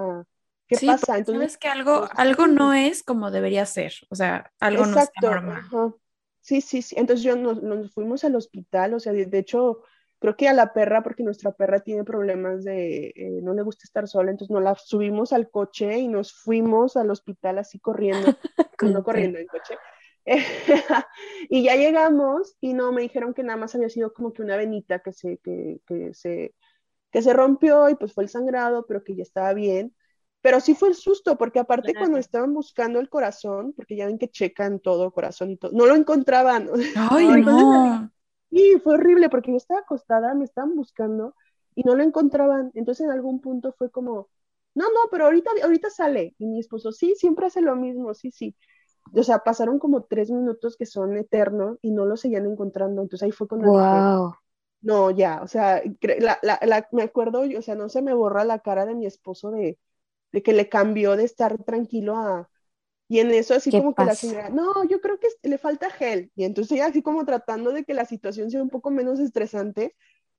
¿qué 0.68 0.78
Sí, 0.78 0.80
pasa? 0.80 1.18
Entonces, 1.18 1.50
sabes 1.50 1.58
que 1.58 1.68
algo, 1.68 2.08
pues, 2.10 2.12
algo 2.16 2.48
no 2.48 2.74
es 2.74 3.04
como 3.04 3.32
debería 3.32 3.66
ser. 3.66 3.94
O 4.10 4.16
sea, 4.16 4.52
algo 4.60 4.86
no 4.86 4.98
está 4.98 5.22
Exacto, 5.22 5.26
normal. 5.26 5.64
ajá. 5.72 5.94
Sí, 6.42 6.62
sí, 6.62 6.82
sí. 6.82 6.96
Entonces 6.98 7.24
yo 7.24 7.36
nos, 7.36 7.62
nos 7.64 7.92
fuimos 7.94 8.24
al 8.24 8.36
hospital, 8.36 8.94
o 8.94 9.00
sea, 9.00 9.14
de, 9.14 9.26
de 9.26 9.40
hecho, 9.40 9.84
creo 10.20 10.36
que 10.36 10.48
a 10.48 10.54
la 10.54 10.74
perra, 10.74 11.02
porque 11.02 11.24
nuestra 11.24 11.52
perra 11.54 11.80
tiene 11.80 12.04
problemas 12.04 12.64
de, 12.64 13.14
eh, 13.16 13.40
no 13.42 13.54
le 13.54 13.64
gusta 13.64 13.84
estar 13.86 14.08
sola, 14.08 14.32
entonces 14.32 14.54
nos 14.54 14.62
la 14.64 14.76
subimos 14.76 15.34
al 15.34 15.50
coche 15.50 15.98
y 15.98 16.08
nos 16.08 16.34
fuimos 16.34 16.98
al 16.98 17.10
hospital 17.10 17.58
así 17.58 17.80
corriendo, 17.80 18.28
no 18.82 19.04
corriendo 19.04 19.40
en 19.40 19.48
coche. 19.48 19.76
y 21.50 21.64
ya 21.64 21.76
llegamos 21.76 22.56
y 22.60 22.74
no, 22.74 22.92
me 22.92 23.02
dijeron 23.02 23.34
que 23.34 23.44
nada 23.44 23.58
más 23.58 23.74
había 23.74 23.90
sido 23.90 24.14
como 24.14 24.34
que 24.34 24.42
una 24.42 24.58
venita 24.58 25.00
que 25.00 25.14
se, 25.14 25.38
que, 25.38 25.80
que 25.88 26.14
se, 26.14 26.54
que 27.12 27.22
se 27.22 27.34
rompió 27.34 27.90
y 27.90 27.96
pues 27.96 28.14
fue 28.14 28.26
el 28.26 28.30
sangrado, 28.30 28.86
pero 28.86 29.04
que 29.04 29.16
ya 29.16 29.24
estaba 29.24 29.54
bien. 29.54 29.96
Pero 30.42 30.62
sí 30.62 30.74
fue 30.74 30.90
el 30.90 30.96
susto, 30.96 31.38
porque 31.38 31.60
aparte 31.60 31.94
cuando 31.94 32.18
estaban 32.18 32.54
buscando 32.54 33.00
el 33.00 33.10
corazón, 33.10 33.74
porque 33.74 33.98
ya 33.98 34.06
ven 34.06 34.18
que 34.18 34.30
checan 34.30 34.80
todo, 34.80 35.12
corazón 35.12 35.52
y 35.52 35.58
todo, 35.58 35.72
no 35.74 35.86
lo 35.86 35.96
encontraban. 35.96 36.70
Ay, 36.96 37.42
no. 37.42 38.10
Sí, 38.52 38.80
fue 38.84 38.96
horrible, 38.96 39.30
porque 39.30 39.52
yo 39.52 39.58
estaba 39.58 39.82
acostada, 39.82 40.34
me 40.34 40.46
estaban 40.46 40.76
buscando 40.76 41.36
y 41.76 41.84
no 41.84 41.96
lo 41.96 42.04
encontraban. 42.04 42.72
Entonces 42.76 43.06
en 43.06 43.12
algún 43.12 43.42
punto 43.42 43.74
fue 43.74 43.92
como, 43.92 44.30
no, 44.76 44.86
no, 44.86 45.10
pero 45.12 45.26
ahorita, 45.26 45.52
ahorita 45.64 45.90
sale. 45.90 46.36
Y 46.40 46.48
mi 46.48 46.60
esposo, 46.60 46.92
sí, 46.92 47.14
siempre 47.16 47.46
hace 47.48 47.62
lo 47.62 47.76
mismo, 47.76 48.14
sí, 48.14 48.32
sí. 48.32 48.56
O 49.14 49.24
sea, 49.24 49.40
pasaron 49.40 49.80
como 49.80 50.04
tres 50.06 50.32
minutos 50.32 50.78
que 50.78 50.86
son 50.86 51.18
eternos 51.18 51.78
y 51.82 51.92
no 51.92 52.06
lo 52.06 52.18
seguían 52.18 52.46
encontrando. 52.48 53.02
Entonces 53.04 53.26
ahí 53.26 53.32
fue 53.32 53.48
cuando 53.48 53.68
wow. 53.70 54.34
no, 54.82 55.12
ya, 55.12 55.42
o 55.44 55.48
sea, 55.48 55.82
la, 56.20 56.40
la, 56.42 56.60
la, 56.66 56.88
me 56.92 57.04
acuerdo, 57.04 57.42
o 57.58 57.62
sea, 57.62 57.76
no 57.76 57.90
se 57.90 58.02
me 58.02 58.14
borra 58.14 58.46
la 58.46 58.60
cara 58.60 58.86
de 58.86 58.96
mi 58.96 59.06
esposo 59.06 59.52
de, 59.52 59.78
de 60.32 60.44
que 60.44 60.54
le 60.54 60.70
cambió 60.70 61.16
de 61.16 61.26
estar 61.26 61.64
tranquilo 61.64 62.16
a... 62.18 62.50
Y 63.10 63.20
en 63.20 63.32
eso 63.32 63.56
así 63.56 63.72
como 63.72 63.94
que 63.96 64.06
la 64.06 64.16
señora, 64.16 64.50
no, 64.50 64.84
yo 64.86 65.02
creo 65.02 65.20
que 65.20 65.28
le 65.44 65.58
falta 65.58 65.90
gel. 65.90 66.32
Y 66.36 66.44
entonces 66.44 66.78
ya 66.78 66.86
así 66.86 67.02
como 67.02 67.26
tratando 67.26 67.72
de 67.72 67.84
que 67.84 67.94
la 67.94 68.06
situación 68.06 68.52
sea 68.52 68.62
un 68.62 68.70
poco 68.70 68.92
menos 68.92 69.20
estresante, 69.20 69.96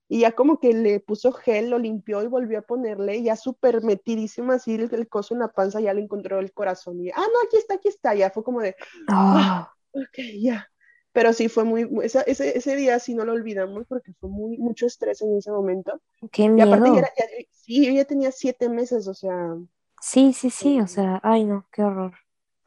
y 0.08 0.20
ya 0.20 0.32
como 0.32 0.58
que 0.58 0.72
le 0.72 1.00
puso 1.00 1.32
gel, 1.32 1.70
lo 1.70 1.78
limpió 1.78 2.22
y 2.22 2.28
volvió 2.28 2.60
a 2.60 2.62
ponerle, 2.62 3.22
ya 3.22 3.36
súper 3.36 3.82
metidísimo 3.82 4.52
así 4.52 4.74
el, 4.74 5.08
coso 5.08 5.34
en 5.34 5.40
la 5.40 5.48
panza, 5.48 5.80
ya 5.80 5.94
le 5.94 6.00
encontró 6.00 6.38
el 6.38 6.52
corazón. 6.52 7.00
Y, 7.00 7.10
ah, 7.10 7.16
no, 7.16 7.40
aquí 7.44 7.56
está, 7.56 7.74
aquí 7.74 7.88
está, 7.88 8.14
ya 8.14 8.30
fue 8.30 8.44
como 8.44 8.60
de, 8.60 8.76
ah, 9.08 9.72
ok, 9.92 10.18
ya. 10.40 10.66
Pero 11.12 11.32
sí 11.32 11.48
fue 11.48 11.64
muy, 11.64 11.88
ese, 12.04 12.22
ese, 12.26 12.76
día 12.76 13.00
sí 13.00 13.14
no 13.14 13.24
lo 13.24 13.32
olvidamos 13.32 13.84
porque 13.88 14.12
fue 14.20 14.30
muy, 14.30 14.58
mucho 14.58 14.86
estrés 14.86 15.22
en 15.22 15.36
ese 15.36 15.50
momento. 15.50 16.00
Qué 16.30 16.48
miedo. 16.48 16.68
Y 16.68 16.72
aparte, 16.72 16.90
ya, 17.18 17.24
sí, 17.50 17.84
yo 17.84 17.92
ya 17.92 18.04
tenía 18.04 18.30
siete 18.30 18.68
meses, 18.68 19.08
o 19.08 19.14
sea, 19.14 19.56
Sí, 20.00 20.32
sí, 20.32 20.48
sí, 20.50 20.80
o 20.80 20.86
sea, 20.86 21.20
ay 21.22 21.44
no, 21.44 21.66
qué 21.70 21.82
horror. 21.82 22.14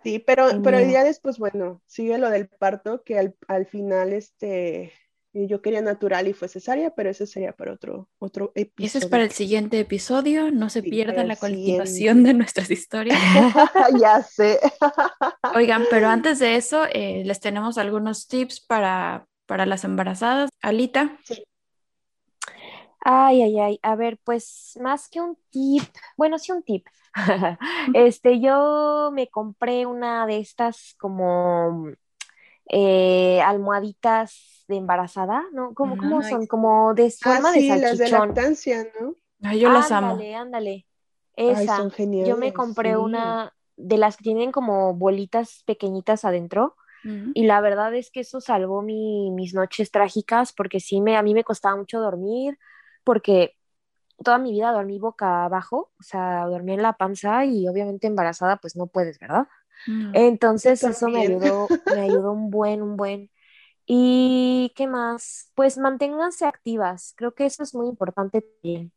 Sí, 0.03 0.19
pero, 0.19 0.61
pero 0.63 0.77
el 0.77 0.87
día 0.87 1.03
después, 1.03 1.37
bueno, 1.37 1.81
sigue 1.87 2.17
lo 2.17 2.29
del 2.29 2.47
parto, 2.47 3.03
que 3.03 3.17
al, 3.17 3.35
al, 3.47 3.65
final, 3.65 4.13
este, 4.13 4.91
yo 5.33 5.61
quería 5.61 5.81
natural 5.81 6.27
y 6.27 6.33
fue 6.33 6.47
cesárea, 6.47 6.91
pero 6.91 7.09
ese 7.09 7.25
sería 7.25 7.53
para 7.53 7.73
otro, 7.73 8.09
otro 8.19 8.51
episodio. 8.55 8.87
Ese 8.87 8.97
es 8.99 9.05
para 9.07 9.23
el 9.23 9.31
siguiente 9.31 9.79
episodio, 9.79 10.51
no 10.51 10.69
se 10.69 10.83
pierda 10.83 11.23
la 11.23 11.35
continuación 11.35 12.23
de 12.23 12.33
nuestras 12.33 12.69
historias. 12.69 13.19
ya 14.01 14.21
sé. 14.21 14.59
Oigan, 15.55 15.85
pero 15.89 16.07
antes 16.09 16.39
de 16.39 16.55
eso, 16.55 16.85
eh, 16.91 17.23
les 17.25 17.39
tenemos 17.39 17.77
algunos 17.77 18.27
tips 18.27 18.59
para, 18.59 19.27
para 19.45 19.65
las 19.65 19.83
embarazadas. 19.83 20.49
Alita. 20.61 21.17
Sí. 21.23 21.43
Ay, 23.05 23.41
ay, 23.41 23.59
ay. 23.59 23.79
A 23.81 23.95
ver, 23.95 24.17
pues 24.23 24.77
más 24.81 25.09
que 25.09 25.19
un 25.19 25.37
tip, 25.49 25.83
bueno, 26.15 26.39
sí 26.39 26.53
un 26.53 26.63
tip. 26.63 26.87
este, 27.93 28.39
yo 28.39 29.11
me 29.13 29.27
compré 29.27 29.85
una 29.85 30.25
de 30.25 30.39
estas 30.39 30.95
como 30.97 31.89
eh, 32.69 33.41
almohaditas 33.41 34.63
de 34.69 34.77
embarazada, 34.77 35.43
¿no? 35.51 35.73
¿Cómo, 35.73 35.97
cómo 35.97 36.23
son? 36.23 36.47
Como 36.47 36.93
de 36.93 37.11
forma 37.11 37.49
ah, 37.49 37.53
sí, 37.53 37.67
de 37.67 37.67
salchichón. 37.67 37.89
las 37.89 37.97
de 37.99 38.09
lactancia, 38.09 38.87
¿no? 38.99 39.15
Ay, 39.41 39.59
yo 39.59 39.69
las 39.69 39.91
amo. 39.91 40.11
Ándale, 40.11 40.35
ándale. 40.35 40.87
Esa. 41.35 41.77
son 41.77 41.91
geniales, 41.91 42.29
yo 42.29 42.37
me 42.37 42.53
compré 42.53 42.95
una 42.95 43.53
de 43.75 43.97
las 43.97 44.15
que 44.15 44.23
tienen 44.23 44.51
como 44.51 44.93
bolitas 44.93 45.63
pequeñitas 45.65 46.25
adentro. 46.25 46.75
Y 47.33 47.43
la 47.43 47.59
verdad 47.59 47.93
es 47.95 48.09
que 48.09 48.21
eso 48.21 48.39
salvó 48.39 48.81
mi, 48.81 49.29
mis 49.31 49.53
noches 49.53 49.91
trágicas 49.91 50.53
porque 50.53 50.79
sí, 50.79 51.01
me, 51.01 51.17
a 51.17 51.21
mí 51.21 51.33
me 51.33 51.43
costaba 51.43 51.75
mucho 51.75 51.99
dormir 51.99 52.57
porque 53.03 53.55
toda 54.23 54.37
mi 54.37 54.51
vida 54.51 54.71
dormí 54.71 54.99
boca 54.99 55.45
abajo, 55.45 55.91
o 55.99 56.03
sea, 56.03 56.45
dormí 56.45 56.73
en 56.73 56.81
la 56.81 56.93
panza 56.93 57.45
y 57.45 57.67
obviamente 57.67 58.07
embarazada 58.07 58.57
pues 58.57 58.75
no 58.75 58.87
puedes, 58.87 59.19
¿verdad? 59.19 59.47
Entonces 60.13 60.83
eso 60.83 61.09
me 61.09 61.21
ayudó, 61.21 61.67
me 61.93 62.01
ayudó 62.01 62.31
un 62.31 62.49
buen, 62.49 62.81
un 62.81 62.95
buen. 62.95 63.29
¿Y 63.85 64.71
qué 64.75 64.87
más? 64.87 65.51
Pues 65.55 65.77
manténganse 65.77 66.45
activas, 66.45 67.13
creo 67.17 67.33
que 67.33 67.45
eso 67.45 67.63
es 67.63 67.75
muy 67.75 67.87
importante 67.87 68.41
también. 68.41 68.93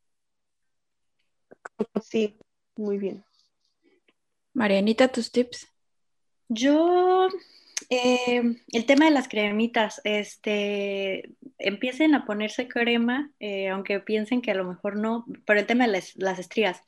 Sí, 2.03 2.39
muy 2.77 2.99
bien. 2.99 3.25
Marianita, 4.55 5.09
tus 5.09 5.31
tips. 5.33 5.67
Yo 6.49 7.29
eh, 7.91 8.43
el 8.73 8.87
tema 8.87 9.05
de 9.05 9.11
las 9.11 9.29
cremitas, 9.29 10.01
este, 10.05 11.31
empiecen 11.59 12.15
a 12.15 12.25
ponerse 12.25 12.69
crema, 12.69 13.31
eh, 13.39 13.69
aunque 13.69 14.01
piensen 14.01 14.43
que 14.43 14.51
a 14.51 14.55
lo 14.55 14.65
mejor 14.65 14.97
no, 14.97 15.25
pero 15.47 15.61
el 15.61 15.67
tema 15.67 15.87
de 15.87 16.03
las, 16.17 16.39
estrías. 16.39 16.83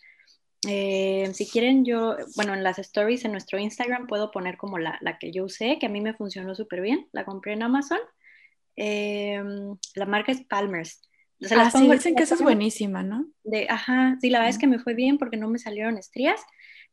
Eh, 0.67 1.31
si 1.35 1.47
quieren, 1.49 1.85
yo, 1.85 2.17
bueno, 2.35 2.55
en 2.55 2.65
las 2.65 2.79
stories 2.79 3.25
en 3.25 3.33
nuestro 3.33 3.59
Instagram 3.59 4.07
puedo 4.07 4.31
poner 4.31 4.57
como 4.57 4.79
la, 4.79 4.99
que 5.21 5.31
yo 5.31 5.45
usé, 5.45 5.79
que 5.79 5.87
a 5.87 5.91
mí 5.91 6.01
me 6.01 6.15
funcionó 6.15 6.55
súper 6.55 6.81
bien. 6.81 7.07
La 7.13 7.25
compré 7.25 7.53
en 7.53 7.63
Amazon. 7.63 8.01
la 8.77 10.07
marca 10.07 10.33
es 10.33 10.43
Palmer's. 10.43 11.03
Se 11.41 11.55
las 11.55 11.73
ah, 11.73 11.79
sí, 11.79 11.89
dicen 11.89 12.17
que 12.17 12.25
esa 12.25 12.35
es 12.35 12.43
buenísima, 12.43 13.05
¿no? 13.05 13.25
De, 13.45 13.69
ajá, 13.69 14.17
sí, 14.21 14.29
la 14.29 14.41
verdad 14.41 14.51
es 14.51 14.59
que 14.59 14.67
me 14.67 14.81
fue 14.81 14.95
bien 14.95 15.19
porque 15.19 15.37
no 15.37 15.49
me 15.49 15.61
salieron 15.61 15.97
estrías 15.97 16.41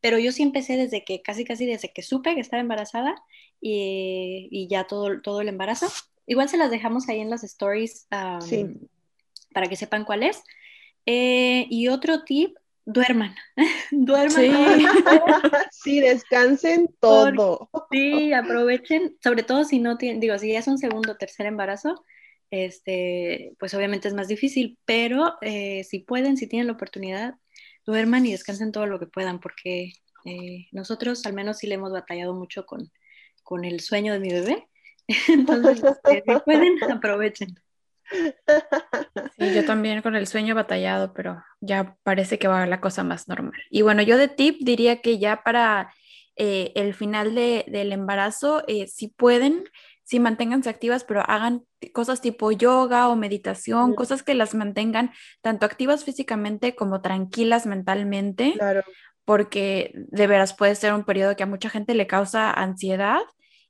pero 0.00 0.18
yo 0.18 0.32
sí 0.32 0.42
empecé 0.42 0.76
desde 0.76 1.04
que, 1.04 1.22
casi 1.22 1.44
casi 1.44 1.66
desde 1.66 1.92
que 1.92 2.02
supe 2.02 2.34
que 2.34 2.40
estaba 2.40 2.60
embarazada 2.60 3.14
y, 3.60 4.48
y 4.50 4.68
ya 4.68 4.84
todo, 4.84 5.20
todo 5.20 5.40
el 5.40 5.48
embarazo. 5.48 5.88
Igual 6.26 6.48
se 6.48 6.56
las 6.56 6.70
dejamos 6.70 7.08
ahí 7.08 7.20
en 7.20 7.30
las 7.30 7.44
stories 7.44 8.06
para 8.10 9.68
que 9.68 9.76
sepan 9.76 10.04
cuál 10.04 10.22
es. 10.22 10.42
Eh, 11.06 11.66
y 11.70 11.88
otro 11.88 12.24
tip, 12.24 12.56
duerman. 12.84 13.34
duerman. 13.90 14.34
Sí. 14.34 14.86
sí, 15.70 16.00
descansen 16.00 16.88
todo. 17.00 17.70
sí, 17.90 18.32
aprovechen, 18.32 19.16
sobre 19.22 19.44
todo 19.44 19.64
si 19.64 19.78
no 19.78 19.98
tienen, 19.98 20.20
digo, 20.20 20.36
si 20.38 20.52
ya 20.52 20.58
es 20.58 20.66
un 20.66 20.78
segundo 20.78 21.12
o 21.12 21.16
tercer 21.16 21.46
embarazo, 21.46 22.04
este, 22.50 23.54
pues 23.58 23.74
obviamente 23.74 24.08
es 24.08 24.14
más 24.14 24.28
difícil, 24.28 24.78
pero 24.84 25.34
eh, 25.42 25.84
si 25.84 26.00
pueden, 26.00 26.36
si 26.36 26.48
tienen 26.48 26.66
la 26.66 26.74
oportunidad, 26.74 27.34
duerman 27.84 28.26
y 28.26 28.32
descansen 28.32 28.72
todo 28.72 28.86
lo 28.86 28.98
que 28.98 29.06
puedan, 29.06 29.40
porque 29.40 29.92
eh, 30.24 30.66
nosotros 30.72 31.24
al 31.26 31.34
menos 31.34 31.58
sí 31.58 31.66
le 31.66 31.76
hemos 31.76 31.92
batallado 31.92 32.34
mucho 32.34 32.66
con, 32.66 32.90
con 33.46 33.64
el 33.64 33.78
sueño 33.78 34.12
de 34.12 34.18
mi 34.18 34.32
bebé. 34.32 34.68
Entonces, 35.28 35.82
este, 35.84 36.24
si 36.26 36.40
pueden, 36.40 36.82
aprovechen. 36.92 37.54
Sí, 38.10 39.54
yo 39.54 39.64
también 39.64 40.02
con 40.02 40.16
el 40.16 40.26
sueño 40.26 40.56
batallado, 40.56 41.12
pero 41.14 41.42
ya 41.60 41.96
parece 42.02 42.38
que 42.38 42.48
va 42.48 42.66
la 42.66 42.80
cosa 42.80 43.04
más 43.04 43.28
normal. 43.28 43.60
Y 43.70 43.82
bueno, 43.82 44.02
yo 44.02 44.18
de 44.18 44.28
tip 44.28 44.58
diría 44.60 45.00
que 45.00 45.18
ya 45.18 45.42
para 45.44 45.92
eh, 46.34 46.72
el 46.74 46.92
final 46.92 47.36
de, 47.36 47.64
del 47.68 47.92
embarazo, 47.92 48.64
eh, 48.66 48.88
si 48.88 49.08
pueden, 49.08 49.64
sí 50.02 50.18
manténganse 50.18 50.68
activas, 50.68 51.04
pero 51.04 51.22
hagan 51.22 51.64
cosas 51.92 52.20
tipo 52.20 52.50
yoga 52.50 53.08
o 53.08 53.16
meditación, 53.16 53.94
cosas 53.94 54.24
que 54.24 54.34
las 54.34 54.54
mantengan 54.54 55.12
tanto 55.40 55.66
activas 55.66 56.04
físicamente 56.04 56.74
como 56.74 57.00
tranquilas 57.00 57.66
mentalmente. 57.66 58.54
Claro. 58.54 58.82
Porque 59.24 59.92
de 59.94 60.26
veras 60.28 60.54
puede 60.54 60.76
ser 60.76 60.94
un 60.94 61.04
periodo 61.04 61.34
que 61.34 61.42
a 61.42 61.46
mucha 61.46 61.68
gente 61.68 61.94
le 61.94 62.06
causa 62.06 62.52
ansiedad. 62.52 63.22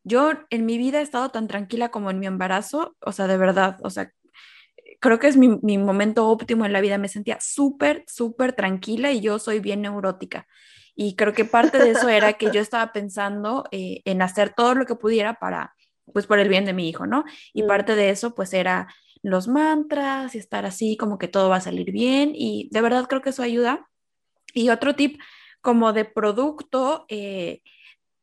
Yo 0.09 0.30
en 0.50 0.66
mi 0.66 0.78
vida 0.78 1.00
he 1.00 1.02
estado 1.02 1.30
tan 1.30 1.48
tranquila 1.48 1.88
como 1.88 2.11
en 2.11 2.20
mi 2.20 2.26
embarazo, 2.26 2.96
o 3.00 3.11
sea, 3.11 3.26
de 3.26 3.36
verdad, 3.36 3.76
o 3.82 3.90
sea, 3.90 4.12
creo 5.00 5.18
que 5.18 5.26
es 5.26 5.36
mi, 5.36 5.59
mi 5.62 5.78
momento 5.78 6.28
óptimo 6.28 6.64
en 6.64 6.72
la 6.72 6.80
vida. 6.80 6.96
Me 6.96 7.09
sentía 7.09 7.38
súper, 7.40 8.04
súper 8.07 8.52
tranquila 8.52 9.11
y 9.11 9.20
yo 9.20 9.40
soy 9.40 9.59
bien 9.59 9.82
neurótica. 9.82 10.46
Y 10.94 11.16
creo 11.16 11.32
que 11.32 11.44
parte 11.44 11.78
de 11.78 11.90
eso 11.90 12.09
era 12.09 12.34
que 12.34 12.52
yo 12.52 12.61
estaba 12.61 12.92
pensando 12.92 13.64
eh, 13.72 14.00
en 14.04 14.22
hacer 14.22 14.54
todo 14.54 14.76
lo 14.76 14.86
que 14.86 14.94
pudiera 14.94 15.34
para 15.34 15.74
pues 16.12 16.28
por 16.28 16.38
el 16.38 16.48
bien 16.48 16.64
de 16.64 16.72
mi 16.72 16.88
hijo, 16.88 17.04
¿no? 17.09 17.24
Y 17.52 17.64
mm. 17.64 17.66
parte 17.66 17.96
de 17.96 18.11
eso 18.11 18.34
pues 18.36 18.54
era 18.54 18.86
los 19.22 19.48
mantras 19.48 20.36
y 20.36 20.38
estar 20.38 20.66
así 20.66 20.96
como 20.96 21.18
que 21.18 21.26
todo 21.26 21.48
va 21.48 21.57
a 21.57 21.61
salir 21.61 21.90
bien 21.90 22.30
y 22.32 22.68
de 22.70 22.80
verdad 22.80 23.07
creo 23.09 23.22
que 23.22 23.30
eso 23.30 23.42
ayuda. 23.42 23.88
Y 24.54 24.68
otro 24.68 24.94
tip 24.94 25.20
como 25.61 25.92
de 25.92 26.04
producto 26.04 27.07
eh, 27.09 27.61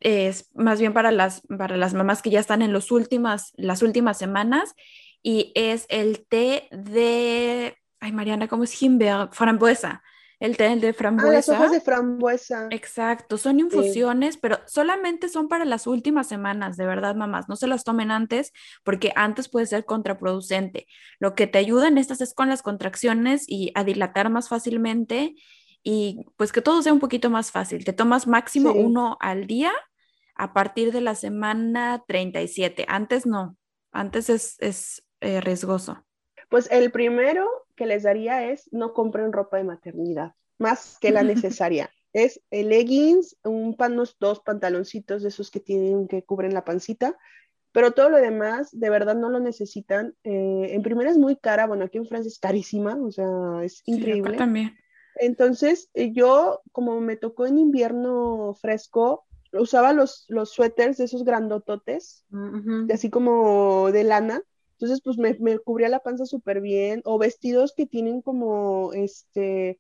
es 0.04 0.50
más 0.54 0.80
bien 0.80 0.94
para 0.94 1.12
las, 1.12 1.42
para 1.58 1.78
las 1.78 1.94
mamás 1.94 2.22
que 2.22 2.30
ya 2.30 2.40
están 2.40 2.62
en 2.62 2.74
los 2.74 2.92
últimas, 2.92 3.52
las 3.56 3.82
últimas 3.82 4.18
semanas 4.18 4.76
y 5.22 5.52
es 5.56 5.86
el 5.90 6.26
té 6.28 6.68
de, 6.72 7.78
ay 8.00 8.12
Mariana, 8.12 8.48
¿cómo 8.48 8.64
es 8.64 8.82
Himbeer? 8.82 9.30
Frambuesa 9.32 10.04
el 10.44 10.58
té 10.58 10.76
de 10.76 10.92
frambuesa. 10.92 11.30
Ah, 11.30 11.36
las 11.36 11.50
hojas 11.50 11.72
de 11.72 11.80
frambuesa. 11.80 12.68
Exacto, 12.70 13.38
son 13.38 13.62
infusiones, 13.62 14.36
pero 14.36 14.60
solamente 14.68 15.30
son 15.30 15.48
para 15.48 15.64
las 15.64 15.88
últimas 15.88 16.28
semanas, 16.28 16.76
de 16.76 16.86
verdad, 16.86 17.16
mamás. 17.16 17.48
No 17.48 17.56
se 17.56 17.66
las 17.66 17.86
tomen 17.86 18.12
antes 18.12 18.52
porque 18.84 19.14
antes 19.16 19.48
puede 19.48 19.68
ser 19.68 19.86
contraproducente. 19.86 20.86
Lo 21.18 21.34
que 21.34 21.48
te 21.48 21.60
ayuda 21.60 21.88
en 21.88 21.98
estas 21.98 22.20
es 22.20 22.34
con 22.34 22.50
las 22.50 22.62
contracciones 22.62 23.46
y 23.48 23.72
a 23.74 23.86
dilatar 23.86 24.30
más 24.30 24.50
fácilmente 24.50 25.34
y 25.82 26.26
pues 26.36 26.52
que 26.52 26.62
todo 26.62 26.82
sea 26.82 26.92
un 26.92 27.00
poquito 27.00 27.30
más 27.30 27.52
fácil. 27.52 27.86
Te 27.86 27.94
tomas 27.94 28.28
máximo 28.28 28.74
uno 28.74 29.18
al 29.22 29.48
día 29.48 29.72
a 30.36 30.54
partir 30.54 30.92
de 30.92 31.02
la 31.02 31.16
semana 31.16 32.04
37. 32.08 32.86
Antes 32.88 33.26
no, 33.26 33.58
antes 33.92 34.30
es, 34.30 34.58
es 34.60 35.04
eh, 35.22 35.42
riesgoso. 35.42 36.04
Pues 36.50 36.70
el 36.72 36.92
primero 36.92 37.48
que 37.76 37.86
les 37.86 38.04
daría 38.04 38.50
es 38.50 38.70
no 38.72 38.94
compren 38.94 39.34
ropa 39.34 39.58
de 39.58 39.64
maternidad, 39.64 40.34
más 40.58 40.98
que 41.00 41.12
la 41.12 41.24
necesaria. 41.24 41.90
es 42.14 42.42
leggings, 42.52 43.38
un 43.44 43.76
unos 43.78 44.18
dos 44.20 44.42
pantaloncitos 44.42 45.24
de 45.24 45.30
esos 45.30 45.50
que 45.50 45.60
tienen 45.60 46.08
que 46.08 46.24
cubren 46.24 46.54
la 46.54 46.64
pancita, 46.64 47.18
pero 47.72 47.92
todo 47.92 48.10
lo 48.10 48.18
demás 48.18 48.70
de 48.72 48.90
verdad 48.90 49.16
no 49.16 49.30
lo 49.30 49.40
necesitan. 49.40 50.16
Eh, 50.24 50.68
en 50.70 50.84
primera 50.84 51.10
es 51.10 51.18
muy 51.18 51.36
cara, 51.36 51.66
bueno, 51.66 51.86
aquí 51.86 51.98
en 51.98 52.06
Francia 52.06 52.30
es 52.30 52.40
carísima, 52.40 52.96
o 53.04 53.12
sea, 53.12 53.28
es 53.64 53.82
increíble. 53.86 54.38
también. 54.38 54.78
Entonces, 55.16 55.90
eh, 55.94 56.12
yo, 56.14 56.62
como 56.72 57.00
me 57.02 57.18
tocó 57.18 57.46
en 57.46 57.58
invierno 57.58 58.56
fresco, 58.62 59.26
usaba 59.54 59.94
los, 59.94 60.26
los 60.30 60.52
suéteres 60.52 60.98
de 60.98 61.06
esos 61.06 61.24
grandototes, 61.24 62.26
así 62.92 63.10
como 63.10 63.92
de 63.92 64.04
lana. 64.04 64.42
Entonces, 64.74 65.02
pues 65.04 65.18
me, 65.18 65.38
me 65.40 65.60
cubría 65.60 65.90
la 65.90 66.00
panza 66.00 66.26
súper 66.26 66.60
bien. 66.62 67.02
O 67.06 67.18
vestidos 67.18 67.74
que 67.76 67.86
tienen 67.86 68.22
como, 68.22 68.92
este, 68.94 69.80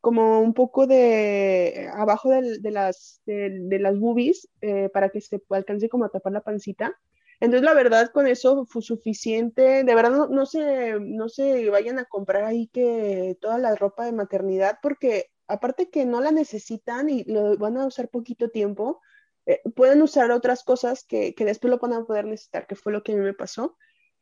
como 0.00 0.40
un 0.40 0.54
poco 0.54 0.86
de 0.86 1.90
abajo 1.92 2.30
de, 2.30 2.58
de 2.60 2.70
las, 2.70 3.20
de, 3.26 3.78
las 3.78 3.98
boobies 3.98 4.48
eh, 4.60 4.88
para 4.92 5.10
que 5.10 5.20
se 5.20 5.42
alcance 5.50 5.88
como 5.88 6.04
a 6.04 6.10
tapar 6.10 6.32
la 6.32 6.40
pancita. 6.40 6.96
Entonces, 7.40 7.64
la 7.64 7.74
verdad, 7.74 8.10
con 8.12 8.26
eso 8.26 8.64
fue 8.66 8.82
suficiente. 8.82 9.84
De 9.84 9.94
verdad, 9.94 10.10
no, 10.10 10.28
no, 10.28 10.46
se, 10.46 10.98
no 11.00 11.28
se 11.28 11.68
vayan 11.70 11.98
a 11.98 12.04
comprar 12.04 12.44
ahí 12.44 12.68
que 12.68 13.36
toda 13.40 13.58
la 13.58 13.74
ropa 13.74 14.04
de 14.04 14.12
maternidad, 14.12 14.78
porque 14.82 15.30
aparte 15.48 15.90
que 15.90 16.04
no 16.04 16.20
la 16.20 16.30
necesitan 16.30 17.08
y 17.08 17.24
lo 17.24 17.56
van 17.56 17.76
a 17.76 17.86
usar 17.86 18.08
poquito 18.08 18.50
tiempo, 18.50 19.00
eh, 19.46 19.60
pueden 19.74 20.02
usar 20.02 20.30
otras 20.30 20.62
cosas 20.62 21.04
que, 21.04 21.34
que, 21.34 21.44
después 21.44 21.70
lo 21.70 21.78
van 21.78 21.94
a 21.94 22.04
poder 22.04 22.26
necesitar, 22.26 22.66
que 22.66 22.76
fue 22.76 22.92
lo 22.92 23.02
que 23.02 23.12
a 23.12 23.16
mí 23.16 23.22
me 23.22 23.34
pasó. 23.34 23.76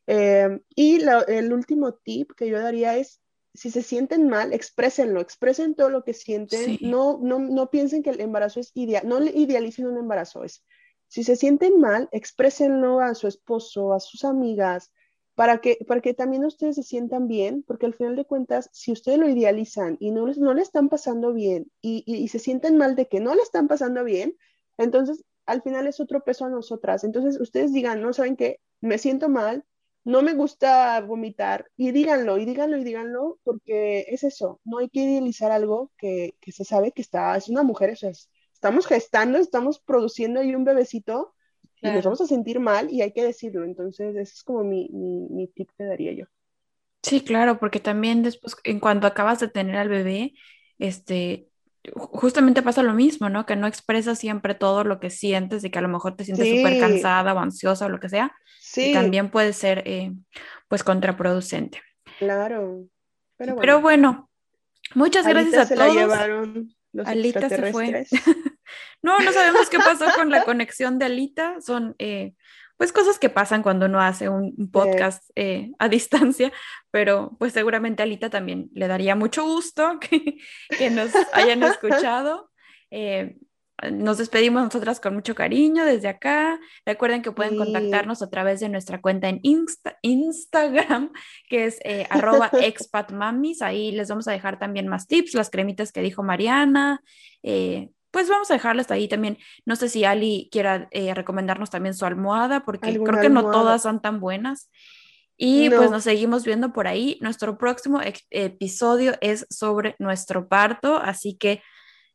Eh, 0.06 0.60
y 0.74 1.02
el 1.28 1.52
último 1.52 1.94
tip 1.94 2.32
que 2.36 2.48
yo 2.48 2.60
daría 2.60 2.96
es, 2.96 3.20
si 3.52 3.70
se 3.70 3.82
sienten 3.82 4.28
mal, 4.28 4.52
exprésenlo, 4.52 5.20
expresen 5.20 5.74
todo 5.74 5.90
lo 5.90 6.04
que 6.04 6.14
sienten, 6.14 6.78
no, 6.80 7.18
no, 7.22 7.38
no 7.38 7.70
piensen 7.70 8.02
que 8.02 8.10
el 8.10 8.20
embarazo 8.20 8.60
es 8.60 8.70
ideal, 8.74 9.08
no 9.08 9.22
idealicen 9.24 9.86
un 9.86 9.96
embarazo, 9.96 10.44
es 10.44 10.62
si 11.08 11.24
se 11.24 11.36
sienten 11.36 11.80
mal, 11.80 12.08
exprésenlo 12.12 13.00
a 13.00 13.14
su 13.14 13.28
esposo, 13.28 13.92
a 13.92 14.00
sus 14.00 14.24
amigas, 14.24 14.92
para 15.36 15.58
que, 15.58 15.78
para 15.86 16.00
que 16.00 16.14
también 16.14 16.44
ustedes 16.46 16.76
se 16.76 16.82
sientan 16.82 17.28
bien, 17.28 17.62
porque 17.62 17.84
al 17.84 17.94
final 17.94 18.16
de 18.16 18.24
cuentas, 18.24 18.70
si 18.72 18.90
ustedes 18.90 19.18
lo 19.18 19.28
idealizan 19.28 19.98
y 20.00 20.10
no, 20.10 20.26
no 20.26 20.54
le 20.54 20.62
están 20.62 20.88
pasando 20.88 21.34
bien 21.34 21.70
y, 21.82 22.02
y, 22.06 22.26
se 22.28 22.38
sienten 22.38 22.78
mal 22.78 22.96
de 22.96 23.06
que 23.06 23.20
no 23.20 23.34
le 23.34 23.42
están 23.42 23.68
pasando 23.68 24.02
bien, 24.02 24.34
entonces 24.78 25.24
al 25.44 25.62
final 25.62 25.86
es 25.86 26.00
otro 26.00 26.24
peso 26.24 26.46
a 26.46 26.48
nosotras. 26.48 27.04
Entonces 27.04 27.38
ustedes 27.38 27.72
digan, 27.74 28.00
no 28.00 28.14
saben 28.14 28.36
qué, 28.36 28.60
me 28.80 28.96
siento 28.96 29.28
mal, 29.28 29.62
no 30.04 30.22
me 30.22 30.32
gusta 30.32 30.98
vomitar 31.02 31.70
y 31.76 31.90
díganlo 31.90 32.38
y 32.38 32.46
díganlo 32.46 32.78
y 32.78 32.84
díganlo 32.84 33.38
porque 33.44 34.06
es 34.08 34.24
eso, 34.24 34.60
no 34.64 34.78
hay 34.78 34.88
que 34.88 35.00
idealizar 35.00 35.52
algo 35.52 35.92
que, 35.98 36.34
que 36.40 36.52
se 36.52 36.64
sabe 36.64 36.92
que 36.92 37.02
está, 37.02 37.36
es 37.36 37.50
una 37.50 37.62
mujer, 37.62 37.94
estamos 38.54 38.86
gestando, 38.86 39.36
estamos 39.36 39.80
produciendo 39.80 40.40
ahí 40.40 40.54
un 40.54 40.64
bebecito 40.64 41.34
y 41.82 41.90
nos 41.90 42.04
vamos 42.04 42.20
a 42.20 42.26
sentir 42.26 42.58
mal 42.58 42.90
y 42.90 43.02
hay 43.02 43.12
que 43.12 43.24
decirlo. 43.24 43.64
Entonces, 43.64 44.16
ese 44.16 44.34
es 44.34 44.42
como 44.42 44.64
mi, 44.64 44.88
mi, 44.90 45.46
tip 45.48 45.70
que 45.76 45.84
daría 45.84 46.12
yo. 46.12 46.24
Sí, 47.02 47.20
claro, 47.20 47.58
porque 47.58 47.80
también 47.80 48.22
después, 48.22 48.56
en 48.64 48.80
cuanto 48.80 49.06
acabas 49.06 49.40
de 49.40 49.48
tener 49.48 49.76
al 49.76 49.88
bebé, 49.88 50.34
este, 50.78 51.48
justamente 51.94 52.62
pasa 52.62 52.82
lo 52.82 52.94
mismo, 52.94 53.28
¿no? 53.28 53.46
Que 53.46 53.56
no 53.56 53.66
expresas 53.66 54.18
siempre 54.18 54.54
todo 54.54 54.84
lo 54.84 54.98
que 54.98 55.10
sientes 55.10 55.62
y 55.64 55.70
que 55.70 55.78
a 55.78 55.82
lo 55.82 55.88
mejor 55.88 56.16
te 56.16 56.24
sientes 56.24 56.48
súper 56.48 56.80
cansada 56.80 57.34
o 57.34 57.38
ansiosa 57.38 57.86
o 57.86 57.88
lo 57.90 58.00
que 58.00 58.08
sea. 58.08 58.34
Sí. 58.58 58.90
Y 58.90 58.92
también 58.92 59.30
puede 59.30 59.52
ser, 59.52 59.82
eh, 59.86 60.12
pues, 60.68 60.82
contraproducente. 60.82 61.80
Claro. 62.18 62.86
Pero 63.36 63.80
bueno, 63.80 64.30
muchas 64.94 65.26
gracias 65.26 65.70
a 65.70 65.74
todos. 65.74 65.94
llevaron 65.94 66.76
Alita 67.04 67.48
se 67.48 67.72
fue. 67.72 68.06
no, 69.02 69.18
no 69.20 69.32
sabemos 69.32 69.68
qué 69.70 69.78
pasó 69.78 70.06
con 70.14 70.30
la 70.30 70.44
conexión 70.44 70.98
de 70.98 71.06
Alita. 71.06 71.60
Son 71.60 71.94
eh, 71.98 72.34
pues 72.76 72.92
cosas 72.92 73.18
que 73.18 73.30
pasan 73.30 73.62
cuando 73.62 73.86
uno 73.86 74.00
hace 74.00 74.28
un 74.28 74.70
podcast 74.70 75.22
eh, 75.34 75.72
a 75.78 75.88
distancia, 75.88 76.52
pero 76.90 77.36
pues 77.38 77.52
seguramente 77.52 78.02
a 78.02 78.04
Alita 78.04 78.30
también 78.30 78.68
le 78.74 78.88
daría 78.88 79.14
mucho 79.14 79.44
gusto 79.44 79.98
que, 80.00 80.38
que 80.76 80.90
nos 80.90 81.10
hayan 81.32 81.62
escuchado. 81.62 82.50
Eh, 82.90 83.36
nos 83.92 84.16
despedimos 84.16 84.62
nosotras 84.64 85.00
con 85.00 85.14
mucho 85.14 85.34
cariño 85.34 85.84
desde 85.84 86.08
acá. 86.08 86.58
Recuerden 86.86 87.20
que 87.20 87.32
pueden 87.32 87.56
contactarnos 87.56 88.22
a 88.22 88.30
través 88.30 88.60
de 88.60 88.70
nuestra 88.70 89.02
cuenta 89.02 89.28
en 89.28 89.40
Instagram, 89.42 91.12
que 91.48 91.66
es 91.66 91.78
eh, 91.84 92.06
arroba 92.10 92.50
expatmamis. 92.52 93.60
Ahí 93.60 93.92
les 93.92 94.08
vamos 94.08 94.28
a 94.28 94.32
dejar 94.32 94.58
también 94.58 94.88
más 94.88 95.06
tips, 95.06 95.34
las 95.34 95.50
cremitas 95.50 95.92
que 95.92 96.00
dijo 96.00 96.22
Mariana. 96.22 97.02
Eh, 97.42 97.90
pues 98.16 98.30
vamos 98.30 98.50
a 98.50 98.54
dejarlas 98.54 98.90
ahí 98.90 99.08
también. 99.08 99.36
No 99.66 99.76
sé 99.76 99.90
si 99.90 100.06
Ali 100.06 100.48
quiera 100.50 100.88
eh, 100.90 101.12
recomendarnos 101.12 101.68
también 101.68 101.92
su 101.92 102.06
almohada, 102.06 102.64
porque 102.64 102.98
creo 102.98 103.20
que 103.20 103.28
no 103.28 103.50
todas 103.50 103.82
son 103.82 104.00
tan 104.00 104.20
buenas. 104.20 104.70
Y 105.36 105.68
pues 105.68 105.90
nos 105.90 106.04
seguimos 106.04 106.42
viendo 106.46 106.72
por 106.72 106.88
ahí. 106.88 107.18
Nuestro 107.20 107.58
próximo 107.58 108.00
episodio 108.30 109.16
es 109.20 109.46
sobre 109.50 109.96
nuestro 109.98 110.48
parto, 110.48 110.96
así 110.96 111.36
que 111.36 111.60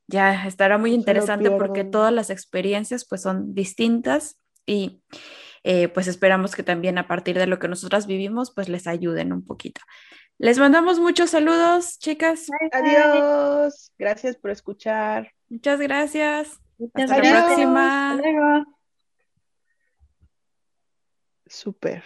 ya 0.08 0.48
estará 0.48 0.80
muy 0.80 0.92
interesante 0.92 1.52
porque 1.52 1.84
todas 1.84 2.12
las 2.12 2.32
experiencias 2.32 3.06
pues 3.08 3.22
son 3.22 3.54
distintas 3.54 4.40
y 4.66 5.04
eh, 5.64 5.88
pues 5.88 6.08
esperamos 6.08 6.56
que 6.56 6.64
también 6.64 6.98
a 6.98 7.08
partir 7.08 7.38
de 7.38 7.46
lo 7.46 7.60
que 7.60 7.68
nosotras 7.68 8.08
vivimos 8.08 8.52
pues 8.56 8.70
les 8.70 8.88
ayuden 8.88 9.34
un 9.34 9.46
poquito. 9.46 9.82
Les 10.40 10.58
mandamos 10.58 11.00
muchos 11.00 11.30
saludos, 11.30 12.00
chicas. 12.00 12.48
Adiós. 12.72 13.94
Gracias 14.00 14.36
por 14.36 14.50
escuchar. 14.50 15.32
Muchas 15.52 15.82
gracias. 15.82 16.62
Hasta 16.96 17.18
la 17.18 17.46
próxima. 17.46 18.18
Super. 21.46 22.04